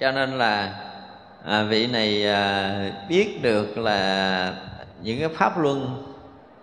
Cho 0.00 0.12
nên 0.12 0.38
là 0.38 0.74
à, 1.44 1.62
vị 1.62 1.86
này 1.86 2.26
à, 2.28 2.92
biết 3.08 3.42
được 3.42 3.78
là 3.78 4.54
những 5.02 5.20
cái 5.20 5.28
pháp 5.28 5.58
luân 5.58 6.04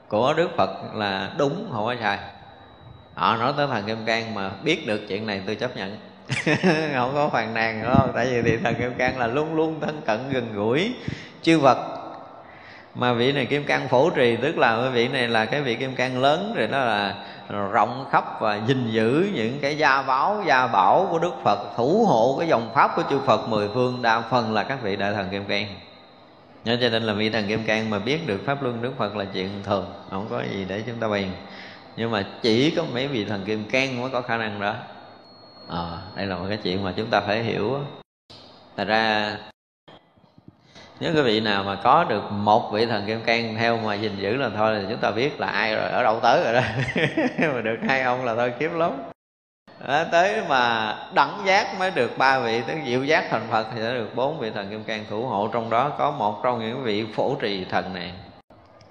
của 0.08 0.34
đức 0.34 0.50
phật 0.58 0.96
là 0.96 1.32
đúng 1.38 1.68
không 1.72 1.86
có 1.86 1.96
sai. 2.02 2.20
Họ 3.14 3.38
nói 3.38 3.54
tới 3.58 3.68
thần 3.68 3.86
kim 3.86 4.06
cang 4.06 4.34
mà 4.34 4.50
biết 4.64 4.88
được 4.88 5.02
chuyện 5.08 5.28
này 5.28 5.42
tôi 5.46 5.56
chấp 5.56 5.78
nhận. 5.78 5.98
không 6.96 7.12
có 7.14 7.30
phàn 7.30 7.54
nàn 7.54 7.82
đúng 7.84 7.94
không? 7.98 8.12
Tại 8.16 8.26
vì 8.26 8.42
thì 8.42 8.58
thần 8.58 8.76
kim 8.76 8.94
cang 8.94 9.20
là 9.20 9.28
luôn 9.28 9.56
luôn 9.56 9.80
thân 9.82 10.02
cận 10.06 10.20
gần 10.30 10.54
gũi, 10.54 10.94
chư 11.42 11.60
vật 11.60 11.78
mà 12.96 13.14
vị 13.14 13.32
này 13.32 13.46
kim 13.46 13.64
cang 13.64 13.88
phổ 13.88 14.10
trì, 14.10 14.36
tức 14.36 14.58
là 14.58 14.78
cái 14.82 14.90
vị 14.90 15.08
này 15.08 15.28
là 15.28 15.46
cái 15.46 15.62
vị 15.62 15.76
kim 15.76 15.96
cang 15.96 16.22
lớn, 16.22 16.54
rồi 16.58 16.68
đó 16.68 16.80
là 16.80 17.16
rộng 17.72 18.06
khắp 18.12 18.42
và 18.42 18.60
gìn 18.68 18.92
giữ 18.92 19.30
những 19.34 19.60
cái 19.62 19.78
gia 19.78 20.02
báo, 20.02 20.44
gia 20.48 20.68
bảo 20.68 21.08
của 21.12 21.20
đức 21.20 21.34
phật, 21.44 21.60
thủ 21.78 22.06
hộ 22.08 22.36
cái 22.40 22.48
dòng 22.48 22.72
pháp 22.76 22.96
của 22.96 23.04
chư 23.10 23.20
phật 23.20 23.50
mười 23.50 23.68
phương, 23.74 24.02
đa 24.02 24.22
phần 24.22 24.54
là 24.54 24.64
các 24.64 24.82
vị 24.82 24.96
đại 24.96 25.14
thần 25.14 25.30
kim 25.30 25.46
cang. 25.46 25.68
Nên 26.66 26.80
cho 26.82 26.90
nên 26.90 27.04
là 27.04 27.14
vị 27.14 27.30
thần 27.30 27.48
kim 27.48 27.64
cang 27.64 27.90
mà 27.90 28.00
biết 28.00 28.28
được 28.28 28.42
pháp 28.46 28.64
luân 28.64 28.82
đức 28.82 28.92
phật 28.98 29.16
là 29.16 29.26
chuyện 29.34 29.50
thường, 29.64 29.94
không 30.10 30.28
có 30.30 30.42
gì 30.52 30.66
để 30.70 30.84
chúng 30.88 31.00
ta 31.00 31.08
bàn 31.08 31.32
nhưng 31.98 32.12
mà 32.12 32.26
chỉ 32.42 32.72
có 32.72 32.84
mấy 32.94 33.08
vị 33.08 33.26
thần 33.26 33.44
kim 33.46 33.64
cang 33.70 34.02
mới 34.02 34.10
có 34.10 34.22
khả 34.22 34.38
năng 34.38 34.60
đó 34.60 34.76
à, 35.70 36.02
đây 36.16 36.26
là 36.26 36.36
một 36.36 36.46
cái 36.50 36.58
chuyện 36.64 36.84
mà 36.84 36.94
chúng 36.98 37.10
ta 37.10 37.22
phải 37.22 37.44
hiểu 37.44 37.80
thật 38.78 38.88
ra 38.88 39.38
nếu 41.00 41.14
quý 41.16 41.22
vị 41.22 41.40
nào 41.40 41.64
mà 41.64 41.76
có 41.84 42.04
được 42.04 42.32
một 42.32 42.72
vị 42.72 42.86
thần 42.86 43.06
kim 43.08 43.22
cang 43.22 43.56
theo 43.56 43.78
mà 43.78 43.96
gìn 43.96 44.12
giữ 44.18 44.36
là 44.36 44.50
thôi 44.56 44.78
thì 44.82 44.86
chúng 44.90 45.00
ta 45.00 45.12
biết 45.12 45.40
là 45.40 45.48
ai 45.48 45.76
rồi 45.76 45.90
ở 45.90 46.04
đâu 46.04 46.20
tới 46.20 46.44
rồi 46.44 46.54
đó. 46.54 46.62
Mà 47.54 47.62
được 47.62 47.78
hai 47.88 48.02
ông 48.02 48.26
là 48.26 48.36
thôi 48.36 48.54
kiếp 48.60 48.74
lắm. 48.74 48.92
Đó, 49.88 50.04
tới 50.12 50.42
mà 50.50 50.96
đẳng 51.14 51.42
giác 51.46 51.80
mới 51.80 51.92
được 51.92 52.18
ba 52.18 52.40
vị 52.40 52.62
tới 52.68 52.78
diệu 52.86 53.04
giác 53.04 53.28
thành 53.30 53.48
phật 53.52 53.68
thì 53.76 53.82
sẽ 53.82 53.94
được 53.94 54.16
bốn 54.16 54.40
vị 54.40 54.52
thần 54.52 54.70
kim 54.70 54.84
cang 54.84 55.06
thủ 55.10 55.26
hộ. 55.26 55.50
Trong 55.54 55.70
đó 55.70 55.90
có 55.90 56.12
một 56.12 56.44
trong 56.44 56.60
những 56.60 56.84
vị 56.84 57.06
phổ 57.16 57.36
trì 57.36 57.66
thần 57.66 57.94
này. 57.94 58.12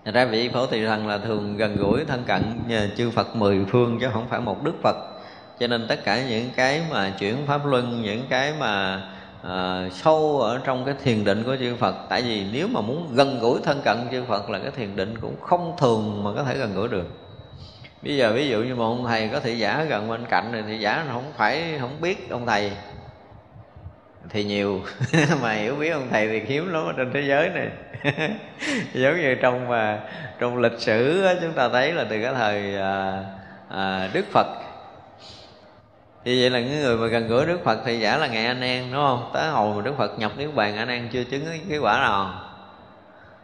Thật 0.05 0.15
ra 0.15 0.25
vị 0.25 0.49
phổ 0.49 0.67
trì 0.67 0.87
thần 0.87 1.09
là 1.09 1.19
thường 1.19 1.57
gần 1.57 1.77
gũi 1.77 2.05
thân 2.05 2.25
cận 2.27 2.43
nhờ 2.69 2.89
chư 2.97 3.11
Phật 3.11 3.37
mười 3.37 3.65
phương 3.69 3.99
chứ 4.01 4.09
không 4.13 4.27
phải 4.31 4.41
một 4.41 4.65
đức 4.65 4.75
Phật 4.83 5.14
cho 5.61 5.67
nên 5.67 5.87
tất 5.89 6.05
cả 6.05 6.25
những 6.29 6.51
cái 6.57 6.83
mà 6.91 7.13
chuyển 7.19 7.37
pháp 7.47 7.67
luân 7.67 8.03
những 8.03 8.27
cái 8.29 8.53
mà 8.59 9.03
à, 9.43 9.89
sâu 9.93 10.41
ở 10.41 10.61
trong 10.65 10.85
cái 10.85 10.95
thiền 11.05 11.25
định 11.25 11.43
của 11.45 11.57
chư 11.57 11.77
Phật. 11.77 11.95
Tại 12.09 12.23
vì 12.23 12.47
nếu 12.53 12.69
mà 12.69 12.81
muốn 12.81 13.09
gần 13.15 13.39
gũi 13.41 13.61
thân 13.65 13.81
cận 13.85 13.97
chư 14.11 14.25
Phật 14.25 14.51
là 14.51 14.59
cái 14.59 14.71
thiền 14.71 14.97
định 14.97 15.19
cũng 15.21 15.41
không 15.41 15.77
thường 15.79 16.25
mà 16.25 16.31
có 16.37 16.45
thể 16.45 16.57
gần 16.57 16.75
gũi 16.75 16.89
được. 16.89 17.07
Bây 18.03 18.17
giờ 18.17 18.33
ví 18.33 18.49
dụ 18.49 18.63
như 18.63 18.75
một 18.75 18.85
ông 18.85 19.05
thầy 19.05 19.29
có 19.29 19.41
thị 19.41 19.59
giả 19.59 19.85
gần 19.89 20.09
bên 20.09 20.25
cạnh 20.31 20.51
thì 20.53 20.63
thị 20.63 20.79
giả 20.79 21.05
không 21.13 21.33
phải 21.37 21.79
không 21.81 22.01
biết 22.01 22.31
ông 22.31 22.47
thầy. 22.47 22.73
Thì 24.31 24.45
nhiều 24.45 24.83
mà 25.43 25.53
hiểu 25.53 25.75
biết 25.75 25.91
ông 25.91 26.09
thầy 26.11 26.29
thì 26.29 26.41
hiếm 26.55 26.73
lắm 26.73 26.87
ở 26.87 26.93
trên 26.97 27.13
thế 27.13 27.23
giới 27.23 27.49
này. 27.49 27.69
Giống 28.95 29.21
như 29.21 29.35
trong 29.35 29.69
mà 29.69 30.01
trong 30.39 30.59
lịch 30.59 30.79
sử 30.79 31.23
đó, 31.25 31.33
chúng 31.41 31.53
ta 31.53 31.69
thấy 31.69 31.93
là 31.93 32.05
từ 32.05 32.23
cái 32.23 32.35
thời 32.35 32.77
à, 32.77 33.25
à, 33.69 34.11
đức 34.13 34.25
phật 34.33 34.47
thì 36.25 36.41
vậy 36.41 36.51
là 36.51 36.61
những 36.61 36.83
người 36.83 36.97
mà 36.97 37.07
gần 37.07 37.29
gũi 37.29 37.47
đức 37.47 37.65
phật 37.65 37.79
thì 37.87 38.01
giả 38.01 38.17
là 38.17 38.27
ngày 38.27 38.47
anh 38.47 38.61
an 38.61 38.89
đúng 38.93 39.03
không? 39.03 39.31
Tới 39.33 39.49
hồi 39.49 39.77
mà 39.77 39.83
đức 39.83 39.95
phật 39.99 40.19
nhập 40.19 40.33
niết 40.37 40.55
bàn 40.55 40.77
anh 40.77 40.89
an 40.89 41.09
chưa 41.13 41.25
chứng 41.25 41.47
cái 41.69 41.79
quả 41.79 41.99
nào. 41.99 42.35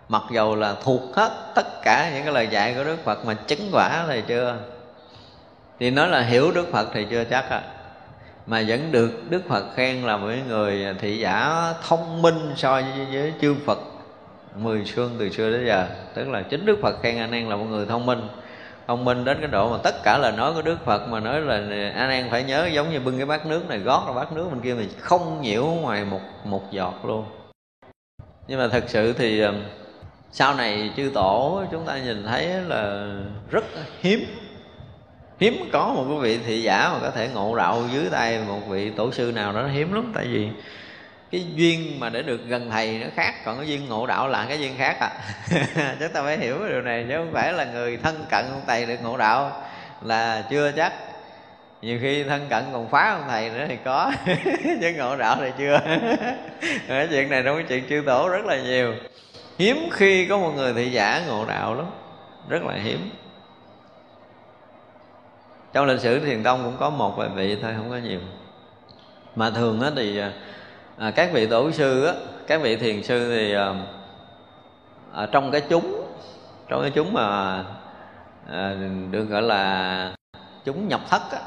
Mặc 0.09 0.23
dầu 0.33 0.57
là 0.57 0.75
thuộc 0.85 1.01
hết 1.15 1.33
tất 1.55 1.83
cả 1.83 2.11
những 2.15 2.25
cái 2.25 2.35
lời 2.35 2.49
dạy 2.51 2.75
của 2.75 2.85
đức 2.85 3.05
phật 3.05 3.27
mà 3.27 3.35
chứng 3.35 3.69
quả 3.73 4.05
thì 4.09 4.23
chưa. 4.29 4.57
Thì 5.81 5.91
nói 5.91 6.09
là 6.09 6.21
hiểu 6.21 6.53
đức 6.53 6.73
phật 6.73 6.89
thì 6.95 7.07
chưa 7.11 7.25
chắc 7.25 7.51
à 7.51 7.63
mà 8.47 8.63
vẫn 8.69 8.93
được 8.93 9.31
đức 9.31 9.43
phật 9.49 9.65
khen 9.75 10.03
là 10.03 10.17
một 10.17 10.29
người 10.49 10.87
thị 11.01 11.19
giả 11.19 11.65
thông 11.89 12.23
minh 12.23 12.53
so 12.57 12.73
với, 12.73 13.07
với 13.13 13.33
chư 13.41 13.55
phật 13.67 13.79
mười 14.55 14.85
xương 14.85 15.17
từ 15.19 15.31
xưa 15.31 15.51
đến 15.51 15.67
giờ. 15.67 15.87
Tức 16.15 16.29
là 16.29 16.43
chính 16.43 16.67
đức 16.67 16.79
phật 16.83 17.03
khen 17.03 17.19
anh 17.19 17.31
An 17.31 17.49
là 17.49 17.57
một 17.57 17.65
người 17.65 17.87
thông 17.87 18.07
minh 18.07 18.21
thông 18.91 19.05
minh 19.05 19.25
đến 19.25 19.37
cái 19.41 19.49
độ 19.49 19.71
mà 19.71 19.79
tất 19.83 20.03
cả 20.03 20.19
lời 20.19 20.33
nói 20.33 20.53
của 20.55 20.63
đức 20.63 20.85
phật 20.85 21.09
mà 21.09 21.21
nói 21.21 21.41
là 21.41 21.55
anh 21.97 22.11
em 22.11 22.31
phải 22.31 22.43
nhớ 22.43 22.67
giống 22.73 22.91
như 22.91 23.01
bưng 23.01 23.17
cái 23.17 23.27
bát 23.27 23.47
nước 23.47 23.69
này, 23.69 23.79
gót 23.79 24.05
ra 24.07 24.13
bát 24.13 24.33
nước 24.33 24.49
bên 24.51 24.61
kia 24.61 24.75
thì 24.79 24.89
không 24.99 25.43
nhiễu 25.43 25.65
ngoài 25.65 26.05
một 26.05 26.21
một 26.45 26.71
giọt 26.71 26.95
luôn. 27.05 27.25
Nhưng 28.49 28.59
mà 28.59 28.69
thật 28.69 28.85
sự 28.87 29.13
thì 29.13 29.41
um, 29.41 29.55
sau 30.31 30.55
này 30.55 30.91
chư 30.97 31.11
tổ 31.15 31.63
chúng 31.73 31.85
ta 31.85 31.99
nhìn 31.99 32.25
thấy 32.27 32.47
là 32.47 33.13
rất 33.51 33.65
hiếm. 34.01 34.25
Hiếm 35.41 35.71
có 35.73 35.93
một 35.97 36.05
cái 36.09 36.19
vị 36.19 36.39
thị 36.47 36.63
giả 36.63 36.91
mà 36.93 36.99
có 37.03 37.11
thể 37.11 37.29
ngộ 37.35 37.57
đạo 37.57 37.83
dưới 37.93 38.05
tay 38.11 38.39
một 38.49 38.61
vị 38.69 38.91
tổ 38.91 39.13
sư 39.13 39.33
nào 39.35 39.53
đó 39.53 39.67
hiếm 39.67 39.93
lắm, 39.93 40.13
tại 40.15 40.25
vì 40.25 40.49
cái 41.31 41.47
duyên 41.55 42.01
mà 42.01 42.09
để 42.09 42.23
được 42.23 42.41
gần 42.47 42.71
thầy 42.71 42.99
nó 42.99 43.07
khác, 43.17 43.35
còn 43.45 43.57
cái 43.57 43.69
duyên 43.69 43.89
ngộ 43.89 44.07
đạo 44.07 44.29
là 44.29 44.47
cái 44.49 44.61
duyên 44.61 44.75
khác 44.79 44.97
à. 45.01 45.11
Chúng 46.01 46.13
ta 46.13 46.23
phải 46.23 46.39
hiểu 46.39 46.69
điều 46.69 46.83
này, 46.83 47.05
chứ 47.09 47.15
không 47.17 47.33
phải 47.33 47.53
là 47.53 47.65
người 47.65 47.97
thân 47.97 48.25
cận 48.31 48.45
ông 48.51 48.63
thầy 48.67 48.87
được 48.87 48.97
ngộ 49.03 49.17
đạo 49.17 49.63
là 50.03 50.45
chưa 50.51 50.73
chắc. 50.73 50.93
Nhiều 51.83 51.99
khi 52.03 52.25
thân 52.25 52.47
cận 52.51 52.65
còn 52.73 52.89
phá 52.89 53.11
ông 53.11 53.25
thầy 53.29 53.51
nữa 53.51 53.65
thì 53.69 53.77
có, 53.85 54.13
chứ 54.81 54.93
ngộ 54.97 55.17
đạo 55.17 55.37
thì 55.41 55.51
chưa. 55.59 55.81
Cái 56.89 57.09
chuyện 57.11 57.29
này 57.29 57.43
trong 57.45 57.57
cái 57.57 57.65
chuyện 57.69 57.85
chư 57.89 58.03
tổ 58.07 58.29
rất 58.29 58.45
là 58.45 58.57
nhiều. 58.63 58.95
Hiếm 59.59 59.89
khi 59.93 60.27
có 60.27 60.39
một 60.39 60.53
người 60.57 60.73
thị 60.73 60.91
giả 60.91 61.23
ngộ 61.27 61.45
đạo 61.45 61.75
lắm, 61.75 61.87
rất 62.49 62.63
là 62.63 62.75
hiếm. 62.75 63.11
Trong 65.73 65.87
lịch 65.87 66.01
sử 66.01 66.21
thiền 66.21 66.43
tông 66.43 66.65
cũng 66.65 66.77
có 66.79 66.91
một 66.91 67.17
vài 67.17 67.29
vị 67.29 67.57
thôi, 67.63 67.73
không 67.77 67.91
có 67.91 67.97
nhiều. 67.97 68.21
Mà 69.37 69.51
thường 69.51 69.81
á 69.81 69.91
thì 69.97 70.19
à, 70.19 70.33
à, 71.01 71.11
các 71.11 71.31
vị 71.33 71.47
tổ 71.47 71.73
sư 71.73 72.05
á 72.07 72.15
các 72.47 72.61
vị 72.63 72.77
thiền 72.77 73.03
sư 73.03 73.35
thì 73.37 73.55
à, 73.55 73.75
à, 75.13 75.27
trong 75.33 75.51
cái 75.51 75.61
chúng 75.69 76.03
trong 76.69 76.83
cái 76.83 76.91
chúng 76.91 77.13
mà 77.13 77.65
à, 78.51 78.75
được 79.11 79.25
gọi 79.25 79.43
là 79.43 80.15
chúng 80.65 80.89
nhập 80.89 81.01
thất 81.11 81.23
á 81.33 81.41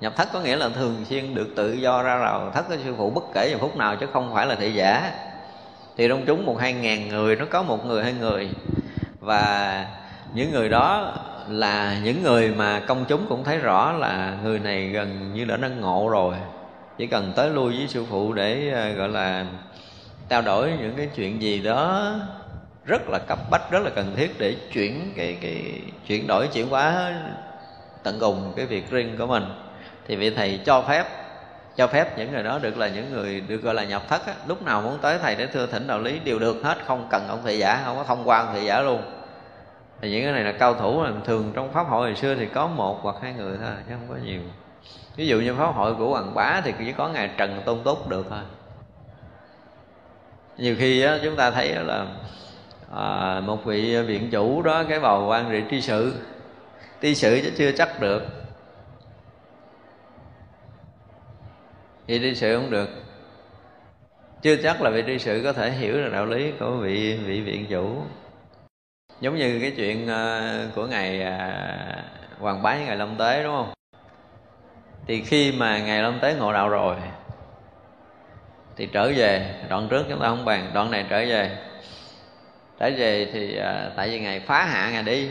nhập 0.00 0.12
thất 0.16 0.28
có 0.32 0.40
nghĩa 0.40 0.56
là 0.56 0.68
thường 0.68 1.04
xuyên 1.04 1.34
được 1.34 1.48
tự 1.56 1.72
do 1.72 2.02
ra 2.02 2.16
rào 2.16 2.50
thất 2.54 2.68
của 2.68 2.74
sư 2.84 2.94
phụ 2.96 3.10
bất 3.10 3.24
kể 3.34 3.48
giờ 3.52 3.58
phút 3.60 3.76
nào 3.76 3.96
chứ 3.96 4.06
không 4.12 4.34
phải 4.34 4.46
là 4.46 4.54
thị 4.54 4.72
giả. 4.72 5.12
Thì 5.96 6.08
trong 6.08 6.24
chúng 6.26 6.46
một 6.46 6.60
hai 6.60 6.72
ngàn 6.72 7.08
người 7.08 7.36
nó 7.36 7.44
có 7.50 7.62
một 7.62 7.86
người 7.86 8.04
hai 8.04 8.12
người. 8.12 8.50
Và 9.20 9.86
những 10.34 10.52
người 10.52 10.68
đó 10.68 11.12
là 11.48 11.98
những 12.02 12.22
người 12.22 12.54
mà 12.56 12.80
công 12.80 13.04
chúng 13.08 13.26
cũng 13.28 13.44
thấy 13.44 13.58
rõ 13.58 13.92
là 13.92 14.36
người 14.42 14.58
này 14.58 14.88
gần 14.88 15.34
như 15.34 15.44
đã 15.44 15.56
nâng 15.56 15.80
ngộ 15.80 16.08
rồi 16.08 16.34
chỉ 16.98 17.06
cần 17.06 17.32
tới 17.36 17.50
lui 17.50 17.76
với 17.76 17.88
sư 17.88 18.04
phụ 18.10 18.32
để 18.32 18.70
ờ, 18.74 18.92
gọi 18.92 19.08
là 19.08 19.46
trao 20.28 20.42
đổi 20.42 20.72
những 20.80 20.94
cái 20.96 21.08
chuyện 21.16 21.42
gì 21.42 21.62
đó 21.62 22.14
rất 22.84 23.08
là 23.08 23.18
cấp 23.18 23.38
bách 23.50 23.70
rất 23.70 23.82
là 23.82 23.90
cần 23.90 24.12
thiết 24.16 24.38
để 24.38 24.56
chuyển 24.72 25.12
cái 25.16 25.38
cái 25.40 25.82
chuyển 26.06 26.26
đổi 26.26 26.48
chuyển 26.52 26.68
hóa 26.68 27.14
tận 28.02 28.16
cùng 28.20 28.52
cái 28.56 28.66
việc 28.66 28.90
riêng 28.90 29.16
của 29.18 29.26
mình. 29.26 29.44
Thì 30.06 30.16
vị 30.16 30.30
thầy 30.30 30.60
cho 30.64 30.82
phép 30.82 31.04
cho 31.76 31.86
phép 31.86 32.18
những 32.18 32.32
người 32.32 32.42
đó 32.42 32.58
được 32.58 32.78
là 32.78 32.88
những 32.88 33.12
người 33.12 33.40
được 33.40 33.62
gọi 33.62 33.74
là 33.74 33.84
nhập 33.84 34.02
thất 34.08 34.26
á, 34.26 34.34
lúc 34.46 34.62
nào 34.62 34.82
muốn 34.82 34.98
tới 35.02 35.18
thầy 35.18 35.36
để 35.36 35.46
thưa 35.46 35.66
thỉnh 35.66 35.86
đạo 35.86 35.98
lý 35.98 36.18
đều 36.18 36.38
được 36.38 36.56
hết 36.64 36.78
không 36.86 37.06
cần 37.10 37.28
ông 37.28 37.40
thầy 37.44 37.58
giả 37.58 37.82
không 37.84 37.96
có 37.96 38.04
thông 38.04 38.22
qua 38.24 38.38
ông 38.38 38.48
thầy 38.52 38.64
giả 38.64 38.80
luôn. 38.80 39.02
Thì 40.00 40.10
những 40.10 40.22
cái 40.24 40.32
này 40.32 40.44
là 40.44 40.52
cao 40.52 40.74
thủ 40.74 41.02
là 41.02 41.12
thường 41.24 41.52
trong 41.54 41.72
pháp 41.72 41.86
hội 41.88 42.06
hồi 42.06 42.16
xưa 42.16 42.34
thì 42.34 42.46
có 42.46 42.66
một 42.66 42.98
hoặc 43.02 43.16
hai 43.22 43.32
người 43.32 43.56
thôi 43.58 43.74
chứ 43.88 43.94
không 43.94 44.16
có 44.16 44.24
nhiều 44.24 44.40
ví 45.18 45.26
dụ 45.26 45.40
như 45.40 45.54
pháp 45.54 45.70
hội 45.70 45.94
của 45.94 46.10
hoàng 46.10 46.34
bá 46.34 46.60
thì 46.64 46.72
chỉ 46.78 46.92
có 46.92 47.08
ngài 47.08 47.30
trần 47.36 47.62
tôn 47.64 47.78
túc 47.84 48.08
được 48.08 48.26
thôi. 48.30 48.38
Nhiều 50.56 50.76
khi 50.78 51.02
á, 51.02 51.18
chúng 51.24 51.36
ta 51.36 51.50
thấy 51.50 51.74
là 51.74 52.06
à, 52.96 53.40
một 53.40 53.64
vị 53.64 54.02
viện 54.02 54.28
chủ 54.30 54.62
đó 54.62 54.84
cái 54.88 55.00
bầu 55.00 55.26
quan 55.26 55.48
trị 55.50 55.62
tri 55.70 55.80
sự. 55.80 56.14
Tri 57.02 57.14
sự 57.14 57.40
chứ 57.44 57.50
chưa 57.56 57.72
chắc 57.72 58.00
được. 58.00 58.22
Vị 62.06 62.18
tri 62.18 62.34
sự 62.34 62.56
không 62.56 62.70
được. 62.70 62.88
Chưa 64.42 64.56
chắc 64.56 64.82
là 64.82 64.90
vị 64.90 65.02
tri 65.06 65.18
sự 65.18 65.40
có 65.44 65.52
thể 65.52 65.70
hiểu 65.70 65.92
được 65.92 66.10
đạo 66.12 66.26
lý 66.26 66.52
của 66.60 66.76
vị 66.76 67.16
vị 67.16 67.40
viện 67.40 67.66
chủ. 67.70 68.02
Giống 69.20 69.36
như 69.36 69.58
cái 69.60 69.72
chuyện 69.76 70.08
à, 70.08 70.52
của 70.74 70.86
ngày 70.86 71.22
à, 71.22 72.04
hoàng 72.38 72.62
hoàng 72.62 72.62
với 72.62 72.86
ngày 72.86 72.96
lâm 72.96 73.16
tế 73.16 73.42
đúng 73.42 73.54
không? 73.54 73.77
Thì 75.08 75.22
khi 75.22 75.52
mà 75.52 75.78
ngày 75.78 76.02
lâm 76.02 76.20
tế 76.20 76.34
ngộ 76.34 76.52
đạo 76.52 76.68
rồi 76.68 76.96
thì 78.76 78.86
trở 78.92 79.12
về 79.16 79.54
đoạn 79.68 79.88
trước 79.90 80.06
chúng 80.08 80.20
ta 80.20 80.28
không 80.28 80.44
bàn 80.44 80.70
đoạn 80.74 80.90
này 80.90 81.04
trở 81.08 81.18
về. 81.18 81.56
Trở 82.78 82.90
về 82.96 83.30
thì 83.32 83.58
à, 83.58 83.90
tại 83.96 84.08
vì 84.08 84.20
ngày 84.20 84.40
phá 84.40 84.64
hạ 84.64 84.90
ngày 84.90 85.02
đi 85.02 85.28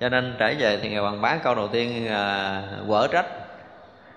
cho 0.00 0.08
nên 0.08 0.36
trở 0.38 0.54
về 0.58 0.78
thì 0.82 0.88
ngày 0.88 1.02
bằng 1.02 1.20
bá 1.20 1.36
câu 1.36 1.54
đầu 1.54 1.68
tiên 1.68 2.08
à, 2.08 2.62
quở 2.88 3.08
trách. 3.12 3.26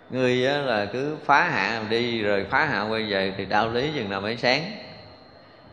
Ngươi 0.09 0.35
là 0.35 0.85
cứ 0.85 1.17
phá 1.25 1.43
hạ 1.43 1.81
đi 1.89 2.21
rồi 2.21 2.45
phá 2.49 2.65
hạ 2.65 2.81
quay 2.81 3.03
về 3.03 3.33
thì 3.37 3.45
đạo 3.45 3.69
lý 3.69 3.91
chừng 3.95 4.09
nào 4.09 4.21
mới 4.21 4.37
sáng. 4.37 4.71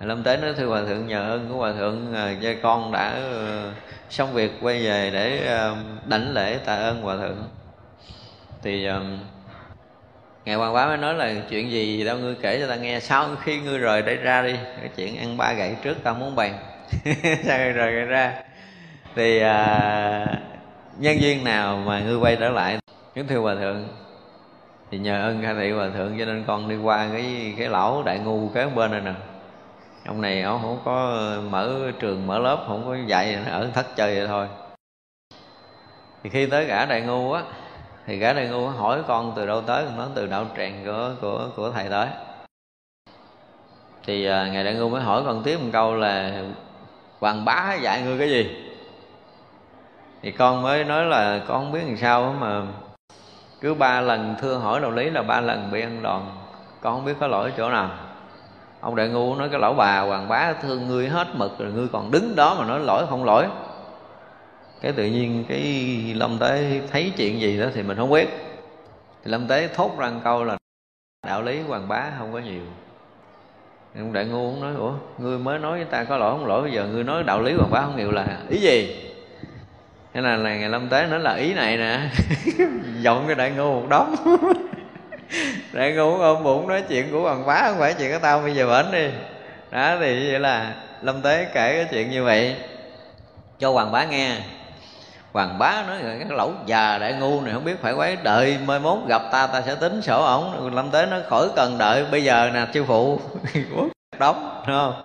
Lâm 0.01 0.23
tế 0.23 0.37
nói 0.37 0.55
thưa 0.57 0.67
hòa 0.67 0.83
thượng 0.87 1.07
nhờ 1.07 1.31
ơn 1.31 1.49
của 1.49 1.57
hòa 1.57 1.73
thượng 1.73 2.15
à, 2.15 2.35
cho 2.43 2.49
con 2.63 2.93
đã 2.93 3.11
ờ, 3.11 3.71
xong 4.11 4.33
việc 4.33 4.53
quay 4.61 4.85
về 4.85 5.11
để 5.13 5.47
à, 5.47 5.75
đảnh 6.07 6.35
lễ 6.35 6.59
tạ 6.65 6.75
ơn 6.75 7.03
hòa 7.03 7.17
thượng 7.17 7.58
thì 8.63 8.87
um, 8.87 9.19
ngài 10.45 10.57
quan 10.57 10.75
bá 10.75 10.87
mới 10.87 10.97
nói 10.97 11.15
là 11.15 11.35
chuyện 11.51 11.71
gì 11.71 12.05
đâu 12.05 12.19
ngươi 12.19 12.35
kể 12.43 12.61
cho 12.61 12.67
ta 12.69 12.77
nghe. 12.77 13.01
Sau 13.01 13.29
khi 13.43 13.61
ngươi 13.61 13.79
rời 13.79 14.03
đây 14.03 14.17
ra 14.17 14.43
đi 14.43 14.55
cái 14.81 14.91
chuyện 14.97 15.19
ăn 15.19 15.37
ba 15.37 15.53
gậy 15.53 15.77
trước 15.83 16.03
ta 16.03 16.13
muốn 16.13 16.37
bàn. 16.37 16.59
Sao 17.45 17.59
rồi 17.59 17.73
rời 17.73 17.93
ra 17.93 18.35
thì 19.15 19.37
uh, 19.37 20.29
nhân 20.99 21.21
duyên 21.21 21.45
nào 21.45 21.77
mà 21.77 22.01
ngươi 22.01 22.17
quay 22.17 22.37
trở 22.37 22.49
lại? 22.49 22.79
Kính 23.15 23.27
thưa 23.27 23.39
hòa 23.39 23.55
thượng 23.55 23.89
thì 24.91 24.99
nhờ 24.99 25.23
ơn 25.23 25.43
khai 25.43 25.55
thị 25.55 25.71
hòa 25.71 25.89
thượng 25.95 26.19
cho 26.19 26.25
nên 26.25 26.45
con 26.47 26.69
đi 26.69 26.77
qua 26.77 27.09
cái 27.13 27.55
cái 27.59 27.69
lão 27.69 28.03
đại 28.03 28.19
ngu 28.19 28.49
kế 28.49 28.67
bên 28.67 28.91
này 28.91 29.01
nè. 29.01 29.13
Ông 30.07 30.21
này 30.21 30.43
ông 30.43 30.63
không 30.63 30.81
có 30.85 31.23
mở 31.51 31.93
trường 32.01 32.27
mở 32.27 32.39
lớp 32.39 32.65
không 32.67 32.85
có 32.87 32.97
dạy 33.07 33.39
ở 33.47 33.71
thất 33.75 33.97
chơi 33.97 34.17
vậy 34.17 34.27
thôi. 34.27 34.47
Thì 36.23 36.31
khi 36.31 36.47
tới 36.47 36.65
gã 36.65 36.87
đại 36.87 37.01
ngu 37.01 37.33
á 37.33 37.43
thì 38.09 38.17
gã 38.17 38.33
đại 38.33 38.49
ngu 38.49 38.69
hỏi 38.69 39.03
con 39.09 39.33
từ 39.37 39.47
đâu 39.47 39.61
tới 39.61 39.85
nói 39.97 40.07
từ 40.15 40.27
đạo 40.27 40.47
tràng 40.57 40.83
của 40.85 41.11
của 41.21 41.49
của 41.57 41.71
thầy 41.71 41.89
tới. 41.89 42.07
Thì 44.07 44.27
à, 44.27 44.49
ngài 44.53 44.65
đại 44.65 44.75
ngu 44.75 44.89
mới 44.89 45.03
hỏi 45.03 45.23
con 45.27 45.43
tiếp 45.43 45.59
một 45.63 45.69
câu 45.73 45.95
là 45.95 46.43
hoàng 47.21 47.45
bá 47.45 47.75
dạy 47.75 48.03
ngươi 48.03 48.19
cái 48.19 48.31
gì? 48.31 48.57
Thì 50.23 50.31
con 50.31 50.63
mới 50.63 50.85
nói 50.85 51.05
là 51.05 51.41
con 51.49 51.63
không 51.65 51.73
biết 51.73 51.81
làm 51.87 51.97
sao 51.97 52.35
mà 52.41 52.63
cứ 53.61 53.75
ba 53.75 54.01
lần 54.01 54.35
thưa 54.41 54.55
hỏi 54.55 54.81
đạo 54.81 54.91
lý 54.91 55.11
là 55.11 55.23
ba 55.23 55.41
lần 55.41 55.71
bị 55.73 55.81
ăn 55.81 56.03
đòn 56.03 56.23
con 56.81 56.95
không 56.95 57.05
biết 57.05 57.15
có 57.21 57.27
lỗi 57.27 57.53
chỗ 57.57 57.71
nào. 57.71 57.91
Ông 58.81 58.97
đại 58.97 59.09
ngu 59.09 59.35
nói 59.35 59.49
cái 59.49 59.61
lão 59.61 59.75
bà 59.75 60.01
hoàng 60.01 60.29
bá 60.29 60.53
thương 60.53 60.89
ngươi 60.89 61.09
hết 61.09 61.29
mực 61.35 61.59
rồi 61.59 61.73
ngươi 61.73 61.89
còn 61.93 62.11
đứng 62.11 62.37
đó 62.37 62.57
mà 62.59 62.65
nói 62.65 62.81
lỗi 62.81 63.07
không 63.11 63.25
lỗi 63.25 63.47
cái 64.81 64.93
tự 64.93 65.05
nhiên 65.05 65.45
cái 65.49 65.63
lâm 66.15 66.39
tế 66.39 66.81
thấy 66.91 67.13
chuyện 67.17 67.41
gì 67.41 67.61
đó 67.61 67.67
thì 67.75 67.83
mình 67.83 67.97
không 67.97 68.11
biết. 68.11 68.29
Thì 69.25 69.31
lâm 69.31 69.49
tế 69.49 69.69
thốt 69.75 69.99
ra 69.99 70.11
một 70.11 70.21
câu 70.25 70.45
là 70.45 70.57
đạo 71.27 71.43
lý 71.43 71.61
hoàng 71.61 71.89
bá 71.89 72.11
không 72.19 72.33
có 72.33 72.39
nhiều. 72.39 72.63
Ông 73.97 74.13
đại 74.13 74.25
ngu 74.25 74.51
cũng 74.51 74.61
nói 74.61 74.75
ủa 74.75 74.93
ngươi 75.19 75.39
mới 75.39 75.59
nói 75.59 75.79
với 75.79 75.87
ta 75.91 76.05
có 76.05 76.17
lỗi 76.17 76.33
không 76.33 76.47
lỗi 76.47 76.63
bây 76.63 76.73
giờ 76.73 76.87
ngươi 76.87 77.05
nói 77.05 77.23
đạo 77.23 77.43
lý 77.43 77.53
hoàng 77.53 77.71
bá 77.71 77.81
không 77.81 77.97
nhiều 77.97 78.11
là 78.11 78.27
ý 78.51 78.59
gì? 78.61 79.05
Thế 80.15 80.21
là, 80.21 80.37
là 80.37 80.57
ngày 80.57 80.69
lâm 80.69 80.89
tế 80.89 81.07
nói 81.07 81.21
là 81.21 81.35
ý 81.35 81.55
này 81.55 81.77
nè. 81.77 82.01
Dọn 83.01 83.25
cái 83.27 83.35
đại 83.35 83.51
ngu 83.51 83.81
một 83.81 83.87
đống. 83.89 84.15
Đại 85.73 85.93
ngô 85.93 86.19
ôm 86.19 86.43
bụng 86.43 86.69
nói 86.69 86.83
chuyện 86.89 87.13
của 87.13 87.21
hoàng 87.21 87.47
bá 87.47 87.63
không 87.63 87.79
phải 87.79 87.95
chuyện 87.95 88.13
của 88.13 88.19
tao 88.19 88.41
bây 88.41 88.55
giờ 88.55 88.67
bệnh 88.67 88.93
đi. 88.93 89.09
Đó 89.71 89.97
thì 90.01 90.31
vậy 90.31 90.41
là 90.41 90.75
lâm 91.03 91.23
tế 91.23 91.45
kể 91.45 91.75
cái 91.75 91.87
chuyện 91.91 92.11
như 92.11 92.25
vậy. 92.25 92.57
Cho 93.59 93.73
hoàng 93.73 93.93
bá 93.93 94.05
nghe 94.05 94.37
hoàng 95.33 95.59
bá 95.59 95.85
nói, 95.87 95.99
cái 96.03 96.29
lẩu 96.31 96.53
già 96.67 96.99
đại 96.99 97.13
ngu 97.13 97.41
này 97.41 97.55
không 97.55 97.65
biết 97.65 97.83
phải 97.83 97.93
quấy 97.93 98.17
đợi 98.23 98.59
mai 98.67 98.79
mốt 98.79 98.99
gặp 99.09 99.23
ta 99.33 99.47
ta 99.47 99.63
sẽ 99.63 99.75
tính 99.75 100.03
sổ 100.03 100.23
ổng. 100.25 100.75
Lâm 100.75 100.91
tế 100.91 101.07
nó 101.07 101.17
khỏi 101.29 101.49
cần 101.57 101.79
đợi, 101.79 102.05
bây 102.11 102.25
giờ 102.25 102.51
nè, 102.55 102.67
sư 102.75 102.85
phụ. 102.85 103.21
Đóng, 104.19 104.63
đúng 104.67 104.77
không? 104.77 105.03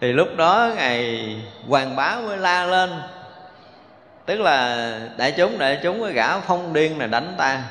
Thì 0.00 0.12
lúc 0.12 0.28
đó 0.36 0.70
ngày 0.76 1.26
hoàng 1.68 1.96
bá 1.96 2.16
mới 2.26 2.38
la 2.38 2.64
lên. 2.64 2.90
Tức 4.26 4.40
là 4.40 4.90
đại 5.16 5.32
chúng 5.36 5.58
đại 5.58 5.80
chúng 5.82 6.02
cái 6.02 6.12
gã 6.12 6.40
phong 6.40 6.72
điên 6.72 6.98
này 6.98 7.08
đánh 7.08 7.34
ta. 7.38 7.62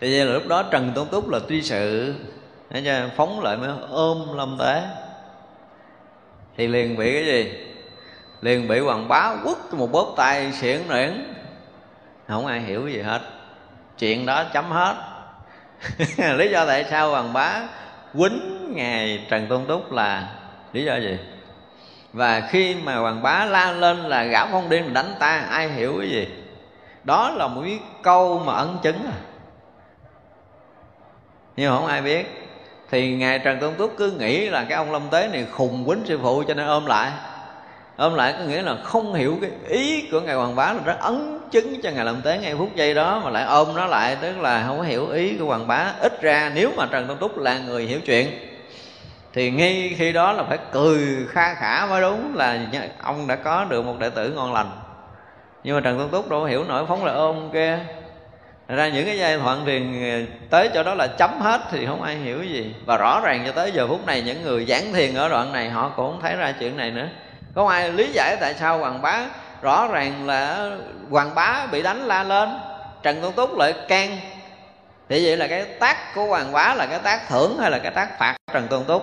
Thì 0.00 0.18
vậy 0.18 0.26
là 0.26 0.32
lúc 0.32 0.46
đó 0.48 0.62
trần 0.62 0.92
tôn 0.94 1.08
túc 1.08 1.28
là 1.28 1.38
tuy 1.48 1.62
sự 1.62 2.14
phóng 3.16 3.42
lại 3.42 3.56
mới 3.56 3.70
ôm 3.90 4.36
lâm 4.36 4.56
tế. 4.58 4.82
Thì 6.56 6.66
liền 6.66 6.96
bị 6.96 7.12
cái 7.12 7.24
gì? 7.24 7.52
Liền 8.44 8.68
bị 8.68 8.80
hoàng 8.80 9.08
bá 9.08 9.36
quất 9.44 9.56
một 9.72 9.92
bóp 9.92 10.14
tay 10.16 10.52
xiển 10.52 10.88
nuyễn 10.88 11.34
không 12.28 12.46
ai 12.46 12.60
hiểu 12.60 12.88
gì 12.88 13.02
hết. 13.02 13.20
Chuyện 13.98 14.26
đó 14.26 14.44
chấm 14.52 14.70
hết. 14.70 14.94
Lý 16.36 16.50
do 16.50 16.66
tại 16.66 16.84
sao 16.90 17.10
hoàng 17.10 17.32
bá 17.32 17.60
quýnh 18.14 18.72
ngài 18.74 19.26
trần 19.30 19.46
tôn 19.46 19.66
túc 19.66 19.92
là 19.92 20.28
lý 20.72 20.84
do 20.84 20.96
gì? 20.96 21.18
Và 22.12 22.40
khi 22.40 22.74
mà 22.74 22.96
hoàng 22.96 23.22
bá 23.22 23.44
la 23.44 23.72
lên 23.72 23.96
là 23.96 24.24
gã 24.24 24.46
phong 24.46 24.68
điên 24.68 24.94
đánh 24.94 25.14
ta, 25.18 25.46
ai 25.50 25.68
hiểu 25.68 25.96
cái 25.98 26.10
gì? 26.10 26.28
Đó 27.04 27.30
là 27.30 27.46
một 27.46 27.62
cái 27.64 27.78
câu 28.02 28.38
mà 28.38 28.52
ấn 28.52 28.68
chứng 28.82 29.06
à. 29.06 29.18
Nhưng 31.56 31.70
mà 31.70 31.76
không 31.76 31.86
ai 31.86 32.02
biết. 32.02 32.50
Thì 32.90 33.14
ngài 33.16 33.38
trần 33.38 33.60
tôn 33.60 33.74
túc 33.74 33.94
cứ 33.96 34.10
nghĩ 34.10 34.50
là 34.50 34.64
cái 34.68 34.78
ông 34.78 34.92
lâm 34.92 35.02
tế 35.10 35.28
này 35.28 35.46
khùng 35.52 35.84
quýnh 35.86 36.04
sư 36.04 36.18
phụ 36.22 36.42
cho 36.48 36.54
nên 36.54 36.66
ôm 36.66 36.86
lại 36.86 37.12
ôm 37.96 38.14
lại 38.14 38.34
có 38.38 38.44
nghĩa 38.44 38.62
là 38.62 38.76
không 38.84 39.14
hiểu 39.14 39.38
cái 39.40 39.50
ý 39.68 40.08
của 40.10 40.20
ngài 40.20 40.34
hoàng 40.34 40.56
bá 40.56 40.72
là 40.72 40.80
rất 40.84 41.00
ấn 41.00 41.38
chứng 41.50 41.80
cho 41.82 41.90
ngài 41.90 42.04
làm 42.04 42.22
tế 42.22 42.38
ngay 42.38 42.54
phút 42.58 42.70
giây 42.74 42.94
đó, 42.94 43.20
mà 43.24 43.30
lại 43.30 43.44
ôm 43.44 43.68
nó 43.74 43.86
lại, 43.86 44.16
tức 44.20 44.38
là 44.38 44.64
không 44.66 44.78
có 44.78 44.84
hiểu 44.84 45.08
ý 45.08 45.36
của 45.36 45.44
hoàng 45.44 45.66
bá. 45.66 45.92
Ít 46.00 46.22
ra 46.22 46.52
nếu 46.54 46.70
mà 46.76 46.86
trần 46.90 47.06
tông 47.08 47.18
túc 47.18 47.38
là 47.38 47.58
người 47.58 47.84
hiểu 47.84 48.00
chuyện, 48.00 48.30
thì 49.32 49.50
ngay 49.50 49.94
khi 49.98 50.12
đó 50.12 50.32
là 50.32 50.42
phải 50.42 50.58
cười 50.72 50.98
kha 51.28 51.54
khả 51.54 51.86
mới 51.86 52.00
đúng 52.00 52.36
là 52.36 52.58
ông 53.02 53.26
đã 53.26 53.36
có 53.36 53.64
được 53.64 53.84
một 53.84 53.98
đệ 53.98 54.10
tử 54.10 54.30
ngon 54.30 54.52
lành. 54.52 54.70
Nhưng 55.64 55.74
mà 55.74 55.80
trần 55.80 55.98
tông 55.98 56.10
túc 56.10 56.30
đâu 56.30 56.44
hiểu 56.44 56.64
nổi 56.64 56.86
phóng 56.88 57.04
là 57.04 57.12
ôm 57.12 57.50
kia. 57.52 57.78
Ra 58.68 58.88
những 58.88 59.06
cái 59.06 59.18
giai 59.18 59.36
đoạn 59.36 59.62
thì 59.66 59.82
tới 60.50 60.70
chỗ 60.74 60.82
đó 60.82 60.94
là 60.94 61.06
chấm 61.06 61.40
hết 61.40 61.60
thì 61.70 61.86
không 61.86 62.02
ai 62.02 62.16
hiểu 62.16 62.42
gì. 62.42 62.74
Và 62.86 62.96
rõ 62.96 63.20
ràng 63.24 63.42
cho 63.46 63.52
tới 63.52 63.72
giờ 63.72 63.86
phút 63.88 64.06
này, 64.06 64.22
những 64.22 64.42
người 64.42 64.64
giảng 64.64 64.92
thiền 64.92 65.14
ở 65.14 65.28
đoạn 65.28 65.52
này, 65.52 65.70
họ 65.70 65.92
cũng 65.96 66.10
không 66.10 66.20
thấy 66.22 66.36
ra 66.36 66.54
chuyện 66.60 66.76
này 66.76 66.90
nữa 66.90 67.06
không 67.54 67.68
ai 67.68 67.92
lý 67.92 68.12
giải 68.12 68.36
tại 68.40 68.54
sao 68.54 68.78
hoàng 68.78 69.02
bá 69.02 69.20
rõ 69.62 69.88
ràng 69.92 70.26
là 70.26 70.70
hoàng 71.10 71.34
bá 71.34 71.66
bị 71.72 71.82
đánh 71.82 72.02
la 72.02 72.22
lên, 72.22 72.58
trần 73.02 73.22
tôn 73.22 73.32
túc 73.32 73.58
lại 73.58 73.74
can 73.88 74.18
thì 75.08 75.26
vậy 75.26 75.36
là 75.36 75.46
cái 75.46 75.64
tác 75.64 76.14
của 76.14 76.24
hoàng 76.24 76.52
bá 76.52 76.74
là 76.74 76.86
cái 76.86 76.98
tác 76.98 77.28
thưởng 77.28 77.58
hay 77.60 77.70
là 77.70 77.78
cái 77.78 77.92
tác 77.92 78.18
phạt 78.18 78.36
trần 78.52 78.68
tôn 78.68 78.84
túc? 78.84 79.02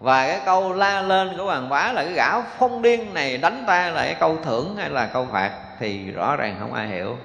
Và 0.00 0.26
cái 0.26 0.40
câu 0.44 0.72
la 0.72 1.02
lên 1.02 1.36
của 1.36 1.44
hoàng 1.44 1.68
bá 1.68 1.92
là 1.92 2.02
cái 2.04 2.12
gã 2.12 2.40
phong 2.40 2.82
điên 2.82 3.14
này 3.14 3.38
đánh 3.38 3.64
ta 3.66 3.90
là 3.90 4.02
cái 4.04 4.14
câu 4.14 4.36
thưởng 4.44 4.76
hay 4.78 4.90
là 4.90 5.06
câu 5.06 5.26
phạt 5.32 5.50
thì 5.80 6.10
rõ 6.10 6.36
ràng 6.36 6.56
không 6.60 6.74
ai 6.74 6.86
hiểu. 6.86 7.16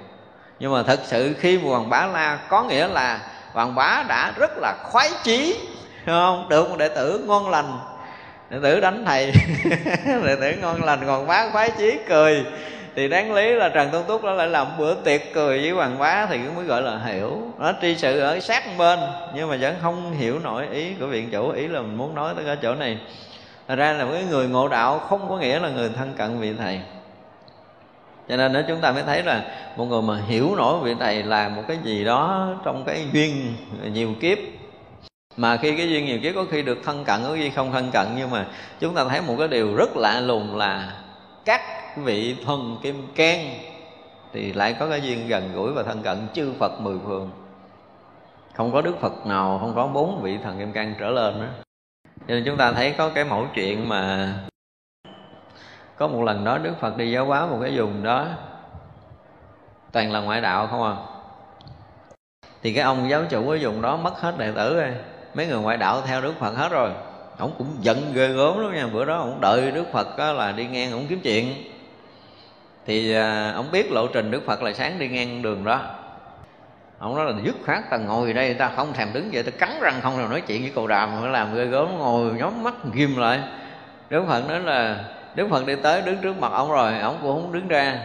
Nhưng 0.58 0.72
mà 0.72 0.82
thật 0.82 1.00
sự 1.04 1.34
khi 1.40 1.58
mà 1.58 1.70
hoàng 1.70 1.90
bá 1.90 2.06
la, 2.06 2.38
có 2.48 2.62
nghĩa 2.62 2.88
là 2.88 3.18
hoàng 3.52 3.74
bá 3.74 4.04
đã 4.08 4.32
rất 4.36 4.50
là 4.56 4.74
khoái 4.82 5.10
chí 5.22 5.60
không? 6.06 6.48
Được 6.48 6.70
một 6.70 6.76
đệ 6.78 6.88
tử 6.88 7.24
ngon 7.26 7.50
lành 7.50 7.78
đệ 8.52 8.58
tử 8.62 8.80
đánh 8.80 9.04
thầy. 9.06 9.32
Đệ 10.06 10.36
tử 10.40 10.52
ngon 10.60 10.84
lành 10.84 11.00
còn 11.06 11.26
bá, 11.26 11.48
khoái 11.52 11.70
chí, 11.78 11.98
cười. 12.08 12.44
Thì 12.96 13.08
đáng 13.08 13.34
lý 13.34 13.50
là 13.52 13.68
trần 13.68 13.90
tôn 13.90 14.04
túc 14.08 14.24
đó 14.24 14.32
lại 14.32 14.48
làm 14.48 14.66
bữa 14.78 14.94
tiệc 14.94 15.20
cười 15.34 15.58
với 15.58 15.70
hoàng 15.70 15.98
bá 15.98 16.26
thì 16.26 16.38
cũng 16.46 16.54
mới 16.56 16.64
gọi 16.64 16.82
là 16.82 16.98
hiểu. 17.06 17.42
Nó 17.58 17.72
tri 17.82 17.94
sự 17.94 18.20
ở 18.20 18.40
sát 18.40 18.64
bên, 18.78 18.98
nhưng 19.34 19.48
mà 19.48 19.56
vẫn 19.60 19.74
không 19.82 20.12
hiểu 20.18 20.38
nổi 20.38 20.66
ý 20.72 20.94
của 21.00 21.06
viện 21.06 21.30
chủ. 21.30 21.50
Ý 21.50 21.68
là 21.68 21.80
mình 21.80 21.96
muốn 21.96 22.14
nói 22.14 22.32
tới 22.36 22.44
cái 22.44 22.56
chỗ 22.62 22.74
này. 22.74 22.98
Thật 23.68 23.74
ra 23.76 23.92
là 23.92 24.06
cái 24.12 24.24
người 24.30 24.48
ngộ 24.48 24.68
đạo 24.68 24.98
không 24.98 25.28
có 25.28 25.38
nghĩa 25.38 25.58
là 25.58 25.68
người 25.68 25.90
thân 25.96 26.12
cận 26.16 26.40
vị 26.40 26.54
thầy. 26.58 26.80
Cho 28.28 28.36
nên 28.36 28.52
đó 28.52 28.60
chúng 28.68 28.80
ta 28.80 28.92
mới 28.92 29.02
thấy 29.02 29.22
là 29.22 29.42
một 29.76 29.84
người 29.84 30.02
mà 30.02 30.20
hiểu 30.28 30.54
nổi 30.56 30.78
vị 30.82 30.94
thầy 31.00 31.22
là 31.22 31.48
một 31.48 31.62
cái 31.68 31.78
gì 31.84 32.04
đó 32.04 32.48
trong 32.64 32.84
cái 32.84 33.04
duyên, 33.12 33.54
nhiều 33.92 34.14
kiếp 34.20 34.38
mà 35.36 35.56
khi 35.56 35.76
cái 35.76 35.88
duyên 35.88 36.06
nhiều 36.06 36.18
kiếp 36.22 36.34
có 36.34 36.44
khi 36.50 36.62
được 36.62 36.78
thân 36.84 37.04
cận, 37.04 37.20
có 37.22 37.34
khi 37.34 37.50
không 37.50 37.72
thân 37.72 37.90
cận, 37.90 38.06
nhưng 38.16 38.30
mà 38.30 38.46
chúng 38.80 38.94
ta 38.94 39.04
thấy 39.04 39.20
một 39.20 39.34
cái 39.38 39.48
điều 39.48 39.76
rất 39.76 39.96
lạ 39.96 40.20
lùng 40.20 40.56
là 40.56 41.02
các 41.44 41.60
vị 41.96 42.36
thần 42.46 42.76
kim 42.82 43.06
can 43.14 43.54
thì 44.32 44.52
lại 44.52 44.76
có 44.78 44.88
cái 44.88 45.02
duyên 45.02 45.28
gần 45.28 45.52
gũi 45.54 45.72
và 45.72 45.82
thân 45.82 46.02
cận 46.02 46.28
chư 46.32 46.52
Phật 46.58 46.80
mười 46.80 46.98
phương 47.06 47.30
không 48.54 48.72
có 48.72 48.82
Đức 48.82 49.00
Phật 49.00 49.26
nào, 49.26 49.58
không 49.60 49.74
có 49.74 49.86
bốn 49.86 50.22
vị 50.22 50.38
thần 50.42 50.58
kim 50.58 50.72
can 50.72 50.94
trở 51.00 51.10
lên 51.10 51.40
đó 51.40 51.46
cho 52.28 52.34
nên 52.34 52.42
chúng 52.44 52.56
ta 52.56 52.72
thấy 52.72 52.94
có 52.98 53.08
cái 53.08 53.24
mẫu 53.24 53.46
chuyện 53.54 53.88
mà 53.88 54.34
có 55.96 56.08
một 56.08 56.22
lần 56.22 56.44
đó 56.44 56.58
Đức 56.58 56.72
Phật 56.80 56.96
đi 56.96 57.12
giáo 57.12 57.26
hóa 57.26 57.46
một 57.46 57.58
cái 57.62 57.78
vùng 57.78 58.02
đó, 58.02 58.26
toàn 59.92 60.12
là 60.12 60.20
ngoại 60.20 60.40
đạo 60.40 60.66
không 60.66 60.82
à. 60.82 60.96
Thì 62.62 62.72
cái 62.72 62.84
ông 62.84 63.10
giáo 63.10 63.24
chủ 63.30 63.50
ở 63.50 63.58
vùng 63.60 63.82
đó 63.82 63.96
mất 63.96 64.20
hết 64.20 64.38
đệ 64.38 64.52
tử 64.52 64.76
rồi 64.76 64.94
mấy 65.34 65.46
người 65.46 65.58
ngoại 65.58 65.76
đạo 65.76 66.02
theo 66.06 66.20
Đức 66.20 66.34
Phật 66.38 66.56
hết 66.56 66.68
rồi. 66.72 66.90
Ông 67.38 67.52
cũng 67.58 67.76
giận 67.80 68.12
ghê 68.14 68.28
gớm 68.28 68.58
lắm 68.58 68.74
nha. 68.74 68.86
Bữa 68.86 69.04
đó 69.04 69.16
ông 69.16 69.40
đợi 69.40 69.70
Đức 69.70 69.84
Phật 69.92 70.18
là 70.18 70.52
đi 70.52 70.66
ngang 70.66 70.92
ông 70.92 71.06
kiếm 71.08 71.20
chuyện. 71.22 71.54
Thì 72.86 73.14
à, 73.14 73.52
ông 73.54 73.70
biết 73.72 73.92
lộ 73.92 74.06
trình 74.06 74.30
Đức 74.30 74.46
Phật 74.46 74.62
là 74.62 74.72
sáng 74.72 74.98
đi 74.98 75.08
ngang 75.08 75.42
đường 75.42 75.64
đó. 75.64 75.80
Ông 76.98 77.16
nói 77.16 77.32
là 77.32 77.32
dứt 77.44 77.56
khoát 77.66 77.90
ta 77.90 77.96
ngồi 77.96 78.32
đây 78.32 78.54
ta 78.54 78.70
không 78.76 78.92
thèm 78.92 79.12
đứng 79.12 79.30
vậy 79.32 79.42
ta 79.42 79.50
cắn 79.50 79.70
răng 79.80 80.00
không 80.02 80.16
thèm 80.16 80.30
nói 80.30 80.40
chuyện 80.40 80.62
với 80.62 80.72
cậu 80.74 80.86
đàm 80.86 81.22
nó 81.22 81.28
làm 81.28 81.54
ghê 81.54 81.64
gớm 81.64 81.98
ngồi 81.98 82.32
nhóm 82.32 82.62
mắt 82.62 82.74
ghim 82.92 83.16
lại. 83.16 83.40
Đức 84.10 84.24
Phật 84.28 84.48
nói 84.48 84.60
là 84.60 85.04
Đức 85.34 85.48
Phật 85.50 85.66
đi 85.66 85.74
tới 85.76 86.02
đứng 86.02 86.16
trước 86.18 86.38
mặt 86.38 86.52
ông 86.52 86.70
rồi 86.70 86.98
ông 86.98 87.18
cũng 87.22 87.42
không 87.42 87.52
đứng 87.52 87.68
ra. 87.68 87.98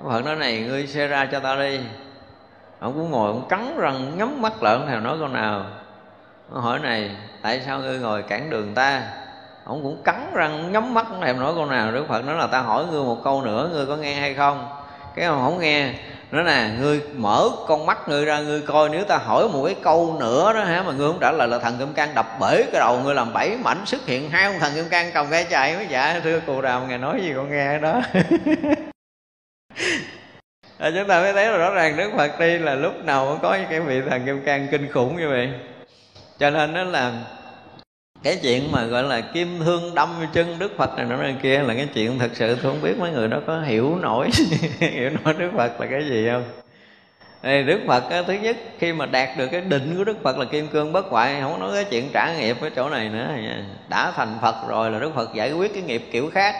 Đức 0.00 0.06
Phật 0.08 0.24
nói 0.24 0.36
này 0.36 0.60
ngươi 0.60 0.86
xe 0.86 1.06
ra 1.06 1.28
cho 1.32 1.40
ta 1.40 1.56
đi. 1.56 1.80
Ông 2.78 2.92
cũng 2.94 3.10
ngồi 3.10 3.26
ông 3.26 3.48
cắn 3.48 3.76
răng 3.78 4.18
nhắm 4.18 4.42
mắt 4.42 4.62
lại 4.62 4.76
không 4.78 4.86
thèm 4.86 5.04
nói 5.04 5.16
câu 5.18 5.28
nào 5.28 5.64
hỏi 6.52 6.78
này 6.78 7.10
tại 7.42 7.60
sao 7.66 7.80
ngươi 7.80 7.98
ngồi 7.98 8.22
cản 8.22 8.50
đường 8.50 8.74
ta? 8.74 9.02
Ông 9.64 9.82
cũng 9.82 10.02
cắn 10.02 10.30
răng 10.34 10.72
nhắm 10.72 10.94
mắt 10.94 11.06
thèm 11.22 11.40
nói 11.40 11.52
câu 11.54 11.66
nào. 11.66 11.92
Đức 11.92 12.04
phật 12.08 12.24
nói 12.24 12.36
là 12.36 12.46
ta 12.46 12.60
hỏi 12.60 12.84
ngươi 12.90 13.02
một 13.02 13.20
câu 13.24 13.42
nữa 13.42 13.70
ngươi 13.72 13.86
có 13.86 13.96
nghe 13.96 14.14
hay 14.14 14.34
không? 14.34 14.68
Cái 15.14 15.24
ông 15.24 15.44
không 15.44 15.60
nghe. 15.60 15.92
Nói 16.30 16.44
nè 16.44 16.70
ngươi 16.80 17.00
mở 17.14 17.48
con 17.66 17.86
mắt 17.86 18.08
ngươi 18.08 18.24
ra 18.24 18.40
ngươi 18.40 18.60
coi 18.60 18.88
nếu 18.88 19.04
ta 19.04 19.16
hỏi 19.16 19.48
một 19.48 19.64
cái 19.66 19.76
câu 19.82 20.16
nữa 20.20 20.52
đó 20.52 20.60
hả 20.60 20.82
mà 20.86 20.92
ngươi 20.92 21.08
không 21.08 21.18
trả 21.20 21.32
lời 21.32 21.48
là 21.48 21.58
thần 21.58 21.78
kim 21.78 21.92
cang 21.94 22.14
đập 22.14 22.26
bể 22.40 22.62
cái 22.72 22.80
đầu 22.80 23.00
ngươi 23.04 23.14
làm 23.14 23.32
bảy 23.32 23.56
mảnh 23.64 23.86
xuất 23.86 24.06
hiện 24.06 24.30
hai 24.30 24.44
ông 24.44 24.58
thần 24.60 24.74
kim 24.74 24.84
cang 24.90 25.10
cầm 25.14 25.26
cái 25.30 25.46
chạy 25.50 25.76
mới 25.76 25.86
dạ 25.90 26.20
thưa 26.24 26.40
cụ 26.40 26.60
đàm 26.60 26.88
ngài 26.88 26.98
nói 26.98 27.20
gì 27.22 27.32
con 27.36 27.50
nghe 27.50 27.78
đó. 27.78 28.00
À, 30.78 30.90
chúng 30.94 31.08
ta 31.08 31.20
mới 31.20 31.32
thấy 31.32 31.46
là 31.46 31.56
rõ 31.56 31.70
ràng 31.70 31.96
đức 31.96 32.10
phật 32.16 32.38
đi 32.38 32.58
là 32.58 32.74
lúc 32.74 33.04
nào 33.04 33.26
cũng 33.26 33.38
có 33.42 33.58
cái 33.70 33.80
vị 33.80 34.00
thần 34.10 34.26
kim 34.26 34.42
cang 34.44 34.66
kinh 34.70 34.92
khủng 34.92 35.16
như 35.16 35.28
vậy 35.28 35.50
cho 36.40 36.50
nên 36.50 36.72
nó 36.72 36.84
là 36.84 37.12
cái 38.22 38.38
chuyện 38.42 38.72
mà 38.72 38.84
gọi 38.84 39.02
là 39.02 39.20
kim 39.20 39.58
thương 39.64 39.94
đâm 39.94 40.08
chân 40.32 40.58
đức 40.58 40.72
phật 40.76 40.96
này 40.96 41.06
nó 41.06 41.38
kia 41.42 41.58
là 41.58 41.74
cái 41.74 41.88
chuyện 41.94 42.18
thật 42.18 42.30
sự 42.34 42.54
tôi 42.54 42.72
không 42.72 42.82
biết 42.82 42.98
mấy 42.98 43.10
người 43.10 43.28
đó 43.28 43.38
có 43.46 43.60
hiểu 43.60 43.98
nổi. 44.02 44.28
Hiểu 44.78 45.10
nổi 45.24 45.34
đức 45.38 45.50
phật 45.56 45.80
là 45.80 45.86
cái 45.90 46.04
gì 46.08 46.28
không? 46.32 46.44
Thì 47.42 47.62
Đức 47.62 47.80
Phật 47.86 48.04
thứ 48.26 48.32
nhất, 48.32 48.56
khi 48.78 48.92
mà 48.92 49.06
đạt 49.06 49.28
được 49.38 49.46
cái 49.52 49.60
định 49.60 49.94
của 49.98 50.04
Đức 50.04 50.22
Phật 50.22 50.38
là 50.38 50.44
kim 50.44 50.68
cương 50.68 50.92
bất 50.92 51.06
hoại, 51.06 51.40
Không 51.40 51.60
nói 51.60 51.70
cái 51.74 51.84
chuyện 51.84 52.08
trả 52.12 52.34
nghiệp 52.38 52.56
ở 52.60 52.70
chỗ 52.76 52.88
này 52.88 53.08
nữa. 53.08 53.28
Đã 53.88 54.12
thành 54.16 54.38
Phật 54.42 54.54
rồi 54.68 54.90
là 54.90 54.98
Đức 54.98 55.14
Phật 55.14 55.34
giải 55.34 55.52
quyết 55.52 55.74
cái 55.74 55.82
nghiệp 55.82 56.08
kiểu 56.12 56.30
khác. 56.30 56.54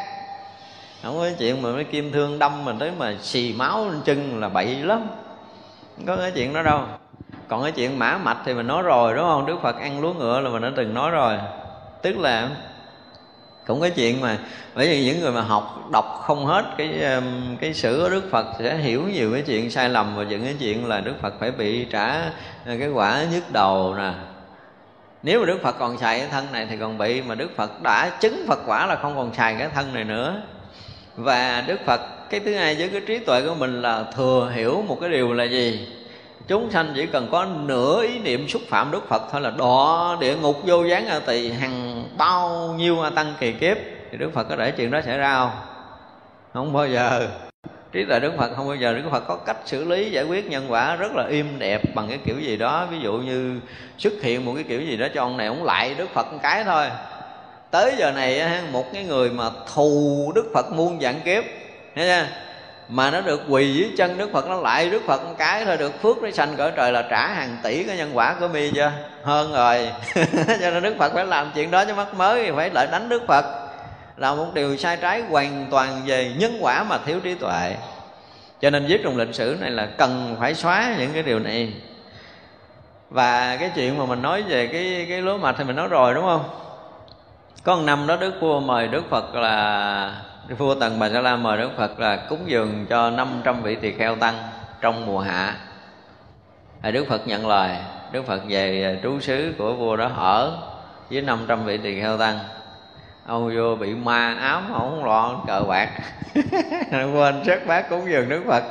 Không 1.03 1.17
có 1.17 1.25
cái 1.25 1.35
chuyện 1.39 1.63
mà 1.63 1.73
mấy 1.73 1.85
kim 1.85 2.13
thương 2.13 2.39
đâm 2.39 2.65
mình 2.65 2.79
tới 2.79 2.93
mà 2.99 3.15
xì 3.23 3.53
máu 3.53 3.89
lên 3.89 4.01
chân 4.05 4.41
là 4.41 4.49
bậy 4.49 4.67
lắm. 4.67 5.07
Không 5.97 6.07
có 6.07 6.17
cái 6.17 6.31
chuyện 6.35 6.53
đó 6.53 6.63
đâu 6.63 6.87
còn 7.51 7.63
cái 7.63 7.73
chuyện 7.73 7.99
mã 7.99 8.19
mạch 8.19 8.39
thì 8.45 8.55
mình 8.55 8.67
nói 8.67 8.83
rồi, 8.83 9.15
đúng 9.15 9.25
không? 9.25 9.47
Đức 9.47 9.57
phật 9.63 9.81
ăn 9.81 10.01
lúa 10.01 10.13
ngựa 10.13 10.41
là 10.41 10.51
mình 10.51 10.63
đã 10.63 10.71
từng 10.77 10.95
nói 10.95 11.11
rồi. 11.11 11.39
Tức 12.03 12.19
là 12.19 12.49
cũng 13.67 13.81
cái 13.81 13.91
chuyện 13.91 14.21
mà 14.21 14.39
bởi 14.75 14.87
vì 14.87 15.05
những 15.05 15.21
người 15.21 15.33
mà 15.33 15.41
học, 15.41 15.79
đọc 15.93 16.21
không 16.23 16.47
hết 16.47 16.65
cái 16.79 17.03
um, 17.03 17.57
cái 17.61 17.75
sử 17.75 18.01
của 18.03 18.11
Đức 18.11 18.31
Phật 18.31 18.47
sẽ 18.59 18.77
hiểu 18.77 19.03
nhiều 19.13 19.33
cái 19.33 19.43
chuyện 19.43 19.71
sai 19.71 19.89
lầm 19.89 20.17
và 20.17 20.23
những 20.23 20.45
cái 20.45 20.55
chuyện 20.61 20.89
là 20.89 21.01
Đức 21.01 21.15
Phật 21.23 21.35
phải 21.41 21.51
bị 21.51 21.85
trả 21.85 22.27
uh, 22.73 22.79
cái 22.81 22.89
quả 22.89 23.25
nhức 23.33 23.53
đầu 23.53 23.95
nè. 23.99 24.13
Nếu 25.23 25.41
mà 25.41 25.47
Đức 25.47 25.59
Phật 25.63 25.79
còn 25.79 25.99
xài 25.99 26.19
cái 26.19 26.29
thân 26.29 26.47
này 26.53 26.67
thì 26.71 26.77
còn 26.77 26.99
bị, 26.99 27.23
mà 27.23 27.35
Đức 27.35 27.57
Phật 27.57 27.83
đã 27.83 28.11
chứng 28.21 28.45
Phật 28.49 28.59
quả 28.67 28.87
là 28.87 28.97
không 28.97 29.17
còn 29.17 29.35
xài 29.35 29.57
cái 29.59 29.69
thân 29.75 29.95
này 29.95 30.05
nữa. 30.05 30.43
Và 31.17 31.65
Đức 31.67 31.81
Phật, 31.87 32.01
cái 32.31 32.41
thứ 32.41 32.55
hai 32.55 32.75
với 32.75 32.89
cái 32.89 33.01
trí 33.07 33.19
tuệ 33.19 33.43
của 33.43 33.55
mình 33.55 33.83
là 33.83 34.05
thừa 34.17 34.51
hiểu 34.55 34.85
một 34.89 34.99
cái 35.01 35.11
điều 35.11 35.33
là 35.33 35.45
gì? 35.45 35.89
Chúng 36.51 36.71
sanh 36.71 36.93
chỉ 36.95 37.07
cần 37.07 37.29
có 37.33 37.45
nửa 37.45 38.03
ý 38.03 38.19
niệm 38.19 38.49
xúc 38.49 38.63
phạm 38.69 38.91
đức 38.91 39.09
phật 39.09 39.23
thôi 39.33 39.41
là 39.41 39.51
đọa 39.51 40.17
địa 40.21 40.37
ngục 40.37 40.57
vô 40.65 40.85
gián 40.85 41.07
a 41.07 41.19
tỳ 41.19 41.51
hàng 41.51 42.05
bao 42.19 42.75
nhiêu 42.79 43.01
a 43.01 43.11
tăng 43.11 43.35
kỳ 43.41 43.53
kiếp. 43.53 43.77
Thì 44.11 44.19
đức 44.19 44.31
phật 44.35 44.45
có 44.49 44.57
để 44.57 44.71
chuyện 44.71 44.91
đó 44.91 45.01
xảy 45.05 45.19
ra 45.19 45.35
không? 45.35 45.51
Không 46.53 46.73
bao 46.73 46.89
giờ. 46.89 47.29
Trí 47.93 48.05
tuệ 48.05 48.21
đức 48.21 48.33
phật 48.39 48.51
không 48.57 48.67
bao 48.67 48.77
giờ. 48.77 48.93
Đức 48.93 49.03
phật 49.11 49.21
có 49.29 49.37
cách 49.37 49.57
xử 49.65 49.85
lý, 49.85 50.11
giải 50.11 50.25
quyết 50.25 50.51
nhân 50.51 50.67
quả 50.69 50.97
rất 50.97 51.13
là 51.15 51.27
im 51.29 51.59
đẹp 51.59 51.95
bằng 51.95 52.09
cái 52.09 52.19
kiểu 52.25 52.41
gì 52.41 52.57
đó. 52.57 52.87
Ví 52.91 52.99
dụ 53.03 53.13
như 53.13 53.61
xuất 53.99 54.13
hiện 54.23 54.45
một 54.45 54.53
cái 54.55 54.65
kiểu 54.65 54.81
gì 54.81 54.97
đó 54.97 55.07
cho 55.15 55.23
ông 55.23 55.37
này, 55.37 55.47
ông 55.47 55.65
lại 55.65 55.95
đức 55.99 56.09
phật 56.15 56.33
một 56.33 56.39
cái 56.43 56.65
thôi. 56.65 56.87
Tới 57.71 57.95
giờ 57.99 58.13
này 58.13 58.43
một 58.73 58.85
cái 58.95 59.05
người 59.05 59.31
mà 59.31 59.45
thù 59.75 60.33
đức 60.35 60.51
phật 60.55 60.73
muôn 60.73 60.99
vạn 61.01 61.21
kiếp, 61.25 61.45
thấy 61.95 62.07
chưa? 62.07 62.27
Mà 62.91 63.11
nó 63.11 63.21
được 63.21 63.43
quỳ 63.49 63.75
dưới 63.75 63.91
chân 63.97 64.19
đức 64.19 64.33
phật, 64.33 64.47
nó 64.49 64.57
lại 64.57 64.91
đức 64.91 65.03
phật 65.07 65.25
một 65.25 65.35
cái 65.39 65.65
thôi, 65.65 65.77
được 65.77 66.03
phước 66.03 66.23
nó 66.23 66.31
sanh 66.31 66.57
cõi 66.57 66.73
trời 66.77 66.93
là 66.93 67.03
trả 67.03 67.29
hàng 67.29 67.57
tỷ 67.63 67.85
cái 67.85 67.97
nhân 67.97 68.11
quả 68.13 68.37
của 68.41 68.49
mi 68.49 68.71
chưa? 68.75 68.93
Hơn 69.25 69.53
rồi. 69.53 69.91
Cho 70.61 70.71
nên 70.71 70.83
đức 70.83 70.95
phật 70.99 71.13
phải 71.13 71.27
làm 71.27 71.51
chuyện 71.55 71.71
đó 71.71 71.85
cho 71.85 71.95
mắc 71.95 72.15
mới 72.15 72.45
thì 72.45 72.51
phải 72.57 72.71
lại 72.71 72.87
đánh 72.93 73.09
đức 73.09 73.23
phật. 73.29 73.45
Là 74.17 74.35
một 74.35 74.47
điều 74.55 74.77
sai 74.77 74.97
trái 74.97 75.23
hoàn 75.23 75.67
toàn 75.71 76.03
về 76.07 76.33
nhân 76.39 76.59
quả 76.61 76.85
mà 76.85 76.99
thiếu 77.07 77.21
trí 77.21 77.35
tuệ. 77.35 77.77
Cho 78.61 78.71
nên 78.71 78.87
viết 78.87 79.01
trong 79.05 79.17
lịch 79.17 79.35
sử 79.35 79.57
này 79.61 79.71
là 79.71 79.89
cần 79.99 80.37
phải 80.41 80.55
xóa 80.55 80.95
những 80.99 81.11
cái 81.15 81.23
điều 81.23 81.39
này. 81.39 81.73
Và 83.11 83.57
cái 83.57 83.71
chuyện 83.75 83.99
mà 83.99 84.05
mình 84.05 84.23
nói 84.23 84.43
về 84.43 84.67
cái 84.67 85.07
cái 85.09 85.23
lúa 85.23 85.37
mạch 85.37 85.55
thì 85.59 85.65
mình 85.65 85.77
nói 85.77 85.89
rồi, 85.89 86.15
đúng 86.15 86.25
không? 86.25 86.45
Có 87.65 87.77
một 87.77 87.83
năm 87.85 88.07
đó 88.07 88.17
đức 88.17 88.35
vua 88.41 88.61
mời 88.61 88.89
đức 88.89 89.11
phật 89.11 89.35
là 89.35 90.15
đức 90.51 90.57
vua 90.59 90.75
tần 90.75 90.99
bà 90.99 91.09
sa 91.11 91.21
la 91.21 91.37
mời 91.37 91.59
đức 91.59 91.71
phật 91.77 92.01
là 92.01 92.17
cúng 92.17 92.41
dường 92.47 92.87
cho 92.89 93.11
500 93.11 93.63
vị 93.63 93.75
tỳ 93.75 93.93
kheo 93.93 94.17
tăng 94.17 94.35
trong 94.81 95.07
mùa 95.07 95.21
hạ. 95.21 95.55
Thì 96.83 96.93
đức 96.93 97.07
phật 97.09 97.27
nhận 97.27 97.47
lời. 97.47 97.77
Đức 98.13 98.27
phật 98.27 98.41
về 98.49 98.83
à, 98.85 99.01
trú 99.03 99.21
xứ 99.21 99.55
của 99.59 99.75
vua 99.75 99.97
đó 99.97 100.11
ở 100.17 100.59
với 101.11 101.23
500 101.23 101.65
vị 101.65 101.79
tỳ 101.79 102.01
kheo 102.01 102.19
tăng. 102.19 102.39
Ông 103.27 103.57
vô 103.57 103.77
bị 103.77 103.95
ma 103.95 104.35
ám 104.41 104.71
không 104.73 105.05
lo 105.05 105.45
cờ 105.47 105.61
bạc. 105.69 105.89
Quên 106.91 107.43
rất 107.45 107.67
bác 107.67 107.91
cúng 107.91 108.11
dường 108.11 108.29
đức 108.29 108.43
phật. 108.47 108.63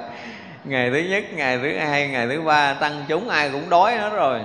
Ngày 0.64 0.90
thứ 0.90 1.00
nhất, 1.10 1.24
ngày 1.34 1.60
thứ 1.62 1.78
hai, 1.78 2.08
ngày 2.08 2.28
thứ 2.28 2.42
ba, 2.42 2.74
tăng 2.74 3.06
chúng 3.08 3.30
ai 3.30 3.50
cũng 3.50 3.70
đói 3.70 3.98
hết 3.98 4.10
rồi. 4.10 4.40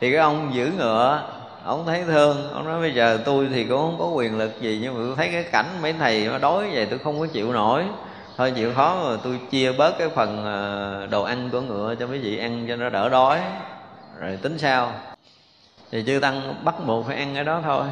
Thì 0.00 0.10
cái 0.10 0.20
ông 0.20 0.54
giữ 0.54 0.72
ngựa 0.78 1.22
ông 1.64 1.86
thấy 1.86 2.04
thương. 2.04 2.52
Ông 2.52 2.64
nói 2.64 2.80
bây 2.80 2.94
giờ 2.94 3.18
tôi 3.24 3.48
thì 3.52 3.64
cũng 3.64 3.78
không 3.78 3.96
có 3.98 4.06
quyền 4.06 4.38
lực 4.38 4.60
gì, 4.60 4.78
nhưng 4.82 4.94
mà 4.94 5.00
tôi 5.06 5.16
thấy 5.16 5.28
cái 5.32 5.42
cảnh 5.42 5.66
mấy 5.82 5.92
thầy 5.92 6.26
nó 6.26 6.38
đói 6.38 6.70
vậy 6.72 6.86
tôi 6.86 6.98
không 6.98 7.20
có 7.20 7.26
chịu 7.26 7.52
nổi. 7.52 7.84
Thôi 8.36 8.52
chịu 8.56 8.72
khó 8.74 9.00
rồi 9.02 9.18
tôi 9.24 9.40
chia 9.50 9.72
bớt 9.72 9.98
cái 9.98 10.08
phần 10.08 10.44
ờ, 10.44 11.06
đồ 11.06 11.22
ăn 11.22 11.50
của 11.52 11.60
ngựa 11.60 11.94
cho 11.94 12.06
mấy 12.06 12.18
vị 12.18 12.38
ăn 12.38 12.64
cho 12.68 12.76
nó 12.76 12.88
đỡ 12.88 13.08
đói. 13.08 13.40
Rồi 14.20 14.38
tính 14.42 14.58
sao? 14.58 14.92
Thì 15.90 16.04
chư 16.06 16.18
tăng 16.18 16.54
bắt 16.64 16.74
buộc 16.86 17.06
phải 17.06 17.16
ăn 17.16 17.34
cái 17.34 17.44
đó 17.44 17.60
thôi. 17.64 17.84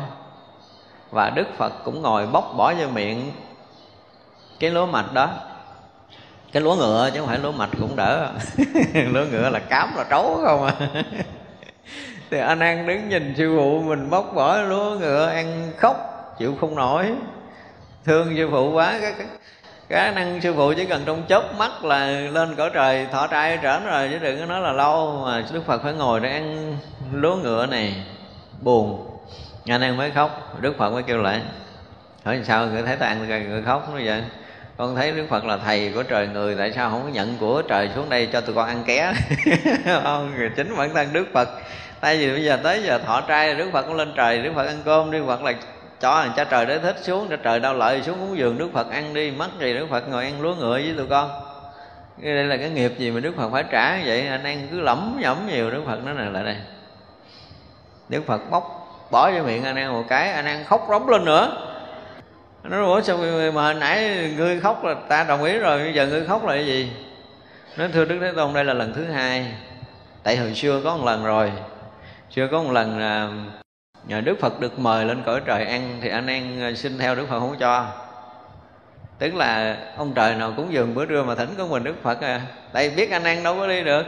Và 1.10 1.30
đức 1.30 1.46
phật 1.56 1.72
cũng 1.84 2.02
ngồi 2.02 2.26
bóc 2.26 2.54
bỏ 2.56 2.74
vô 2.74 2.86
miệng 2.94 3.32
cái 4.60 4.70
lúa 4.70 4.86
mạch 4.86 5.12
đó. 5.14 5.30
Cái 6.52 6.62
lúa 6.62 6.76
ngựa 6.76 7.10
chứ 7.14 7.20
không 7.20 7.28
phải 7.28 7.38
lúa 7.38 7.52
mạch 7.52 7.70
cũng 7.80 7.96
đỡ. 7.96 8.30
Lúa 8.94 9.24
ngựa 9.30 9.50
là 9.50 9.58
cám 9.58 9.94
là 9.96 10.04
trấu 10.10 10.40
không 10.44 10.64
à. 10.66 10.74
thì 12.32 12.38
anh 12.38 12.60
ăn 12.60 12.86
đứng 12.86 13.08
nhìn 13.08 13.34
sư 13.36 13.54
phụ 13.56 13.80
mình 13.80 14.10
bóc 14.10 14.32
bỏ 14.34 14.62
lúa 14.62 14.96
ngựa 15.00 15.26
ăn 15.26 15.72
khóc 15.78 15.96
chịu 16.38 16.56
không 16.60 16.74
nổi. 16.74 17.12
Thương 18.04 18.36
sư 18.36 18.48
phụ 18.50 18.72
quá 18.72 18.98
cái, 19.00 19.12
cái, 19.88 20.12
năng 20.14 20.40
sư 20.40 20.54
phụ 20.56 20.72
chỉ 20.76 20.84
cần 20.84 21.02
trong 21.06 21.22
chớp 21.28 21.54
mắt 21.58 21.84
là 21.84 22.06
lên 22.06 22.54
cõi 22.56 22.70
trời 22.74 23.06
thọ 23.12 23.26
trai 23.26 23.58
trở 23.62 23.80
rồi 23.80 24.08
chứ 24.12 24.18
đừng 24.18 24.40
có 24.40 24.46
nói 24.46 24.60
là 24.60 24.72
lâu 24.72 25.22
mà 25.24 25.44
đức 25.52 25.66
phật 25.66 25.82
phải 25.82 25.92
ngồi 25.92 26.20
để 26.20 26.30
ăn 26.30 26.76
lúa 27.12 27.36
ngựa 27.36 27.66
này. 27.66 27.94
Buồn. 28.60 29.06
Anh 29.66 29.80
em 29.80 29.96
mới 29.96 30.10
khóc 30.10 30.58
đức 30.60 30.74
phật 30.78 30.90
mới 30.90 31.02
kêu 31.02 31.22
lại 31.22 31.40
hỏi 32.24 32.40
sao 32.44 32.66
người 32.66 32.82
thấy 32.82 32.96
ta 32.96 33.06
ăn 33.06 33.28
người 33.48 33.62
khóc 33.62 33.88
nó 33.92 34.00
vậy? 34.04 34.22
Con 34.76 34.96
thấy 34.96 35.12
đức 35.12 35.26
phật 35.30 35.44
là 35.44 35.56
thầy 35.56 35.92
của 35.94 36.02
trời 36.02 36.28
người 36.28 36.54
tại 36.58 36.72
sao 36.72 36.90
không 36.90 37.02
có 37.02 37.08
nhận 37.08 37.36
của 37.40 37.62
trời 37.62 37.90
xuống 37.94 38.08
đây 38.08 38.28
cho 38.32 38.40
tụi 38.40 38.54
con 38.54 38.68
ăn 38.68 38.82
ké? 38.86 39.12
Không 40.02 40.32
chính 40.56 40.76
bản 40.76 40.94
thân 40.94 41.12
đức 41.12 41.26
phật 41.32 41.48
tại 42.02 42.16
vì 42.16 42.30
bây 42.32 42.44
giờ 42.44 42.58
tới 42.62 42.82
giờ 42.82 42.98
thọ 42.98 43.20
trai, 43.20 43.54
đức 43.54 43.70
phật 43.72 43.82
cũng 43.82 43.94
lên 43.94 44.12
trời, 44.16 44.42
đức 44.42 44.52
phật 44.54 44.66
ăn 44.66 44.78
cơm, 44.84 45.10
đức 45.10 45.24
phật 45.26 45.42
là 45.42 45.52
cho 46.00 46.22
thằng 46.22 46.32
cha 46.36 46.44
trời 46.44 46.66
để 46.66 46.78
thích 46.78 46.96
xuống 47.02 47.26
cho 47.30 47.36
trời 47.36 47.60
đau 47.60 47.74
lợi 47.74 48.02
xuống 48.02 48.18
cúng 48.18 48.38
giường, 48.38 48.58
đức 48.58 48.68
phật 48.72 48.90
ăn 48.90 49.14
đi 49.14 49.30
mất 49.30 49.48
gì 49.60 49.74
đức 49.74 49.86
phật 49.90 50.08
ngồi 50.08 50.24
ăn 50.24 50.40
lúa 50.40 50.54
ngựa 50.54 50.70
với 50.70 50.94
tụi 50.96 51.06
con. 51.06 51.30
Đây 52.18 52.44
là 52.44 52.56
cái 52.56 52.70
nghiệp 52.70 52.92
gì 52.98 53.10
mà 53.10 53.20
đức 53.20 53.34
phật 53.36 53.48
phải 53.52 53.64
trả 53.70 53.98
vậy? 54.04 54.28
Anh 54.28 54.44
ăn 54.44 54.68
cứ 54.70 54.80
lẩm 54.80 55.18
nhẩm 55.20 55.36
nhiều, 55.48 55.70
đức 55.70 55.82
phật 55.86 56.04
nói 56.04 56.14
này 56.14 56.30
lại 56.30 56.44
đây. 56.44 56.56
Đức 58.08 58.22
phật 58.26 58.50
bóc, 58.50 58.88
bỏ 59.10 59.30
vô 59.30 59.42
miệng 59.42 59.64
anh 59.64 59.76
ăn 59.76 59.92
một 59.92 60.04
cái, 60.08 60.32
anh 60.32 60.44
ăn 60.44 60.64
khóc 60.64 60.86
rống 60.88 61.08
lên 61.08 61.24
nữa. 61.24 61.68
Nó 62.62 62.70
nói, 62.70 62.86
ủa, 62.86 63.00
sao 63.00 63.18
mà 63.52 63.62
hồi 63.62 63.74
nãy 63.74 64.30
ngươi 64.36 64.60
khóc 64.60 64.84
là 64.84 64.94
ta 65.08 65.24
đồng 65.24 65.44
ý 65.44 65.58
rồi, 65.58 65.78
bây 65.78 65.94
giờ 65.94 66.06
ngươi 66.06 66.26
khóc 66.26 66.46
là 66.46 66.54
cái 66.54 66.66
gì? 66.66 66.92
Nói, 67.76 67.88
thưa 67.92 68.04
đức 68.04 68.18
thế 68.20 68.32
tôn, 68.36 68.54
đây 68.54 68.64
là 68.64 68.72
lần 68.74 68.92
thứ 68.94 69.04
hai. 69.04 69.46
Tại 70.22 70.36
hồi 70.36 70.54
xưa 70.54 70.80
có 70.84 70.96
một 70.96 71.04
lần 71.06 71.24
rồi 71.24 71.52
xưa 72.36 72.46
có 72.46 72.62
một 72.62 72.72
lần 72.72 72.98
là 72.98 73.28
nhờ 74.06 74.20
đức 74.20 74.40
phật 74.40 74.60
được 74.60 74.78
mời 74.78 75.04
lên 75.04 75.22
cõi 75.26 75.40
trời 75.46 75.64
ăn 75.64 75.98
thì 76.02 76.08
anh 76.08 76.26
ăn 76.26 76.62
à, 76.62 76.72
xin 76.76 76.98
theo 76.98 77.14
đức 77.14 77.26
phật 77.28 77.40
không 77.40 77.56
cho. 77.60 77.86
Tức 79.18 79.34
là 79.34 79.76
ông 79.96 80.12
trời 80.14 80.34
nào 80.34 80.52
cũng 80.56 80.72
dừng 80.72 80.94
bữa 80.94 81.06
trưa 81.06 81.22
mà 81.22 81.34
thỉnh 81.34 81.48
có 81.58 81.66
mình 81.66 81.84
đức 81.84 82.02
phật 82.02 82.20
à. 82.20 82.40
Tại 82.72 82.90
biết 82.90 83.10
anh 83.10 83.24
ăn 83.24 83.42
đâu 83.42 83.56
có 83.56 83.66
đi 83.66 83.84
được. 83.84 84.02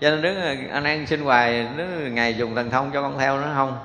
Cho 0.00 0.10
nên 0.10 0.22
đứng 0.22 0.40
à, 0.40 0.56
anh 0.72 0.84
ăn 0.84 1.06
xin 1.06 1.20
hoài 1.20 1.66
đứng 1.76 2.14
ngày 2.14 2.34
dùng 2.34 2.54
thần 2.54 2.70
thông 2.70 2.90
cho 2.94 3.02
con 3.02 3.18
theo 3.18 3.40
nó 3.40 3.48
không. 3.54 3.78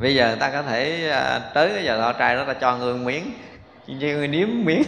Bây 0.00 0.14
giờ 0.14 0.36
ta 0.40 0.50
có 0.50 0.62
thể 0.62 1.10
à, 1.10 1.38
tới 1.54 1.70
cái 1.74 1.84
giờ 1.84 2.00
thọ 2.00 2.12
trai 2.12 2.36
đó 2.36 2.44
ta 2.44 2.54
cho 2.54 2.76
người 2.76 2.94
miếng. 2.94 3.32
Như 3.86 4.16
người 4.16 4.28
nếm 4.28 4.48
miếng 4.64 4.82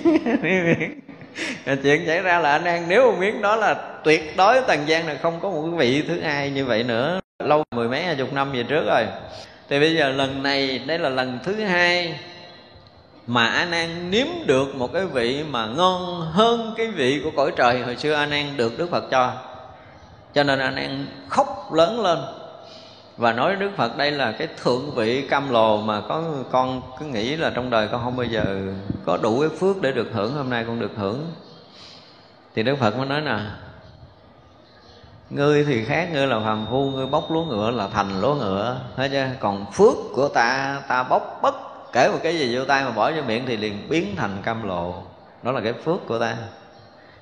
chuyện 1.82 2.06
xảy 2.06 2.22
ra 2.22 2.38
là 2.38 2.52
anh 2.52 2.64
ăn, 2.64 2.84
nếu 2.88 3.12
một 3.12 3.18
miếng 3.18 3.42
đó 3.42 3.56
là 3.56 3.74
tuyệt 4.04 4.36
đối 4.36 4.60
tần 4.60 4.78
gian 4.86 5.06
là 5.06 5.14
không 5.22 5.40
có 5.40 5.50
một 5.50 5.62
cái 5.62 5.78
vị 5.78 6.04
thứ 6.08 6.20
hai 6.20 6.50
như 6.50 6.64
vậy 6.64 6.82
nữa 6.82 7.20
lâu 7.46 7.64
mười 7.70 7.88
mấy, 7.88 8.02
hai 8.02 8.16
chục 8.16 8.32
năm 8.32 8.52
về 8.52 8.62
trước 8.62 8.84
rồi 8.86 9.06
thì 9.68 9.80
bây 9.80 9.94
giờ 9.94 10.08
lần 10.08 10.42
này, 10.42 10.78
đây 10.78 10.98
là 10.98 11.08
lần 11.08 11.38
thứ 11.44 11.54
hai 11.54 12.18
mà 13.26 13.46
A 13.46 13.64
Nan 13.64 14.10
nếm 14.10 14.26
được 14.46 14.74
một 14.74 14.92
cái 14.92 15.06
vị 15.06 15.44
mà 15.50 15.66
ngon 15.66 16.20
hơn 16.32 16.74
cái 16.76 16.88
vị 16.88 17.20
của 17.24 17.30
cõi 17.36 17.52
trời 17.56 17.80
hồi 17.80 17.96
xưa 17.96 18.14
A 18.14 18.26
Nan 18.26 18.56
được 18.56 18.78
Đức 18.78 18.90
Phật 18.90 19.10
cho. 19.10 19.32
Cho 20.34 20.42
nên 20.42 20.58
A 20.58 20.70
Nan 20.70 21.06
khóc 21.28 21.72
lớn 21.72 22.00
lên 22.00 22.18
và 23.16 23.32
nói 23.32 23.56
Đức 23.56 23.70
Phật 23.76 23.96
đây 23.96 24.10
là 24.10 24.32
cái 24.32 24.48
thượng 24.62 24.90
vị 24.94 25.28
cam 25.30 25.52
lồ 25.52 25.76
mà 25.76 26.00
có, 26.08 26.24
con 26.50 26.82
cứ 27.00 27.06
nghĩ 27.06 27.36
là 27.36 27.50
trong 27.50 27.70
đời 27.70 27.88
con 27.92 28.04
không 28.04 28.16
bao 28.16 28.26
giờ 28.26 28.44
có 29.06 29.16
đủ 29.22 29.40
cái 29.40 29.48
phước 29.58 29.82
để 29.82 29.92
được 29.92 30.08
hưởng, 30.12 30.34
hôm 30.34 30.50
nay 30.50 30.64
con 30.66 30.80
được 30.80 30.92
hưởng 30.96 31.26
thì 32.54 32.62
Đức 32.62 32.76
Phật 32.80 32.96
mới 32.96 33.06
nói 33.06 33.20
nè 33.20 33.36
ngươi 35.34 35.64
thì 35.64 35.84
khác, 35.84 36.08
ngươi 36.12 36.26
là 36.26 36.40
phàm 36.44 36.66
phu, 36.70 36.90
ngươi 36.90 37.06
bốc 37.06 37.30
lúa 37.30 37.44
ngựa 37.44 37.70
là 37.70 37.88
thành 37.92 38.20
lúa 38.20 38.34
ngựa. 38.34 38.80
Thấy 38.96 39.08
chưa? 39.08 39.26
Còn 39.40 39.72
phước 39.72 39.94
của 40.14 40.28
ta 40.28 40.80
ta 40.88 41.02
bốc 41.02 41.38
bất 41.42 41.54
kể 41.92 42.08
một 42.12 42.18
cái 42.22 42.38
gì 42.38 42.56
vô 42.56 42.64
tay 42.64 42.84
mà 42.84 42.90
bỏ 42.90 43.12
vô 43.12 43.22
miệng 43.26 43.46
thì 43.46 43.56
liền 43.56 43.88
biến 43.88 44.16
thành 44.16 44.36
cam 44.42 44.68
lộ. 44.68 44.94
Đó 45.42 45.52
là 45.52 45.60
cái 45.60 45.72
phước 45.72 46.06
của 46.06 46.18
ta. 46.18 46.36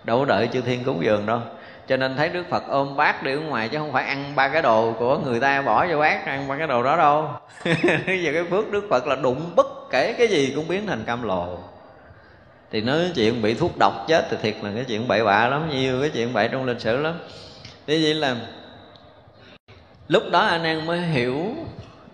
Đâu 0.05 0.25
đợi 0.25 0.49
chư 0.53 0.61
thiên 0.61 0.85
cúng 0.85 1.05
dường 1.05 1.27
đâu. 1.27 1.41
Cho 1.89 1.97
nên 1.97 2.17
thấy 2.17 2.29
đức 2.29 2.45
phật 2.51 2.63
ôm 2.69 2.97
bát 2.97 3.23
đi 3.23 3.33
ở 3.33 3.39
ngoài 3.39 3.69
chứ 3.69 3.79
không 3.79 3.93
phải 3.93 4.05
ăn 4.05 4.33
ba 4.37 4.49
cái 4.49 4.63
đồ 4.63 4.93
của 4.99 5.19
người 5.19 5.41
ta 5.41 5.63
bỏ 5.63 5.87
vô 5.87 5.99
bát 5.99 6.27
ăn 6.27 6.49
ba 6.49 6.57
cái 6.57 6.67
đồ 6.67 6.83
đó 6.83 6.97
đâu. 6.97 7.29
Bây 8.07 8.23
giờ 8.25 8.33
cái 8.35 8.45
phước 8.51 8.71
đức 8.71 8.87
phật 8.91 9.07
là 9.07 9.17
đụng 9.17 9.51
bất 9.57 9.67
kể 9.91 10.13
cái 10.19 10.29
gì 10.29 10.53
cũng 10.57 10.69
biến 10.69 10.87
thành 10.87 11.05
cam 11.07 11.23
lộ. 11.23 11.59
Thì 12.73 12.81
nói 12.81 12.99
chuyện 13.15 13.43
bị 13.43 13.55
thuốc 13.55 13.71
độc 13.79 13.93
chết 14.09 14.27
thì 14.31 14.37
thiệt 14.43 14.57
là 14.63 14.71
cái 14.75 14.85
chuyện 14.85 15.09
bậy 15.09 15.25
bạ 15.25 15.49
lắm, 15.49 15.71
nhiều 15.71 16.01
cái 16.01 16.11
chuyện 16.11 16.33
bậy 16.33 16.49
trong 16.49 16.65
lịch 16.65 16.81
sử 16.81 16.97
lắm 16.97 17.15
thế 17.91 17.99
vậy 18.03 18.15
là 18.15 18.37
lúc 20.09 20.23
đó 20.33 20.41
anh 20.41 20.63
em 20.63 20.87
mới 20.87 21.01
hiểu 21.01 21.55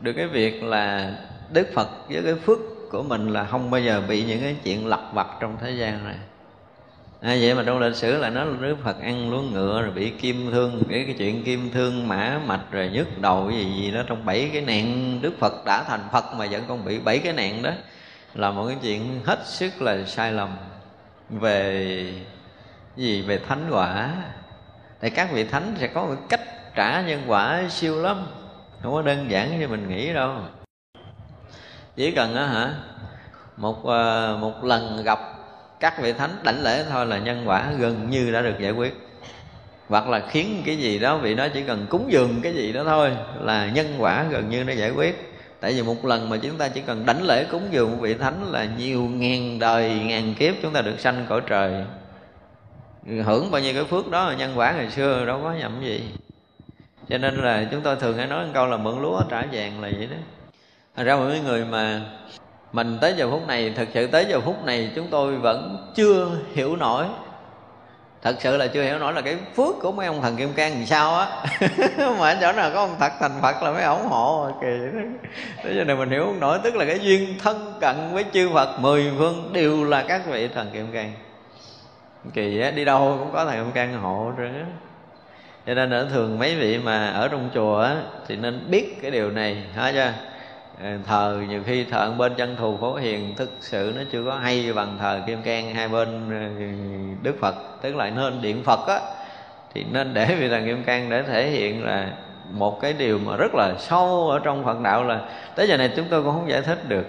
được 0.03 0.13
cái 0.13 0.27
việc 0.27 0.63
là 0.63 1.13
đức 1.53 1.69
phật 1.75 1.89
với 2.09 2.23
cái 2.23 2.35
phước 2.35 2.59
của 2.91 3.03
mình 3.03 3.33
là 3.33 3.45
không 3.45 3.71
bao 3.71 3.81
giờ 3.81 4.03
bị 4.09 4.25
những 4.25 4.41
cái 4.41 4.57
chuyện 4.65 4.87
lặt 4.87 5.01
vặt 5.13 5.27
trong 5.41 5.57
thế 5.61 5.71
gian 5.71 6.05
này. 6.05 6.15
À, 7.21 7.37
vậy 7.41 7.55
mà 7.55 7.63
trong 7.67 7.79
lịch 7.79 7.95
sử 7.95 8.19
là 8.19 8.31
nó 8.31 8.45
là 8.45 8.57
đức 8.61 8.77
phật 8.85 9.01
ăn 9.03 9.31
lúa 9.31 9.43
ngựa 9.43 9.83
rồi 9.83 9.91
bị 9.91 10.11
kim 10.11 10.51
thương 10.51 10.83
cái 10.91 11.05
cái 11.07 11.15
chuyện 11.19 11.45
kim 11.45 11.71
thương 11.71 12.09
mã 12.09 12.41
mạch 12.47 12.65
rồi 12.71 12.89
nhức 12.89 13.21
đầu 13.21 13.51
gì 13.51 13.65
gì 13.77 13.91
đó 13.91 14.03
trong 14.07 14.25
bảy 14.25 14.51
cái 14.53 14.63
nạn 14.63 15.19
đức 15.23 15.33
phật 15.39 15.65
đã 15.65 15.85
thành 15.85 16.09
phật 16.13 16.25
mà 16.39 16.47
vẫn 16.51 16.63
còn 16.69 16.85
bị 16.85 16.99
bảy 16.99 17.19
cái 17.19 17.33
nạn 17.33 17.63
đó 17.63 17.71
là 18.35 18.51
một 18.51 18.67
cái 18.69 18.77
chuyện 18.83 19.21
hết 19.25 19.39
sức 19.47 19.83
là 19.83 20.05
sai 20.07 20.33
lầm 20.33 20.57
về 21.31 22.13
gì 22.97 23.23
về 23.23 23.39
thánh 23.49 23.67
quả 23.71 24.15
thì 25.01 25.11
các 25.11 25.29
vị 25.33 25.45
thánh 25.45 25.75
sẽ 25.81 25.87
có 25.87 26.07
một 26.07 26.17
cách 26.29 26.41
trả 26.75 27.01
nhân 27.01 27.23
quả 27.27 27.63
siêu 27.71 28.03
lắm. 28.03 28.27
Không 28.83 28.93
có 28.93 29.03
đơn 29.03 29.31
giản 29.31 29.61
như 29.61 29.69
mình 29.69 29.89
nghĩ 29.89 30.13
đâu. 30.13 30.35
Chỉ 31.97 32.11
cần 32.11 32.35
á 32.35 32.47
hả, 32.47 32.75
một 33.57 33.85
ờ, 33.85 34.39
một 34.41 34.65
lần 34.65 35.05
gặp 35.05 35.19
các 35.81 36.03
vị 36.03 36.13
thánh 36.13 36.31
đảnh 36.43 36.63
lễ 36.63 36.85
thôi 36.91 37.07
là 37.07 37.19
nhân 37.19 37.43
quả 37.47 37.73
gần 37.79 38.11
như 38.11 38.33
đã 38.33 38.43
được 38.43 38.55
giải 38.61 38.73
quyết. 38.73 38.95
Hoặc 39.89 40.09
là 40.09 40.23
khiến 40.31 40.63
cái 40.67 40.77
gì 40.77 40.99
đó, 40.99 41.17
vị 41.17 41.35
đó 41.35 41.49
chỉ 41.55 41.63
cần 41.63 41.87
cúng 41.91 42.09
dường 42.13 42.41
cái 42.43 42.55
gì 42.55 42.73
đó 42.73 42.85
thôi 42.85 43.17
là 43.41 43.67
nhân 43.67 43.95
quả 43.99 44.25
gần 44.31 44.51
như 44.51 44.65
nó 44.65 44.73
giải 44.73 44.91
quyết. 44.91 45.33
Tại 45.61 45.73
vì 45.73 45.83
một 45.83 46.05
lần 46.05 46.29
mà 46.29 46.37
chúng 46.37 46.59
ta 46.59 46.69
chỉ 46.69 46.81
cần 46.81 47.07
đảnh 47.07 47.23
lễ 47.23 47.45
cúng 47.45 47.69
dường 47.71 47.91
một 47.91 47.97
vị 48.01 48.15
thánh 48.15 48.53
là 48.53 48.67
nhiều 48.79 49.03
ngàn 49.03 49.59
đời, 49.59 49.91
ngàn 49.91 50.35
kiếp 50.35 50.55
chúng 50.63 50.73
ta 50.73 50.81
được 50.81 51.01
sanh 51.01 51.27
cõi 51.29 51.41
trời 51.47 51.85
hưởng 53.07 53.51
bao 53.51 53.61
nhiêu 53.61 53.75
cái 53.75 53.85
phước 53.85 54.11
đó, 54.11 54.35
nhân 54.39 54.53
quả 54.57 54.73
ngày 54.73 54.91
xưa 54.91 55.27
đâu 55.27 55.41
có 55.43 55.53
nhầm 55.53 55.81
gì. 55.83 56.11
Cho 57.09 57.19
nên 57.19 57.37
là 57.37 57.65
chúng 57.71 57.81
tôi 57.81 57.97
thường 57.97 58.17
hay 58.17 58.27
nói 58.27 58.47
một 58.47 58.51
câu 58.55 58.67
là 58.67 58.77
mượn 58.77 59.03
lúa 59.03 59.21
trả 59.31 59.43
vàng 59.53 59.83
là 59.83 59.91
vậy 59.97 60.07
đó. 60.11 60.17
Thành 60.97 61.07
ra 61.07 61.17
mọi 61.17 61.41
người 61.41 61.65
mà, 61.65 62.01
mình 62.73 62.99
tới 63.01 63.15
giờ 63.17 63.31
phút 63.31 63.47
này, 63.47 63.73
thực 63.77 63.89
sự 63.95 64.07
tới 64.07 64.27
giờ 64.29 64.41
phút 64.41 64.65
này 64.65 64.91
chúng 64.95 65.09
tôi 65.11 65.37
vẫn 65.37 65.93
chưa 65.95 66.31
hiểu 66.55 66.77
nổi. 66.77 67.07
Thật 68.23 68.37
sự 68.41 68.57
là 68.57 68.67
chưa 68.67 68.83
hiểu 68.83 68.99
nổi 68.99 69.13
là 69.13 69.21
cái 69.21 69.37
phước 69.57 69.75
của 69.81 69.93
mấy 69.93 70.07
ông 70.07 70.23
thần 70.23 70.37
kim 70.37 70.53
cang 70.53 70.73
làm 70.73 70.87
sao 70.87 71.19
á. 71.19 71.27
Mà 72.19 72.39
chỗ 72.41 72.53
nào 72.53 72.71
có 72.75 72.81
ông 72.81 72.97
thật 73.01 73.13
thành 73.21 73.39
phật 73.43 73.63
là 73.63 73.73
mấy 73.73 73.83
ổng 73.83 74.09
hộ 74.09 74.43
à, 74.43 74.53
kỳ. 74.61 74.99
Thế 75.63 75.73
cho 75.79 75.85
nên 75.85 75.99
mình 75.99 76.11
hiểu 76.11 76.25
không 76.25 76.41
nổi, 76.41 76.59
tức 76.65 76.75
là 76.75 76.85
cái 76.85 76.99
duyên 77.01 77.35
thân 77.39 77.75
cận 77.81 77.97
với 78.13 78.25
chư 78.33 78.51
phật 78.55 78.79
mười 78.81 79.13
phương 79.19 79.51
đều 79.53 79.85
là 79.85 80.05
các 80.09 80.27
vị 80.27 80.49
thần 80.49 80.71
kim 80.73 80.93
cang 80.93 81.13
kỳ 82.35 82.61
á, 82.61 82.71
đi 82.71 82.85
đâu 82.85 83.17
cũng 83.19 83.33
có 83.33 83.45
thầy 83.45 83.57
kim 83.57 83.73
can 83.73 83.95
hộ 83.95 84.33
rồi 84.37 84.49
á 84.49 84.65
cho 85.67 85.75
nên 85.75 85.91
ở 85.91 86.09
thường 86.11 86.39
mấy 86.39 86.57
vị 86.57 86.79
mà 86.79 87.09
ở 87.09 87.29
trong 87.29 87.51
chùa 87.55 87.81
á, 87.81 87.97
thì 88.27 88.37
nên 88.37 88.71
biết 88.71 89.03
cái 89.03 89.11
điều 89.11 89.31
này 89.31 89.63
hả 89.75 89.93
chưa 89.93 90.13
ờ, 90.83 90.91
thờ, 91.07 91.43
nhiều 91.49 91.63
khi 91.67 91.85
thờ 91.85 92.13
bên 92.19 92.35
chân 92.35 92.57
thù 92.57 92.77
phổ 92.81 92.95
hiền, 92.95 93.35
thực 93.37 93.51
sự 93.61 93.93
nó 93.97 94.03
chưa 94.13 94.25
có 94.25 94.35
hay 94.37 94.73
bằng 94.73 94.97
thờ 95.01 95.21
kim 95.27 95.43
cang 95.43 95.75
hai 95.75 95.89
bên 95.89 96.31
ờ, 96.31 96.63
đức 97.23 97.37
phật. 97.41 97.55
Tức 97.83 97.97
là 97.97 98.11
nên 98.11 98.43
điện 98.43 98.63
phật 98.65 98.87
á, 98.89 99.01
thì 99.75 99.85
nên 99.93 100.15
để 100.15 100.37
vì 100.41 100.49
thằng 100.49 100.67
kim 100.67 100.85
cang 100.85 101.11
để 101.11 101.23
thể 101.23 101.51
hiện 101.51 101.85
là 101.85 102.13
một 102.51 102.81
cái 102.81 102.93
điều 102.93 103.19
mà 103.19 103.37
rất 103.37 103.55
là 103.55 103.75
sâu 103.79 104.31
ở 104.31 104.41
trong 104.45 104.65
phật 104.65 104.81
đạo 104.81 105.05
là 105.05 105.21
tới 105.55 105.69
giờ 105.69 105.77
này 105.77 105.91
chúng 105.97 106.07
tôi 106.11 106.23
cũng 106.23 106.33
không 106.33 106.51
giải 106.51 106.63
thích 106.63 106.89
được. 106.89 107.07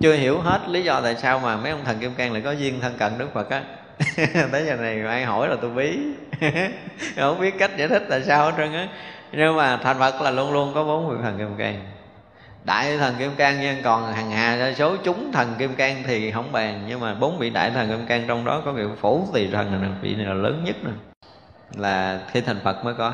Chưa 0.00 0.14
hiểu 0.14 0.40
hết 0.40 0.60
lý 0.68 0.82
do 0.82 1.00
tại 1.00 1.16
sao 1.16 1.38
mà 1.38 1.56
mấy 1.56 1.70
ông 1.70 1.84
thần 1.84 1.98
kim 1.98 2.14
cang 2.14 2.32
lại 2.32 2.42
có 2.42 2.52
duyên 2.52 2.80
thân 2.80 2.92
cận 2.98 3.12
đức 3.18 3.28
phật 3.34 3.50
á. 3.50 3.62
tới 4.52 4.66
giờ 4.66 4.76
này 4.76 5.02
ai 5.02 5.24
hỏi 5.24 5.48
là 5.48 5.56
tôi 5.62 5.70
bí. 5.70 5.98
Không 7.16 7.40
biết 7.40 7.54
cách 7.58 7.70
giải 7.76 7.88
thích 7.88 8.02
tại 8.10 8.22
sao 8.22 8.44
hết 8.44 8.52
trơn 8.56 8.72
á. 8.72 8.88
Nhưng 9.32 9.56
mà 9.56 9.76
thành 9.76 9.98
phật 9.98 10.20
là 10.20 10.30
luôn 10.30 10.52
luôn 10.52 10.72
có 10.74 10.84
bốn 10.84 11.10
vị 11.10 11.16
thần 11.22 11.38
kim 11.38 11.56
cang. 11.58 11.80
Đại 12.64 12.98
thần 12.98 13.14
kim 13.18 13.30
cang 13.36 13.60
nhưng 13.60 13.82
còn 13.82 14.12
hàng 14.12 14.30
hà 14.30 14.74
số 14.76 14.96
chúng 15.04 15.32
thần 15.32 15.54
kim 15.58 15.74
cang 15.74 16.02
thì 16.06 16.30
không 16.30 16.52
bàn. 16.52 16.84
Nhưng 16.88 17.00
mà 17.00 17.14
bốn 17.14 17.38
vị 17.38 17.50
đại 17.50 17.70
thần 17.70 17.88
kim 17.88 18.06
cang 18.06 18.24
trong 18.26 18.44
đó 18.44 18.62
có 18.64 18.72
vị 18.72 18.82
phổ 19.00 19.20
tỳ 19.34 19.50
thần 19.50 19.82
là 19.82 19.88
vị 20.02 20.14
này 20.14 20.26
là 20.26 20.34
lớn 20.34 20.62
nhất 20.64 20.76
nè. 20.84 20.90
Là 21.76 22.20
khi 22.32 22.40
thành 22.40 22.60
phật 22.64 22.84
mới 22.84 22.94
có. 22.94 23.12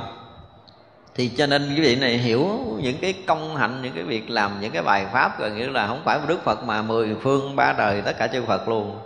Thì 1.14 1.28
cho 1.28 1.46
nên 1.46 1.74
quý 1.76 1.80
vị 1.80 1.96
này 1.96 2.18
hiểu 2.18 2.48
những 2.82 2.96
cái 3.00 3.14
công 3.26 3.56
hạnh, 3.56 3.82
những 3.82 3.92
cái 3.94 4.04
việc 4.04 4.30
làm, 4.30 4.60
những 4.60 4.72
cái 4.72 4.82
bài 4.82 5.06
pháp 5.12 5.40
gần 5.40 5.58
như 5.58 5.68
là 5.68 5.86
không 5.86 6.02
phải 6.04 6.18
đức 6.28 6.44
phật 6.44 6.64
mà 6.64 6.82
mười 6.82 7.16
phương 7.22 7.56
ba 7.56 7.72
đời 7.72 8.02
tất 8.02 8.18
cả 8.18 8.26
chư 8.26 8.42
phật 8.44 8.68
luôn 8.68 8.98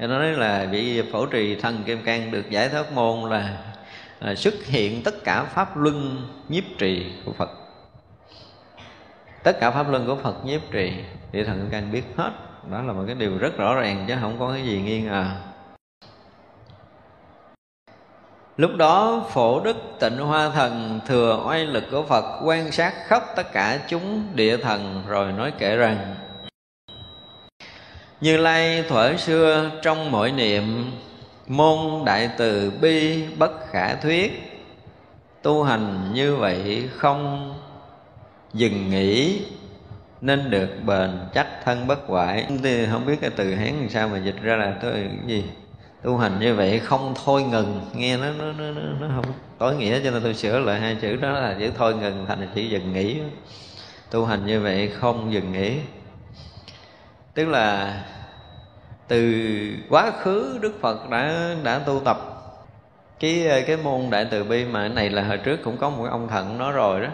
cho 0.00 0.06
nó 0.06 0.18
nói 0.18 0.32
là 0.32 0.66
vị 0.70 1.02
phổ 1.12 1.26
trì 1.26 1.54
thần 1.54 1.82
kim 1.86 2.02
cang 2.02 2.30
được 2.30 2.50
giải 2.50 2.68
thoát 2.68 2.92
môn 2.92 3.30
là, 3.30 3.58
là 4.20 4.34
xuất 4.34 4.54
hiện 4.64 5.02
tất 5.02 5.24
cả 5.24 5.44
pháp 5.44 5.76
luân 5.76 6.26
nhiếp 6.48 6.64
trì 6.78 7.12
của 7.24 7.32
phật. 7.32 7.50
Tất 9.42 9.60
cả 9.60 9.70
pháp 9.70 9.90
luân 9.90 10.06
của 10.06 10.16
phật 10.16 10.44
nhiếp 10.44 10.60
trì 10.70 10.92
thì 11.32 11.44
thần 11.44 11.60
kim 11.60 11.70
cang 11.70 11.92
biết 11.92 12.04
hết. 12.16 12.30
Đó 12.70 12.82
là 12.82 12.92
một 12.92 13.02
cái 13.06 13.14
điều 13.14 13.38
rất 13.38 13.56
rõ 13.56 13.74
ràng 13.74 14.04
chứ 14.08 14.14
không 14.20 14.36
có 14.38 14.52
cái 14.52 14.64
gì 14.64 14.82
nghi 14.82 15.00
ngờ. 15.00 15.26
Lúc 18.56 18.70
đó 18.76 19.24
phổ 19.30 19.60
đức 19.60 19.76
tịnh 20.00 20.18
hoa 20.18 20.50
thần 20.50 21.00
thừa 21.06 21.42
oai 21.46 21.66
lực 21.66 21.84
của 21.90 22.02
Phật 22.02 22.40
quan 22.44 22.72
sát 22.72 22.94
khắp 23.06 23.22
tất 23.36 23.52
cả 23.52 23.78
chúng 23.88 24.26
địa 24.34 24.56
thần 24.56 25.02
rồi 25.08 25.32
nói 25.32 25.52
kể 25.58 25.76
rằng 25.76 26.14
như 28.20 28.36
Lai 28.36 28.84
thuở 28.88 29.16
xưa 29.16 29.70
trong 29.82 30.10
mỗi 30.10 30.32
niệm 30.32 30.92
môn 31.46 32.04
đại 32.04 32.30
từ 32.38 32.72
bi 32.80 33.22
bất 33.38 33.52
khả 33.70 33.94
thuyết. 33.94 34.52
Tu 35.42 35.62
hành 35.62 36.10
như 36.14 36.36
vậy 36.36 36.88
không 36.96 37.54
dừng 38.54 38.90
nghỉ 38.90 39.40
nên 40.20 40.50
được 40.50 40.68
bền 40.84 41.10
chắc 41.34 41.46
thân 41.64 41.86
bất 41.86 42.06
hoại. 42.06 42.46
Thì 42.62 42.86
không 42.90 43.06
biết 43.06 43.16
cái 43.20 43.30
từ 43.36 43.54
hán 43.54 43.80
làm 43.80 43.88
sao 43.88 44.08
mà 44.08 44.18
dịch 44.18 44.42
ra 44.42 44.56
là 44.56 44.76
tôi 44.82 44.92
cái 44.92 45.26
gì? 45.26 45.44
Tu 46.02 46.16
hành 46.16 46.40
như 46.40 46.54
vậy 46.54 46.78
không 46.78 47.14
thôi 47.24 47.42
ngừng. 47.42 47.80
Nghe 47.94 48.16
nó 48.16 48.30
nó 48.38 48.52
nó, 48.52 48.80
nó 49.00 49.08
không 49.14 49.34
tối 49.58 49.76
nghĩa 49.76 50.00
cho 50.04 50.10
nên 50.10 50.22
tôi 50.22 50.34
sửa 50.34 50.58
lại 50.58 50.80
hai 50.80 50.96
chữ 51.00 51.16
đó 51.16 51.30
là 51.30 51.56
chữ 51.58 51.70
thôi 51.78 51.94
ngừng 51.94 52.24
thành 52.28 52.40
là 52.40 52.46
chữ 52.54 52.60
dừng 52.60 52.92
nghỉ. 52.92 53.16
Tu 54.10 54.24
hành 54.24 54.46
như 54.46 54.60
vậy 54.60 54.90
không 54.98 55.32
dừng 55.32 55.52
nghỉ 55.52 55.72
tức 57.36 57.48
là 57.48 57.94
từ 59.08 59.42
quá 59.90 60.10
khứ 60.10 60.58
đức 60.60 60.72
phật 60.80 61.10
đã 61.10 61.54
đã 61.62 61.78
tu 61.78 62.00
tập. 62.04 62.16
Cái 63.20 63.64
cái 63.66 63.76
môn 63.76 64.10
đại 64.10 64.26
từ 64.30 64.44
bi 64.44 64.64
mà 64.64 64.80
cái 64.80 64.88
này 64.88 65.10
là 65.10 65.22
hồi 65.22 65.36
trước 65.36 65.56
cũng 65.64 65.76
có 65.76 65.90
một 65.90 66.06
ông 66.10 66.28
thận 66.28 66.58
nói 66.58 66.72
rồi 66.72 67.00
đó. 67.00 67.08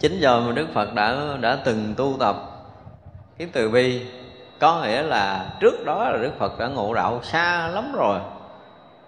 Chính 0.00 0.20
giờ 0.20 0.40
mà 0.40 0.52
đức 0.52 0.66
phật 0.74 0.94
đã 0.94 1.16
đã 1.40 1.58
từng 1.64 1.94
tu 1.96 2.16
tập 2.20 2.36
cái 3.38 3.48
từ 3.52 3.70
bi, 3.70 4.06
có 4.58 4.82
nghĩa 4.82 5.02
là 5.02 5.46
trước 5.60 5.84
đó 5.84 6.10
là 6.10 6.18
đức 6.22 6.32
phật 6.38 6.58
đã 6.58 6.66
ngộ 6.66 6.94
đạo 6.94 7.20
xa 7.22 7.68
lắm 7.68 7.92
rồi, 7.92 8.20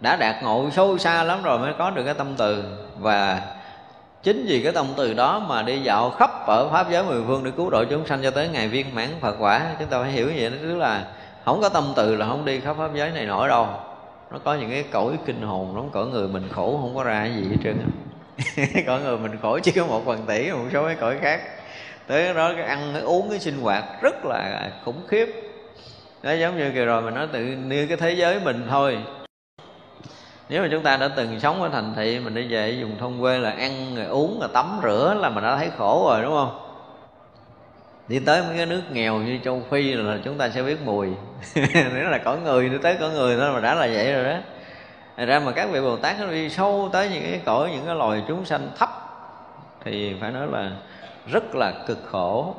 đã 0.00 0.16
đạt 0.16 0.42
ngộ 0.42 0.70
sâu 0.72 0.98
xa 0.98 1.24
lắm 1.24 1.42
rồi 1.42 1.58
mới 1.58 1.72
có 1.78 1.90
được 1.90 2.02
cái 2.04 2.14
tâm 2.14 2.34
từ. 2.36 2.64
Và 2.98 3.42
chính 4.22 4.46
vì 4.46 4.62
cái 4.62 4.72
tâm 4.72 4.86
từ 4.96 5.14
đó 5.14 5.44
mà 5.48 5.62
đi 5.62 5.80
dạo 5.80 6.10
khắp 6.10 6.46
ở 6.46 6.68
pháp 6.68 6.90
giới 6.90 7.04
mười 7.04 7.22
phương 7.26 7.44
để 7.44 7.50
cứu 7.56 7.70
độ 7.70 7.84
chúng 7.84 8.06
sanh 8.06 8.22
cho 8.22 8.30
tới 8.30 8.48
ngày 8.48 8.68
viên 8.68 8.94
mãn 8.94 9.08
phật 9.20 9.36
quả. 9.38 9.70
Chúng 9.78 9.88
ta 9.88 10.02
phải 10.02 10.10
hiểu 10.10 10.26
như 10.26 10.34
vậy 10.36 10.50
đó, 10.50 10.56
tức 10.62 10.76
là 10.76 11.04
không 11.44 11.60
có 11.60 11.68
tâm 11.68 11.92
từ 11.96 12.16
là 12.16 12.26
không 12.26 12.44
đi 12.44 12.60
khắp 12.60 12.76
pháp 12.78 12.90
giới 12.94 13.10
này 13.10 13.26
nổi 13.26 13.48
đâu. 13.48 13.66
Nó 14.32 14.38
có 14.44 14.54
những 14.54 14.70
cái 14.70 14.84
cõi 14.90 15.18
kinh 15.26 15.42
hồn, 15.42 15.72
nó 15.76 15.82
cõi 15.92 16.06
người 16.06 16.28
mình 16.28 16.48
khổ, 16.52 16.78
không 16.82 16.96
có 16.96 17.04
ra 17.04 17.20
cái 17.20 17.34
gì 17.34 17.48
hết 17.50 17.56
trơn 17.64 17.76
cõi 18.86 19.00
người 19.00 19.18
mình 19.18 19.38
khổ 19.42 19.58
chỉ 19.58 19.72
có 19.72 19.86
một 19.86 20.02
phần 20.06 20.26
tỷ, 20.26 20.50
một 20.50 20.64
số 20.72 20.86
cái 20.86 20.94
cõi 20.94 21.16
khác. 21.20 21.40
Tới 22.06 22.34
đó 22.34 22.52
cái 22.56 22.64
ăn, 22.64 22.90
cái 22.92 23.02
uống, 23.02 23.30
cái 23.30 23.38
sinh 23.38 23.60
hoạt 23.60 23.84
rất 24.02 24.24
là 24.24 24.70
khủng 24.84 25.06
khiếp. 25.08 25.26
Đó, 26.22 26.32
giống 26.32 26.58
như 26.58 26.70
kỳ 26.74 26.80
rồi 26.80 27.02
mình 27.02 27.14
nói 27.14 27.26
tự 27.32 27.44
như 27.44 27.86
cái 27.86 27.96
thế 27.96 28.12
giới 28.12 28.40
mình 28.44 28.66
thôi 28.70 28.98
nếu 30.48 30.62
mà 30.62 30.68
chúng 30.70 30.82
ta 30.82 30.96
đã 30.96 31.08
từng 31.08 31.40
sống 31.40 31.62
ở 31.62 31.68
thành 31.68 31.92
thị, 31.96 32.20
mình 32.20 32.34
đi 32.34 32.48
về 32.48 32.70
dùng 32.70 32.98
thôn 32.98 33.20
quê 33.20 33.38
là 33.38 33.50
ăn, 33.50 33.94
rồi 33.96 34.06
uống, 34.06 34.40
rồi 34.40 34.48
tắm 34.52 34.80
rửa 34.82 35.16
là 35.20 35.30
mình 35.30 35.44
đã 35.44 35.56
thấy 35.56 35.70
khổ 35.78 36.06
rồi, 36.08 36.22
đúng 36.22 36.32
không? 36.32 36.68
Đi 38.08 38.18
tới 38.18 38.42
mấy 38.42 38.56
cái 38.56 38.66
nước 38.66 38.82
nghèo 38.92 39.14
như 39.18 39.38
châu 39.44 39.62
phi 39.70 39.92
là 39.92 40.18
chúng 40.24 40.38
ta 40.38 40.48
sẽ 40.48 40.62
biết 40.62 40.78
mùi. 40.84 41.08
Nếu 41.94 42.10
là 42.10 42.18
cõi 42.18 42.38
người 42.38 42.68
đi 42.68 42.78
tới 42.82 42.96
cõi 43.00 43.10
người 43.10 43.36
thôi 43.36 43.52
mà 43.52 43.60
đã 43.60 43.74
là 43.74 43.86
vậy 43.86 44.12
rồi 44.12 44.24
đó. 44.24 44.38
Thật 45.16 45.24
ra 45.24 45.40
mà 45.40 45.52
các 45.52 45.68
vị 45.72 45.80
Bồ 45.80 45.96
Tát 45.96 46.20
nó 46.20 46.26
đi 46.26 46.50
sâu 46.50 46.88
tới 46.92 47.10
những 47.10 47.22
cái 47.22 47.40
cõi, 47.44 47.70
những 47.72 47.86
cái 47.86 47.94
loài 47.94 48.22
chúng 48.28 48.44
sanh 48.44 48.68
thấp, 48.78 48.90
thì 49.84 50.14
phải 50.20 50.30
nói 50.30 50.46
là 50.52 50.70
rất 51.26 51.54
là 51.54 51.72
cực 51.86 51.98
khổ. 52.10 52.54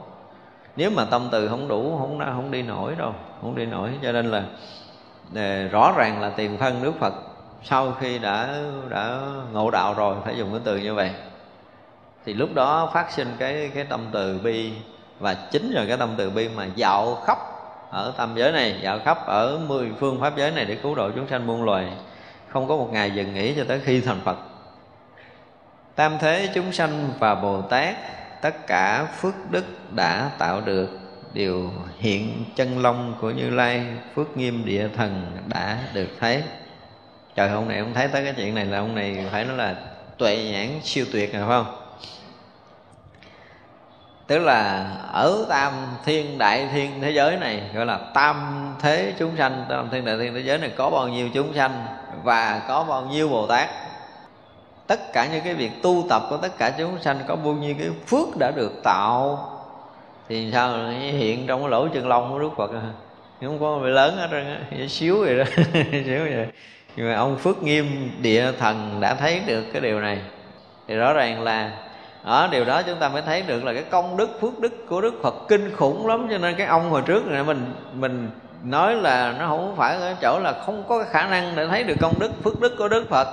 Nếu 0.75 0.89
mà 0.89 1.05
tâm 1.05 1.27
từ 1.31 1.47
không 1.47 1.67
đủ, 1.67 1.97
không 1.99 2.19
không 2.19 2.51
đi 2.51 2.61
nổi 2.61 2.95
đâu, 2.97 3.13
không 3.41 3.55
đi 3.55 3.65
nổi. 3.65 3.89
Cho 4.03 4.11
nên 4.11 4.31
là 4.31 4.43
ờ, 5.35 5.67
rõ 5.67 5.93
ràng 5.97 6.21
là 6.21 6.29
tiền 6.29 6.57
thân 6.57 6.83
nước 6.83 6.93
Phật 6.99 7.13
sau 7.63 7.91
khi 7.99 8.19
đã 8.19 8.63
đã 8.89 9.19
ngộ 9.51 9.71
đạo 9.71 9.93
rồi, 9.93 10.15
phải 10.25 10.37
dùng 10.37 10.51
cái 10.51 10.61
từ 10.63 10.77
như 10.77 10.93
vậy. 10.93 11.11
Thì 12.25 12.33
lúc 12.33 12.49
đó 12.53 12.91
phát 12.93 13.11
sinh 13.11 13.27
cái 13.39 13.71
cái 13.75 13.83
tâm 13.83 14.05
từ 14.11 14.39
bi, 14.43 14.71
và 15.19 15.33
chính 15.33 15.71
là 15.71 15.85
cái 15.87 15.97
tâm 15.97 16.09
từ 16.17 16.29
bi 16.29 16.49
mà 16.55 16.67
dạo 16.75 17.15
khắp 17.25 17.37
ở 17.91 18.13
tam 18.17 18.35
giới 18.35 18.51
này, 18.51 18.79
dạo 18.83 18.99
khắp 19.05 19.25
ở 19.25 19.59
mười 19.67 19.91
phương 19.99 20.21
pháp 20.21 20.37
giới 20.37 20.51
này 20.51 20.65
để 20.65 20.75
cứu 20.75 20.95
độ 20.95 21.09
chúng 21.15 21.27
sanh 21.27 21.47
muôn 21.47 21.63
loài. 21.63 21.87
Không 22.47 22.67
có 22.67 22.75
một 22.75 22.89
ngày 22.91 23.11
dừng 23.11 23.33
nghỉ 23.33 23.53
cho 23.55 23.63
tới 23.67 23.81
khi 23.83 24.01
thành 24.01 24.19
phật. 24.23 24.37
Tam 25.95 26.17
thế 26.19 26.49
chúng 26.53 26.71
sanh 26.71 27.09
và 27.19 27.35
bồ 27.35 27.61
tát, 27.61 27.95
tất 28.41 28.67
cả 28.67 29.05
phước 29.05 29.33
đức 29.51 29.65
đã 29.95 30.31
tạo 30.37 30.61
được 30.61 30.89
đều 31.33 31.69
hiện 31.97 32.45
chân 32.55 32.81
long 32.81 33.13
của 33.21 33.31
như 33.31 33.49
lai, 33.49 33.85
phước 34.15 34.37
nghiêm 34.37 34.65
địa 34.65 34.87
thần 34.95 35.37
đã 35.47 35.77
được 35.93 36.09
thấy 36.19 36.43
trời, 37.39 37.49
ông 37.49 37.67
này 37.67 37.79
ông 37.79 37.93
thấy 37.93 38.07
tới 38.07 38.23
cái 38.23 38.33
chuyện 38.37 38.55
này 38.55 38.65
là 38.65 38.77
ông 38.77 38.95
này 38.95 39.25
phải 39.31 39.45
nói 39.45 39.57
là 39.57 39.75
tuệ 40.17 40.37
nhãn 40.51 40.67
siêu 40.83 41.05
tuyệt 41.11 41.33
rồi, 41.33 41.43
phải 41.47 41.63
không? 41.63 41.75
Tức 44.27 44.39
là 44.39 44.87
ở 45.13 45.45
tam 45.49 45.73
thiên 46.05 46.37
đại 46.37 46.67
thiên 46.73 47.01
thế 47.01 47.11
giới 47.11 47.37
này, 47.37 47.61
gọi 47.73 47.85
là 47.85 47.97
tam 48.13 48.67
thế 48.81 49.13
chúng 49.19 49.37
sanh, 49.37 49.65
tam 49.69 49.89
thiên 49.91 50.05
đại 50.05 50.17
thiên 50.17 50.33
thế 50.33 50.39
giới 50.39 50.57
này 50.57 50.71
có 50.75 50.89
bao 50.89 51.07
nhiêu 51.07 51.29
chúng 51.33 51.53
sanh 51.53 51.85
và 52.23 52.61
có 52.67 52.83
bao 52.83 53.05
nhiêu 53.05 53.29
bồ 53.29 53.47
tát? 53.47 53.69
Tất 54.87 55.13
cả 55.13 55.27
những 55.31 55.43
cái 55.43 55.53
việc 55.53 55.71
tu 55.81 56.05
tập 56.09 56.23
của 56.29 56.37
tất 56.37 56.57
cả 56.57 56.71
chúng 56.77 57.01
sanh 57.01 57.19
có 57.27 57.35
bao 57.35 57.53
nhiêu 57.53 57.75
cái 57.79 57.89
phước 58.07 58.37
đã 58.39 58.51
được 58.55 58.71
tạo? 58.83 59.49
Thì 60.29 60.51
sao 60.53 60.89
hiện 60.89 61.47
trong 61.47 61.61
cái 61.61 61.69
lỗ 61.69 61.87
chân 61.87 62.07
lông 62.07 62.31
của 62.31 62.39
đức 62.39 62.49
phật? 62.57 62.71
Không 63.41 63.59
có 63.59 63.79
bị 63.83 63.89
lớn 63.89 64.17
hết 64.17 64.27
trơn 64.31 64.45
á 64.45 64.87
xíu 64.87 65.19
vậy 65.19 65.37
đó, 65.37 65.43
xíu 65.91 66.19
vậy 66.19 66.47
nhưng 66.99 67.09
mà 67.09 67.15
ông 67.15 67.37
phước 67.37 67.63
nghiêm, 67.63 68.11
địa 68.21 68.51
thần 68.59 68.97
đã 68.99 69.13
thấy 69.13 69.41
được 69.45 69.63
cái 69.73 69.81
điều 69.81 69.99
này. 69.99 70.17
Thì 70.87 70.95
rõ 70.95 71.13
ràng 71.13 71.43
là 71.43 71.71
ở 72.23 72.49
điều 72.51 72.65
đó 72.65 72.81
chúng 72.81 72.99
ta 72.99 73.09
mới 73.09 73.21
thấy 73.21 73.41
được 73.41 73.63
là 73.63 73.73
cái 73.73 73.83
công 73.83 74.17
đức, 74.17 74.29
phước 74.41 74.59
đức 74.59 74.73
của 74.89 75.01
đức 75.01 75.13
phật 75.23 75.35
kinh 75.47 75.75
khủng 75.75 76.07
lắm. 76.07 76.27
Cho 76.31 76.37
nên 76.37 76.55
cái 76.55 76.67
ông 76.67 76.89
hồi 76.89 77.01
trước 77.05 77.25
này, 77.25 77.43
mình 77.43 77.73
mình 77.93 78.29
nói 78.63 78.95
là 78.95 79.35
nó 79.39 79.47
không 79.47 79.75
phải 79.75 79.95
ở 79.95 80.15
chỗ 80.21 80.39
là 80.39 80.53
không 80.65 80.83
có 80.87 81.03
khả 81.11 81.27
năng 81.27 81.55
để 81.55 81.67
thấy 81.67 81.83
được 81.83 81.95
công 82.01 82.19
đức, 82.19 82.31
phước 82.43 82.59
đức 82.59 82.75
của 82.77 82.87
đức 82.87 83.09
phật. 83.09 83.27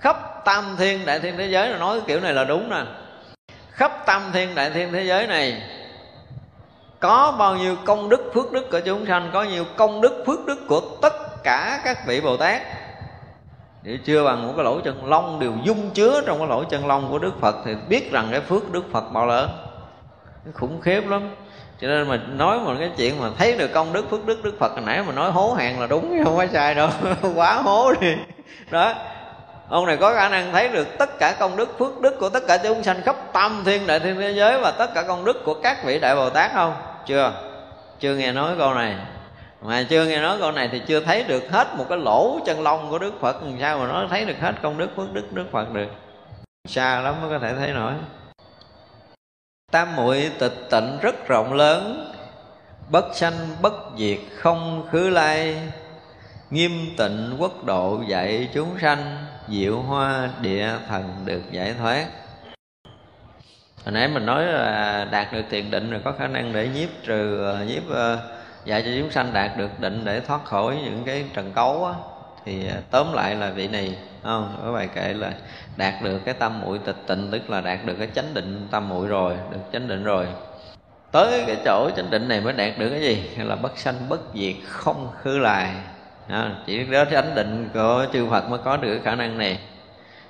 Khắp 0.00 0.44
tam 0.44 0.76
thiên 0.78 1.06
đại 1.06 1.20
thiên 1.20 1.36
thế 1.36 1.46
giới 1.46 1.68
là 1.68 1.78
nói 1.78 2.00
cái 2.00 2.04
kiểu 2.08 2.20
này 2.20 2.32
là 2.32 2.44
đúng 2.44 2.70
nè. 2.70 2.82
Khắp 3.70 4.06
tam 4.06 4.22
thiên 4.32 4.54
đại 4.54 4.70
thiên 4.70 4.92
thế 4.92 5.04
giới 5.04 5.26
này, 5.26 5.62
có 6.98 7.34
bao 7.38 7.56
nhiêu 7.56 7.76
công 7.84 8.08
đức, 8.08 8.30
phước 8.34 8.52
đức 8.52 8.70
của 8.70 8.80
chúng 8.80 9.06
sanh, 9.06 9.30
có 9.32 9.42
nhiều 9.42 9.64
công 9.76 10.00
đức, 10.00 10.24
phước 10.26 10.46
đức 10.46 10.58
của 10.68 10.80
tất 11.02 11.42
cả 11.44 11.80
các 11.84 12.06
vị 12.06 12.20
bồ 12.20 12.36
tát 12.36 12.62
nếu 13.82 13.96
chưa 14.04 14.24
bằng 14.24 14.46
một 14.46 14.52
cái 14.56 14.64
lỗ 14.64 14.80
chân 14.80 15.06
lông 15.06 15.40
đều 15.40 15.52
dung 15.64 15.90
chứa 15.90 16.22
trong 16.26 16.38
cái 16.38 16.48
lỗ 16.48 16.64
chân 16.64 16.86
lông 16.86 17.08
của 17.10 17.18
đức 17.18 17.40
phật 17.40 17.56
thì 17.64 17.74
biết 17.88 18.12
rằng 18.12 18.28
cái 18.30 18.40
phước 18.40 18.72
đức 18.72 18.84
phật 18.92 19.04
bao 19.12 19.26
lớn 19.26 19.50
khủng 20.54 20.80
khiếp 20.80 21.08
lắm. 21.08 21.30
Cho 21.80 21.88
nên 21.88 22.08
mà 22.08 22.16
nói 22.16 22.58
một 22.58 22.74
cái 22.78 22.90
chuyện 22.96 23.20
mà 23.20 23.28
thấy 23.38 23.56
được 23.56 23.72
công 23.74 23.92
đức, 23.92 24.10
phước 24.10 24.26
đức 24.26 24.44
đức 24.44 24.54
phật 24.58 24.72
hồi 24.72 24.82
nãy 24.86 25.02
mà 25.06 25.12
nói 25.12 25.30
hố 25.30 25.52
hàng 25.52 25.80
là 25.80 25.86
đúng 25.86 26.24
không 26.24 26.36
có 26.36 26.46
sai 26.52 26.74
đâu. 26.74 26.88
Quá 27.34 27.54
hố 27.54 27.92
đi. 28.00 28.14
Đó. 28.70 28.94
Ông 29.68 29.86
này 29.86 29.96
có 29.96 30.14
khả 30.14 30.28
năng 30.28 30.52
thấy 30.52 30.68
được 30.68 30.98
tất 30.98 31.18
cả 31.18 31.36
công 31.38 31.56
đức, 31.56 31.78
phước 31.78 32.00
đức 32.00 32.18
của 32.20 32.28
tất 32.28 32.42
cả 32.48 32.58
chúng 32.58 32.82
sanh 32.82 33.02
khắp 33.02 33.16
tam 33.32 33.62
thiên 33.64 33.86
đại 33.86 34.00
thiên 34.00 34.16
thế 34.20 34.30
giới 34.30 34.60
và 34.60 34.70
tất 34.70 34.94
cả 34.94 35.02
công 35.02 35.24
đức 35.24 35.44
của 35.44 35.54
các 35.54 35.84
vị 35.84 35.98
đại 35.98 36.16
bồ 36.16 36.30
tát 36.30 36.52
không? 36.52 36.74
Chưa. 37.06 37.32
Chưa 38.00 38.14
nghe 38.14 38.32
nói 38.32 38.54
câu 38.58 38.74
này 38.74 38.96
mà 39.62 39.82
chưa 39.82 40.06
nghe 40.06 40.20
nói 40.20 40.38
câu 40.38 40.52
này 40.52 40.68
thì 40.72 40.82
chưa 40.86 41.00
thấy 41.00 41.24
được 41.24 41.50
hết 41.50 41.68
một 41.76 41.84
cái 41.88 41.98
lỗ 41.98 42.40
chân 42.46 42.62
lông 42.62 42.90
của 42.90 42.98
đức 42.98 43.14
phật. 43.20 43.42
Làm 43.42 43.56
sao 43.60 43.78
mà 43.78 43.86
nó 43.86 44.06
thấy 44.10 44.24
được 44.24 44.36
hết 44.40 44.54
công 44.62 44.78
đức 44.78 44.90
phước 44.96 45.12
đức 45.12 45.32
đức 45.32 45.44
phật 45.52 45.72
được? 45.72 45.88
Xa 46.68 47.00
lắm 47.00 47.14
mới 47.22 47.30
có 47.30 47.38
thể 47.38 47.54
thấy 47.54 47.72
nổi. 47.72 47.92
Tam 49.72 49.96
muội 49.96 50.30
tịch 50.38 50.66
tịnh 50.70 50.98
rất 51.02 51.28
rộng 51.28 51.52
lớn. 51.52 52.12
Bất 52.90 53.04
sanh 53.14 53.34
bất 53.62 53.72
diệt 53.98 54.18
không 54.36 54.86
khứ 54.90 55.08
lai. 55.10 55.56
Nghiêm 56.50 56.72
tịnh 56.96 57.36
quốc 57.38 57.64
độ 57.64 58.02
dạy 58.08 58.48
chúng 58.54 58.78
sanh. 58.80 59.26
Diệu 59.48 59.80
hoa 59.80 60.28
địa 60.40 60.70
thần 60.88 61.22
được 61.24 61.42
giải 61.50 61.74
thoát. 61.78 62.06
Hồi 63.84 63.92
nãy 63.92 64.08
mình 64.08 64.26
nói 64.26 64.44
là 64.44 65.08
đạt 65.10 65.32
được 65.32 65.42
tiền 65.50 65.70
định 65.70 65.90
rồi 65.90 66.00
có 66.04 66.12
khả 66.18 66.26
năng 66.26 66.52
để 66.52 66.68
nhiếp 66.74 66.88
trừ 67.04 67.44
ờ, 67.44 67.64
nhiếp 67.64 67.82
uh, 67.90 68.39
dạy 68.64 68.82
cho 68.82 68.90
chúng 68.98 69.10
sanh 69.10 69.32
đạt 69.32 69.56
được 69.56 69.80
định 69.80 70.02
để 70.04 70.20
thoát 70.20 70.44
khỏi 70.44 70.78
những 70.84 71.02
cái 71.06 71.24
trần 71.34 71.52
cấu 71.52 71.84
á 71.84 71.94
thì 72.44 72.68
à, 72.68 72.76
tóm 72.90 73.12
lại 73.12 73.34
là 73.34 73.50
vị 73.50 73.68
này 73.68 73.96
không? 74.22 74.56
Ở 74.62 74.72
bài 74.72 74.88
kệ 74.94 75.14
là 75.14 75.32
đạt 75.76 75.94
được 76.02 76.18
cái 76.24 76.34
tâm 76.34 76.60
muội 76.60 76.78
tịch 76.78 76.96
tịnh 77.06 77.28
tức 77.30 77.50
là 77.50 77.60
đạt 77.60 77.78
được 77.86 77.94
cái 77.98 78.08
chánh 78.14 78.34
định 78.34 78.68
tâm 78.70 78.88
muội 78.88 79.06
rồi 79.08 79.34
được 79.50 79.58
chánh 79.72 79.88
định 79.88 80.04
rồi. 80.04 80.26
Tới 81.12 81.44
cái 81.46 81.56
chỗ 81.64 81.90
chánh 81.96 82.10
định 82.10 82.28
này 82.28 82.40
mới 82.40 82.52
đạt 82.52 82.78
được 82.78 82.90
cái 82.90 83.00
gì? 83.00 83.30
Là 83.36 83.56
bất 83.56 83.78
sanh 83.78 83.94
bất 84.08 84.20
diệt 84.34 84.54
không 84.68 85.08
khứ 85.22 85.38
lại. 85.38 85.70
À, 86.28 86.50
chỉ 86.66 86.84
đó 86.84 87.04
chánh 87.10 87.34
định 87.34 87.68
của 87.74 88.06
chư 88.12 88.26
Phật 88.30 88.50
mới 88.50 88.58
có 88.64 88.76
được 88.76 88.94
cái 88.94 89.00
khả 89.04 89.14
năng 89.14 89.38
này. 89.38 89.58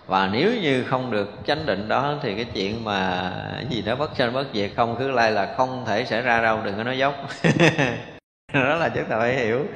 Và 0.06 0.28
nếu 0.32 0.52
như 0.62 0.84
không 0.84 1.10
được 1.10 1.32
chánh 1.46 1.66
định 1.66 1.88
đó 1.88 2.14
thì 2.22 2.34
cái 2.34 2.44
chuyện 2.44 2.84
mà 2.84 3.30
cái 3.54 3.66
gì 3.70 3.82
đó 3.82 3.96
bất 3.96 4.10
sanh 4.16 4.32
bất 4.32 4.46
diệt 4.54 4.70
không 4.76 4.96
khứ 4.96 5.10
lai 5.10 5.32
là 5.32 5.54
không 5.56 5.84
thể 5.86 6.04
xảy 6.04 6.22
ra 6.22 6.42
đâu 6.42 6.58
đừng 6.64 6.76
có 6.76 6.84
nói 6.84 6.98
dốc. 6.98 7.14
đó 8.54 8.74
là 8.74 8.88
chúng 8.88 9.04
ta 9.04 9.18
phải 9.18 9.34
hiểu. 9.34 9.66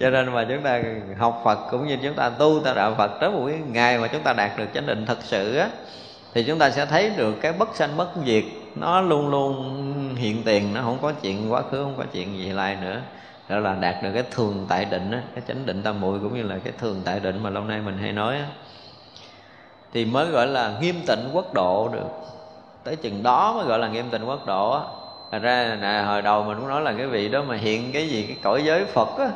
Cho 0.00 0.10
nên 0.10 0.32
mà 0.32 0.46
chúng 0.48 0.62
ta 0.62 0.82
học 1.18 1.40
Phật 1.44 1.58
cũng 1.70 1.86
như 1.86 1.98
chúng 2.02 2.14
ta 2.14 2.28
tu, 2.28 2.60
ta 2.60 2.72
đạo 2.74 2.94
Phật 2.98 3.10
tới 3.20 3.30
một 3.30 3.44
cái 3.46 3.58
ngày 3.68 3.98
mà 3.98 4.08
chúng 4.08 4.22
ta 4.22 4.32
đạt 4.32 4.58
được 4.58 4.66
chánh 4.74 4.86
định 4.86 5.06
thật 5.06 5.18
sự 5.22 5.56
á, 5.56 5.68
thì 6.34 6.44
chúng 6.44 6.58
ta 6.58 6.70
sẽ 6.70 6.86
thấy 6.86 7.10
được 7.16 7.34
cái 7.40 7.52
bất 7.52 7.76
sanh 7.76 7.96
bất 7.96 8.08
diệt 8.24 8.44
nó 8.74 9.00
luôn 9.00 9.30
luôn 9.30 10.14
hiện 10.16 10.42
tiền, 10.44 10.74
nó 10.74 10.82
không 10.82 10.98
có 11.02 11.12
chuyện 11.12 11.52
quá 11.52 11.62
khứ, 11.62 11.84
không 11.84 11.94
có 11.98 12.04
chuyện 12.12 12.38
gì 12.38 12.52
lại 12.52 12.76
nữa. 12.82 13.00
Đó 13.48 13.58
là 13.58 13.74
đạt 13.74 14.02
được 14.02 14.10
cái 14.14 14.22
thường 14.30 14.66
tại 14.68 14.84
định 14.84 15.10
á, 15.10 15.22
cái 15.34 15.44
chánh 15.48 15.66
định 15.66 15.82
tam 15.82 16.00
muội 16.00 16.18
cũng 16.18 16.34
như 16.34 16.42
là 16.42 16.58
cái 16.64 16.72
thường 16.78 17.02
tại 17.04 17.20
định 17.20 17.42
mà 17.42 17.50
lâu 17.50 17.64
nay 17.64 17.80
mình 17.80 17.98
hay 17.98 18.12
nói 18.12 18.36
á. 18.36 18.46
Thì 19.92 20.04
mới 20.04 20.26
gọi 20.26 20.46
là 20.46 20.78
nghiêm 20.80 20.96
tịnh 21.06 21.30
quốc 21.32 21.54
độ 21.54 21.88
được. 21.92 22.08
Tới 22.84 22.96
chừng 22.96 23.22
đó 23.22 23.52
mới 23.56 23.66
gọi 23.66 23.78
là 23.78 23.88
nghiêm 23.88 24.10
tịnh 24.10 24.28
quốc 24.28 24.46
độ 24.46 24.70
á. 24.70 24.80
Thật 25.32 25.42
ra 25.42 25.76
là 25.80 26.04
hồi 26.04 26.22
đầu 26.22 26.44
mình 26.44 26.58
cũng 26.58 26.68
nói 26.68 26.82
là 26.82 26.92
cái 26.98 27.06
vị 27.06 27.28
đó 27.28 27.42
mà 27.42 27.56
hiện 27.56 27.92
cái 27.92 28.08
gì, 28.08 28.24
cái 28.28 28.36
cõi 28.42 28.62
giới 28.64 28.84
Phật 28.84 29.18
á. 29.18 29.28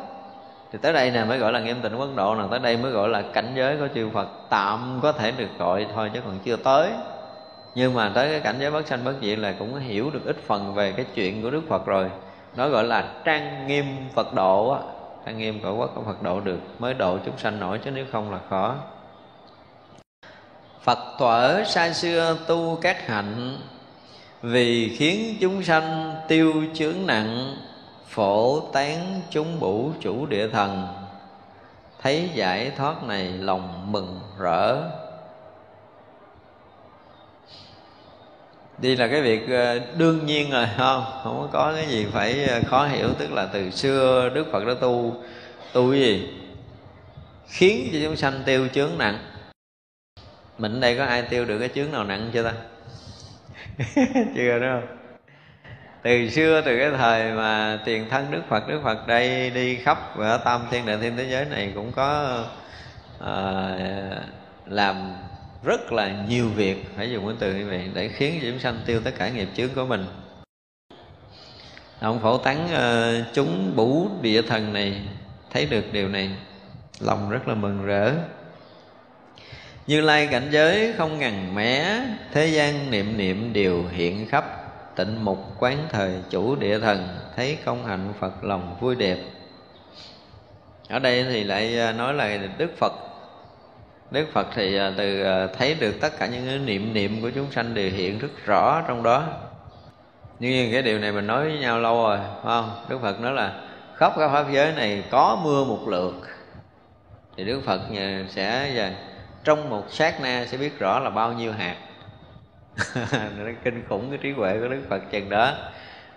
Thì 0.71 0.79
tới 0.81 0.93
đây 0.93 1.11
nè 1.11 1.23
mới 1.23 1.37
gọi 1.37 1.51
là 1.51 1.59
nghiêm 1.59 1.81
tịnh 1.81 1.99
quốc 1.99 2.09
độ 2.15 2.35
nè, 2.35 2.43
tới 2.49 2.59
đây 2.59 2.77
mới 2.77 2.91
gọi 2.91 3.09
là 3.09 3.23
cảnh 3.33 3.51
giới 3.55 3.77
của 3.77 3.87
chư 3.95 4.09
Phật 4.09 4.27
tạm 4.49 4.99
có 5.03 5.11
thể 5.11 5.31
được 5.31 5.47
gọi 5.59 5.87
thôi 5.95 6.11
chứ 6.13 6.19
còn 6.25 6.39
chưa 6.45 6.55
tới. 6.55 6.91
Nhưng 7.75 7.93
mà 7.93 8.11
tới 8.15 8.29
cái 8.29 8.39
cảnh 8.39 8.55
giới 8.59 8.71
bất 8.71 8.87
sanh 8.87 9.03
bất 9.03 9.13
diệt 9.21 9.39
là 9.39 9.53
cũng 9.59 9.79
hiểu 9.79 10.09
được 10.09 10.25
ít 10.25 10.37
phần 10.47 10.73
về 10.73 10.91
cái 10.91 11.05
chuyện 11.15 11.43
của 11.43 11.49
Đức 11.49 11.61
Phật 11.69 11.85
rồi. 11.85 12.09
Nó 12.55 12.69
gọi 12.69 12.83
là 12.83 13.13
trang 13.23 13.67
nghiêm 13.67 13.85
Phật 14.15 14.33
độ 14.33 14.69
á. 14.69 14.79
Trang 15.25 15.37
nghiêm 15.37 15.59
cõi 15.63 15.73
quốc 15.73 15.91
của 15.95 16.01
Phật 16.01 16.23
độ 16.23 16.39
được, 16.39 16.59
mới 16.79 16.93
độ 16.93 17.17
chúng 17.25 17.37
sanh 17.37 17.59
nổi 17.59 17.79
chứ 17.85 17.91
nếu 17.91 18.05
không 18.11 18.31
là 18.31 18.39
khó. 18.49 18.75
Phật 20.83 20.97
thuở 21.19 21.63
xa 21.65 21.93
xưa 21.93 22.37
tu 22.47 22.77
các 22.81 23.07
hạnh. 23.07 23.57
Vì 24.47 24.95
khiến 24.97 25.35
chúng 25.39 25.63
sanh 25.63 26.15
tiêu 26.27 26.53
chướng 26.73 27.05
nặng, 27.05 27.55
Phổ 28.07 28.59
tán 28.59 29.21
chúng 29.29 29.59
bủ 29.59 29.91
chủ 30.01 30.25
địa 30.25 30.47
thần. 30.47 30.87
Thấy 32.01 32.29
giải 32.33 32.71
thoát 32.77 33.03
này 33.03 33.27
lòng 33.27 33.91
mừng 33.91 34.19
rỡ. 34.39 34.77
Đây 38.77 38.95
là 38.95 39.07
cái 39.07 39.21
việc 39.21 39.49
ờ, 39.49 39.79
đương 39.97 40.25
nhiên 40.25 40.51
rồi 40.51 40.67
không 40.77 41.05
Không 41.23 41.49
có 41.51 41.73
cái 41.75 41.87
gì 41.87 42.05
phải 42.11 42.45
ờ, 42.45 42.61
khó 42.65 42.87
hiểu, 42.87 43.09
Tức 43.19 43.31
là 43.31 43.45
từ 43.53 43.71
xưa 43.71 44.29
Đức 44.33 44.47
Phật 44.51 44.65
đã 44.65 44.73
tu 44.81 45.15
Tu 45.73 45.91
cái 45.91 45.99
gì? 45.99 46.27
Khiến 47.47 47.89
cho 47.93 47.99
chúng 48.03 48.15
sanh 48.15 48.41
tiêu 48.45 48.67
chướng 48.73 48.97
nặng. 48.97 49.19
Mình 50.57 50.79
đây 50.79 50.97
có 50.97 51.05
ai 51.05 51.21
tiêu 51.21 51.45
được 51.45 51.59
cái 51.59 51.69
chướng 51.75 51.91
nào 51.91 52.03
nặng 52.03 52.29
chưa 52.33 52.43
ta? 52.43 52.53
Chưa 54.35 54.59
đúng 54.59 54.69
không? 54.69 54.97
Từ 56.03 56.29
xưa 56.29 56.61
từ 56.65 56.77
cái 56.77 56.91
thời 56.97 57.31
mà 57.31 57.79
tiền 57.85 58.05
thân 58.09 58.31
đức 58.31 58.41
phật 58.49 58.67
đức 58.67 58.79
phật 58.83 59.07
đây 59.07 59.49
đi 59.49 59.75
khắp 59.75 60.17
ở 60.17 60.37
tam 60.37 60.61
thiên 60.71 60.85
đại 60.85 60.97
thiên 61.01 61.17
thế 61.17 61.27
giới 61.29 61.45
này 61.45 61.71
cũng 61.75 61.91
có 61.91 62.39
à, 63.19 63.69
làm 64.65 65.13
rất 65.63 65.91
là 65.91 66.25
nhiều 66.29 66.49
việc 66.49 66.85
phải 66.95 67.11
dùng 67.11 67.25
cái 67.27 67.35
từ 67.39 67.53
như 67.53 67.67
vậy 67.67 67.89
để 67.93 68.07
khiến 68.07 68.39
chúng 68.41 68.59
sanh 68.59 68.79
tiêu 68.85 69.01
tất 69.03 69.11
cả 69.17 69.29
nghiệp 69.29 69.47
chướng 69.55 69.69
của 69.69 69.85
mình. 69.85 70.05
Ông 71.99 72.19
phổ 72.19 72.37
tán 72.37 72.65
uh, 72.65 72.71
ờ, 72.73 73.23
chúng 73.33 73.75
bủ 73.75 74.09
địa 74.21 74.41
thần 74.41 74.73
này 74.73 75.01
thấy 75.51 75.65
được 75.65 75.85
điều 75.91 76.09
này 76.09 76.29
lòng 76.99 77.29
rất 77.29 77.47
là 77.47 77.55
mừng 77.55 77.85
rỡ 77.85 78.13
như 79.87 80.01
lai 80.01 80.27
cảnh 80.31 80.47
giới 80.51 80.93
không 80.97 81.19
ngần 81.19 81.55
mẻ 81.55 82.01
thế 82.33 82.47
gian 82.47 82.91
niệm 82.91 83.17
niệm 83.17 83.53
đều 83.53 83.83
hiện 83.91 84.27
khắp. 84.27 84.45
Tịnh 84.95 85.25
mục 85.25 85.37
quán 85.59 85.77
thời 85.89 86.13
chủ 86.29 86.55
địa 86.55 86.79
thần, 86.79 87.07
thấy 87.35 87.57
công 87.65 87.85
hạnh 87.85 88.13
phật 88.19 88.43
lòng 88.43 88.77
vui 88.79 88.95
đẹp. 88.95 89.17
Ở 90.89 90.99
đây 90.99 91.25
thì 91.29 91.43
lại 91.43 91.79
à, 91.79 91.91
nói 91.91 92.13
là 92.13 92.37
đức 92.57 92.77
phật. 92.77 92.93
Đức 94.11 94.25
phật 94.33 94.47
thì 94.55 94.77
à, 94.77 94.91
từ 94.97 95.23
à, 95.23 95.47
thấy 95.57 95.73
được 95.73 95.95
tất 96.01 96.19
cả 96.19 96.27
những 96.27 96.45
cái 96.45 96.57
niệm 96.57 96.93
niệm 96.93 97.21
của 97.21 97.29
chúng 97.29 97.51
sanh 97.51 97.73
đều 97.73 97.91
hiện 97.91 98.19
rất 98.19 98.45
rõ 98.45 98.83
trong 98.87 99.03
đó. 99.03 99.27
Nhưng 100.39 100.71
cái 100.71 100.81
điều 100.81 100.99
này 100.99 101.11
mình 101.11 101.27
nói 101.27 101.49
với 101.49 101.59
nhau 101.59 101.79
lâu 101.79 102.03
rồi, 102.03 102.17
phải 102.17 102.43
không? 102.43 102.85
Đức 102.89 103.01
phật 103.01 103.21
nói 103.21 103.33
là, 103.33 103.61
khắp 103.95 104.13
các 104.17 104.29
pháp 104.29 104.45
giới 104.51 104.73
này 104.73 105.03
có 105.11 105.39
mưa 105.43 105.63
một 105.63 105.87
lượt. 105.87 106.13
Thì 107.37 107.43
đức 107.43 107.61
phật 107.65 107.81
sẽ 108.29 108.71
trong 109.47 109.69
một 109.69 109.85
sát 109.89 110.21
na 110.21 110.45
sẽ 110.45 110.57
biết 110.57 110.79
rõ 110.79 110.99
là 110.99 111.09
bao 111.09 111.33
nhiêu 111.33 111.53
hạt. 111.53 111.75
Nó 113.37 113.51
kinh 113.63 113.83
khủng 113.89 114.09
cái 114.09 114.19
trí 114.21 114.31
huệ 114.31 114.59
của 114.59 114.67
đức 114.67 114.81
phật 114.89 115.01
chừng 115.11 115.29
đó. 115.29 115.53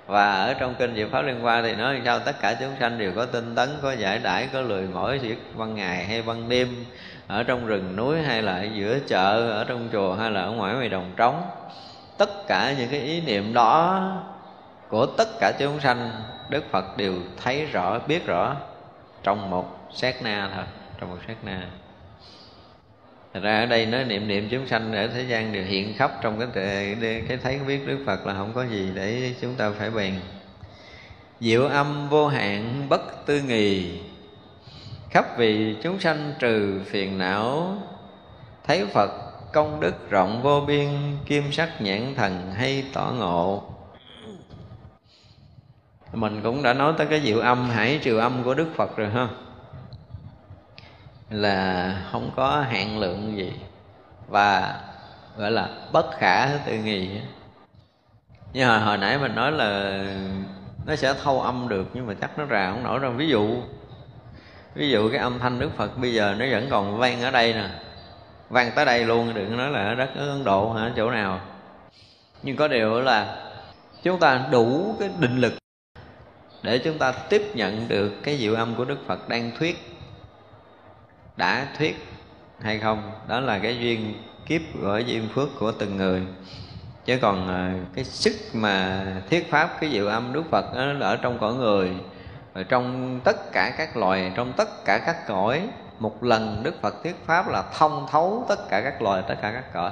Và 0.06 0.32
ở 0.32 0.54
trong 0.54 0.74
kinh 0.78 0.96
diệu 0.96 1.08
pháp 1.12 1.22
liên 1.22 1.40
hoa 1.40 1.62
thì 1.62 1.74
nói 1.74 2.00
sao, 2.04 2.18
tất 2.18 2.40
cả 2.40 2.56
chúng 2.60 2.72
sanh 2.80 2.98
đều 2.98 3.12
có 3.16 3.26
tinh 3.26 3.54
tấn, 3.54 3.68
có 3.82 3.92
giải 3.92 4.18
đãi, 4.18 4.48
có 4.52 4.60
lười 4.60 4.82
mỏi 4.82 5.18
việc 5.18 5.38
ban 5.56 5.74
ngày 5.74 6.04
hay 6.04 6.22
ban 6.22 6.48
đêm, 6.48 6.84
ở 7.26 7.42
trong 7.42 7.66
rừng 7.66 7.96
núi 7.96 8.22
hay 8.22 8.42
là 8.42 8.52
ở 8.52 8.66
giữa 8.74 8.98
chợ, 9.08 9.50
ở 9.50 9.64
trong 9.64 9.88
chùa 9.92 10.14
hay 10.14 10.30
là 10.30 10.40
ở 10.40 10.50
ngoài 10.50 10.74
ngoài 10.74 10.88
đồng 10.88 11.12
trống. 11.16 11.42
Tất 12.18 12.46
cả 12.48 12.74
những 12.78 12.88
cái 12.90 13.00
ý 13.00 13.20
niệm 13.20 13.54
đó 13.54 14.02
của 14.88 15.06
tất 15.06 15.28
cả 15.40 15.52
chúng 15.58 15.80
sanh, 15.80 16.10
đức 16.48 16.64
phật 16.70 16.96
đều 16.96 17.14
thấy 17.44 17.66
rõ, 17.66 17.98
biết 17.98 18.26
rõ 18.26 18.56
trong 19.22 19.50
một 19.50 19.88
sát 19.94 20.22
na 20.22 20.50
thôi, 20.54 20.64
trong 21.00 21.10
một 21.10 21.18
sát 21.26 21.36
na. 21.44 21.62
Thật 23.34 23.40
ra 23.42 23.60
ở 23.60 23.66
đây 23.66 23.86
nói 23.86 24.04
niệm 24.04 24.28
niệm 24.28 24.48
chúng 24.50 24.66
sanh 24.66 24.92
ở 24.92 25.06
thế 25.06 25.22
gian 25.22 25.52
đều 25.52 25.64
hiện 25.64 25.94
khắp 25.96 26.12
trong 26.22 26.38
cái 26.38 26.48
cái 27.28 27.38
thấy 27.42 27.58
biết 27.58 27.86
Đức 27.86 27.98
Phật 28.06 28.26
là 28.26 28.34
không 28.34 28.52
có 28.54 28.64
gì 28.66 28.90
để 28.94 29.34
chúng 29.40 29.54
ta 29.54 29.70
phải 29.70 29.90
bèn. 29.90 30.14
Diệu 31.40 31.66
âm 31.66 32.08
vô 32.08 32.28
hạn 32.28 32.86
bất 32.88 33.26
tư 33.26 33.42
nghì. 33.42 34.00
Khắp 35.10 35.38
vì 35.38 35.76
chúng 35.82 36.00
sanh 36.00 36.32
trừ 36.38 36.80
phiền 36.86 37.18
não, 37.18 37.78
thấy 38.66 38.86
phật 38.86 39.10
công 39.52 39.80
đức 39.80 40.10
rộng 40.10 40.42
vô 40.42 40.60
biên, 40.60 40.88
kim 41.26 41.52
sắc 41.52 41.82
nhãn 41.82 42.14
thần 42.14 42.52
hay 42.52 42.84
tỏ 42.92 43.12
ngộ. 43.18 43.62
Mình 46.12 46.40
cũng 46.42 46.62
đã 46.62 46.74
nói 46.74 46.94
tới 46.98 47.06
cái 47.06 47.20
diệu 47.20 47.40
âm, 47.40 47.70
hải 47.70 48.00
triều 48.02 48.18
âm 48.18 48.42
của 48.44 48.54
đức 48.54 48.68
phật 48.76 48.96
rồi 48.96 49.08
ha 49.10 49.28
là 51.30 51.94
không 52.12 52.30
có 52.36 52.60
hạn 52.70 52.98
lượng 52.98 53.36
gì 53.36 53.52
và 54.28 54.80
gọi 55.36 55.50
là 55.50 55.68
bất 55.92 56.06
khả 56.18 56.46
tư 56.66 56.74
nghị 56.74 57.20
như 58.52 58.66
hồi, 58.66 58.80
hồi 58.80 58.98
nãy 58.98 59.18
mình 59.18 59.34
nói 59.34 59.52
là 59.52 60.02
nó 60.86 60.96
sẽ 60.96 61.14
thâu 61.22 61.40
âm 61.40 61.68
được 61.68 61.86
nhưng 61.94 62.06
mà 62.06 62.14
chắc 62.20 62.38
nó 62.38 62.44
ra 62.44 62.70
không 62.70 62.82
nổi 62.82 63.00
đâu. 63.00 63.12
Ví 63.12 63.28
dụ 63.28 63.56
ví 64.74 64.90
dụ 64.90 65.10
cái 65.10 65.20
âm 65.20 65.38
thanh 65.38 65.58
đức 65.58 65.70
phật 65.76 65.98
bây 65.98 66.14
giờ 66.14 66.34
nó 66.38 66.46
vẫn 66.50 66.66
còn 66.70 66.98
vang 66.98 67.22
ở 67.22 67.30
đây 67.30 67.52
nè. 67.52 67.68
Vang 68.48 68.70
tới 68.74 68.84
đây 68.84 69.04
luôn 69.04 69.34
đừng 69.34 69.56
nói 69.56 69.70
là 69.70 69.84
ở 69.84 69.94
đất 69.94 70.10
ấn 70.16 70.44
độ 70.44 70.72
hả 70.72 70.92
chỗ 70.96 71.10
nào. 71.10 71.40
Nhưng 72.42 72.56
có 72.56 72.68
điều 72.68 73.00
là 73.00 73.36
chúng 74.02 74.20
ta 74.20 74.46
đủ 74.50 74.96
cái 75.00 75.10
định 75.18 75.36
lực 75.36 75.52
để 76.62 76.78
chúng 76.78 76.98
ta 76.98 77.12
tiếp 77.12 77.42
nhận 77.54 77.88
được 77.88 78.12
cái 78.22 78.38
diệu 78.38 78.54
âm 78.54 78.74
của 78.74 78.84
đức 78.84 78.98
phật 79.06 79.28
đang 79.28 79.50
thuyết 79.58 79.89
đã 81.40 81.66
thuyết 81.78 82.06
hay 82.60 82.78
không? 82.78 83.12
Đó 83.28 83.40
là 83.40 83.58
cái 83.58 83.78
duyên 83.78 84.14
kiếp 84.46 84.60
gọi 84.82 85.04
duyên 85.04 85.28
phước 85.34 85.48
của 85.58 85.72
từng 85.72 85.96
người. 85.96 86.22
Chứ 87.04 87.18
còn 87.22 87.48
ờ, 87.48 87.70
cái 87.94 88.04
sức 88.04 88.32
mà 88.52 89.04
thuyết 89.30 89.50
pháp, 89.50 89.80
cái 89.80 89.90
diệu 89.90 90.06
âm 90.06 90.32
đức 90.32 90.42
phật 90.50 90.74
đó 90.74 91.06
ở 91.06 91.16
trong 91.16 91.38
cõi 91.38 91.54
người. 91.54 91.90
Và 92.52 92.62
trong 92.62 93.20
tất 93.24 93.52
cả 93.52 93.74
các 93.78 93.96
loài, 93.96 94.32
trong 94.34 94.52
tất 94.56 94.84
cả 94.84 94.98
các 94.98 95.26
cõi, 95.26 95.68
một 95.98 96.24
lần 96.24 96.62
đức 96.62 96.82
phật 96.82 97.02
thuyết 97.02 97.16
pháp 97.26 97.48
là 97.48 97.62
thông 97.78 98.06
thấu 98.10 98.44
tất 98.48 98.68
cả 98.68 98.80
các 98.80 99.02
loài, 99.02 99.22
tất 99.28 99.34
cả 99.42 99.52
các 99.52 99.72
cõi. 99.72 99.90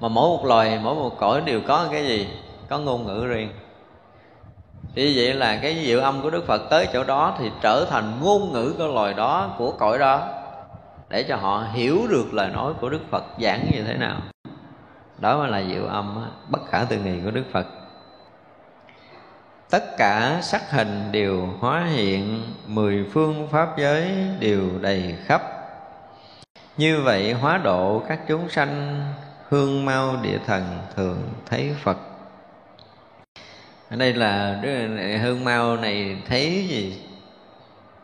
Mà 0.00 0.08
mỗi 0.08 0.28
một 0.28 0.44
loài, 0.44 0.80
mỗi 0.82 0.94
một 0.94 1.16
cõi 1.18 1.42
đều 1.46 1.60
có 1.66 1.88
cái 1.92 2.06
gì? 2.06 2.28
Có 2.68 2.78
ngôn 2.78 3.06
ngữ 3.06 3.26
riêng 3.26 3.48
thì 4.94 5.16
vậy 5.16 5.34
là 5.34 5.56
cái 5.56 5.84
diệu 5.86 6.00
âm 6.00 6.22
của 6.22 6.30
đức 6.30 6.46
phật 6.46 6.62
tới 6.70 6.88
chỗ 6.92 7.04
đó 7.04 7.36
thì 7.38 7.50
trở 7.60 7.84
thành 7.90 8.12
ngôn 8.20 8.52
ngữ 8.52 8.74
của 8.78 8.86
loài 8.86 9.14
đó, 9.14 9.54
của 9.58 9.72
cõi 9.72 9.98
đó, 9.98 10.28
để 11.08 11.22
cho 11.22 11.36
họ 11.36 11.66
hiểu 11.72 12.06
được 12.10 12.34
lời 12.34 12.50
nói 12.50 12.72
của 12.80 12.88
đức 12.88 13.00
phật 13.10 13.24
giảng 13.40 13.66
như 13.72 13.82
thế 13.86 13.94
nào. 13.94 14.20
Đó 15.18 15.38
mới 15.38 15.50
là 15.50 15.62
diệu 15.62 15.86
âm 15.86 16.26
bất 16.48 16.60
khả 16.70 16.84
tư 16.84 16.96
nghị 16.96 17.20
của 17.24 17.30
đức 17.30 17.44
phật. 17.52 17.66
Tất 19.70 19.96
cả 19.98 20.38
sắc 20.42 20.70
hình 20.70 21.12
đều 21.12 21.48
hóa 21.60 21.84
hiện, 21.84 22.42
mười 22.66 23.06
phương 23.12 23.48
pháp 23.50 23.78
giới 23.78 24.12
đều 24.40 24.62
đầy 24.80 25.16
khắp. 25.24 25.42
Như 26.76 27.00
vậy 27.04 27.32
hóa 27.32 27.58
độ 27.58 28.02
các 28.08 28.20
chúng 28.28 28.48
sanh, 28.48 29.02
hương 29.48 29.84
mau 29.84 30.16
địa 30.22 30.38
thần 30.46 30.62
thường 30.96 31.18
thấy 31.46 31.74
phật 31.82 31.96
ở 33.94 33.96
đây 33.96 34.14
là 34.14 34.60
hương 35.22 35.44
mau 35.44 35.76
này 35.76 36.16
thấy 36.28 36.66
gì? 36.68 37.02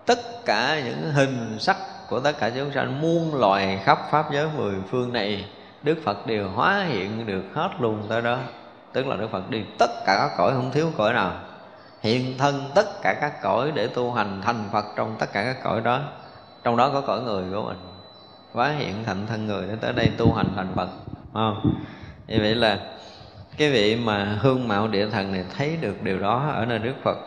Tất 0.06 0.44
cả 0.44 0.80
những 0.84 1.12
hình 1.12 1.56
sắc 1.58 1.76
của 2.08 2.20
tất 2.20 2.38
cả 2.38 2.50
chúng 2.50 2.72
sanh 2.72 3.00
muôn 3.00 3.34
loài 3.34 3.80
khắp 3.84 3.98
pháp 4.10 4.32
giới 4.32 4.48
mười 4.56 4.74
phương 4.90 5.12
này, 5.12 5.44
đức 5.82 5.98
phật 6.04 6.26
đều 6.26 6.48
hóa 6.48 6.84
hiện 6.88 7.26
được 7.26 7.42
hết 7.54 7.70
luôn 7.80 8.02
tới 8.08 8.22
đó. 8.22 8.38
Tức 8.92 9.06
là 9.06 9.16
đức 9.16 9.28
phật 9.30 9.50
đi, 9.50 9.62
tất 9.78 9.90
cả 10.06 10.16
các 10.18 10.30
cõi, 10.36 10.52
không 10.52 10.70
thiếu 10.72 10.90
cõi 10.96 11.12
nào. 11.12 11.32
Hiện 12.00 12.38
thân 12.38 12.70
tất 12.74 13.02
cả 13.02 13.14
các 13.20 13.42
cõi 13.42 13.72
để 13.74 13.86
tu 13.86 14.12
hành, 14.12 14.40
thành 14.44 14.68
phật 14.72 14.84
trong 14.96 15.16
tất 15.18 15.32
cả 15.32 15.44
các 15.44 15.62
cõi 15.62 15.80
đó. 15.80 16.00
Trong 16.64 16.76
đó 16.76 16.90
có 16.92 17.00
cõi 17.00 17.20
người 17.20 17.44
của 17.52 17.62
mình. 17.62 17.78
Hóa 18.52 18.70
hiện 18.78 19.04
thành 19.04 19.26
thân 19.26 19.46
người 19.46 19.66
để 19.68 19.76
tới 19.80 19.92
đây 19.92 20.10
tu 20.16 20.32
hành 20.32 20.48
thành 20.56 20.72
phật. 20.74 20.88
Không? 21.32 21.74
Như 22.26 22.36
vậy 22.38 22.54
là 22.54 22.78
cái 23.60 23.70
vị 23.70 23.96
mà 23.96 24.38
hương 24.40 24.68
mạo 24.68 24.88
địa 24.88 25.06
thần 25.06 25.32
này 25.32 25.44
thấy 25.56 25.76
được 25.80 26.02
điều 26.02 26.18
đó 26.18 26.50
ở 26.54 26.64
nơi 26.66 26.78
đức 26.78 26.94
phật. 27.02 27.18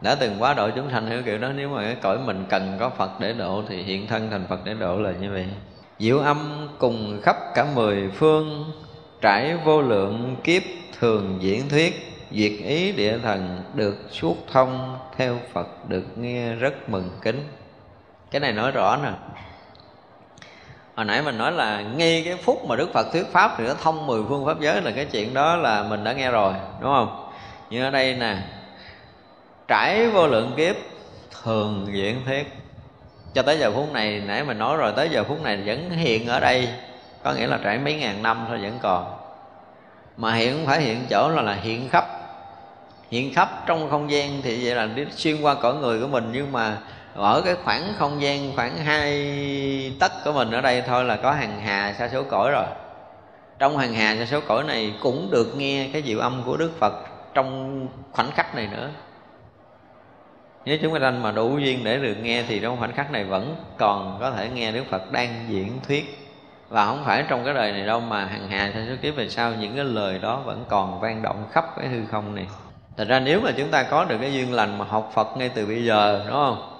Đã 0.00 0.14
từng 0.14 0.36
quá 0.38 0.54
độ 0.54 0.70
chúng 0.70 0.90
sanh 0.90 1.06
theo 1.06 1.22
kiểu 1.22 1.38
đó, 1.38 1.48
nếu 1.56 1.68
mà 1.68 1.82
cái 1.82 1.96
cõi 2.02 2.18
mình 2.18 2.44
cần 2.48 2.76
có 2.80 2.90
phật 2.90 3.10
để 3.20 3.32
độ 3.32 3.62
thì 3.68 3.82
hiện 3.82 4.06
thân 4.06 4.30
thành 4.30 4.46
phật 4.48 4.64
để 4.64 4.74
độ 4.74 5.00
là 5.00 5.12
như 5.20 5.30
vậy. 5.30 5.46
Diệu 5.98 6.18
âm 6.18 6.68
cùng 6.78 7.20
khắp 7.22 7.36
cả 7.54 7.66
mười 7.74 8.10
phương, 8.10 8.64
trải 9.20 9.56
vô 9.64 9.82
lượng 9.82 10.36
kiếp 10.44 10.62
thường 11.00 11.38
diễn 11.40 11.68
thuyết 11.68 12.16
duyệt 12.32 12.52
ý 12.64 12.92
địa 12.92 13.18
thần 13.18 13.62
được 13.74 13.96
suốt 14.10 14.36
thông 14.52 14.98
theo 15.16 15.38
phật 15.52 15.88
được 15.88 16.18
nghe 16.18 16.54
rất 16.54 16.88
mừng 16.88 17.10
kính. 17.22 17.40
Cái 18.30 18.40
này 18.40 18.52
nói 18.52 18.70
rõ 18.70 18.98
nè 19.02 19.10
hồi 20.96 21.04
nãy 21.04 21.22
mình 21.22 21.38
nói 21.38 21.52
là 21.52 21.80
ngay 21.80 22.22
cái 22.24 22.36
phút 22.36 22.64
mà 22.64 22.76
đức 22.76 22.92
phật 22.92 23.12
thuyết 23.12 23.32
pháp 23.32 23.54
thì 23.58 23.66
nó 23.66 23.74
thông 23.82 24.06
mười 24.06 24.22
phương 24.28 24.46
pháp 24.46 24.60
giới 24.60 24.82
là 24.82 24.90
cái 24.90 25.04
chuyện 25.04 25.34
đó 25.34 25.56
là 25.56 25.82
mình 25.82 26.04
đã 26.04 26.12
nghe 26.12 26.30
rồi, 26.30 26.52
đúng 26.80 26.90
không? 26.90 27.30
Nhưng 27.70 27.82
ở 27.82 27.90
đây 27.90 28.14
nè, 28.14 28.36
trải 29.68 30.08
vô 30.08 30.26
lượng 30.26 30.52
kiếp 30.56 30.76
thường 31.42 31.88
diễn 31.92 32.24
thuyết. 32.26 32.52
Cho 33.34 33.42
tới 33.42 33.58
giờ 33.58 33.72
phút 33.74 33.92
này, 33.92 34.22
nãy 34.26 34.44
mình 34.44 34.58
nói 34.58 34.76
rồi, 34.76 34.92
tới 34.96 35.08
giờ 35.08 35.24
phút 35.24 35.42
này 35.42 35.62
vẫn 35.66 35.90
hiện 35.90 36.28
ở 36.28 36.40
đây. 36.40 36.68
Có 37.22 37.32
nghĩa 37.32 37.46
là 37.46 37.58
trải 37.64 37.78
mấy 37.78 37.94
ngàn 37.94 38.22
năm 38.22 38.44
thôi 38.48 38.58
vẫn 38.62 38.78
còn. 38.82 39.14
Mà 40.16 40.34
hiện 40.34 40.52
không 40.52 40.66
phải 40.66 40.80
hiện 40.80 41.06
chỗ 41.10 41.28
là 41.28 41.42
là 41.42 41.54
hiện 41.54 41.88
khắp. 41.88 42.04
Hiện 43.10 43.34
khắp 43.34 43.48
trong 43.66 43.90
không 43.90 44.10
gian 44.10 44.42
thì 44.42 44.64
vậy 44.64 44.74
là 44.74 44.86
đi 44.86 45.04
xuyên 45.10 45.42
qua 45.42 45.54
cõi 45.54 45.74
người 45.74 46.00
của 46.00 46.06
mình, 46.06 46.30
nhưng 46.32 46.52
mà 46.52 46.76
ở 47.14 47.42
cái 47.44 47.54
khoảng 47.64 47.94
không 47.98 48.22
gian, 48.22 48.52
khoảng 48.56 48.76
hai 48.76 49.92
tấc 50.00 50.12
của 50.24 50.32
mình 50.32 50.50
ở 50.50 50.60
đây 50.60 50.82
thôi 50.82 51.04
là 51.04 51.16
có 51.16 51.32
hàng 51.32 51.60
hà 51.60 51.92
sa 51.98 52.08
số 52.08 52.22
cõi 52.22 52.50
rồi. 52.50 52.66
Trong 53.58 53.78
hàng 53.78 53.94
hà 53.94 54.16
sa 54.16 54.26
số 54.26 54.40
cõi 54.48 54.64
này 54.64 54.94
cũng 55.00 55.28
được 55.30 55.56
nghe 55.56 55.88
cái 55.92 56.02
diệu 56.02 56.18
âm 56.18 56.42
của 56.46 56.56
đức 56.56 56.70
phật 56.78 56.92
trong 57.34 57.80
khoảnh 58.12 58.30
khắc 58.34 58.54
này 58.54 58.68
nữa. 58.72 58.90
Nếu 60.64 60.78
chúng 60.82 61.00
sanh 61.00 61.22
mà 61.22 61.32
đủ 61.32 61.58
duyên 61.58 61.84
để 61.84 61.96
được 61.96 62.16
nghe 62.22 62.42
thì 62.48 62.60
trong 62.60 62.78
khoảnh 62.78 62.92
khắc 62.92 63.12
này 63.12 63.24
vẫn 63.24 63.56
còn 63.78 64.18
có 64.20 64.30
thể 64.30 64.48
nghe 64.48 64.72
đức 64.72 64.84
phật 64.90 65.12
đang 65.12 65.44
diễn 65.48 65.78
thuyết. 65.86 66.18
Và 66.68 66.86
không 66.86 67.02
phải 67.04 67.24
trong 67.28 67.44
cái 67.44 67.54
đời 67.54 67.72
này 67.72 67.86
đâu 67.86 68.00
mà 68.00 68.24
hàng 68.24 68.48
hà 68.48 68.70
sa 68.74 68.80
số 68.88 68.94
kiếp 69.02 69.16
về 69.16 69.28
sau 69.28 69.52
những 69.54 69.76
cái 69.76 69.84
lời 69.84 70.18
đó 70.18 70.42
vẫn 70.44 70.64
còn 70.68 71.00
vang 71.00 71.22
động 71.22 71.46
khắp 71.52 71.64
cái 71.76 71.88
hư 71.88 72.06
không 72.10 72.34
này. 72.34 72.46
Thật 72.96 73.08
ra 73.08 73.20
nếu 73.20 73.40
mà 73.40 73.50
chúng 73.56 73.68
ta 73.68 73.82
có 73.82 74.04
được 74.04 74.18
cái 74.20 74.32
duyên 74.32 74.52
lành 74.52 74.78
mà 74.78 74.84
học 74.84 75.10
Phật 75.14 75.36
ngay 75.36 75.48
từ 75.48 75.66
bây 75.66 75.84
giờ, 75.84 76.24
đúng 76.26 76.36
không? 76.36 76.73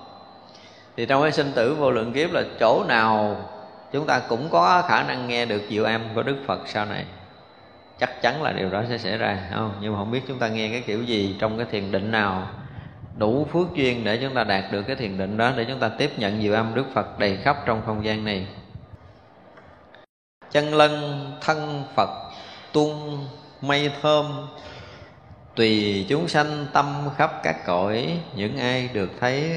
Thì 0.96 1.06
trong 1.06 1.22
cái 1.22 1.32
sinh 1.32 1.52
tử 1.54 1.74
vô 1.74 1.90
lượng 1.90 2.12
kiếp 2.12 2.32
là 2.32 2.42
chỗ 2.60 2.84
nào 2.88 3.36
chúng 3.92 4.06
ta 4.06 4.18
cũng 4.28 4.48
có 4.50 4.82
khả 4.88 5.02
năng 5.02 5.28
nghe 5.28 5.46
được 5.46 5.62
diệu 5.70 5.84
âm 5.84 6.00
của 6.14 6.22
Đức 6.22 6.36
Phật 6.46 6.60
sau 6.66 6.86
này. 6.86 7.04
Chắc 8.00 8.22
chắn 8.22 8.42
là 8.42 8.52
điều 8.52 8.70
đó 8.70 8.82
sẽ 8.88 8.98
xảy 8.98 9.18
ra 9.18 9.38
không? 9.54 9.74
Nhưng 9.80 9.92
mà 9.92 9.98
không 9.98 10.10
biết 10.10 10.20
chúng 10.28 10.38
ta 10.38 10.48
nghe 10.48 10.68
cái 10.68 10.80
kiểu 10.86 11.02
gì 11.02 11.36
trong 11.38 11.56
cái 11.56 11.66
thiền 11.70 11.92
định 11.92 12.10
nào. 12.10 12.48
Đủ 13.16 13.46
phước 13.52 13.74
duyên 13.74 14.04
để 14.04 14.16
chúng 14.16 14.34
ta 14.34 14.44
đạt 14.44 14.64
được 14.72 14.82
cái 14.82 14.96
thiền 14.96 15.18
định 15.18 15.36
đó 15.36 15.52
để 15.56 15.64
chúng 15.64 15.78
ta 15.78 15.88
tiếp 15.88 16.10
nhận 16.16 16.42
diệu 16.42 16.54
âm 16.54 16.74
Đức 16.74 16.84
Phật 16.94 17.18
đầy 17.18 17.36
khắp 17.36 17.56
trong 17.66 17.82
không 17.86 18.04
gian 18.04 18.24
này. 18.24 18.46
Chân 20.50 20.74
lân 20.74 21.20
thân 21.40 21.84
Phật, 21.96 22.10
tung 22.72 23.26
mây 23.60 23.90
thơm 24.02 24.46
tùy 25.54 26.06
chúng 26.08 26.28
sanh 26.28 26.66
tâm 26.72 27.08
khắp 27.16 27.40
các 27.42 27.66
cõi 27.66 28.20
những 28.34 28.58
ai 28.58 28.90
được 28.92 29.10
thấy 29.20 29.50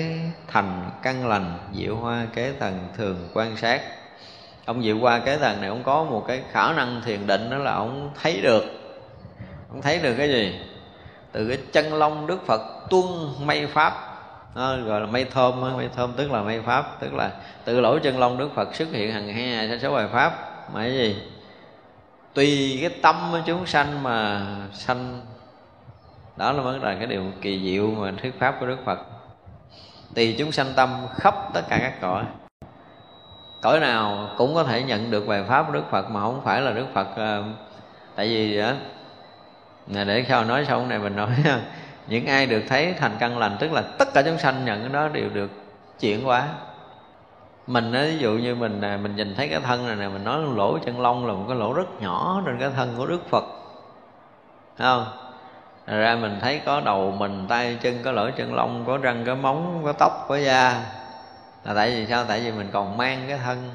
thành 0.48 0.90
căn 1.04 1.28
lành 1.28 1.58
diệu 1.74 1.96
hoa 1.96 2.26
kế 2.34 2.54
thần 2.60 2.88
thường 2.98 3.30
quan 3.34 3.58
sát. 3.58 3.82
Ông 4.66 4.84
diệu 4.84 4.98
hoa 4.98 5.20
kế 5.20 5.38
thần 5.38 5.62
này 5.62 5.70
ông 5.70 5.84
có 5.84 6.04
một 6.04 6.26
cái 6.28 6.42
khả 6.52 6.74
năng 6.74 7.02
thiền 7.06 7.28
định 7.28 7.50
đó 7.50 7.58
là 7.58 7.74
ông 7.74 8.12
thấy 8.22 8.42
được. 8.42 8.64
Ông 9.70 9.82
thấy 9.82 10.00
được 10.00 10.16
cái 10.18 10.30
gì? 10.30 10.60
Từ 11.32 11.48
cái 11.48 11.58
chân 11.72 11.94
long 11.94 12.28
đức 12.28 12.46
phật 12.46 12.62
tuân 12.90 13.04
mây 13.42 13.68
pháp. 13.68 13.94
Đó, 14.56 14.78
gọi 14.86 15.02
là 15.02 15.08
mây 15.08 15.26
thơm 15.26 15.62
mây 15.62 15.90
thơm 15.96 16.14
tức 16.18 16.32
là 16.32 16.42
mây 16.42 16.62
pháp 16.62 16.98
tức 17.00 17.14
là 17.14 17.32
từ 17.66 17.80
lỗ 17.80 18.00
chân 18.00 18.20
long 18.20 18.38
đức 18.38 18.50
phật 18.56 18.76
xuất 18.76 18.88
hiện 18.92 19.12
hàng 19.12 19.34
hai 19.34 19.70
sa 19.70 19.78
số 19.82 19.96
bài 19.96 20.08
pháp. 20.14 20.34
Mà 20.74 20.82
cái 20.82 20.94
gì? 20.94 21.16
Tùy 22.34 22.78
cái 22.82 22.90
tâm 23.02 23.16
của 23.32 23.42
chúng 23.46 23.66
sanh 23.66 24.04
mà 24.04 24.46
sanh 24.74 25.22
đó 26.38 26.52
là 26.52 26.64
vấn 26.64 26.84
là 26.84 26.96
cái 26.96 27.08
điều 27.08 27.24
kỳ 27.42 27.72
diệu 27.72 27.88
mà 27.88 28.12
thuyết 28.22 28.40
pháp 28.40 28.56
của 28.60 28.66
đức 28.66 28.78
phật. 28.86 29.00
Tùy 30.16 30.36
chúng 30.40 30.52
sanh 30.52 30.68
tâm 30.76 30.90
khắp 31.16 31.36
tất 31.54 31.62
cả 31.70 31.78
các 31.82 32.02
cõi. 32.02 32.24
Cõi 33.62 33.80
nào 33.80 34.30
cũng 34.38 34.56
có 34.56 34.64
thể 34.64 34.84
nhận 34.84 35.12
được 35.12 35.28
bài 35.28 35.44
pháp 35.44 35.64
của 35.68 35.74
đức 35.74 35.84
phật 35.92 36.12
mà 36.12 36.22
không 36.22 36.42
phải 36.44 36.62
là 36.62 36.72
đức 36.72 36.86
phật 36.94 37.08
ờ, 37.16 37.44
tại 38.16 38.28
vì 38.28 38.58
ờ, 38.58 38.76
á 39.96 40.04
để 40.04 40.26
sau 40.30 40.46
nói 40.46 40.66
xong 40.66 40.90
này 40.90 41.00
mình 41.00 41.16
nói 41.16 41.30
những 42.08 42.26
ai 42.26 42.46
được 42.46 42.64
thấy 42.68 42.94
thành 42.94 43.12
căn 43.20 43.38
lành 43.38 43.58
tức 43.60 43.72
là 43.72 43.82
tất 43.82 44.14
cả 44.14 44.22
chúng 44.22 44.38
sanh 44.38 44.66
nhận 44.66 44.82
cái 44.82 44.90
đó 44.90 45.08
đều 45.08 45.30
được 45.30 45.52
chuyển 46.00 46.24
hóa. 46.24 46.48
Mình 47.68 47.92
á, 47.94 48.02
ví 48.02 48.18
dụ 48.18 48.32
như 48.32 48.56
mình 48.56 48.82
mình 48.82 49.16
nhìn 49.16 49.36
thấy 49.36 49.48
cái 49.48 49.60
thân 49.60 49.88
này 49.88 49.96
nè 49.96 50.08
mình 50.08 50.24
nói 50.24 50.42
lỗ 50.56 50.78
chân 50.78 51.02
lông 51.02 51.26
là 51.26 51.34
một 51.34 51.46
cái 51.48 51.58
lỗ 51.58 51.74
rất 51.74 52.02
nhỏ 52.02 52.42
trên 52.46 52.58
cái 52.60 52.70
thân 52.76 52.94
của 52.98 53.06
đức 53.06 53.30
phật. 53.30 53.44
Thấy 54.78 54.88
không? 54.88 55.27
Ra 55.88 56.16
mình 56.16 56.38
thấy 56.42 56.62
có 56.66 56.82
đầu 56.82 57.12
mình, 57.12 57.46
tay 57.50 57.78
chân, 57.82 58.00
có 58.04 58.12
lỗ 58.12 58.30
chân 58.32 58.54
lông, 58.54 58.84
có 58.88 58.98
răng, 58.98 59.24
có 59.26 59.36
móng, 59.36 59.82
có 59.86 59.92
tóc, 59.92 60.26
có 60.30 60.38
da. 60.38 60.84
Là 61.64 61.74
tại 61.74 61.92
vì 61.92 62.06
sao? 62.06 62.26
Tại 62.28 62.40
vì 62.40 62.52
mình 62.52 62.70
còn 62.72 62.98
mang 62.98 63.24
cái 63.28 63.38
thân. 63.46 63.70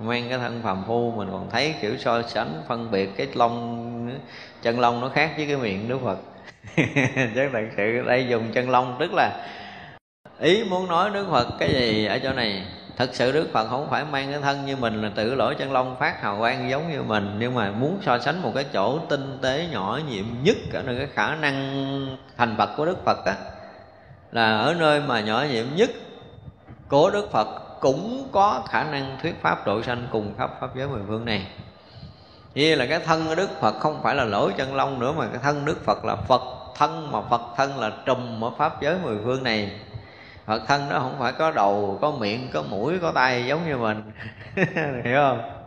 Mang 0.00 0.28
cái 0.28 0.38
thân 0.38 0.60
phàm 0.62 0.84
phu, 0.86 1.12
mình 1.16 1.28
còn 1.32 1.50
thấy 1.50 1.74
kiểu 1.80 1.96
so 1.98 2.22
sánh, 2.22 2.62
phân 2.68 2.90
biệt 2.90 3.16
cái 3.16 3.28
lông, 3.34 4.10
chân 4.62 4.80
lông 4.80 5.00
nó 5.00 5.08
khác 5.08 5.32
với 5.36 5.46
cái 5.46 5.56
miệng 5.56 5.88
đức 5.88 5.98
phật. 6.04 6.18
Chắc 7.34 7.50
thật 7.52 7.68
sự 7.76 8.02
đây 8.06 8.28
dùng 8.28 8.52
chân 8.52 8.70
lông, 8.70 8.96
tức 9.00 9.10
là 9.14 9.46
ý 10.40 10.64
muốn 10.64 10.88
nói 10.88 11.10
đức 11.10 11.26
phật 11.30 11.46
cái 11.58 11.68
gì 11.74 12.06
ở 12.06 12.18
chỗ 12.18 12.32
này? 12.32 12.62
Thật 12.96 13.10
sự 13.12 13.32
đức 13.32 13.48
phật 13.52 13.68
không 13.68 13.90
phải 13.90 14.04
mang 14.04 14.30
cái 14.32 14.40
thân 14.40 14.66
như 14.66 14.76
mình 14.76 15.02
là 15.02 15.10
tự 15.14 15.34
lỗi 15.34 15.54
chân 15.58 15.72
lông 15.72 15.96
phát 15.96 16.22
hào 16.22 16.38
quang 16.38 16.70
giống 16.70 16.92
như 16.92 17.02
mình, 17.02 17.36
nhưng 17.38 17.54
mà 17.54 17.70
muốn 17.70 17.98
so 18.02 18.18
sánh 18.18 18.42
một 18.42 18.52
cái 18.54 18.64
chỗ 18.72 18.98
tinh 19.08 19.38
tế 19.42 19.68
nhỏ 19.72 20.00
nhiệm 20.08 20.24
nhất 20.42 20.56
ở 20.72 20.82
nơi 20.82 20.98
cái 20.98 21.08
khả 21.14 21.34
năng 21.34 22.16
thành 22.36 22.54
phật 22.58 22.70
của 22.76 22.86
đức 22.86 23.04
phật 23.04 23.24
á, 23.24 23.34
là 24.32 24.58
ở 24.58 24.74
nơi 24.74 25.00
mà 25.00 25.20
nhỏ 25.20 25.44
nhiệm 25.52 25.66
nhất 25.76 25.90
của 26.88 27.10
đức 27.10 27.30
phật 27.32 27.48
cũng 27.80 28.28
có 28.32 28.62
khả 28.68 28.84
năng 28.84 29.18
thuyết 29.22 29.42
pháp 29.42 29.66
độ 29.66 29.82
sanh 29.82 30.06
cùng 30.12 30.34
khắp 30.38 30.50
pháp 30.60 30.76
giới 30.76 30.88
mười 30.88 31.02
phương 31.08 31.24
này. 31.24 31.46
Như 32.54 32.74
là 32.74 32.86
cái 32.86 33.00
thân 33.00 33.26
của 33.26 33.34
Đức 33.34 33.50
Phật 33.60 33.74
không 33.80 34.02
phải 34.02 34.14
là 34.14 34.24
lỗi 34.24 34.52
chân 34.56 34.74
lông 34.74 34.98
nữa, 34.98 35.12
Mà 35.12 35.26
cái 35.26 35.40
thân 35.42 35.64
Đức 35.64 35.84
Phật 35.84 36.04
là 36.04 36.16
Phật 36.16 36.42
thân, 36.76 37.12
Mà 37.12 37.20
Phật 37.20 37.40
thân 37.56 37.78
là 37.78 37.90
trùm 38.06 38.44
ở 38.44 38.50
pháp 38.58 38.82
giới 38.82 38.96
mười 39.02 39.16
phương 39.24 39.42
này. 39.42 39.70
Phật 40.46 40.62
thân 40.66 40.88
nó 40.88 40.98
không 40.98 41.16
phải 41.18 41.32
có 41.32 41.50
đầu, 41.50 41.98
có 42.00 42.10
miệng, 42.10 42.48
có 42.52 42.62
mũi, 42.62 42.98
có 42.98 43.12
tay 43.12 43.46
giống 43.46 43.68
như 43.68 43.76
mình. 43.76 44.02
Hiểu 45.04 45.16
không? 45.16 45.62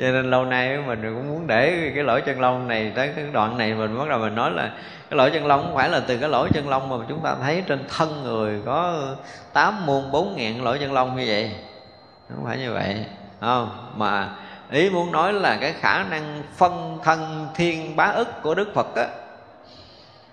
cho 0.00 0.10
nên 0.10 0.30
lâu 0.30 0.44
nay 0.44 0.78
mình 0.86 1.02
cũng 1.02 1.28
muốn 1.28 1.46
để 1.46 1.92
cái 1.94 2.04
lỗ 2.04 2.20
chân 2.20 2.40
lông 2.40 2.68
này 2.68 2.92
tới 2.96 3.12
cái 3.16 3.24
đoạn 3.32 3.58
này 3.58 3.74
mình 3.74 3.98
bắt 3.98 4.08
đầu 4.08 4.18
mình 4.18 4.34
nói 4.34 4.50
là 4.50 4.72
cái 5.10 5.16
lỗ 5.16 5.28
chân 5.28 5.46
lông 5.46 5.62
không 5.62 5.74
phải 5.74 5.88
là 5.88 6.00
từ 6.00 6.18
cái 6.18 6.28
lỗ 6.28 6.48
chân 6.48 6.68
lông 6.68 6.88
mà 6.88 6.96
chúng 7.08 7.20
ta 7.20 7.36
thấy 7.42 7.62
trên 7.66 7.84
thân 7.96 8.22
người 8.22 8.60
có 8.66 9.06
tám 9.52 9.86
muôn 9.86 10.12
bốn 10.12 10.36
ngàn 10.36 10.64
lỗ 10.64 10.76
chân 10.76 10.92
lông 10.92 11.16
như 11.16 11.24
vậy. 11.26 11.50
Không 12.28 12.44
phải 12.44 12.58
như 12.58 12.72
vậy 12.72 13.04
không? 13.40 13.92
Mà 13.96 14.28
ý 14.70 14.90
muốn 14.90 15.12
nói 15.12 15.32
là 15.32 15.58
cái 15.60 15.72
khả 15.72 16.04
năng 16.04 16.42
phân 16.56 16.98
thân 17.04 17.48
thiên 17.54 17.96
bá 17.96 18.04
ức 18.04 18.42
của 18.42 18.54
đức 18.54 18.74
phật 18.74 18.94
á 18.96 19.06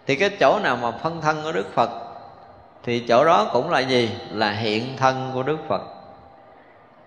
thì 0.08 0.16
cái 0.16 0.30
chỗ 0.40 0.60
nào 0.64 0.78
mà 0.82 0.92
phân 0.92 1.22
thân 1.22 1.42
của 1.44 1.52
đức 1.52 1.74
phật 1.74 1.90
thì 2.84 3.00
chỗ 3.00 3.26
đó 3.26 3.50
cũng 3.54 3.70
là 3.70 3.80
gì? 3.80 4.12
Là 4.32 4.52
hiện 4.52 4.98
thân 4.98 5.32
của 5.34 5.44
đức 5.44 5.58
phật. 5.68 5.82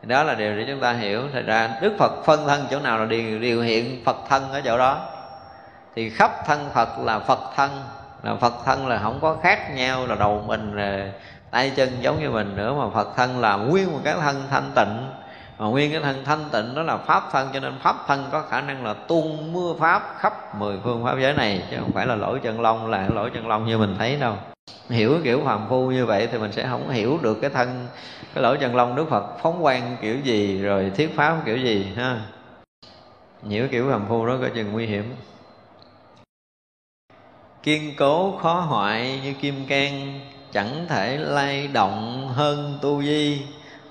Đó 0.02 0.22
là 0.22 0.34
điều 0.34 0.56
để 0.56 0.64
chúng 0.68 0.80
ta 0.80 0.92
hiểu. 0.92 1.22
Thật 1.32 1.42
ra 1.46 1.70
đức 1.82 1.94
phật 1.98 2.24
phân 2.24 2.46
thân 2.46 2.66
chỗ 2.70 2.80
nào 2.80 2.98
là 2.98 3.04
điều, 3.04 3.38
điều 3.38 3.62
hiện 3.62 4.04
phật 4.04 4.16
thân 4.28 4.52
ở 4.52 4.60
chỗ 4.60 4.78
đó. 4.78 5.08
Thì 5.94 6.10
khắp 6.10 6.46
thân 6.46 6.70
phật 6.74 6.88
là 6.98 7.18
phật 7.18 7.40
thân. 7.56 7.70
Là 8.22 8.34
phật 8.34 8.54
thân 8.64 8.86
là 8.88 9.00
không 9.02 9.18
có 9.22 9.36
khác 9.42 9.74
nhau 9.74 10.06
là 10.06 10.14
đầu 10.14 10.44
mình 10.46 10.78
tay 11.50 11.72
chân 11.76 11.88
giống 12.00 12.20
như 12.20 12.30
mình 12.30 12.56
nữa. 12.56 12.74
Mà 12.78 12.90
phật 12.94 13.16
thân 13.16 13.40
là 13.40 13.56
nguyên 13.56 13.92
một 13.92 14.00
cái 14.04 14.14
thân 14.14 14.42
thanh 14.50 14.70
tịnh 14.74 15.08
mà 15.58 15.66
nguyên 15.66 15.92
cái 15.92 16.00
thân 16.00 16.24
thanh 16.24 16.44
tịnh 16.52 16.74
đó 16.74 16.82
là 16.82 16.96
pháp 16.96 17.28
thân, 17.32 17.48
cho 17.54 17.60
nên 17.60 17.78
pháp 17.82 17.96
thân 18.06 18.24
có 18.32 18.42
khả 18.42 18.60
năng 18.60 18.84
là 18.84 18.94
tuôn 18.94 19.52
mưa 19.52 19.74
pháp 19.78 20.16
khắp 20.18 20.54
mười 20.54 20.78
phương 20.84 21.04
pháp 21.04 21.18
giới 21.20 21.34
này, 21.34 21.62
chứ 21.70 21.76
không 21.80 21.92
phải 21.92 22.06
là 22.06 22.14
lỗi 22.14 22.40
chân 22.42 22.60
lông 22.60 22.86
là 22.86 23.08
lỗi 23.08 23.30
chân 23.34 23.48
lông 23.48 23.66
như 23.66 23.78
mình 23.78 23.94
thấy 23.98 24.16
đâu. 24.16 24.34
Hiểu 24.88 25.18
kiểu 25.24 25.42
phàm 25.44 25.66
phu 25.68 25.90
như 25.90 26.06
vậy 26.06 26.28
thì 26.32 26.38
mình 26.38 26.52
sẽ 26.52 26.66
không 26.70 26.90
hiểu 26.90 27.18
được 27.22 27.38
cái 27.40 27.50
thân, 27.50 27.86
cái 28.34 28.42
lỗ 28.42 28.56
chân 28.56 28.76
lông 28.76 28.96
đức 28.96 29.06
phật 29.10 29.38
phóng 29.42 29.62
quang 29.62 29.96
kiểu 30.00 30.16
gì, 30.20 30.62
rồi 30.62 30.92
thuyết 30.96 31.16
pháp 31.16 31.36
kiểu 31.44 31.56
gì, 31.56 31.92
ha. 31.96 32.20
Hiểu 33.48 33.68
kiểu 33.68 33.90
phàm 33.90 34.06
phu 34.08 34.26
đó 34.26 34.36
có 34.42 34.48
chừng 34.54 34.72
nguy 34.72 34.86
hiểm. 34.86 35.14
Kiên 37.62 37.94
cố 37.98 38.38
khó 38.42 38.54
hoại 38.54 39.20
như 39.24 39.32
kim 39.32 39.66
can 39.66 40.20
chẳng 40.52 40.86
thể 40.88 41.16
lay 41.16 41.68
động 41.68 42.28
hơn 42.34 42.78
tu 42.82 43.02
di 43.02 43.42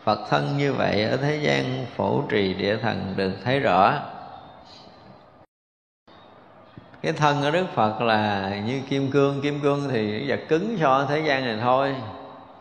phật 0.05 0.19
thân 0.29 0.57
như 0.57 0.73
vậy 0.73 1.03
ở 1.03 1.17
thế 1.17 1.39
gian 1.41 1.85
phổ 1.95 2.21
trì 2.29 2.53
địa 2.53 2.77
thần 2.77 3.13
được 3.15 3.31
thấy 3.43 3.59
rõ. 3.59 3.93
Cái 7.01 7.13
thân 7.13 7.41
của 7.41 7.51
đức 7.51 7.65
phật 7.73 8.01
là 8.01 8.51
như 8.67 8.81
kim 8.89 9.11
cương 9.11 9.41
kim 9.41 9.59
cương 9.59 9.89
thì 9.91 10.29
vật 10.29 10.39
cứng 10.47 10.77
so 10.81 11.05
thế 11.05 11.19
gian 11.19 11.45
này 11.45 11.57
thôi. 11.61 11.95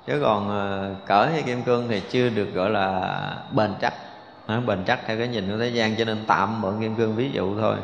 Chứ 0.07 0.21
còn 0.23 0.49
ờ, 0.49 0.95
cỡ 1.07 1.29
như 1.35 1.43
kim 1.43 1.62
cương 1.62 1.89
thì 1.89 2.03
chưa 2.11 2.29
được 2.29 2.55
gọi 2.55 2.71
là 2.71 3.19
bền 3.53 3.71
chắc. 3.81 3.95
Nó 4.49 4.61
bền 4.61 4.85
chắc 4.87 5.01
theo 5.07 5.19
cái 5.19 5.29
nhìn 5.29 5.51
của 5.51 5.59
thế 5.59 5.69
gian, 5.69 5.97
cho 5.97 6.05
nên 6.05 6.19
tạm 6.27 6.61
mượn 6.61 6.81
kim 6.81 6.95
cương 6.97 7.16
ví 7.16 7.31
dụ 7.33 7.61
thôi. 7.61 7.77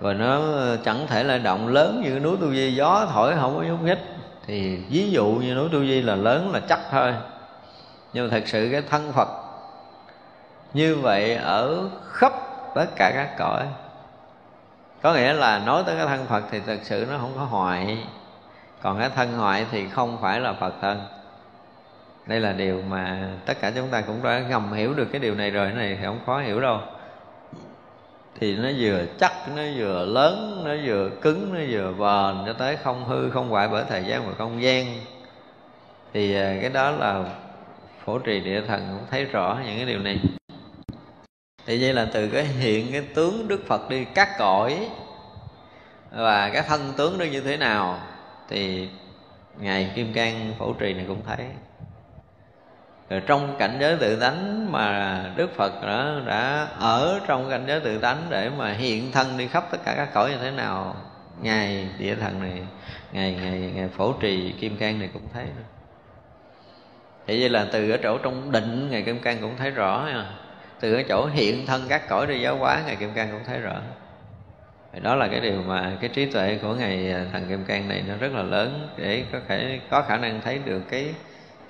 Rồi 0.00 0.14
nó 0.14 0.36
ờ, 0.36 0.76
chẳng 0.84 1.06
thể 1.06 1.24
là 1.24 1.38
động 1.38 1.68
lớn 1.68 2.02
như 2.04 2.20
núi 2.20 2.36
tu 2.40 2.52
di, 2.52 2.74
gió 2.74 3.06
thổi 3.12 3.34
không 3.40 3.56
có 3.56 3.62
nhúc 3.62 3.82
nhích. 3.82 3.98
Thì 4.46 4.76
ví 4.76 5.10
dụ 5.10 5.26
như 5.26 5.54
núi 5.54 5.68
tu 5.72 5.80
di 5.80 6.02
là 6.02 6.14
lớn 6.14 6.50
là 6.52 6.60
chắc 6.68 6.80
thôi 6.90 7.12
nhưng 8.12 8.24
mà 8.24 8.30
thật 8.30 8.48
sự 8.48 8.68
cái 8.72 8.82
thân 8.90 9.12
phật 9.12 9.28
như 10.74 10.96
vậy 10.96 11.34
ở 11.34 11.88
khắp 12.10 12.32
tất 12.74 12.86
cả 12.96 13.12
các 13.14 13.34
cõi, 13.38 13.66
có 15.02 15.14
nghĩa 15.14 15.32
là 15.32 15.58
nói 15.58 15.82
tới 15.86 15.96
cái 15.96 16.06
thân 16.06 16.26
phật 16.26 16.42
thì 16.50 16.60
thật 16.66 16.78
sự 16.82 17.06
nó 17.10 17.18
không 17.18 17.32
có 17.36 17.44
hoại 17.44 18.06
còn 18.82 18.98
cái 18.98 19.08
thân 19.08 19.32
hoại 19.32 19.66
thì 19.70 19.88
không 19.88 20.18
phải 20.22 20.40
là 20.40 20.52
phật 20.52 20.74
thân. 20.80 21.00
Đây 22.26 22.40
là 22.40 22.52
điều 22.52 22.82
mà 22.88 23.28
tất 23.46 23.60
cả 23.60 23.72
chúng 23.74 23.88
ta 23.88 24.00
cũng 24.00 24.22
đã 24.22 24.40
ngầm 24.40 24.72
hiểu 24.72 24.94
được 24.94 25.08
cái 25.12 25.20
điều 25.20 25.34
này 25.34 25.50
rồi. 25.50 25.66
Cái 25.66 25.76
này 25.76 25.96
thì 25.96 26.04
không 26.04 26.20
khó 26.26 26.40
hiểu 26.40 26.60
đâu. 26.60 26.80
Thì 28.40 28.56
nó 28.56 28.68
vừa 28.78 29.04
chắc, 29.20 29.32
nó 29.56 29.62
vừa 29.76 30.04
lớn, 30.04 30.62
nó 30.64 30.74
vừa 30.84 31.10
cứng, 31.22 31.54
nó 31.54 31.60
vừa 31.70 31.92
bền, 31.92 32.46
cho 32.46 32.52
tới 32.58 32.76
không 32.76 33.04
hư, 33.04 33.30
không 33.30 33.48
hoại 33.48 33.68
bởi 33.68 33.84
thời 33.88 34.04
gian 34.04 34.26
và 34.26 34.32
không 34.38 34.62
gian. 34.62 34.86
Thì 36.12 36.36
à, 36.36 36.56
cái 36.60 36.70
đó 36.70 36.90
là 36.90 37.24
phổ 38.04 38.18
trì 38.18 38.40
địa 38.40 38.62
thần 38.68 38.88
cũng 38.98 39.06
thấy 39.10 39.24
rõ 39.24 39.60
những 39.64 39.76
cái 39.76 39.86
điều 39.86 39.98
này. 39.98 40.20
Thì 41.66 41.82
vậy 41.82 41.94
là 41.94 42.08
từ 42.12 42.28
cái 42.28 42.44
hiện 42.44 42.92
cái 42.92 43.02
tướng 43.14 43.48
đức 43.48 43.66
phật 43.66 43.90
đi 43.90 44.04
cắt 44.04 44.28
cõi 44.38 44.88
và 46.10 46.50
cái 46.50 46.62
thân 46.62 46.92
tướng 46.96 47.18
đó 47.18 47.24
như 47.24 47.40
thế 47.40 47.56
nào 47.56 47.98
thì 48.48 48.88
ngài 49.60 49.92
kim 49.94 50.12
cang 50.12 50.52
phổ 50.58 50.72
trì 50.72 50.94
này 50.94 51.04
cũng 51.08 51.22
thấy. 51.26 51.46
Rồi 53.10 53.22
trong 53.26 53.56
cảnh 53.58 53.76
giới 53.80 53.96
tự 53.96 54.16
tánh 54.16 54.72
mà 54.72 55.24
đức 55.36 55.50
phật 55.56 55.72
đã, 55.82 56.20
đã 56.26 56.68
ở 56.78 57.20
trong 57.26 57.50
cảnh 57.50 57.64
giới 57.66 57.80
tự 57.80 57.98
tánh 57.98 58.26
để 58.30 58.50
mà 58.58 58.72
hiện 58.72 59.12
thân 59.12 59.38
đi 59.38 59.48
khắp 59.48 59.64
tất 59.70 59.78
cả 59.84 59.94
các 59.96 60.08
cõi 60.14 60.30
như 60.30 60.36
thế 60.42 60.50
nào 60.50 60.96
ngài 61.42 61.88
địa 61.98 62.14
thần 62.14 62.40
này 62.40 62.62
ngài 63.12 63.34
ngài 63.34 63.72
ngài 63.74 63.88
phổ 63.88 64.12
trì 64.12 64.52
kim 64.60 64.76
cang 64.76 64.98
này 64.98 65.10
cũng 65.12 65.28
thấy 65.32 65.44
nữa 65.44 65.71
thì 67.26 67.40
vậy 67.40 67.48
là 67.48 67.66
từ 67.72 67.90
ở 67.90 67.96
chỗ 68.02 68.18
trong 68.18 68.52
định, 68.52 68.90
ngài 68.90 69.02
kim 69.02 69.18
cang 69.18 69.38
cũng 69.40 69.56
thấy 69.56 69.70
rõ 69.70 70.04
nha 70.06 70.26
từ 70.82 70.94
ở 70.94 71.02
chỗ 71.02 71.26
hiện 71.26 71.66
thân 71.66 71.82
các 71.88 72.08
cõi 72.08 72.26
đi 72.26 72.40
giáo 72.40 72.56
hóa, 72.56 72.82
ngài 72.86 72.96
kim 72.96 73.10
cang 73.14 73.28
cũng 73.32 73.44
thấy 73.46 73.58
rõ. 73.58 73.74
Thì 74.92 75.00
đó 75.00 75.14
là 75.14 75.28
cái 75.28 75.40
điều 75.40 75.62
mà 75.62 75.92
cái 76.00 76.10
trí 76.14 76.26
tuệ 76.26 76.58
của 76.62 76.74
ngài 76.74 77.12
à, 77.12 77.26
thần 77.32 77.48
kim 77.48 77.64
cang 77.64 77.88
này 77.88 78.04
nó 78.08 78.14
rất 78.20 78.32
là 78.32 78.42
lớn 78.42 78.88
để 78.96 79.24
có 79.32 79.38
thể, 79.48 79.80
có 79.90 80.02
khả 80.02 80.16
năng 80.16 80.40
thấy 80.40 80.58
được 80.64 80.82
cái 80.90 81.14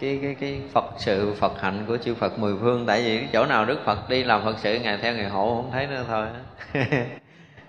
cái 0.01 0.19
cái 0.23 0.37
cái 0.41 0.61
Phật 0.73 0.85
sự, 0.99 1.35
Phật 1.41 1.61
hạnh 1.61 1.85
của 1.89 1.97
chư 1.97 2.15
Phật 2.15 2.39
mười 2.39 2.55
phương. 2.61 2.87
Tại 2.87 3.03
vì 3.03 3.19
cái 3.19 3.29
chỗ 3.33 3.47
nào 3.47 3.65
Đức 3.65 3.79
Phật 3.85 4.09
đi 4.09 4.25
làm 4.25 4.45
Phật 4.45 4.59
sự, 4.59 4.79
ngài 4.79 4.97
theo 4.97 5.15
ngài 5.15 5.29
hộ, 5.29 5.63
không 5.63 5.71
thấy 5.73 5.87
nữa 5.87 6.05
thôi. 6.09 6.27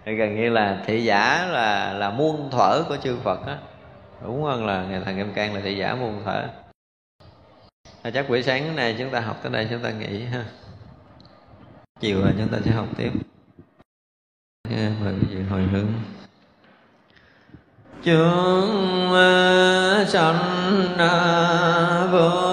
Gần 0.06 0.36
như 0.36 0.50
là 0.50 0.78
thị 0.86 1.04
giả 1.04 1.48
là 1.52 1.94
là 1.94 2.10
muôn 2.10 2.50
thuở 2.52 2.84
của 2.90 2.98
chư 2.98 3.18
Phật 3.24 3.48
á. 3.48 3.58
Đúng 4.24 4.44
hơn 4.44 4.66
là 4.66 4.84
ngài 4.90 5.02
thần 5.06 5.18
kim 5.18 5.34
cang 5.34 5.54
là 5.54 5.62
thị 5.64 5.78
giả 5.78 5.96
muôn 5.96 6.22
thuở 6.26 6.44
à, 8.04 8.12
chắc 8.12 8.30
buổi 8.30 8.44
sáng 8.44 8.76
này 8.76 8.96
chúng 9.00 9.10
ta 9.10 9.20
học 9.20 9.40
tới 9.44 9.52
đây 9.52 9.68
chúng 9.70 9.80
ta 9.80 9.92
nghỉ 9.92 10.24
ha. 10.24 10.46
Chiều 12.00 12.26
là 12.26 12.32
chúng 12.38 12.48
ta 12.48 12.58
sẽ 12.66 12.72
học 12.72 12.88
tiếp. 12.98 13.12
Mời 14.70 15.14
quý 15.22 15.36
vị 15.36 15.44
hồi 15.50 15.62
hướng. 15.62 15.88
Chúng 18.04 19.12
ờ, 19.12 20.06
sanh 20.08 20.98
ờ, 20.98 22.10
vô 22.12 22.53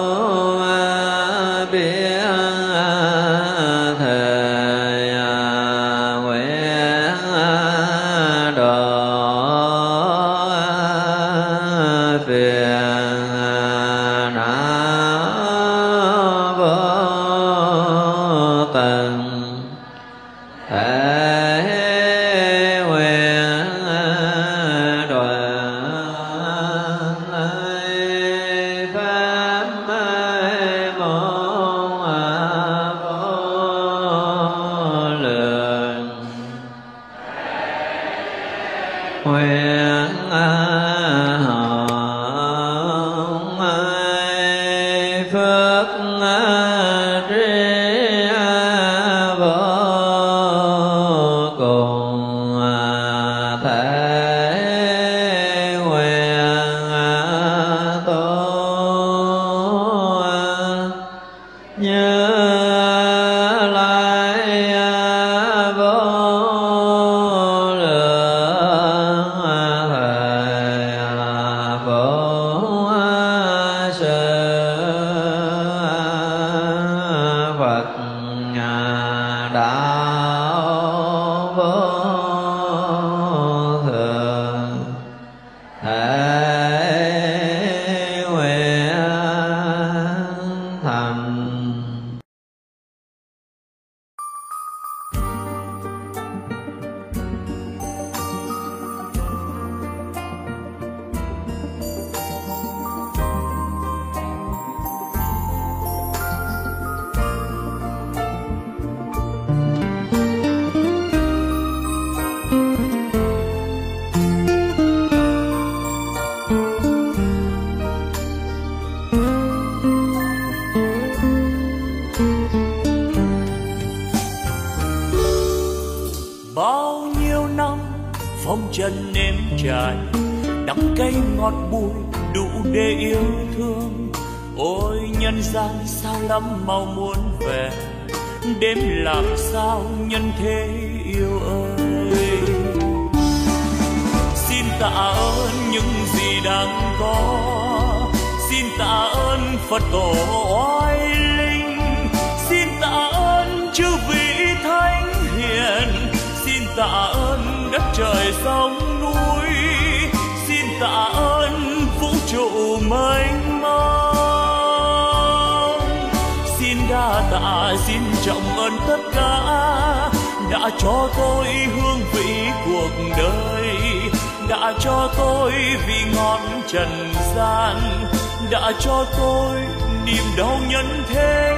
niềm 180.21 180.35
đau 180.37 180.59
nhân 180.69 181.03
thế, 181.09 181.57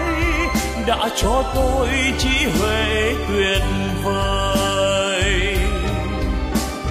đã 0.88 1.10
cho 1.16 1.44
tôi 1.56 1.90
trí 2.18 2.46
huệ 2.60 3.14
tuyệt 3.28 3.62
vời 4.04 5.58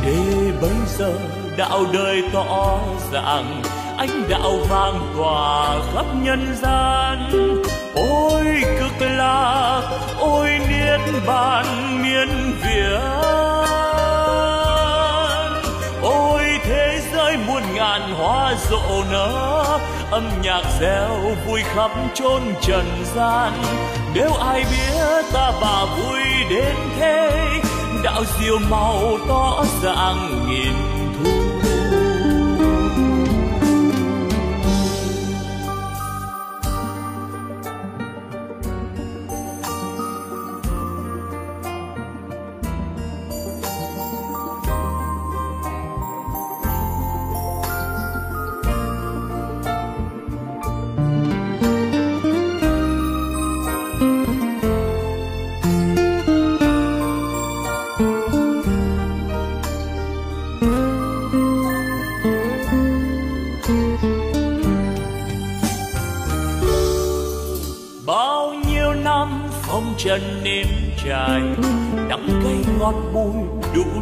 để 0.04 0.52
bây 0.60 0.70
giờ 0.98 1.12
đạo 1.56 1.84
đời 1.92 2.22
tỏ 2.32 2.78
rằng 3.12 3.62
anh 3.98 4.24
đạo 4.30 4.58
vang 4.68 5.12
tỏa 5.16 5.78
khắp 5.94 6.06
nhân 6.22 6.56
gian 6.62 7.30
ôi 7.94 8.44
cực 8.80 9.08
lạc, 9.08 9.82
ôi 10.18 10.50
niết 10.68 11.00
bàn 11.26 11.66
miên 12.02 12.28
việt. 12.62 13.00
ôi 16.02 16.41
thế 16.64 17.00
giới 17.12 17.36
muôn 17.46 17.62
ngàn 17.74 18.14
hoa 18.14 18.54
rộ 18.70 19.04
nở, 19.10 19.78
âm 20.10 20.28
nhạc 20.42 20.62
reo 20.80 21.18
vui 21.46 21.62
khắp 21.74 21.90
chốn 22.14 22.42
trần 22.62 22.86
gian. 23.14 23.52
Nếu 24.14 24.32
ai 24.32 24.64
biết 24.70 25.24
ta 25.32 25.52
bà 25.62 25.84
vui 25.84 26.20
đến 26.50 26.76
thế, 26.98 27.30
đạo 28.04 28.24
diệu 28.24 28.58
màu 28.70 29.18
tỏ 29.28 29.64
ràng 29.82 30.48
nghìn 30.48 31.01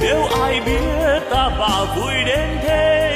nếu 0.00 0.24
ai 0.42 0.60
biết 0.66 1.20
ta 1.30 1.50
bà 1.58 1.84
vui 1.96 2.14
đến 2.26 2.58
thế 2.62 3.07